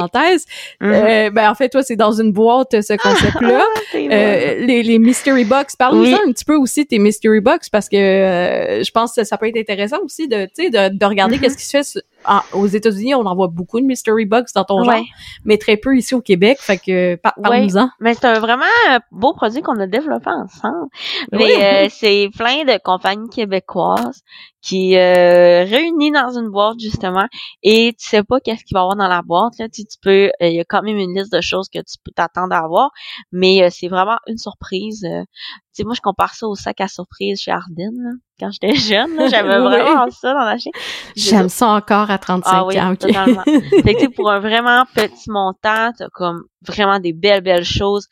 Mhm. 0.80 0.92
Euh, 0.92 1.30
ben, 1.30 1.50
en 1.50 1.54
fait, 1.54 1.68
toi, 1.68 1.82
c'est 1.82 1.96
dans 1.96 2.12
une 2.12 2.32
boîte, 2.32 2.80
ce 2.82 2.96
concept-là. 2.96 3.64
C'est 3.90 4.06
vrai. 4.06 4.56
Euh, 4.60 4.66
les, 4.66 4.82
les 4.82 4.98
mystery 4.98 5.44
box. 5.44 5.76
Parle-nous 5.76 6.02
Oui. 6.04 6.14
un 6.26 6.32
petit 6.32 6.44
peu 6.44 6.56
aussi 6.56 6.84
de 6.84 6.88
tes 6.88 6.98
mystery 6.98 7.40
box 7.40 7.68
parce 7.70 7.88
que 7.88 7.96
euh, 7.96 8.82
je 8.82 8.90
pense 8.90 9.14
que 9.14 9.24
ça 9.24 9.36
peut 9.38 9.48
être 9.48 9.56
intéressant 9.58 9.98
aussi 10.04 10.28
de, 10.28 10.44
tu 10.46 10.64
sais, 10.64 10.70
de, 10.70 10.96
de 10.96 11.04
regarder 11.06 11.36
Mhm. 11.36 11.42
qu'est-ce 11.42 11.56
qui 11.56 11.64
se 11.64 11.70
fait 11.94 12.02
en- 12.26 12.40
aux 12.52 12.66
États-Unis. 12.66 13.14
On 13.14 13.26
en 13.26 13.34
voit 13.34 13.48
beaucoup 13.48 13.80
de 13.80 13.84
mystery 13.86 14.24
box 14.26 14.52
dans 14.52 14.64
ton 14.64 14.80
Ouais. 14.86 14.96
genre, 14.98 15.04
mais 15.44 15.58
très 15.58 15.76
peu 15.76 15.96
ici 15.96 16.14
au 16.14 16.20
Québec. 16.20 16.58
Fait 16.60 16.78
que 16.78 17.16
par- 17.16 17.34
Ouais. 17.36 17.42
parle-nous-en. 17.42 17.88
Mais 18.00 18.14
c'est 18.14 18.26
un 18.26 18.38
vraiment 18.40 18.64
beau 19.10 19.32
produit 19.34 19.62
qu'on 19.62 19.78
a 19.80 19.86
développé 19.86 20.30
ensemble. 20.30 20.86
Oui. 21.32 21.38
Mais 21.38 21.86
euh, 21.86 21.88
c'est 21.90 22.28
plein 22.36 22.64
de 22.64 22.78
compagnies 22.82 23.28
québécoises 23.30 24.22
qui 24.60 24.96
euh, 24.96 25.64
réunissent 25.64 26.12
dans 26.12 26.38
une 26.38 26.48
boîte 26.48 26.78
justement 26.78 27.26
et 27.64 27.94
tu 27.98 28.08
sais 28.08 28.22
pas 28.22 28.38
qu'est-ce 28.38 28.62
qu'il 28.64 28.76
va 28.76 28.80
y 28.80 28.82
avoir 28.82 28.94
dans 28.96 29.08
la 29.08 29.20
boîte 29.22 29.54
là 29.58 29.68
tu, 29.68 29.82
tu 29.84 29.96
peux 30.00 30.26
euh, 30.26 30.30
il 30.48 30.54
y 30.54 30.60
a 30.60 30.64
quand 30.64 30.82
même 30.82 30.98
une 30.98 31.16
liste 31.18 31.32
de 31.32 31.40
choses 31.40 31.68
que 31.68 31.80
tu 31.80 31.96
peux 32.04 32.12
t'attendre 32.14 32.54
à 32.54 32.58
avoir 32.64 32.90
mais 33.32 33.64
euh, 33.64 33.68
c'est 33.72 33.88
vraiment 33.88 34.18
une 34.28 34.38
surprise 34.38 35.04
euh. 35.04 35.24
Sais 35.72 35.84
moi 35.84 35.94
je 35.94 36.00
compare 36.00 36.34
ça 36.34 36.46
au 36.46 36.54
sac 36.54 36.80
à 36.80 36.88
surprise 36.88 37.40
chez 37.40 37.50
Ardennes 37.50 37.98
là. 38.02 38.10
quand 38.38 38.50
j'étais 38.50 38.74
jeune 38.76 39.14
là, 39.16 39.28
j'avais 39.28 39.56
Oui. 39.58 39.68
vraiment 39.68 40.10
ça 40.10 40.34
dans 40.34 40.44
la 40.44 40.58
chaîne 40.58 40.72
J'aime 41.16 41.48
ça 41.48 41.68
encore 41.68 42.10
à 42.10 42.18
35 42.18 42.50
ah 42.52 42.64
oui, 42.66 42.80
ans. 42.80 42.92
ok. 42.92 42.98
totalement. 42.98 43.42
Fait 43.44 43.82
que, 43.94 43.98
tu 43.98 44.00
sais, 44.00 44.08
pour 44.08 44.30
un 44.30 44.40
vraiment 44.40 44.84
petit 44.94 45.30
montant, 45.30 45.92
t'as 45.96 46.08
comme 46.12 46.44
vraiment 46.66 46.98
des 47.00 47.12
belles, 47.12 47.42
belles 47.42 47.64
choses 47.64 48.06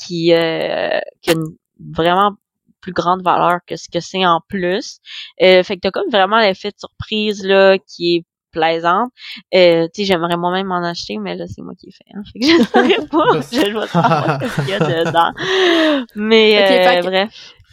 qui, 0.00 0.32
euh, 0.32 0.98
qui 1.22 1.30
ont 1.30 1.34
une 1.34 1.56
vraiment 1.94 2.32
plus 2.80 2.92
grande 2.92 3.22
valeur 3.22 3.58
que 3.66 3.76
ce 3.76 3.88
que 3.92 4.00
c'est 4.00 4.24
en 4.24 4.40
plus. 4.48 4.98
Euh, 5.42 5.62
fait 5.62 5.76
que 5.76 5.80
t'as 5.80 5.90
comme 5.90 6.08
vraiment 6.10 6.38
l'effet 6.38 6.68
de 6.70 6.76
surprise, 6.78 7.44
là, 7.44 7.78
qui 7.78 8.16
est 8.16 8.24
plaisante. 8.56 9.10
Euh, 9.54 9.86
tu 9.94 10.02
sais, 10.02 10.04
j'aimerais 10.12 10.36
moi-même 10.36 10.66
m'en 10.66 10.82
acheter, 10.84 11.18
mais 11.18 11.36
là, 11.36 11.44
c'est 11.46 11.62
moi 11.62 11.74
qui 11.78 11.88
ai 11.88 11.92
fait. 11.92 12.04
Hein. 12.14 12.22
Fait 12.32 12.38
que 12.40 12.46
je 12.46 12.68
saurais 12.68 13.06
pas. 13.10 13.40
je 13.40 13.86
savoir 13.86 14.40
ce 14.42 14.60
qu'il 14.62 14.70
y 14.70 14.74
a 14.74 15.04
dedans. 15.04 15.32
Mais, 16.14 16.58
Ok, 16.58 16.70
euh, 16.70 17.08
bref. 17.10 17.30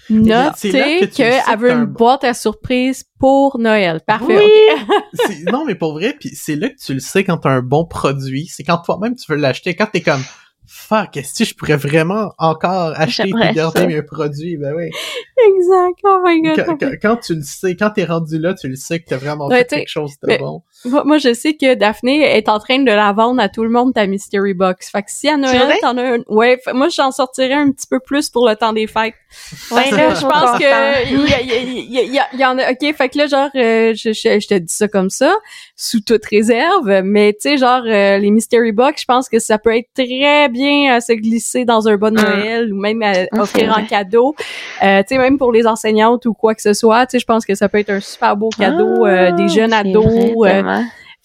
c'est 0.07 0.13
là 0.13 0.45
Notez 0.49 0.99
que 0.99 1.05
tu 1.05 1.13
sais 1.13 1.41
qu'elle 1.45 1.55
que 1.55 1.59
veut 1.59 1.71
une 1.71 1.85
boîte 1.85 2.23
à 2.25 2.33
surprise 2.33 3.05
pour 3.19 3.57
Noël. 3.57 4.01
Parfait. 4.05 4.37
Oui. 4.37 5.43
non, 5.51 5.63
mais 5.65 5.75
pour 5.75 5.93
vrai, 5.93 6.15
puis 6.19 6.29
c'est 6.35 6.55
là 6.55 6.69
que 6.69 6.75
tu 6.83 6.93
le 6.93 6.99
sais 6.99 7.23
quand 7.23 7.37
t'as 7.37 7.49
un 7.51 7.61
bon 7.61 7.85
produit. 7.85 8.45
C'est 8.47 8.63
quand 8.63 8.79
toi-même 8.79 9.15
tu 9.15 9.31
veux 9.31 9.37
l'acheter. 9.37 9.75
Quand 9.75 9.87
t'es 9.91 10.01
comme, 10.01 10.21
fuck, 10.67 11.15
est-ce 11.17 11.43
que 11.43 11.49
je 11.49 11.55
pourrais 11.55 11.77
vraiment 11.77 12.33
encore 12.37 12.93
acheter 12.99 13.29
et 13.29 13.53
garder 13.53 13.79
ça. 13.81 13.87
mes 13.87 14.01
produits? 14.01 14.57
Ben 14.57 14.73
oui. 14.75 14.89
Exact. 15.47 15.99
Oh 16.03 16.21
my 16.25 16.41
god. 16.41 16.65
Quand, 16.65 16.77
quand- 16.77 16.91
quand 17.01 17.15
tu 17.17 17.35
le 17.35 17.41
sais, 17.43 17.75
quand 17.75 17.91
t'es 17.91 18.03
rendu 18.05 18.37
là, 18.39 18.53
tu 18.53 18.67
le 18.67 18.75
sais 18.75 18.99
que 18.99 19.05
t'as 19.09 19.17
vraiment 19.17 19.47
Ouais, 19.47 19.59
fait 19.59 19.67
quelque 19.77 19.87
chose 19.89 20.11
de 20.21 20.27
mais- 20.27 20.37
bon. 20.37 20.63
Moi, 20.85 21.03
moi, 21.05 21.17
je 21.17 21.33
sais 21.33 21.53
que 21.53 21.75
Daphné 21.75 22.37
est 22.37 22.49
en 22.49 22.59
train 22.59 22.79
de 22.79 22.91
la 22.91 23.11
vendre 23.13 23.41
à 23.41 23.49
tout 23.49 23.63
le 23.63 23.69
monde 23.69 23.93
ta 23.93 24.05
Mystery 24.05 24.53
Box. 24.53 24.89
Fait 24.91 25.01
que 25.01 25.09
si 25.11 25.29
à 25.29 25.37
Noël, 25.37 25.73
t'en 25.81 25.97
as 25.97 26.15
un... 26.15 26.17
Ouais, 26.27 26.59
fait- 26.63 26.73
moi, 26.73 26.89
j'en 26.89 27.11
sortirais 27.11 27.53
un 27.53 27.71
petit 27.71 27.87
peu 27.87 27.99
plus 27.99 28.29
pour 28.29 28.47
le 28.47 28.55
temps 28.55 28.73
des 28.73 28.87
fêtes. 28.87 29.13
Ouais, 29.71 29.89
là, 29.91 30.13
je 30.13 30.21
pense 30.21 30.59
que 30.59 31.05
il 31.09 31.29
y, 31.29 31.33
a- 31.33 31.41
il 31.41 31.47
y, 31.47 31.53
a- 31.53 31.57
il 31.57 31.91
y, 31.93 31.97
a- 31.97 32.01
il 32.03 32.13
y, 32.13 32.19
a- 32.19 32.27
il 32.33 32.39
y 32.39 32.45
en 32.45 32.57
a. 32.59 32.71
Ok, 32.71 32.93
fait 32.95 33.09
que 33.09 33.17
là, 33.17 33.27
genre, 33.27 33.49
euh, 33.55 33.93
je, 33.95 34.13
je, 34.13 34.39
je 34.39 34.47
te 34.47 34.53
dis 34.55 34.73
ça 34.73 34.87
comme 34.87 35.09
ça, 35.09 35.33
sous 35.75 36.01
toute 36.01 36.25
réserve. 36.25 37.01
Mais 37.03 37.33
tu 37.33 37.49
sais, 37.49 37.57
genre, 37.57 37.81
euh, 37.85 38.17
les 38.17 38.29
mystery 38.31 38.71
box, 38.71 39.01
je 39.01 39.05
pense 39.05 39.29
que 39.29 39.39
ça 39.39 39.57
peut 39.57 39.75
être 39.75 39.87
très 39.95 40.49
bien 40.49 40.93
à 40.95 41.01
se 41.01 41.13
glisser 41.13 41.65
dans 41.65 41.87
un 41.87 41.95
bon 41.97 42.11
Mm. 42.11 42.21
Noël 42.21 42.73
ou 42.73 42.79
même 42.79 43.01
à 43.01 43.13
c'est 43.13 43.29
offrir 43.39 43.69
en 43.69 43.73
vrai. 43.79 43.87
cadeau. 43.87 44.35
Euh, 44.83 44.99
tu 45.07 45.15
sais, 45.15 45.17
même 45.17 45.37
pour 45.37 45.51
les 45.51 45.65
enseignantes 45.65 46.25
ou 46.25 46.33
quoi 46.33 46.53
que 46.53 46.61
ce 46.61 46.73
soit. 46.73 47.05
Tu 47.07 47.11
sais, 47.13 47.19
je 47.19 47.25
pense 47.25 47.45
que 47.45 47.55
ça 47.55 47.69
peut 47.69 47.79
être 47.79 47.89
un 47.89 47.99
super 48.01 48.35
beau 48.37 48.49
cadeau 48.49 49.05
euh, 49.05 49.31
des 49.31 49.47
jeunes 49.47 49.73
Ah, 49.73 49.79
ados. 49.79 50.05
vrai, 50.35 50.61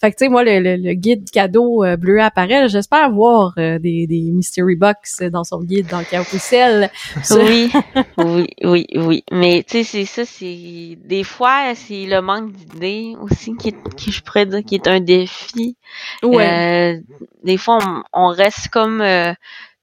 fait 0.01 0.11
que 0.11 0.15
tu 0.17 0.25
sais, 0.25 0.29
moi, 0.29 0.45
le, 0.45 0.59
le, 0.61 0.77
le 0.77 0.93
guide 0.93 1.29
cadeau 1.29 1.83
euh, 1.83 1.97
bleu 1.97 2.21
appareil, 2.21 2.69
j'espère 2.69 3.03
avoir 3.03 3.53
euh, 3.57 3.79
des, 3.79 4.07
des 4.07 4.31
mystery 4.31 4.75
box 4.77 5.21
dans 5.23 5.43
son 5.43 5.61
guide 5.61 5.87
dans 5.87 5.99
le 5.99 6.05
carousel. 6.05 6.89
Ça- 7.21 7.35
Oui, 7.43 7.69
oui, 8.17 8.47
oui, 8.63 8.87
oui. 8.95 9.23
Mais 9.31 9.63
tu 9.67 9.79
sais, 9.79 9.83
c'est 9.83 10.05
ça, 10.05 10.23
c'est 10.25 10.97
des 11.03 11.23
fois 11.25 11.73
c'est 11.75 12.05
le 12.05 12.21
manque 12.21 12.53
d'idées 12.53 13.13
aussi 13.21 13.53
qui, 13.57 13.69
est- 13.69 13.95
qui 13.97 14.11
je 14.13 14.23
pourrais 14.23 14.45
dire 14.45 14.63
qui 14.65 14.75
est 14.75 14.87
un 14.87 15.01
défi. 15.01 15.75
Ouais. 16.23 16.95
Euh, 16.97 17.01
des 17.43 17.57
fois, 17.57 17.79
on, 18.13 18.27
on 18.27 18.27
reste 18.29 18.69
comme 18.69 19.01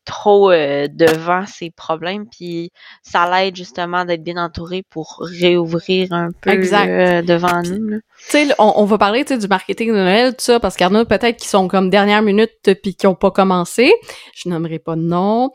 trop 0.07 0.51
euh, 0.51 0.87
devant 0.91 1.45
ces 1.47 1.71
problèmes, 1.71 2.25
puis 2.31 2.71
ça 3.03 3.29
l'aide 3.31 3.55
justement 3.57 4.05
d'être 4.07 4.23
bien 4.23 4.37
entouré 4.43 4.83
pour 4.89 5.19
réouvrir 5.21 6.13
un 6.13 6.29
peu 6.41 6.51
Exact. 6.51 6.89
euh, 6.89 7.23
devant 7.23 7.61
nous. 7.63 7.99
tu 7.99 8.03
sais, 8.19 8.47
on, 8.59 8.73
on 8.77 8.85
va 8.85 8.97
parler 8.97 9.25
du 9.25 9.49
marketing 9.49 9.89
de 9.91 9.97
Noël, 9.97 10.31
tout 10.31 10.37
ça, 10.45 10.61
parce 10.61 10.77
qu'il 10.77 10.87
y 10.87 10.91
en 10.91 10.95
a 10.95 11.05
peut-être 11.05 11.37
qui 11.37 11.49
sont 11.49 11.69
comme 11.69 11.91
dernière 11.91 12.23
minute 12.23 12.53
puis 12.83 12.95
qui 12.95 13.07
ont 13.07 13.15
pas 13.15 13.31
commencé. 13.31 13.93
Je 14.35 14.49
nommerai 14.49 14.79
pas 14.79 14.95
de 14.97 15.03
nom. 15.03 15.51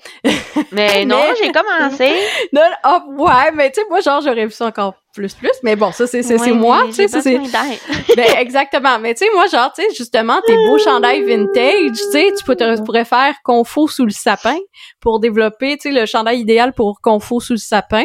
Mais 0.71 1.05
non, 1.05 1.17
Mais- 1.17 1.35
j'ai 1.41 1.51
commencé. 1.51 2.11
Non, 2.53 2.61
ah, 2.83 3.03
ouais, 3.17 3.51
mais 3.55 3.71
tu 3.71 3.79
sais, 3.81 3.87
moi, 3.89 4.01
genre, 4.01 4.21
j'aurais 4.21 4.45
vu 4.45 4.51
ça 4.51 4.65
encore 4.65 4.95
plus, 5.13 5.33
plus. 5.33 5.51
Mais 5.63 5.75
bon, 5.75 5.91
ça, 5.91 6.07
c'est 6.07 6.23
c'est 6.23 6.37
moi, 6.51 6.83
tu 6.87 6.93
sais, 6.93 7.07
c'est... 7.07 7.39
Ben, 8.15 8.37
exactement. 8.37 8.99
Mais 8.99 9.13
tu 9.13 9.25
sais, 9.25 9.31
moi, 9.33 9.47
genre, 9.47 9.71
tu 9.73 9.81
sais, 9.83 9.89
justement, 9.95 10.41
tes 10.45 10.55
beaux 10.55 10.77
chandails 10.79 11.23
vintage, 11.23 11.97
tu 11.97 12.11
sais, 12.11 12.31
tu 12.37 12.43
pourrais 12.83 13.05
faire 13.05 13.35
confo 13.43 13.87
sous 13.87 14.05
le 14.05 14.11
sapin 14.11 14.57
pour 15.01 15.19
développer, 15.19 15.77
tu 15.77 15.91
sais, 15.93 15.99
le 15.99 16.05
chandail 16.05 16.39
idéal 16.39 16.73
pour 16.73 17.01
confo 17.01 17.39
sous 17.39 17.53
le 17.53 17.57
sapin. 17.57 18.03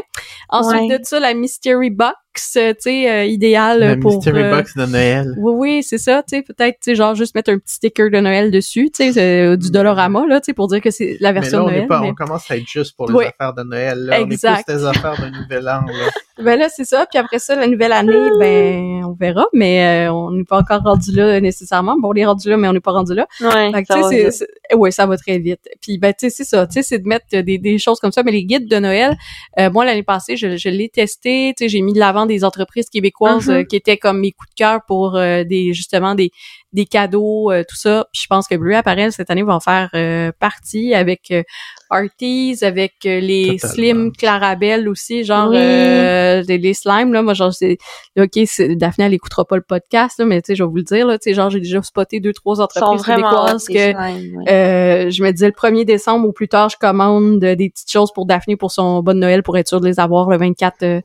Ensuite 0.49 0.91
Ouais. 0.91 0.99
de 0.99 1.05
ça, 1.05 1.21
la 1.21 1.35
mystery 1.35 1.91
box, 1.91 2.13
euh, 2.57 2.71
tu 2.73 2.77
sais, 2.81 3.11
euh, 3.11 3.25
idéal 3.25 3.81
Le 3.95 4.01
pour... 4.01 4.15
Mystery 4.17 4.43
euh, 4.43 4.51
Box 4.57 4.77
de 4.77 4.87
Noël. 4.87 5.35
Oui, 5.39 5.53
oui, 5.57 5.83
c'est 5.83 5.99
ça, 5.99 6.23
tu 6.23 6.37
sais, 6.37 6.43
peut-être, 6.43 6.75
tu 6.83 6.91
sais, 6.91 6.95
genre, 6.95 7.15
juste 7.15 7.35
mettre 7.35 7.51
un 7.51 7.59
petit 7.59 7.75
sticker 7.75 8.11
de 8.11 8.19
Noël 8.21 8.51
dessus, 8.51 8.91
tu 8.95 9.05
sais, 9.05 9.13
c'est 9.13 9.57
du 9.57 9.71
Dolorama, 9.71 10.27
là, 10.27 10.41
tu 10.41 10.47
sais, 10.47 10.53
pour 10.55 10.69
dire 10.69 10.81
que 10.81 10.91
c'est 10.91 11.17
la 11.21 11.33
Mais 11.33 11.41
version 11.41 11.59
là, 11.61 11.65
on 11.65 11.67
de 11.69 11.73
est 11.73 11.77
Noël. 11.77 11.89
pas, 11.89 12.01
mais- 12.01 12.11
on 12.11 12.15
commence 12.15 12.51
à 12.51 12.57
être 12.57 12.67
juste 12.69 12.97
pour 12.97 13.09
les 13.09 13.15
Ouais. 13.15 13.27
affaires 13.39 13.55
de 13.55 13.63
Noël, 13.63 13.99
là. 13.99 14.21
Exact. 14.21 14.49
On 14.51 14.61
est 14.61 14.65
plus 14.65 14.75
des 14.83 14.85
affaires 14.87 15.17
de 15.21 15.29
Nouvel 15.43 15.69
An, 15.69 15.81
là. 15.87 16.11
Ben 16.39 16.59
là, 16.59 16.69
c'est 16.69 16.85
ça. 16.85 17.07
Puis 17.11 17.19
après 17.19 17.39
ça, 17.39 17.55
la 17.57 17.67
nouvelle 17.67 17.93
année, 17.93 18.29
ben, 18.39 19.07
on 19.07 19.15
verra. 19.19 19.47
Mais 19.55 20.07
euh, 20.07 20.13
on 20.13 20.33
n'est 20.33 20.45
pas 20.45 20.59
encore 20.59 20.83
rendu 20.83 21.11
là 21.13 21.41
nécessairement. 21.41 21.97
Bon, 21.99 22.11
on 22.11 22.15
est 22.15 22.27
rendu 22.27 22.51
là, 22.51 22.59
mais 22.59 22.69
on 22.69 22.75
n'est 22.75 22.81
pas 22.81 22.91
rendu 22.93 23.15
là. 23.15 23.27
Ouais, 23.41 23.73
Fait 23.73 23.83
que, 23.85 23.89
ça 23.89 24.01
va 24.03 24.77
ouais, 24.77 24.91
ça 24.91 25.07
va 25.07 25.17
très 25.17 25.39
vite. 25.39 25.67
Puis, 25.81 25.97
ben, 25.97 26.13
tu 26.13 26.29
sais, 26.29 26.31
c'est 26.31 26.45
ça. 26.45 26.67
Tu 26.67 26.75
sais, 26.75 26.83
c'est 26.87 26.99
de 27.01 27.09
mettre 27.09 27.27
des, 27.31 27.59
des 27.59 27.79
choses 27.79 27.99
comme 28.01 28.13
ça. 28.13 28.23
Mais 28.23 28.33
les 28.33 28.45
guides 28.45 28.69
de 28.69 28.77
Noël, 28.79 29.17
euh, 29.59 29.71
moi, 29.71 29.85
l'année 29.85 30.03
passée, 30.03 30.37
je, 30.37 30.57
je 30.57 30.69
l'ai 30.69 30.89
testé. 30.89 31.53
Tu 31.57 31.65
sais, 31.65 31.69
j'ai 31.69 31.81
mis 31.83 31.93
de 31.93 31.99
l'avant 31.99 32.27
des 32.27 32.45
entreprises 32.45 32.89
québécoises 32.89 33.49
Mhm. 33.49 33.55
euh, 33.55 33.65
qui 33.65 33.77
étaient 33.77 33.97
comme 33.99 34.21
mes 34.21 34.33
coups 34.33 34.51
de 34.51 34.55
cœur 34.55 34.81
pour 34.87 35.17
euh, 35.17 35.45
des, 35.45 35.73
justement, 35.75 36.15
des, 36.15 36.31
des 36.77 36.85
cadeaux, 36.85 37.51
euh, 37.51 37.65
tout 37.69 37.75
ça. 37.75 38.07
Puis 38.13 38.23
je 38.23 38.27
pense 38.29 38.47
que 38.47 38.55
Bleu 38.55 38.77
Apparel, 38.77 39.11
cette 39.11 39.31
année, 39.31 39.43
va 39.43 39.55
en 39.55 39.61
faire 39.61 39.89
euh, 39.95 40.31
partie 40.39 40.95
avec 40.95 41.31
euh, 41.33 41.43
Arties, 41.91 42.59
avec 42.63 42.93
euh, 43.07 43.19
les 43.21 43.57
Totalement. 43.57 43.75
Slim 43.75 44.13
Clarabelle 44.13 44.89
aussi, 44.89 45.25
genre 45.25 45.49
Oui. 45.49 45.57
euh, 45.59 46.43
les, 46.47 46.59
les 46.59 46.75
slimes, 46.75 47.13
là. 47.13 47.23
Moi, 47.23 47.33
genre, 47.35 47.53
c'est... 47.53 47.79
OK, 48.19 48.39
c'est, 48.45 48.77
Daphné, 48.77 49.07
elle 49.07 49.15
écoutera 49.15 49.45
pas 49.47 49.57
le 49.57 49.63
podcast, 49.63 50.19
là, 50.19 50.27
mais 50.27 50.43
tu 50.43 50.49
sais, 50.49 50.55
je 50.57 50.65
vais 50.65 50.69
vous 50.69 50.77
le 50.77 50.83
dire, 50.83 51.07
là. 51.07 51.19
Tu 51.19 51.31
sais, 51.31 51.35
genre, 51.35 51.49
j'ai 51.49 51.61
déjà 51.61 51.81
spoté 51.83 52.21
deux, 52.21 52.33
trois 52.35 52.61
entreprises 52.61 53.03
québécoises 53.05 53.67
que... 53.67 53.73
slimes, 53.73 54.37
ouais. 54.37 54.53
Euh, 54.53 55.11
je 55.11 55.23
me 55.23 55.31
disais 55.33 55.47
le 55.47 55.53
1er 55.53 55.85
décembre 55.87 56.29
ou 56.29 56.33
plus 56.33 56.49
tard, 56.49 56.69
je 56.69 56.77
commande 56.77 57.43
euh, 57.43 57.55
des 57.57 57.71
petites 57.71 57.91
choses 57.91 58.13
pour 58.13 58.27
Daphné 58.27 58.57
pour 58.57 58.71
son 58.71 59.03
bon 59.03 59.19
Noël 59.19 59.43
pour 59.43 59.57
être 59.57 59.69
sûr 59.69 59.81
de 59.81 59.87
les 59.87 59.99
avoir 59.99 60.29
le 60.29 60.37
24 60.37 60.75
euh, 60.83 61.01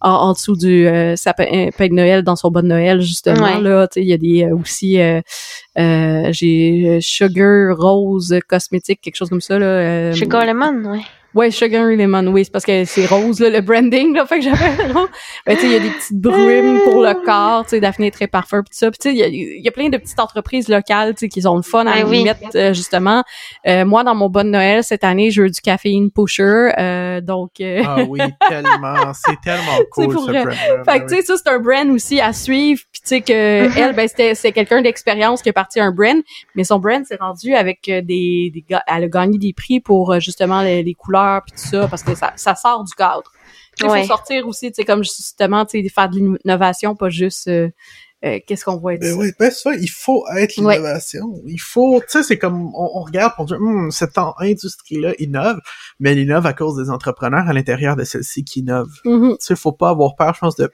en, 0.00 0.10
en 0.10 0.32
dessous 0.32 0.56
du 0.56 0.86
euh, 0.86 1.14
sapin 1.16 1.44
euh, 1.52 1.88
de 1.88 1.92
Noël 1.94 2.22
dans 2.22 2.36
son 2.36 2.50
bon 2.50 2.66
Noël 2.66 3.00
justement 3.02 3.40
Ouais. 3.42 3.60
là, 3.60 3.86
tu 3.88 3.94
sais 3.94 4.02
il 4.02 4.08
y 4.08 4.12
a 4.12 4.16
des 4.18 4.44
euh, 4.44 4.56
aussi 4.56 5.00
euh, 5.00 5.09
euh, 5.09 5.09
j'ai 6.32 6.88
euh, 6.88 7.00
Sugar 7.00 7.76
Rose 7.76 8.38
cosmétique 8.48 9.00
quelque 9.02 9.16
chose 9.16 9.28
comme 9.28 9.40
ça 9.40 9.58
là. 9.58 9.66
euh, 9.66 10.12
Sugar 10.12 10.44
Lemon, 10.44 10.90
ouais. 10.90 11.02
Ouais, 11.34 11.50
Sugar 11.50 11.84
Lemon, 11.84 12.26
oui, 12.28 12.44
c'est 12.44 12.50
parce 12.50 12.64
que 12.64 12.84
c'est 12.84 13.06
rose, 13.06 13.38
là, 13.40 13.50
le 13.50 13.60
branding, 13.60 14.14
là, 14.16 14.26
fait 14.26 14.38
que 14.40 14.44
j'avais 14.44 14.92
rose. 14.92 15.08
Ben, 15.46 15.54
tu 15.54 15.60
sais, 15.62 15.66
il 15.68 15.72
y 15.72 15.76
a 15.76 15.78
des 15.80 15.90
petites 15.90 16.18
brumes 16.20 16.80
pour 16.84 17.02
le 17.02 17.14
corps, 17.24 17.62
tu 17.64 17.70
sais, 17.70 17.80
Daphné 17.80 18.08
est 18.08 18.10
très 18.10 18.26
parfum, 18.26 18.62
pis 18.62 18.70
tout 18.70 18.76
ça. 18.78 18.90
Puis, 18.90 18.98
tu 18.98 19.08
sais, 19.10 19.14
il 19.14 19.18
y 19.18 19.22
a, 19.22 19.28
il 19.28 19.64
y 19.64 19.68
a 19.68 19.70
plein 19.70 19.88
de 19.90 19.96
petites 19.96 20.18
entreprises 20.18 20.68
locales, 20.68 21.14
tu 21.14 21.20
sais, 21.20 21.28
qui 21.28 21.46
ont 21.46 21.54
le 21.56 21.62
fun 21.62 21.86
à 21.86 22.02
Ben 22.02 22.08
oui. 22.08 22.24
mettre, 22.24 22.40
euh, 22.56 22.72
justement. 22.74 23.22
Euh, 23.66 23.84
moi, 23.84 24.02
dans 24.04 24.14
mon 24.14 24.28
bon 24.28 24.50
Noël, 24.50 24.82
cette 24.82 25.04
année, 25.04 25.30
je 25.30 25.42
veux 25.42 25.50
du 25.50 25.60
caféine 25.60 26.10
pusher, 26.10 26.70
euh, 26.78 27.20
donc... 27.20 27.52
euh, 27.60 27.82
Ah 27.86 27.98
oui, 28.08 28.18
tellement. 28.48 29.12
C'est 29.14 29.40
tellement 29.42 29.78
cool, 29.92 30.12
pour 30.12 30.24
ce 30.24 30.30
vrai. 30.30 30.42
brand-là. 30.44 30.84
Fait 30.92 31.00
que, 31.00 31.08
tu 31.08 31.14
sais, 31.16 31.22
ça, 31.22 31.34
c'est 31.36 31.48
un 31.48 31.58
brand 31.60 31.88
aussi 31.90 32.20
à 32.20 32.32
suivre. 32.32 32.80
Puis, 32.92 33.02
tu 33.02 33.08
sais, 33.08 33.20
que 33.20 33.68
Mhm. 33.68 33.72
elle, 33.76 33.94
ben, 33.94 34.08
c'était, 34.08 34.34
c'est 34.34 34.50
quelqu'un 34.52 34.82
d'expérience 34.82 35.42
qui 35.42 35.48
est 35.48 35.52
parti 35.52 35.78
un 35.80 35.92
brand. 35.92 36.20
Mais 36.56 36.64
son 36.64 36.78
brand 36.80 37.04
s'est 37.04 37.18
rendu 37.20 37.54
avec 37.54 37.88
euh, 37.88 38.00
des, 38.02 38.50
des 38.52 38.64
elle 38.88 39.04
a 39.04 39.08
gagné 39.08 39.38
des 39.38 39.52
prix 39.52 39.78
pour, 39.80 40.18
justement, 40.20 40.62
les, 40.62 40.82
les 40.82 40.94
couleurs 40.94 41.19
puis 41.44 41.52
tout 41.52 41.68
ça, 41.68 41.88
parce 41.88 42.02
que 42.02 42.14
ça, 42.14 42.32
ça 42.36 42.54
sort 42.54 42.84
du 42.84 42.92
cadre. 42.94 43.30
Il 43.80 43.86
Ouais. 43.86 44.02
faut 44.02 44.08
sortir 44.08 44.46
aussi, 44.46 44.68
tu 44.70 44.76
sais, 44.76 44.84
comme 44.84 45.02
justement, 45.02 45.64
tu 45.64 45.82
sais, 45.82 45.88
faire 45.88 46.08
de 46.10 46.16
l'innovation, 46.16 46.94
pas 46.96 47.08
juste, 47.08 47.48
euh, 47.48 47.70
euh, 48.24 48.38
qu'est-ce 48.46 48.64
qu'on 48.66 48.76
voit 48.76 48.94
être 48.94 49.00
Ben 49.00 49.12
ça. 49.12 49.16
oui, 49.18 49.32
ben 49.38 49.50
ça, 49.50 49.74
il 49.74 49.88
faut 49.88 50.24
être 50.36 50.58
Ouais. 50.58 50.74
l'innovation. 50.76 51.22
Il 51.46 51.58
faut, 51.60 51.98
tu 52.00 52.06
sais, 52.08 52.22
c'est 52.22 52.36
comme, 52.38 52.66
on, 52.74 52.90
on 52.94 53.02
regarde 53.02 53.34
pour 53.36 53.46
dire, 53.46 53.56
Hum, 53.58 53.90
cette 53.90 54.18
industrie-là 54.38 55.14
innove, 55.18 55.58
mais 55.98 56.12
elle 56.12 56.18
innove 56.18 56.44
à 56.44 56.52
cause 56.52 56.76
des 56.76 56.90
entrepreneurs 56.90 57.48
à 57.48 57.52
l'intérieur 57.54 57.96
de 57.96 58.04
celle-ci 58.04 58.44
qui 58.44 58.60
innovent. 58.60 59.00
Mhm. 59.06 59.30
Tu 59.32 59.36
sais, 59.46 59.56
faut 59.56 59.72
pas 59.72 59.88
avoir 59.90 60.14
peur, 60.16 60.34
je 60.34 60.40
pense, 60.40 60.56
de 60.56 60.70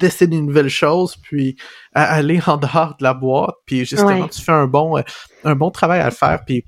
d'essayer 0.00 0.26
des 0.28 0.40
nouvelles 0.40 0.70
choses, 0.70 1.16
puis 1.22 1.56
à 1.94 2.04
aller 2.14 2.40
en 2.46 2.56
dehors 2.56 2.96
de 2.98 3.02
la 3.04 3.12
boîte, 3.12 3.54
puis 3.66 3.84
justement, 3.84 4.22
Ouais. 4.22 4.28
tu 4.30 4.40
fais 4.40 4.52
un 4.52 4.66
bon, 4.66 4.96
euh, 4.96 5.02
un 5.44 5.54
bon 5.54 5.70
travail 5.70 6.00
à 6.00 6.06
le 6.06 6.10
faire, 6.10 6.40
puis 6.46 6.64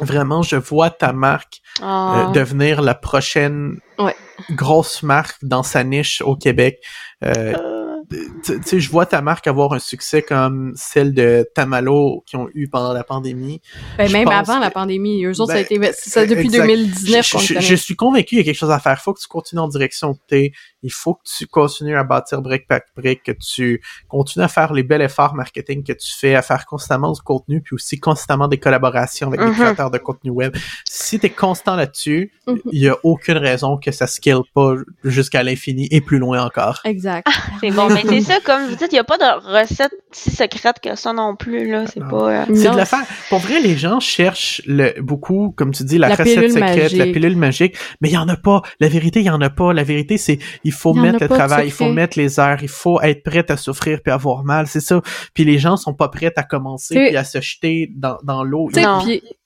vraiment, 0.00 0.42
je 0.42 0.56
vois 0.56 0.90
ta 0.90 1.12
marque 1.12 1.60
euh, 1.80 1.84
Ah. 1.84 2.30
devenir 2.34 2.82
la 2.82 2.94
prochaine 2.94 3.78
Ouais. 3.98 4.16
grosse 4.50 5.02
marque 5.02 5.36
dans 5.42 5.62
sa 5.62 5.84
niche 5.84 6.20
au 6.22 6.36
Québec. 6.36 6.78
Euh, 7.24 7.54
Euh, 7.56 7.77
tu 8.10 8.58
tu 8.60 8.62
sais, 8.64 8.80
je 8.80 8.90
vois 8.90 9.06
ta 9.06 9.20
marque 9.20 9.46
avoir 9.46 9.72
un 9.72 9.78
succès 9.78 10.22
comme 10.22 10.72
celle 10.76 11.12
de 11.14 11.48
Tamalo 11.54 12.22
qui 12.26 12.36
ont 12.36 12.48
eu 12.54 12.68
pendant 12.68 12.92
la 12.92 13.04
pandémie. 13.04 13.60
Ben, 13.98 14.10
même 14.10 14.28
avant 14.28 14.58
la 14.58 14.70
pandémie, 14.70 15.24
eux 15.24 15.40
autres, 15.40 15.52
ça 15.52 15.58
a 15.58 15.62
Ben, 15.62 15.64
été, 15.82 15.92
c'est 15.96 16.10
ça 16.10 16.26
depuis 16.26 16.46
exact. 16.46 16.66
2019 16.66 17.26
je, 17.26 17.32
qu'on 17.32 17.38
je- 17.38 17.60
je 17.60 17.74
suis 17.74 17.96
convaincu 17.96 18.26
qu'il 18.28 18.38
y 18.38 18.40
a 18.40 18.44
quelque 18.44 18.54
chose 18.58 18.70
à 18.70 18.78
faire. 18.78 18.96
Il 18.98 19.02
faut 19.02 19.12
que 19.14 19.20
tu 19.20 19.28
continues 19.28 19.60
en 19.60 19.68
direction 19.68 20.14
que 20.14 20.20
t'es. 20.26 20.52
Il 20.82 20.92
faut 20.92 21.14
que 21.14 21.22
tu 21.24 21.46
continues 21.46 21.96
à 21.96 22.04
bâtir 22.04 22.40
brique 22.40 22.66
par 22.68 22.80
brique, 22.96 23.22
que 23.24 23.32
tu 23.32 23.82
continues 24.08 24.44
à 24.44 24.48
faire 24.48 24.72
les 24.72 24.82
bels 24.84 25.02
efforts 25.02 25.34
marketing 25.34 25.82
que 25.82 25.92
tu 25.92 26.12
fais, 26.18 26.34
à 26.34 26.42
faire 26.42 26.66
constamment 26.66 27.12
du 27.12 27.20
contenu, 27.20 27.60
puis 27.60 27.74
aussi 27.74 27.98
constamment 27.98 28.48
des 28.48 28.58
collaborations 28.58 29.26
avec 29.28 29.40
Mhm. 29.40 29.48
des 29.48 29.54
créateurs 29.54 29.90
de 29.90 29.98
contenu 29.98 30.30
web. 30.30 30.56
Si 30.88 31.18
t'es 31.18 31.30
constant 31.30 31.74
là-dessus, 31.76 32.32
Mhm. 32.46 32.60
il 32.72 32.78
y 32.82 32.88
a 32.88 32.96
aucune 33.02 33.38
raison 33.38 33.76
que 33.76 33.90
ça 33.90 34.06
scale 34.06 34.38
pas 34.54 34.74
jusqu'à 35.04 35.42
l'infini 35.42 35.88
et 35.90 36.00
plus 36.00 36.18
loin 36.18 36.44
encore. 36.44 36.80
Exact. 36.84 37.26
c'est 37.60 37.70
bon, 37.70 37.88
mais 38.04 38.20
c'est 38.20 38.32
ça, 38.32 38.38
comme 38.44 38.66
vous 38.68 38.76
dites, 38.76 38.88
il 38.90 38.94
n'y 38.94 38.98
a 38.98 39.04
pas 39.04 39.18
de 39.18 39.60
recette 39.60 39.92
si 40.12 40.30
secrète 40.30 40.76
que 40.82 40.94
ça 40.96 41.12
non 41.12 41.36
plus, 41.36 41.70
là. 41.70 41.86
C'est 41.86 42.00
Non. 42.00 42.08
pas... 42.08 42.30
euh, 42.30 42.44
C'est 42.54 42.70
de 42.70 42.76
la 42.76 42.84
faire. 42.84 43.04
Pour 43.28 43.38
vrai, 43.38 43.60
les 43.60 43.76
gens 43.76 44.00
cherchent 44.00 44.62
le, 44.66 45.00
beaucoup, 45.00 45.52
comme 45.56 45.72
tu 45.72 45.84
dis, 45.84 45.98
la, 45.98 46.08
La 46.08 46.14
recette 46.14 46.52
secrète, 46.52 46.92
la 46.92 47.04
pilule 47.06 47.36
magique, 47.36 47.76
mais 48.00 48.08
il 48.08 48.14
y 48.14 48.18
en 48.18 48.28
a 48.28 48.36
pas. 48.36 48.62
La 48.80 48.88
vérité, 48.88 49.20
il 49.20 49.26
y 49.26 49.30
en 49.30 49.40
a 49.40 49.50
pas. 49.50 49.72
La 49.72 49.84
vérité, 49.84 50.18
c'est 50.18 50.38
il 50.64 50.72
faut 50.72 50.94
y 50.94 51.00
mettre 51.00 51.18
le 51.20 51.28
travail, 51.28 51.66
il 51.66 51.72
faut 51.72 51.90
mettre 51.92 52.18
les 52.18 52.38
heures, 52.40 52.58
il 52.62 52.68
faut 52.68 53.00
être 53.00 53.22
prêt 53.22 53.44
à 53.50 53.56
souffrir 53.56 54.00
puis 54.02 54.12
avoir 54.12 54.44
mal, 54.44 54.66
c'est 54.66 54.80
ça. 54.80 55.00
Puis 55.34 55.44
les 55.44 55.58
gens 55.58 55.76
sont 55.76 55.94
pas 55.94 56.08
prêts 56.08 56.32
à 56.36 56.42
commencer 56.42 56.94
puis 56.94 57.16
à 57.16 57.24
se 57.24 57.40
jeter 57.40 57.90
dans, 57.94 58.18
dans 58.22 58.44
l'eau. 58.44 58.68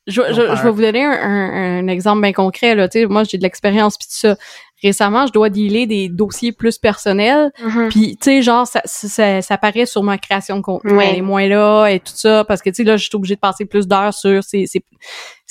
Je, 0.08 0.20
je, 0.30 0.32
je 0.56 0.62
vais 0.64 0.70
vous 0.70 0.80
donner 0.80 1.04
un, 1.04 1.12
un, 1.12 1.78
un 1.84 1.86
exemple 1.88 2.22
bien 2.22 2.32
concret 2.32 2.74
là. 2.74 2.88
Tu 2.88 3.00
sais, 3.00 3.06
moi 3.06 3.22
j'ai 3.22 3.38
de 3.38 3.42
l'expérience 3.44 3.96
puis 3.96 4.08
tout 4.08 4.16
ça. 4.16 4.36
Récemment, 4.82 5.26
je 5.26 5.32
dois 5.32 5.50
dealer 5.50 5.86
des 5.86 6.08
dossiers 6.08 6.52
plus 6.52 6.78
personnels. 6.78 7.50
Mhm. 7.62 7.88
Puis, 7.88 8.16
tu 8.16 8.24
sais, 8.24 8.42
genre, 8.42 8.66
ça, 8.66 8.80
ça, 8.84 9.42
ça 9.42 9.58
paraît 9.58 9.86
sur 9.86 10.02
ma 10.02 10.18
création 10.18 10.56
de 10.56 10.62
contenu. 10.62 10.92
Ouais. 10.92 11.10
Elle 11.10 11.18
est 11.18 11.22
moins 11.22 11.46
là 11.48 11.88
et 11.88 12.00
tout 12.00 12.12
ça. 12.14 12.44
Parce 12.44 12.62
que, 12.62 12.70
tu 12.70 12.76
sais, 12.76 12.84
là, 12.84 12.96
je 12.96 13.04
suis 13.04 13.16
obligée 13.16 13.34
de 13.34 13.40
passer 13.40 13.64
plus 13.64 13.86
d'heures 13.86 14.14
sur 14.14 14.42
ces, 14.42 14.66
ces, 14.66 14.82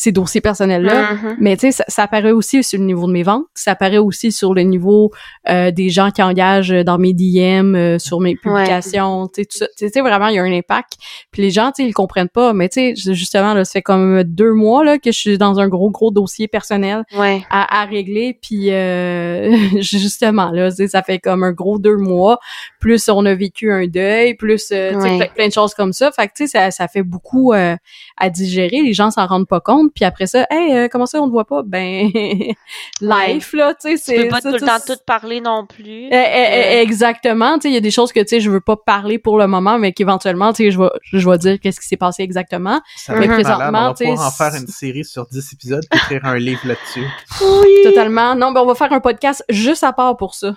ces 0.02 0.12
dossiers 0.12 0.42
personnels-là. 0.42 1.14
Mhm. 1.14 1.36
Mais 1.40 1.56
tu 1.58 1.68
sais, 1.68 1.72
ça, 1.72 1.84
ça 1.88 2.04
apparaît 2.04 2.32
aussi 2.32 2.64
sur 2.64 2.80
le 2.80 2.86
niveau 2.86 3.06
de 3.08 3.12
mes 3.12 3.24
ventes, 3.24 3.46
ça 3.54 3.72
apparaît 3.72 3.98
aussi 4.00 4.32
sur 4.32 4.54
le 4.54 4.64
niveau 4.64 5.12
euh, 5.50 5.70
des 5.72 5.90
gens 5.90 6.10
qui 6.12 6.24
engagent 6.24 6.72
dans 6.86 6.98
mes 6.98 7.14
DM, 7.14 7.76
euh, 7.76 8.00
sur 8.00 8.20
mes 8.20 8.36
publications, 8.36 9.28
tu 9.28 9.42
sais, 9.42 9.46
tout 9.46 9.58
ça. 9.60 9.68
Tu 9.78 9.90
sais, 9.90 10.02
vraiment, 10.02 10.28
il 10.28 10.36
y 10.36 10.40
a 10.40 10.44
un 10.44 10.52
impact. 10.52 10.94
Puis 11.32 11.42
les 11.44 11.52
gens, 11.52 11.72
tu 11.72 11.84
sais, 11.84 11.90
ils 11.90 11.94
comprennent 11.94 12.30
pas. 12.30 12.54
Mais 12.54 12.68
tu 12.70 12.96
sais, 12.96 13.14
justement, 13.14 13.54
là, 13.54 13.64
ça 13.64 13.74
fait 13.74 13.82
comme 13.82 14.24
deux 14.24 14.54
mois 14.54 14.84
là 14.84 14.98
que 14.98 15.12
je 15.12 15.18
suis 15.20 15.38
dans 15.38 15.60
un 15.60 15.68
gros, 15.68 15.92
gros 15.92 16.10
dossier 16.12 16.48
personnel 16.48 17.04
Ouais. 17.18 17.44
à, 17.50 17.82
à 17.82 17.86
régler. 17.86 18.38
Puis 18.42 18.72
euh, 18.72 19.56
justement, 19.82 20.50
là, 20.52 20.72
ça 20.72 21.04
fait 21.04 21.20
comme 21.20 21.44
un 21.44 21.52
gros 21.52 21.78
deux 21.80 21.98
mois. 21.98 22.40
Plus 22.80 23.08
on 23.10 23.26
a 23.26 23.34
vécu 23.36 23.72
un 23.72 23.86
deuil, 23.88 24.34
plus 24.34 24.70
euh, 24.72 24.94
tu 24.94 25.02
sais, 25.02 25.10
Ouais. 25.12 25.18
plein, 25.18 25.28
plein 25.28 25.48
de 25.48 25.54
choses 25.54 25.74
comme 25.74 25.94
ça. 25.94 26.12
Fait 26.12 26.28
que 26.28 26.34
tu 26.36 26.48
sais, 26.48 26.58
ça, 26.58 26.72
ça 26.72 26.88
fait 26.88 27.04
beaucoup 27.04 27.54
euh, 27.54 27.76
à 28.18 28.30
digérer. 28.30 28.82
Les 28.82 28.94
gens 28.94 29.12
s'en 29.12 29.26
rendent 29.28 29.48
pas 29.48 29.60
compte. 29.60 29.91
Puis 29.94 30.06
après 30.06 30.28
ça, 30.28 30.46
hey, 30.50 30.74
euh, 30.76 30.88
comment 30.92 31.06
ça 31.06 31.22
on 31.22 31.28
ne 31.28 31.32
voit 31.32 31.46
pas? 31.46 31.62
Ben 31.64 32.10
life 33.02 33.54
là, 33.54 33.74
tu 33.74 33.90
sais, 33.90 33.96
Tu 33.96 34.02
c'est 34.04 34.24
peux 34.24 34.28
pas 34.30 34.42
ça, 34.42 34.50
tout 34.52 34.58
le 34.60 34.66
temps 34.68 34.80
tout 34.86 34.98
parler 35.06 35.42
non 35.42 35.66
plus. 35.66 36.06
eh, 36.06 36.10
eh, 36.12 36.74
eh, 36.78 36.82
exactement, 36.82 37.56
tu 37.56 37.62
sais, 37.64 37.70
il 37.70 37.74
y 37.74 37.78
a 37.78 37.82
des 37.82 37.92
choses 37.92 38.12
que 38.12 38.20
tu 38.20 38.28
sais, 38.28 38.40
je 38.40 38.50
veux 38.50 38.62
pas 38.62 38.76
parler 38.76 39.20
pour 39.20 39.38
le 39.38 39.48
moment, 39.48 39.78
mais 39.78 39.94
qu'éventuellement, 39.94 40.54
tu 40.54 40.64
sais, 40.66 40.72
je 40.72 40.80
vais, 40.80 40.90
je 41.04 41.30
vais 41.30 41.38
dire 41.38 41.60
qu'est-ce 41.60 41.80
qui 41.80 41.88
s'est 41.88 41.98
passé 41.98 42.24
exactement. 42.24 42.82
Ça 42.96 43.14
Mais 43.14 43.20
va 43.20 43.26
être 43.26 43.30
malade, 43.32 43.46
présentement, 43.46 43.80
on 43.80 43.88
va 43.90 43.94
tu 43.94 44.04
sais, 44.06 44.10
pouvoir 44.10 44.28
en 44.28 44.32
faire 44.32 44.56
une 44.62 44.68
série 44.68 45.06
sur 45.06 45.28
10 45.28 45.54
épisodes 45.54 45.84
et 45.92 45.98
écrire 45.98 46.26
un 46.26 46.38
livre 46.38 46.62
là-dessus. 46.66 47.06
Oui. 47.42 47.70
Totalement. 47.84 48.36
Non, 48.36 48.52
ben 48.52 48.62
on 48.62 48.66
va 48.66 48.76
faire 48.76 48.94
un 48.94 49.00
podcast 49.00 49.44
juste 49.50 49.84
à 49.84 49.94
part 49.94 50.16
pour 50.18 50.36
ça. 50.36 50.54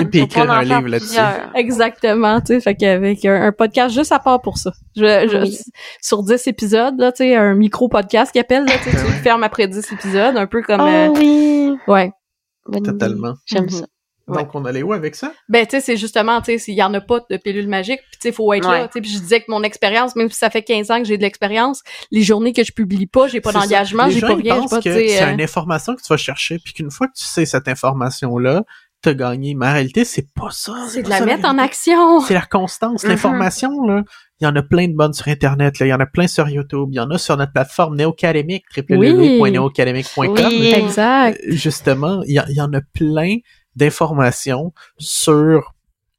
Et 0.00 0.04
puis 0.10 0.20
écrire 0.20 0.50
un 0.50 0.62
livre 0.62 0.88
là-dessus. 0.88 1.18
Exactement, 1.54 2.40
tu 2.40 2.46
sais, 2.54 2.60
fait 2.60 2.74
qu'avec 2.74 3.24
un, 3.24 3.42
un 3.42 3.52
podcast 3.52 3.94
juste 3.94 4.12
à 4.12 4.18
part 4.18 4.40
pour 4.42 4.58
ça. 4.58 4.72
Je, 4.96 5.02
je- 5.30 5.38
Oui. 5.42 5.58
sur 6.00 6.22
10 6.22 6.46
épisodes 6.46 6.98
là, 6.98 7.12
tu 7.12 7.18
sais, 7.24 7.36
un 7.36 7.54
micro 7.54 7.88
podcast 7.88 8.32
qui 8.32 8.38
appelle 8.38 8.64
là, 8.64 8.72
tu 8.82 8.90
sais, 8.90 8.96
tu 8.96 9.04
le 9.04 9.18
fermes 9.22 9.42
après 9.42 9.68
10 9.68 9.92
épisodes, 9.92 10.36
un 10.36 10.46
peu 10.46 10.62
comme 10.62 10.80
euh, 10.80 11.08
Oh 11.10 11.14
oui. 11.18 11.76
ouais. 11.88 12.12
Totalement. 12.84 13.34
J'aime 13.46 13.64
Mhm. 13.64 13.70
ça. 13.70 13.84
Ouais. 14.28 14.36
Donc, 14.38 14.54
on 14.54 14.64
allait 14.64 14.84
où 14.84 14.92
avec 14.92 15.16
ça? 15.16 15.32
Ben, 15.48 15.66
tu 15.66 15.72
sais, 15.72 15.80
c'est 15.80 15.96
justement, 15.96 16.40
tu 16.40 16.52
sais, 16.52 16.58
s'il 16.58 16.74
y 16.74 16.82
en 16.82 16.94
a 16.94 17.00
pas 17.00 17.18
de 17.28 17.36
pilule 17.38 17.66
magique, 17.66 17.98
puis 18.08 18.18
tu 18.20 18.28
sais, 18.28 18.32
faut 18.32 18.52
être 18.52 18.62
là, 18.70 18.82
Ouais. 18.82 18.86
tu 18.86 18.92
sais, 18.92 19.00
puis 19.00 19.10
je 19.10 19.18
disais 19.18 19.40
que 19.40 19.46
mon 19.48 19.64
expérience, 19.64 20.14
même 20.14 20.30
si 20.30 20.38
ça 20.38 20.48
fait 20.48 20.62
15 20.62 20.92
ans 20.92 20.98
que 20.98 21.04
j'ai 21.04 21.16
de 21.16 21.22
l'expérience, 21.22 21.82
les 22.12 22.22
journées 22.22 22.52
que 22.52 22.62
je 22.62 22.70
publie 22.70 23.08
pas, 23.08 23.26
j'ai 23.26 23.40
pas 23.40 23.50
d'engagement, 23.50 24.08
j'ai 24.08 24.20
pas 24.20 24.28
rien, 24.36 24.60
j'ai 24.62 24.68
pas, 24.68 24.76
que 24.80 24.92
c'est 24.94 25.22
euh, 25.24 25.32
une 25.32 25.40
information 25.42 25.96
que 25.96 26.02
tu 26.02 26.08
vas 26.08 26.16
chercher, 26.16 26.60
puis 26.64 26.72
qu'une 26.72 26.92
fois 26.92 27.08
que 27.08 27.14
tu 27.18 27.24
sais 27.24 27.44
cette 27.44 27.66
information-là, 27.66 28.62
t'as 29.02 29.14
gagné. 29.14 29.54
Mais 29.54 29.66
en 29.66 29.72
réalité, 29.72 30.04
c'est 30.04 30.26
pas 30.34 30.48
ça. 30.50 30.72
c'est 30.88 31.02
de 31.02 31.10
la 31.10 31.18
ça, 31.18 31.24
mettre 31.26 31.46
en 31.48 31.58
action. 31.58 32.20
C'est 32.20 32.34
la 32.34 32.46
constance. 32.46 33.02
Mhm. 33.04 33.10
L'information, 33.10 33.82
là, 33.84 34.02
il 34.40 34.44
y 34.44 34.46
en 34.46 34.56
a 34.56 34.62
plein 34.62 34.88
de 34.88 34.94
bonnes 34.94 35.12
sur 35.12 35.28
Internet, 35.28 35.78
là. 35.78 35.86
Il 35.86 35.90
y 35.90 35.94
en 35.94 36.00
a 36.00 36.06
plein 36.06 36.26
sur 36.26 36.48
YouTube. 36.48 36.88
Il 36.92 36.96
y 36.96 37.00
en 37.00 37.10
a 37.10 37.18
sur 37.18 37.36
notre 37.36 37.52
plateforme 37.52 37.96
néocadémique, 37.96 38.64
www.neocadémique.com. 38.76 40.34
Oui. 40.50 40.72
Exact. 40.74 41.38
Euh, 41.46 41.52
Justement, 41.52 42.22
il 42.26 42.42
y, 42.48 42.54
y 42.54 42.60
en 42.60 42.72
a 42.72 42.80
plein 42.94 43.36
d'informations 43.76 44.72
sur 44.98 45.74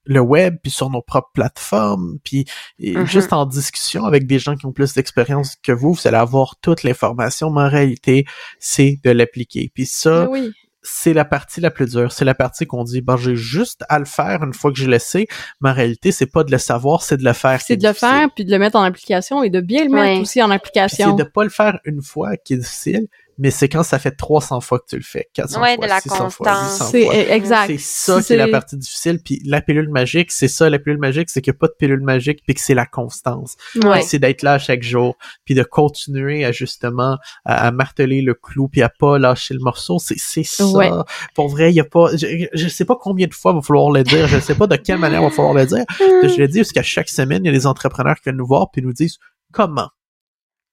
le 0.05 0.19
web, 0.19 0.57
puis 0.61 0.69
sur 0.71 0.89
nos 0.89 1.01
propres 1.01 1.29
plateformes, 1.33 2.17
puis 2.25 2.43
Mhm. 2.79 3.05
juste 3.05 3.31
en 3.31 3.45
discussion 3.45 4.03
avec 4.03 4.27
des 4.27 4.37
gens 4.37 4.55
qui 4.57 4.65
ont 4.65 4.73
plus 4.73 4.93
d'expérience 4.93 5.55
que 5.63 5.71
vous, 5.71 5.93
vous 5.93 6.07
allez 6.07 6.17
avoir 6.17 6.57
toute 6.59 6.83
l'information, 6.83 7.49
mais 7.51 7.61
en 7.61 7.69
réalité, 7.69 8.25
c'est 8.59 8.99
de 9.05 9.11
l'appliquer. 9.11 9.71
Puis 9.73 9.85
ça, 9.85 10.27
oui. 10.29 10.51
C'est 10.83 11.13
la 11.13 11.25
partie 11.25 11.61
la 11.61 11.71
plus 11.71 11.89
dure. 11.91 12.11
C'est 12.11 12.25
la 12.25 12.35
partie 12.35 12.65
qu'on 12.67 12.83
dit, 12.83 13.01
ben, 13.01 13.15
j'ai 13.17 13.35
juste 13.35 13.83
à 13.89 13.99
le 13.99 14.05
faire 14.05 14.43
une 14.43 14.53
fois 14.53 14.71
que 14.71 14.77
je 14.77 14.85
le 14.89 14.99
sais, 14.99 15.27
mais 15.61 15.69
en 15.69 15.73
réalité, 15.73 16.11
c'est 16.11 16.25
pas 16.25 16.43
de 16.43 16.51
le 16.51 16.57
savoir, 16.57 17.01
c'est 17.03 17.17
de 17.17 17.23
le 17.23 17.33
faire. 17.33 17.61
C'est 17.61 17.73
est 17.73 17.77
de 17.77 17.83
le 17.83 17.89
difficile. 17.93 18.09
faire, 18.09 18.27
puis 18.35 18.45
de 18.45 18.51
le 18.51 18.59
mettre 18.59 18.75
en 18.75 18.83
application 18.83 19.43
et 19.43 19.49
de 19.49 19.61
bien 19.61 19.85
le 19.85 19.89
mettre 19.89 20.03
Ouais. 20.15 20.19
aussi 20.19 20.41
en 20.43 20.51
application. 20.51 21.15
c'est 21.17 21.23
de 21.23 21.29
pas 21.29 21.43
le 21.43 21.49
faire 21.49 21.79
une 21.85 22.01
fois 22.01 22.35
qui 22.37 22.53
est 22.53 22.57
difficile, 22.57 23.07
mais 23.37 23.51
c'est 23.51 23.67
quand 23.69 23.83
ça 23.83 23.99
fait 23.99 24.11
300 24.11 24.61
fois 24.61 24.79
que 24.79 24.85
tu 24.89 24.95
le 24.95 25.01
fais, 25.03 25.29
400 25.33 25.61
Ouais, 25.61 25.75
fois, 25.75 25.85
de 25.85 25.89
la 25.89 25.99
600 26.01 26.15
fois, 26.29 26.45
constance. 26.47 26.71
800 26.73 26.85
C'est 26.91 27.05
fois. 27.05 27.13
eh, 27.15 27.31
exact. 27.31 27.67
C'est 27.67 27.77
ça 27.79 28.21
qui 28.21 28.33
est 28.33 28.37
la 28.37 28.45
c'est- 28.45 28.51
partie 28.51 28.77
difficile. 28.77 29.19
Puis 29.23 29.41
la 29.45 29.61
pilule 29.61 29.89
magique, 29.89 30.31
c'est 30.31 30.47
ça, 30.47 30.69
la 30.69 30.79
pilule 30.79 30.99
magique, 30.99 31.29
c'est 31.29 31.41
qu'il 31.41 31.51
n'y 31.51 31.57
a 31.57 31.59
pas 31.59 31.67
de 31.67 31.73
pilule 31.77 32.01
magique, 32.01 32.41
puis 32.45 32.53
que 32.55 32.61
c'est 32.61 32.73
la 32.73 32.85
constance. 32.85 33.55
Ouais. 33.83 34.01
C'est 34.01 34.19
d'être 34.19 34.41
là 34.43 34.59
chaque 34.59 34.83
jour, 34.83 35.17
puis 35.45 35.55
de 35.55 35.63
continuer 35.63 36.45
à 36.45 36.51
justement 36.51 37.17
à, 37.45 37.67
à 37.67 37.71
marteler 37.71 38.21
le 38.21 38.33
clou, 38.33 38.67
puis 38.67 38.81
à 38.81 38.89
pas 38.89 39.17
lâcher 39.17 39.53
le 39.53 39.59
morceau. 39.61 39.99
C'est 39.99 40.17
c'est 40.17 40.43
ça. 40.43 40.65
Ouais. 40.67 40.89
Pour 41.35 41.49
vrai, 41.49 41.71
il 41.71 41.75
y 41.75 41.79
a 41.79 41.85
pas... 41.85 42.15
Je, 42.15 42.47
je 42.53 42.67
sais 42.67 42.85
pas 42.85 42.95
combien 42.99 43.27
de 43.27 43.33
fois 43.33 43.51
il 43.51 43.55
va 43.55 43.61
falloir 43.61 43.91
le 43.91 44.03
dire, 44.03 44.27
je 44.27 44.39
sais 44.39 44.55
pas 44.55 44.67
de 44.67 44.75
quelle 44.75 44.99
manière 44.99 45.21
il 45.21 45.25
va 45.25 45.31
falloir 45.31 45.53
le 45.53 45.65
dire. 45.65 45.83
Je 45.99 46.37
le 46.39 46.47
dis 46.47 46.59
parce 46.59 46.71
qu'à 46.71 46.83
chaque 46.83 47.09
semaine, 47.09 47.43
il 47.43 47.47
y 47.47 47.49
a 47.49 47.53
des 47.53 47.67
entrepreneurs 47.67 48.15
qui 48.15 48.23
viennent 48.25 48.37
nous 48.37 48.45
voir 48.47 48.69
puis 48.71 48.81
nous 48.81 48.93
disent 48.93 49.17
comment, 49.51 49.89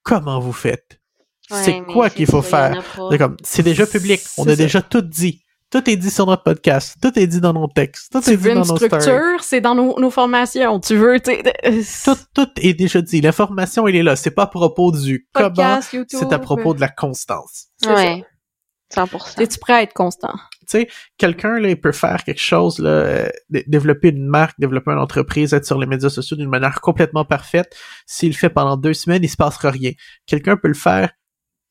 comment 0.03 0.41
vous 0.41 0.53
faites, 0.53 0.87
c'est 0.91 1.00
Ouais, 1.51 1.85
mais 1.87 1.93
quoi 1.93 2.11
qu'il 2.11 2.27
faut 2.27 2.43
ça, 2.43 2.71
faire? 2.73 2.85
C'est 3.11 3.19
comme, 3.19 3.37
c'est 3.43 3.63
déjà 3.63 3.87
public, 3.87 4.21
on 4.39 4.45
C'est 4.45 4.51
a 4.51 4.57
ça. 4.57 4.63
déjà 4.63 4.83
tout 4.83 5.03
dit. 5.03 5.43
Tout 5.71 5.89
est 5.89 5.97
dit 5.97 6.11
sur 6.11 6.27
notre 6.27 6.43
podcast, 6.43 6.97
tout 7.01 7.17
est 7.17 7.29
dit 7.29 7.41
dans 7.41 7.53
nos 7.53 7.69
textes, 7.69 8.11
tout 8.13 8.21
Tu 8.21 8.31
est 8.31 8.37
veux 8.37 8.49
dit 8.51 8.55
dans 8.57 8.65
une 8.65 8.71
nos 8.71 8.77
stories. 8.77 9.01
structure, 9.03 9.45
c'est 9.45 9.61
dans 9.61 9.77
nos, 9.77 10.01
nos 10.01 10.11
formations. 10.11 10.81
Tu 10.81 10.97
veux, 10.97 11.21
tu 11.21 11.31
sais, 11.31 11.43
euh, 11.65 11.83
Tout, 12.05 12.17
tout 12.35 12.49
est 12.57 12.75
déjà 12.75 13.01
dit. 13.01 13.21
L'information, 13.21 13.87
elle 13.87 13.95
est 13.95 14.03
là. 14.03 14.17
C'est 14.17 14.33
pas 14.33 14.43
à 14.43 14.47
propos 14.49 14.91
du 14.91 15.29
comment, 15.33 15.49
podcast, 15.51 15.93
YouTube. 15.93 16.19
c'est 16.21 16.33
à 16.33 16.41
propos 16.41 16.75
de 16.75 16.81
la 16.81 16.89
constance. 16.89 17.67
c'est 17.81 17.89
Ouais. 17.89 18.25
100%. 18.93 19.41
Es-tu 19.41 19.59
prêt 19.61 19.75
à 19.75 19.83
être 19.83 19.93
constant? 19.95 20.35
quelqu'un 21.19 21.59
là, 21.61 21.69
il 21.69 21.81
peut 21.81 21.93
faire 21.93 22.23
quelque 22.25 22.41
chose, 22.41 22.79
là, 22.79 22.91
euh, 22.91 23.29
dé- 23.49 23.65
développer 23.67 24.09
une 24.11 24.27
marque, 24.27 24.55
développer 24.59 24.91
une 24.93 24.99
entreprise, 24.99 25.53
être 25.53 25.67
sur 25.67 25.79
les 25.79 25.87
médias 25.87 26.11
sociaux 26.11 26.37
d'une 26.37 26.49
manière 26.49 26.81
complètement 26.81 27.25
parfaite. 27.25 27.77
S'il 28.07 28.31
le 28.31 28.35
fait 28.37 28.51
pendant 28.51 28.77
deux 28.77 28.95
semaines, 28.95 29.23
il 29.25 29.29
se 29.29 29.37
passera 29.37 29.71
rien. 29.71 29.93
Quelqu'un 30.27 30.57
peut 30.57 30.69
le 30.69 30.75
faire 30.75 31.11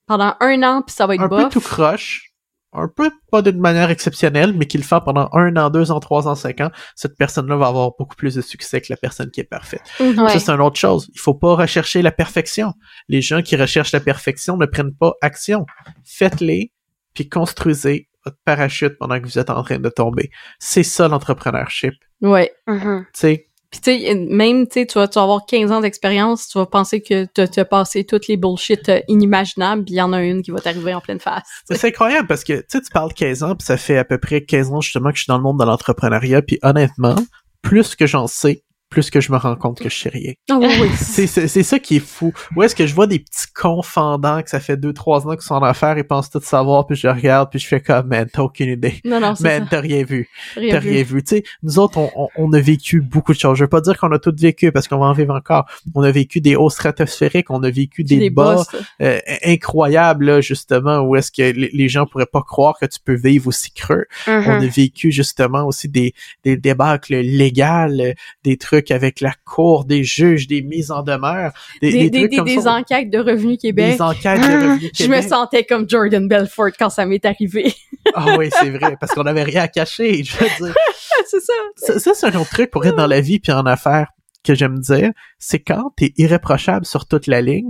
Pendant 0.09 0.35
un 0.39 0.63
an, 0.63 0.81
puis 0.81 0.93
ça 0.93 1.05
va 1.05 1.13
être 1.13 1.21
un 1.21 1.27
bof. 1.27 1.43
peu 1.43 1.49
tout 1.49 1.61
croche, 1.61 2.31
un 2.73 2.87
peu 2.87 3.11
pas 3.31 3.43
d'une 3.43 3.59
manière 3.59 3.91
exceptionnelle, 3.91 4.53
mais 4.53 4.65
qu'il 4.65 4.81
le 4.81 4.85
fait 4.85 4.99
pendant 5.05 5.29
un 5.33 5.55
an, 5.55 5.69
deux 5.69 5.91
ans, 5.91 5.99
trois 5.99 6.27
ans, 6.27 6.33
cinq 6.33 6.61
ans, 6.61 6.71
cette 6.95 7.15
personne-là 7.15 7.55
va 7.55 7.67
avoir 7.67 7.91
beaucoup 7.97 8.15
plus 8.15 8.33
de 8.33 8.41
succès 8.41 8.81
que 8.81 8.87
la 8.89 8.97
personne 8.97 9.29
qui 9.29 9.39
est 9.39 9.43
parfaite. 9.43 9.83
Mhm. 9.99 10.19
Ouais. 10.19 10.29
Ça, 10.31 10.39
c'est 10.39 10.51
une 10.51 10.61
autre 10.61 10.79
chose. 10.79 11.09
Il 11.13 11.19
faut 11.19 11.35
pas 11.35 11.53
rechercher 11.53 12.01
la 12.01 12.11
perfection. 12.11 12.73
Les 13.07 13.21
gens 13.21 13.43
qui 13.43 13.55
recherchent 13.55 13.91
la 13.91 13.99
perfection 13.99 14.57
ne 14.57 14.65
prennent 14.65 14.95
pas 14.95 15.13
action. 15.21 15.67
Faites-les, 16.03 16.73
puis 17.13 17.29
construisez 17.29 18.09
votre 18.25 18.37
parachute 18.43 18.97
pendant 18.97 19.19
que 19.19 19.25
vous 19.25 19.37
êtes 19.37 19.51
en 19.51 19.63
train 19.63 19.77
de 19.77 19.89
tomber. 19.89 20.31
C'est 20.57 20.83
ça 20.83 21.07
l'entrepreneurship. 21.07 21.93
Ouais. 22.21 22.51
Tu 22.67 23.05
sais, 23.13 23.48
Puis 23.71 23.81
tu 23.81 23.99
sais, 23.99 24.15
même, 24.15 24.67
tu 24.67 24.79
sais, 24.79 24.85
tu 24.87 24.97
vas, 24.97 25.07
avoir 25.15 25.45
15 25.45 25.71
ans 25.71 25.81
d'expérience, 25.81 26.47
tu 26.47 26.57
vas 26.57 26.65
penser 26.65 27.01
que 27.01 27.25
tu 27.25 27.59
as 27.59 27.65
passé 27.65 28.03
toutes 28.03 28.27
les 28.27 28.35
bullshit 28.35 28.89
euh, 28.89 28.99
inimaginables, 29.07 29.83
puis 29.83 29.93
il 29.93 29.97
y 29.97 30.01
en 30.01 30.11
a 30.11 30.23
une 30.23 30.41
qui 30.41 30.49
va 30.49 30.59
t'arriver 30.59 30.93
en 30.93 31.01
pleine 31.01 31.19
face. 31.19 31.43
c'est 31.69 31.87
incroyable 31.87 32.27
parce 32.27 32.43
que 32.43 32.53
tu 32.53 32.65
sais, 32.69 32.81
tu 32.81 32.89
parles 32.91 33.13
15 33.13 33.43
ans, 33.43 33.55
puis 33.55 33.65
ça 33.65 33.77
fait 33.77 33.97
à 33.97 34.05
peu 34.05 34.17
près 34.17 34.41
15 34.43 34.71
ans 34.71 34.81
justement 34.81 35.11
que 35.11 35.17
je 35.17 35.23
suis 35.23 35.29
dans 35.29 35.37
le 35.37 35.43
monde 35.43 35.59
de 35.59 35.65
l'entrepreneuriat, 35.65 36.41
puis 36.41 36.57
honnêtement, 36.63 37.15
plus 37.61 37.95
que 37.95 38.07
j'en 38.07 38.25
sais, 38.25 38.63
plus 38.89 39.09
que 39.11 39.21
je 39.21 39.31
me 39.31 39.37
rends 39.37 39.55
compte 39.55 39.79
que 39.79 39.89
je 39.89 39.97
sais 39.97 40.09
rien. 40.09 40.33
Ah 40.49 40.57
oui, 40.59 40.67
oui. 40.81 40.89
C'est, 40.97 41.27
ça 41.27 41.79
qui 41.79 41.97
est 41.97 42.05
fou. 42.05 42.33
Où 42.55 42.63
est-ce 42.63 42.75
que 42.75 42.87
je 42.87 42.95
vois 42.95 43.07
des 43.07 43.19
petits 43.19 43.51
confondants 43.53 44.41
que 44.41 44.49
ça 44.49 44.59
fait 44.59 44.77
deux, 44.77 44.93
trois 44.93 45.27
ans 45.27 45.31
qu'ils 45.31 45.43
sont 45.43 45.55
en 45.55 45.63
affaires 45.63 45.97
et 45.97 46.03
pensent 46.03 46.29
tout 46.29 46.39
savoir, 46.41 46.87
puis 46.87 46.95
je 46.95 47.07
regarde, 47.07 47.49
puis 47.51 47.59
je 47.59 47.67
fais 47.67 47.81
comme, 47.81 48.07
man, 48.07 48.27
t'as 48.31 48.41
aucune 48.41 48.69
idée. 48.69 48.95
Non, 49.05 49.19
non, 49.19 49.33
Man, 49.39 49.67
t'as 49.69 49.79
rien 49.79 50.03
vu. 50.03 50.27
T'as 50.55 50.79
rien 50.79 51.03
vu. 51.03 51.23
Tu 51.23 51.37
sais, 51.37 51.43
nous 51.61 51.77
autres, 51.77 51.97
on, 51.97 52.11
on, 52.15 52.29
on 52.35 52.53
a 52.53 52.59
vécu 52.59 53.01
beaucoup 53.01 53.33
de 53.33 53.39
choses. 53.39 53.57
Je 53.57 53.63
veux 53.63 53.69
pas 53.69 53.81
dire 53.81 53.97
qu'on 53.97 54.11
a 54.11 54.19
tout 54.19 54.33
vécu 54.35 54.71
parce 54.71 54.87
qu'on 54.87 54.97
va 54.97 55.05
en 55.05 55.13
vivre 55.13 55.35
encore. 55.35 55.65
On 55.93 56.01
a 56.01 56.11
vécu 56.11 56.41
des 56.41 56.55
hauts 56.55 56.69
stratosphériques, 56.69 57.51
on 57.51 57.61
a 57.63 57.69
vécu 57.69 58.03
des 58.03 58.29
bas 58.29 58.63
euh, 59.01 59.19
incroyables, 59.45 60.25
là, 60.25 60.41
justement, 60.41 61.01
où 61.01 61.15
est-ce 61.15 61.31
que 61.31 61.41
les, 61.41 61.69
les 61.71 61.89
gens 61.89 62.05
pourraient 62.05 62.25
pas 62.25 62.41
croire 62.41 62.75
que 62.79 62.85
tu 62.85 62.99
peux 63.03 63.15
vivre 63.15 63.47
aussi 63.47 63.71
creux. 63.71 64.05
Mhm. 64.27 64.43
On 64.47 64.61
a 64.61 64.67
vécu 64.67 65.11
justement 65.11 65.65
aussi 65.65 65.89
des, 65.89 66.13
des 66.43 66.57
débâcles 66.57 67.15
légales, 67.15 68.15
des 68.43 68.57
trucs 68.57 68.78
avec 68.89 69.21
la 69.21 69.33
cour, 69.45 69.85
des 69.85 70.03
juges, 70.03 70.47
des 70.47 70.61
mises 70.61 70.91
en 70.91 71.03
demeure, 71.03 71.51
des, 71.81 71.91
des, 71.91 71.97
des 71.97 72.09
des, 72.09 72.19
trucs 72.19 72.29
des, 72.31 72.37
comme 72.37 72.45
des 72.47 72.61
ça. 72.61 72.73
enquêtes 72.75 73.09
de 73.09 73.19
Revenu 73.19 73.57
Québec. 73.57 73.95
Des 73.95 74.01
enquêtes 74.01 74.39
de 74.41 74.85
Ah, 74.85 74.87
Je 74.93 75.07
me 75.07 75.21
sentais 75.21 75.63
comme 75.63 75.89
Jordan 75.89 76.27
Belfort 76.27 76.71
quand 76.77 76.89
ça 76.89 77.05
m'est 77.05 77.25
arrivé. 77.25 77.73
Ah 78.15 78.37
oui, 78.39 78.49
c'est 78.51 78.69
vrai, 78.69 78.95
parce 78.99 79.11
qu'on 79.13 79.25
avait 79.25 79.43
rien 79.43 79.63
à 79.63 79.67
cacher. 79.67 80.23
Je 80.23 80.35
veux 80.37 80.65
dire, 80.65 80.75
c'est 81.27 81.41
ça. 81.41 81.53
ça, 81.75 81.99
ça, 81.99 82.13
c'est 82.15 82.25
un 82.27 82.39
autre 82.39 82.49
truc 82.49 82.71
pour 82.71 82.83
être 82.85 82.95
dans 82.95 83.05
la 83.07 83.19
vie 83.21 83.39
puis 83.39 83.51
en 83.51 83.65
affaires 83.65 84.07
que 84.43 84.55
j'aime 84.55 84.79
dire, 84.79 85.11
c'est 85.37 85.59
quand 85.59 85.91
t'es 85.97 86.13
irréprochable 86.17 86.85
sur 86.85 87.07
toute 87.07 87.27
la 87.27 87.41
ligne, 87.41 87.67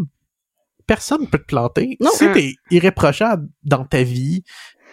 personne 0.87 1.27
peut 1.27 1.39
te 1.39 1.45
planter. 1.45 1.97
Non. 1.99 2.11
Si 2.13 2.31
t'es 2.31 2.53
irréprochable 2.71 3.47
dans 3.63 3.85
ta 3.85 4.03
vie 4.03 4.43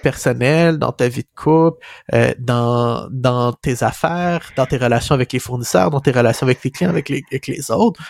personnelle, 0.02 0.78
dans 0.78 0.93
ta 0.93 1.09
vie 1.09 1.23
de 1.23 1.28
couple, 1.35 1.85
euh, 2.14 2.32
dans, 2.39 3.09
dans 3.10 3.52
tes 3.52 3.82
affaires, 3.82 4.52
dans 4.56 4.66
tes 4.66 4.77
relations 4.77 5.14
avec 5.14 5.32
les 5.32 5.39
fournisseurs, 5.39 5.90
dans 5.90 6.01
tes 6.01 6.12
relations 6.12 6.47
avec 6.47 6.62
les 6.64 6.70
clients, 6.70 6.90
avec 6.90 7.09
les, 7.09 7.23
avec 7.31 7.47
les 7.47 7.70
autres, 7.70 8.01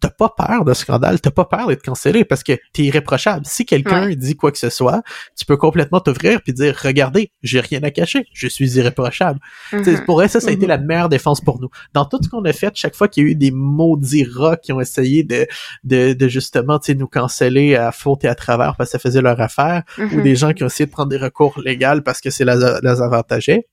t'as 0.00 0.10
pas 0.10 0.28
peur 0.36 0.64
de 0.64 0.74
scandale, 0.74 1.20
t'as 1.20 1.30
pas 1.30 1.44
peur 1.44 1.68
d'être 1.68 1.82
cancellé 1.82 2.24
parce 2.24 2.42
que 2.42 2.52
t'es 2.72 2.82
irréprochable. 2.82 3.46
Si 3.46 3.64
quelqu'un 3.64 4.10
dit 4.10 4.36
quoi 4.36 4.52
que 4.52 4.58
ce 4.58 4.68
soit, 4.68 5.02
tu 5.36 5.46
peux 5.46 5.56
complètement 5.56 6.00
t'ouvrir 6.00 6.42
puis 6.42 6.52
dire 6.52 6.76
regardez, 6.82 7.30
j'ai 7.42 7.60
rien 7.60 7.82
à 7.84 7.90
cacher, 7.90 8.26
je 8.32 8.48
suis 8.48 8.72
irréprochable. 8.76 9.40
Mhm. 9.72 10.04
Pour 10.04 10.22
elle, 10.22 10.28
ça, 10.28 10.40
ça 10.40 10.48
a 10.48 10.52
été 10.52 10.62
Mhm. 10.62 10.68
la 10.68 10.78
meilleure 10.78 11.08
défense 11.08 11.40
pour 11.40 11.60
nous. 11.60 11.68
Dans 11.94 12.04
tout 12.04 12.18
ce 12.22 12.28
qu'on 12.28 12.44
a 12.44 12.52
fait, 12.52 12.76
chaque 12.76 12.94
fois 12.94 13.08
qu'il 13.08 13.24
y 13.24 13.26
a 13.26 13.30
eu 13.30 13.34
des 13.34 13.50
maudits 13.50 14.26
rats 14.30 14.56
qui 14.56 14.72
ont 14.72 14.80
essayé 14.80 15.22
de, 15.24 15.46
de, 15.84 16.12
de 16.12 16.28
justement, 16.28 16.78
nous 16.96 17.06
canceller 17.08 17.76
à 17.76 17.90
faute 17.92 18.24
et 18.24 18.28
à 18.28 18.34
travers 18.34 18.76
parce 18.76 18.90
que 18.90 18.92
ça 18.92 18.98
faisait 18.98 19.22
leur 19.22 19.40
affaire, 19.40 19.84
ou 19.98 20.02
Mhm. 20.02 20.22
des 20.22 20.36
gens 20.36 20.52
qui 20.52 20.64
ont 20.64 20.66
essayé 20.66 20.86
de 20.86 20.90
prendre 20.92 21.08
des 21.08 21.16
recours 21.16 21.58
légaux 21.64 22.02
parce 22.04 22.20
que 22.20 22.30
c'est 22.30 22.44
les, 22.44 22.56
les 22.82 23.00
avantageait. 23.00 23.66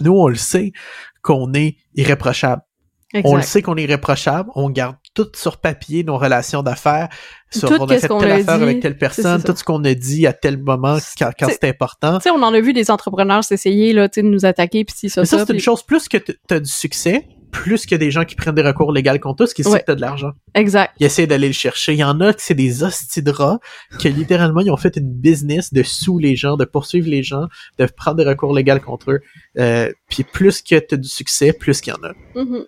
Nous, 0.00 0.12
on 0.12 0.28
le 0.28 0.34
sait 0.36 0.72
qu'on 1.22 1.52
est 1.54 1.76
irréprochable. 1.94 2.62
On 3.24 3.34
le 3.36 3.42
sait 3.42 3.60
qu'on 3.60 3.76
est 3.76 3.82
irréprochable. 3.82 4.50
On 4.54 4.70
garde 4.70 4.96
tout 5.14 5.28
sur 5.34 5.56
papier, 5.58 6.04
nos 6.04 6.16
relations 6.18 6.62
d'affaires. 6.62 7.08
Sur, 7.50 7.68
Tout 7.68 7.76
on 7.80 7.86
a 7.86 7.98
fait 7.98 8.06
telle 8.08 8.30
a 8.30 8.34
affaire 8.36 8.56
dit, 8.58 8.62
avec 8.62 8.80
telle 8.80 8.96
personne, 8.96 9.40
c'est 9.40 9.46
tout 9.52 9.56
ce 9.58 9.64
qu'on 9.64 9.84
a 9.84 9.94
dit 9.94 10.26
à 10.26 10.32
tel 10.32 10.56
moment 10.62 10.98
quand, 11.18 11.30
quand 11.38 11.48
C'est- 11.48 11.58
c'est 11.62 11.68
important. 11.68 12.18
Tu 12.18 12.24
sais, 12.24 12.30
on 12.30 12.42
en 12.42 12.54
a 12.54 12.60
vu 12.60 12.72
des 12.72 12.90
entrepreneurs 12.90 13.42
s'essayer, 13.42 13.92
là, 13.92 14.08
tu 14.08 14.20
sais, 14.20 14.22
de 14.22 14.28
nous 14.28 14.44
attaquer 14.44 14.84
pis 14.84 14.94
si 14.96 15.10
ça, 15.10 15.22
Mais 15.22 15.26
ça, 15.26 15.38
ça. 15.38 15.46
c'est 15.46 15.52
une 15.52 15.56
puis- 15.58 15.64
chose, 15.64 15.82
plus 15.82 16.08
que 16.08 16.16
t- 16.18 16.36
t'as 16.46 16.60
du 16.60 16.70
succès, 16.70 17.26
plus 17.50 17.84
que 17.86 17.96
des 17.96 18.12
gens 18.12 18.24
qui 18.24 18.36
prennent 18.36 18.54
des 18.54 18.62
recours 18.62 18.92
légaux 18.92 19.18
contre 19.20 19.38
toi, 19.38 19.46
ce 19.48 19.54
qui 19.54 19.66
Ouais. 19.66 19.80
que 19.80 19.84
t'as 19.84 19.96
de 19.96 20.00
l'argent. 20.00 20.30
Exact. 20.54 20.92
Ils 21.00 21.06
essaient 21.06 21.26
d'aller 21.26 21.48
le 21.48 21.52
chercher. 21.52 21.94
Il 21.94 21.98
y 21.98 22.04
en 22.04 22.20
a 22.20 22.32
qui 22.32 22.44
c'est 22.44 22.54
des 22.54 22.84
hosties 22.84 23.24
de 23.24 23.32
rats, 23.32 23.58
que 23.98 24.06
littéralement, 24.06 24.60
ils 24.60 24.70
ont 24.70 24.76
fait 24.76 24.96
une 24.96 25.12
business 25.12 25.72
de 25.72 25.82
sous 25.82 26.18
les 26.20 26.36
gens, 26.36 26.56
de 26.56 26.64
poursuivre 26.64 27.08
les 27.08 27.24
gens, 27.24 27.46
de 27.80 27.86
prendre 27.86 28.18
des 28.18 28.24
recours 28.24 28.54
légaux 28.54 28.78
contre 28.78 29.10
eux. 29.10 29.20
Euh, 29.58 29.90
puis 30.08 30.22
plus 30.22 30.62
que 30.62 30.78
t'as 30.78 30.96
du 30.96 31.08
succès, 31.08 31.52
plus 31.52 31.80
qu'il 31.80 31.92
y 31.92 31.96
en 31.96 32.04
a. 32.08 32.12
Mhm. 32.40 32.66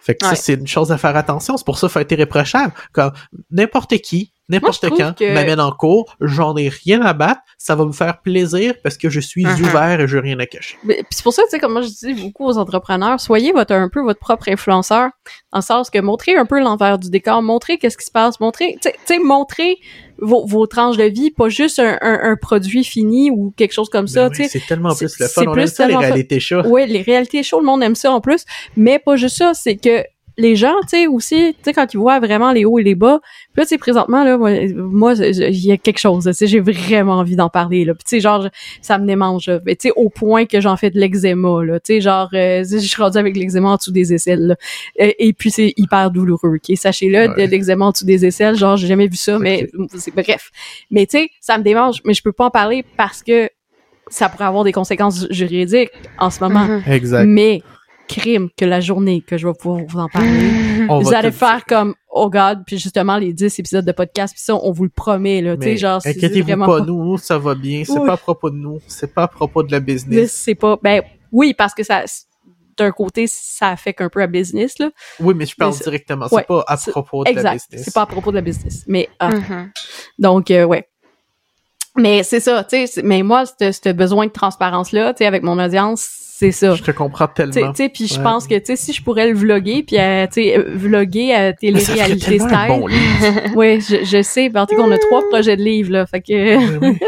Fait 0.00 0.14
que 0.14 0.24
ça, 0.26 0.34
c'est 0.34 0.54
une 0.54 0.66
chose 0.66 0.90
à 0.92 0.98
faire 0.98 1.16
attention. 1.16 1.56
C'est 1.56 1.64
pour 1.66 1.78
ça 1.78 1.86
qu'il 1.86 1.92
faut 1.92 2.00
être 2.00 2.12
irréprochable. 2.12 2.72
Comme 2.92 3.12
n'importe 3.50 3.96
qui, 3.98 4.32
n'importe 4.48 4.88
quand, 4.90 5.14
que- 5.16 5.32
m'amène 5.34 5.60
en 5.60 5.70
cours, 5.72 6.16
j'en 6.20 6.56
ai 6.56 6.68
rien 6.70 7.02
à 7.02 7.12
battre, 7.12 7.40
ça 7.58 7.74
va 7.76 7.84
me 7.84 7.92
faire 7.92 8.20
plaisir 8.22 8.74
parce 8.82 8.96
que 8.96 9.08
je 9.10 9.20
suis 9.20 9.44
Mhm. 9.44 9.60
ouvert 9.66 10.00
et 10.00 10.08
je 10.08 10.16
n'ai 10.16 10.22
rien 10.22 10.38
à 10.40 10.46
cacher. 10.46 10.76
C'est 11.10 11.22
pour 11.22 11.32
ça, 11.32 11.42
tu 11.44 11.50
sais, 11.50 11.58
comme 11.60 11.72
moi 11.72 11.82
je 11.82 11.88
dis 11.88 12.14
beaucoup 12.14 12.46
aux 12.46 12.58
entrepreneurs, 12.58 13.20
soyez 13.20 13.52
votre, 13.52 13.72
un 13.74 13.88
peu 13.88 14.00
votre 14.02 14.18
propre 14.20 14.48
influenceur, 14.48 15.10
dans 15.52 15.58
le 15.58 15.62
sens 15.62 15.90
que 15.90 15.98
montrez 16.00 16.34
un 16.36 16.46
peu 16.46 16.58
l'envers 16.60 16.98
du 16.98 17.10
décor, 17.10 17.42
montrez 17.42 17.78
qu'est-ce 17.78 17.98
qui 17.98 18.06
se 18.06 18.10
passe, 18.10 18.40
montrez, 18.40 18.72
tu 18.74 18.88
sais- 18.88 18.96
tu 19.06 19.14
sais, 19.14 19.18
montrez 19.20 19.76
vos, 20.20 20.46
vos 20.46 20.66
tranches 20.66 20.96
de 20.96 21.04
vie, 21.04 21.30
pas 21.30 21.48
juste 21.48 21.78
un, 21.78 21.98
un, 22.00 22.30
un 22.30 22.36
produit 22.36 22.84
fini 22.84 23.30
ou 23.30 23.52
quelque 23.56 23.72
chose 23.72 23.88
comme 23.88 24.06
ça, 24.08 24.28
Ben 24.28 24.34
tu 24.34 24.42
oui, 24.42 24.48
sais. 24.48 24.58
c'est 24.58 24.66
tellement 24.66 24.94
plus 24.94 25.18
le 25.18 25.26
fun. 25.26 25.42
On 25.46 25.52
plus 25.52 25.62
aime 25.62 25.66
ça, 25.68 25.86
les 25.88 25.96
réalités 25.96 26.40
chaudes. 26.40 26.66
Ouais, 26.66 26.86
les 26.86 27.02
réalités 27.02 27.42
chaudes, 27.42 27.60
le 27.60 27.66
monde 27.66 27.82
aime 27.82 27.94
ça 27.94 28.12
en 28.12 28.20
plus, 28.20 28.44
mais 28.76 28.98
pas 28.98 29.16
juste 29.16 29.36
ça, 29.38 29.52
c'est 29.54 29.76
que 29.76 30.04
les 30.40 30.56
gens, 30.56 30.74
tu 30.82 30.88
sais, 30.88 31.06
aussi, 31.06 31.54
tu 31.54 31.56
sais, 31.62 31.72
quand 31.72 31.92
ils 31.92 31.96
voient 31.98 32.18
vraiment 32.20 32.52
les 32.52 32.64
hauts 32.64 32.78
et 32.78 32.82
les 32.82 32.94
bas, 32.94 33.20
puis 33.52 33.60
là, 33.60 33.64
tu 33.64 33.68
sais, 33.68 33.78
présentement, 33.78 34.24
là, 34.24 34.36
moi, 34.38 35.14
il 35.14 35.64
y 35.66 35.72
a 35.72 35.76
quelque 35.76 35.98
chose, 35.98 36.24
tu 36.24 36.32
sais, 36.32 36.46
j'ai 36.46 36.60
vraiment 36.60 37.14
envie 37.18 37.36
d'en 37.36 37.48
parler, 37.48 37.84
là. 37.84 37.94
Puis, 37.94 38.04
tu 38.04 38.16
sais, 38.16 38.20
genre, 38.20 38.48
ça 38.82 38.98
me 38.98 39.06
démange, 39.06 39.48
là. 39.48 39.60
Mais, 39.64 39.76
tu 39.76 39.88
sais, 39.88 39.94
au 39.96 40.08
point 40.08 40.46
que 40.46 40.60
j'en 40.60 40.76
fais 40.76 40.90
de 40.90 40.98
l'eczéma, 40.98 41.64
là. 41.64 41.78
Tu 41.80 41.94
sais, 41.94 42.00
genre, 42.00 42.28
euh, 42.34 42.64
je 42.64 42.78
suis 42.78 43.02
rendue 43.02 43.18
avec 43.18 43.36
l'eczéma 43.36 43.70
en 43.70 43.76
dessous 43.76 43.92
des 43.92 44.12
aisselles, 44.14 44.46
là. 44.46 44.56
Et, 44.96 45.32
puis, 45.32 45.50
c'est 45.50 45.74
hyper 45.76 46.10
douloureux, 46.10 46.56
OK? 46.56 46.76
Sachez-le, 46.76 47.18
Ouais. 47.18 47.28
de 47.46 47.50
l'eczéma 47.50 47.86
en 47.86 47.90
dessous 47.90 48.06
des 48.06 48.24
aisselles, 48.24 48.56
genre, 48.56 48.76
j'ai 48.76 48.86
jamais 48.86 49.06
vu 49.06 49.16
ça, 49.16 49.38
mais, 49.38 49.68
c'est 49.96 50.14
bref. 50.14 50.50
Mais, 50.90 51.06
tu 51.06 51.18
sais, 51.18 51.30
ça 51.40 51.58
me 51.58 51.62
démange, 51.62 52.00
mais 52.04 52.14
je 52.14 52.22
peux 52.22 52.32
pas 52.32 52.46
en 52.46 52.50
parler 52.50 52.84
parce 52.96 53.22
que 53.22 53.48
ça 54.08 54.28
pourrait 54.28 54.46
avoir 54.46 54.64
des 54.64 54.72
conséquences 54.72 55.26
juridiques 55.30 55.90
en 56.18 56.30
ce 56.30 56.40
moment. 56.42 56.64
Mhm. 56.64 56.82
Exact. 56.90 57.26
Mais 57.26 57.62
crime 58.10 58.48
que 58.56 58.64
la 58.64 58.80
journée 58.80 59.20
que 59.22 59.38
je 59.38 59.46
vais 59.46 59.54
pouvoir 59.54 59.84
vous 59.86 59.98
en 59.98 60.08
parler, 60.08 60.86
On 60.88 60.98
vous 61.00 61.14
allez 61.14 61.30
faire 61.30 61.64
comme 61.66 61.94
oh 62.10 62.28
god, 62.28 62.64
puis 62.66 62.76
justement 62.78 63.16
les 63.16 63.32
10 63.32 63.58
épisodes 63.60 63.84
de 63.84 63.92
podcast, 63.92 64.34
puis 64.34 64.42
ça 64.42 64.54
on 64.56 64.72
vous 64.72 64.82
le 64.84 64.90
promet 64.90 65.40
là, 65.40 65.56
tu 65.56 65.62
sais 65.62 65.76
genre 65.76 66.02
c'est 66.02 66.10
inquiétez-vous 66.10 66.46
vraiment 66.46 66.66
pas, 66.66 66.80
nous, 66.80 67.04
nous, 67.04 67.18
ça 67.18 67.38
va 67.38 67.54
bien. 67.54 67.84
C'est 67.86 67.94
pas 68.04 68.14
à 68.14 68.16
propos 68.16 68.50
de 68.50 68.56
nous. 68.56 68.80
C'est 68.88 69.14
pas 69.14 69.22
à 69.24 69.28
propos 69.28 69.62
de 69.62 69.70
la 69.70 69.80
business. 69.80 70.32
c'est 70.32 70.54
pas 70.56 70.78
ben 70.82 71.02
oui 71.30 71.54
parce 71.56 71.74
que 71.74 71.82
ça 71.84 72.04
d'un 72.76 72.90
côté 72.92 73.26
ça 73.28 73.68
affecte 73.68 74.00
un 74.00 74.08
peu 74.08 74.20
la 74.20 74.26
business 74.26 74.78
là. 74.78 74.90
Oui, 75.20 75.34
mais 75.36 75.46
je 75.46 75.54
parle 75.54 75.70
Mais 75.72 75.76
c'est- 75.76 75.84
directement. 75.84 76.26
ouais, 76.32 76.42
c'est 76.42 76.46
pas 76.46 76.64
à 76.66 76.76
propos 76.76 77.24
de 77.24 77.28
la 77.30 77.32
Exact, 77.32 77.52
business. 77.54 77.84
c'est 77.84 77.94
pas 77.94 78.02
à 78.02 78.06
propos 78.06 78.30
de 78.30 78.36
la 78.36 78.42
business, 78.42 78.84
mais 78.88 79.08
ah, 79.18 79.30
Mhm. 79.30 79.70
donc 80.18 80.50
euh, 80.50 80.64
ouais. 80.64 80.88
Mais 82.00 82.22
c'est 82.22 82.40
ça, 82.40 82.64
tu 82.64 82.86
sais, 82.86 83.02
mais 83.02 83.22
moi 83.22 83.44
ce 83.46 83.92
besoin 83.92 84.26
de 84.26 84.30
transparence 84.32 84.92
là, 84.92 85.12
tu 85.12 85.18
sais 85.18 85.26
avec 85.26 85.42
mon 85.42 85.58
audience, 85.62 86.08
c'est 86.38 86.52
ça. 86.52 86.74
Je 86.74 86.82
te 86.82 86.90
comprends 86.90 87.26
tellement. 87.28 87.72
tu 87.72 87.82
sais, 87.82 87.88
puis 87.90 88.06
je 88.06 88.16
Ouais. 88.16 88.22
pense 88.22 88.46
que 88.46 88.54
tu 88.58 88.64
sais 88.66 88.76
si 88.76 88.92
je 88.92 89.02
pourrais 89.02 89.28
le 89.28 89.34
vlogger 89.36 89.82
puis 89.82 89.98
euh, 89.98 90.26
tu 90.26 90.42
sais 90.44 90.58
euh, 90.58 90.64
vlogger 90.74 91.34
à 91.34 91.38
ferait 91.38 91.54
télé-réalité 91.60 92.38
style. 92.38 92.54
un 92.54 92.68
bon 92.68 92.86
livre. 92.86 93.26
Oui, 93.56 93.80
je, 93.80 94.04
je 94.04 94.22
sais. 94.22 94.48
Ben, 94.48 94.62
En 94.62 94.66
tout 94.66 94.76
cas, 94.76 94.82
on 94.82 94.90
a 94.92 94.98
trois 94.98 95.22
projets 95.28 95.56
de 95.56 95.62
livres, 95.62 95.92
là. 95.92 96.06
Fait 96.06 96.20
que, 96.22 96.56
Oui, 96.56 96.76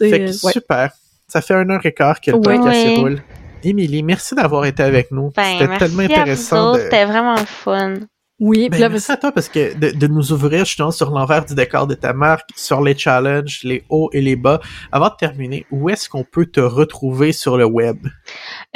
oui. 0.00 0.10
Fait 0.10 0.10
que 0.10 0.24
euh, 0.24 0.32
ouais. 0.44 0.52
super. 0.52 0.90
Ça 1.26 1.40
fait 1.40 1.54
un 1.54 1.68
heure 1.70 1.84
et 1.84 1.92
quart 1.92 2.20
que 2.20 2.30
le 2.30 2.36
Ouais. 2.38 2.42
podcast 2.56 2.86
roule. 2.98 3.22
Émilie, 3.64 4.02
merci 4.02 4.34
d'avoir 4.34 4.64
été 4.66 4.82
avec 4.82 5.10
nous. 5.10 5.30
Ben, 5.36 5.56
C'était 5.58 5.78
tellement 5.78 6.02
intéressant. 6.02 6.74
de- 6.74 6.80
C'était 6.80 7.04
vraiment 7.04 7.36
fun. 7.36 7.94
Oui, 8.40 8.68
Ben, 8.68 8.80
là, 8.80 8.88
merci 8.88 9.10
à 9.10 9.16
toi 9.16 9.32
parce 9.32 9.48
que 9.48 9.76
de, 9.76 9.90
de 9.90 10.06
nous 10.06 10.32
ouvrir 10.32 10.64
justement 10.64 10.92
sur 10.92 11.10
l'envers 11.10 11.44
du 11.44 11.54
décor 11.54 11.88
de 11.88 11.94
ta 11.94 12.12
marque, 12.12 12.48
sur 12.54 12.80
les 12.82 12.96
challenges, 12.96 13.60
les 13.64 13.84
hauts 13.88 14.10
et 14.12 14.20
les 14.20 14.36
bas. 14.36 14.60
Avant 14.92 15.08
de 15.08 15.16
terminer, 15.18 15.66
où 15.72 15.90
est-ce 15.90 16.08
qu'on 16.08 16.22
peut 16.24 16.46
te 16.46 16.60
retrouver 16.60 17.32
sur 17.32 17.56
le 17.56 17.64
web? 17.64 18.06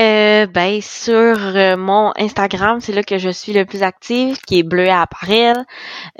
Euh, 0.00 0.46
ben 0.46 0.80
sur 0.80 1.38
euh, 1.38 1.76
mon 1.76 2.12
Instagram, 2.16 2.80
c'est 2.80 2.92
là 2.92 3.04
que 3.04 3.18
je 3.18 3.30
suis 3.30 3.52
le 3.52 3.64
plus 3.64 3.84
active, 3.84 4.38
qui 4.46 4.58
est 4.58 4.62
bleu 4.64 4.88
à 4.88 5.02
apparel. 5.02 5.64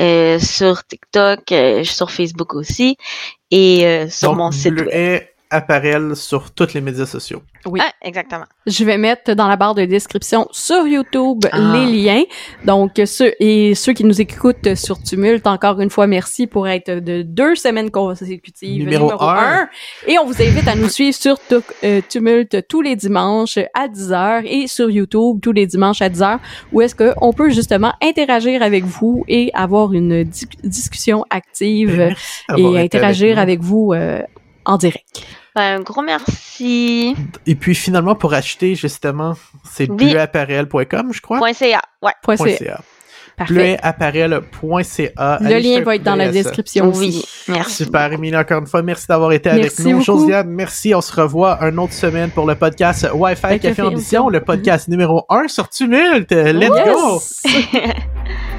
Euh, 0.00 0.38
sur 0.38 0.84
TikTok, 0.84 1.50
euh, 1.50 1.82
sur 1.84 2.10
Facebook 2.10 2.54
aussi, 2.54 2.96
et 3.50 3.86
euh, 3.86 4.08
sur 4.08 4.30
Donc, 4.30 4.38
mon 4.38 4.50
site. 4.52 4.74
Bleuet 4.74 5.31
apparel 5.52 6.16
sur 6.16 6.50
tous 6.50 6.74
les 6.74 6.80
médias 6.80 7.06
sociaux. 7.06 7.42
oui. 7.66 7.78
Ah, 7.82 7.92
exactement. 8.02 8.44
Je 8.66 8.84
vais 8.84 8.98
mettre 8.98 9.34
dans 9.34 9.46
la 9.48 9.56
barre 9.56 9.74
de 9.74 9.84
description 9.84 10.48
sur 10.50 10.86
YouTube 10.86 11.44
Ah. 11.52 11.58
les 11.74 11.86
liens. 12.02 12.22
Donc, 12.64 13.00
ceux, 13.06 13.32
et 13.40 13.74
ceux 13.74 13.92
qui 13.92 14.04
nous 14.04 14.20
écoutent 14.20 14.74
sur 14.74 15.00
Tumulte, 15.02 15.46
encore 15.46 15.80
une 15.80 15.90
fois, 15.90 16.06
merci 16.06 16.46
pour 16.46 16.66
être 16.68 16.90
de 16.98 17.22
deux 17.22 17.54
semaines 17.54 17.90
consécutives. 17.90 18.84
Numéro 18.84 19.12
un. 19.20 19.36
un. 19.62 19.68
Et 20.08 20.18
on 20.18 20.24
vous 20.26 20.40
invite 20.42 20.66
à 20.66 20.74
nous 20.74 20.88
suivre 20.88 21.14
sur 21.16 21.36
Tu- 21.48 21.54
euh, 21.84 22.00
Tumulte 22.08 22.66
tous 22.68 22.80
les 22.82 22.96
dimanches 22.96 23.58
à 23.74 23.88
10h 23.88 24.42
et 24.46 24.66
sur 24.66 24.90
YouTube 24.90 25.38
tous 25.42 25.52
les 25.52 25.66
dimanches 25.66 26.02
à 26.02 26.08
10h 26.08 26.38
où 26.72 26.80
est-ce 26.80 26.94
qu'on 26.94 27.32
peut 27.32 27.50
justement 27.50 27.92
interagir 28.02 28.62
avec 28.62 28.84
vous 28.84 29.24
et 29.28 29.50
avoir 29.54 29.92
une 29.92 30.24
di- 30.24 30.48
discussion 30.64 31.24
active 31.30 32.14
et 32.56 32.78
interagir 32.78 33.38
avec, 33.38 33.60
vous 33.60 33.92
euh, 33.92 34.22
en 34.64 34.76
direct. 34.78 35.22
Ben, 35.54 35.78
un 35.78 35.80
gros 35.80 36.02
merci. 36.02 37.14
Et 37.46 37.54
puis 37.54 37.74
finalement, 37.74 38.14
pour 38.14 38.32
acheter 38.34 38.74
justement, 38.74 39.34
c'est 39.70 39.90
Oui. 39.90 40.12
bleuapparel.com, 40.12 41.12
je 41.12 41.20
crois. 41.20 41.38
Point 41.38 41.52
.ca. 41.52 41.82
Ouais. 42.00 42.12
Point 42.22 42.36
Point 42.36 42.46
C. 42.48 42.56
CA. 42.64 42.80
Parfait. 43.36 43.54
bleuapparel.ca. 43.54 45.38
Le 45.40 45.58
lien 45.58 45.80
va 45.82 45.96
être 45.96 46.02
dans 46.02 46.16
la 46.16 46.28
description 46.30 46.86
Oui. 46.94 47.08
aussi. 47.08 47.28
Merci. 47.48 47.84
Super, 47.84 48.12
Émilie, 48.12 48.36
encore 48.36 48.60
une 48.60 48.66
fois, 48.66 48.82
merci 48.82 49.06
d'avoir 49.06 49.32
été 49.32 49.48
avec 49.48 49.62
Merci 49.64 49.82
nous. 49.84 49.98
beaucoup. 49.98 50.04
Josiane, 50.04 50.48
merci. 50.50 50.94
On 50.94 51.00
se 51.00 51.18
revoit 51.18 51.58
une 51.62 51.78
autre 51.78 51.94
semaine 51.94 52.30
pour 52.30 52.46
le 52.46 52.54
podcast 52.54 53.08
Wi-Fi 53.12 53.58
Café 53.58 53.82
Ambition, 53.82 54.28
le 54.28 54.40
podcast 54.40 54.88
numéro 54.88 55.24
1 55.30 55.48
sur 55.48 55.68
Tumulte. 55.70 56.30
Let's 56.30 56.68
go! 56.68 57.14
Yes! 57.14 57.42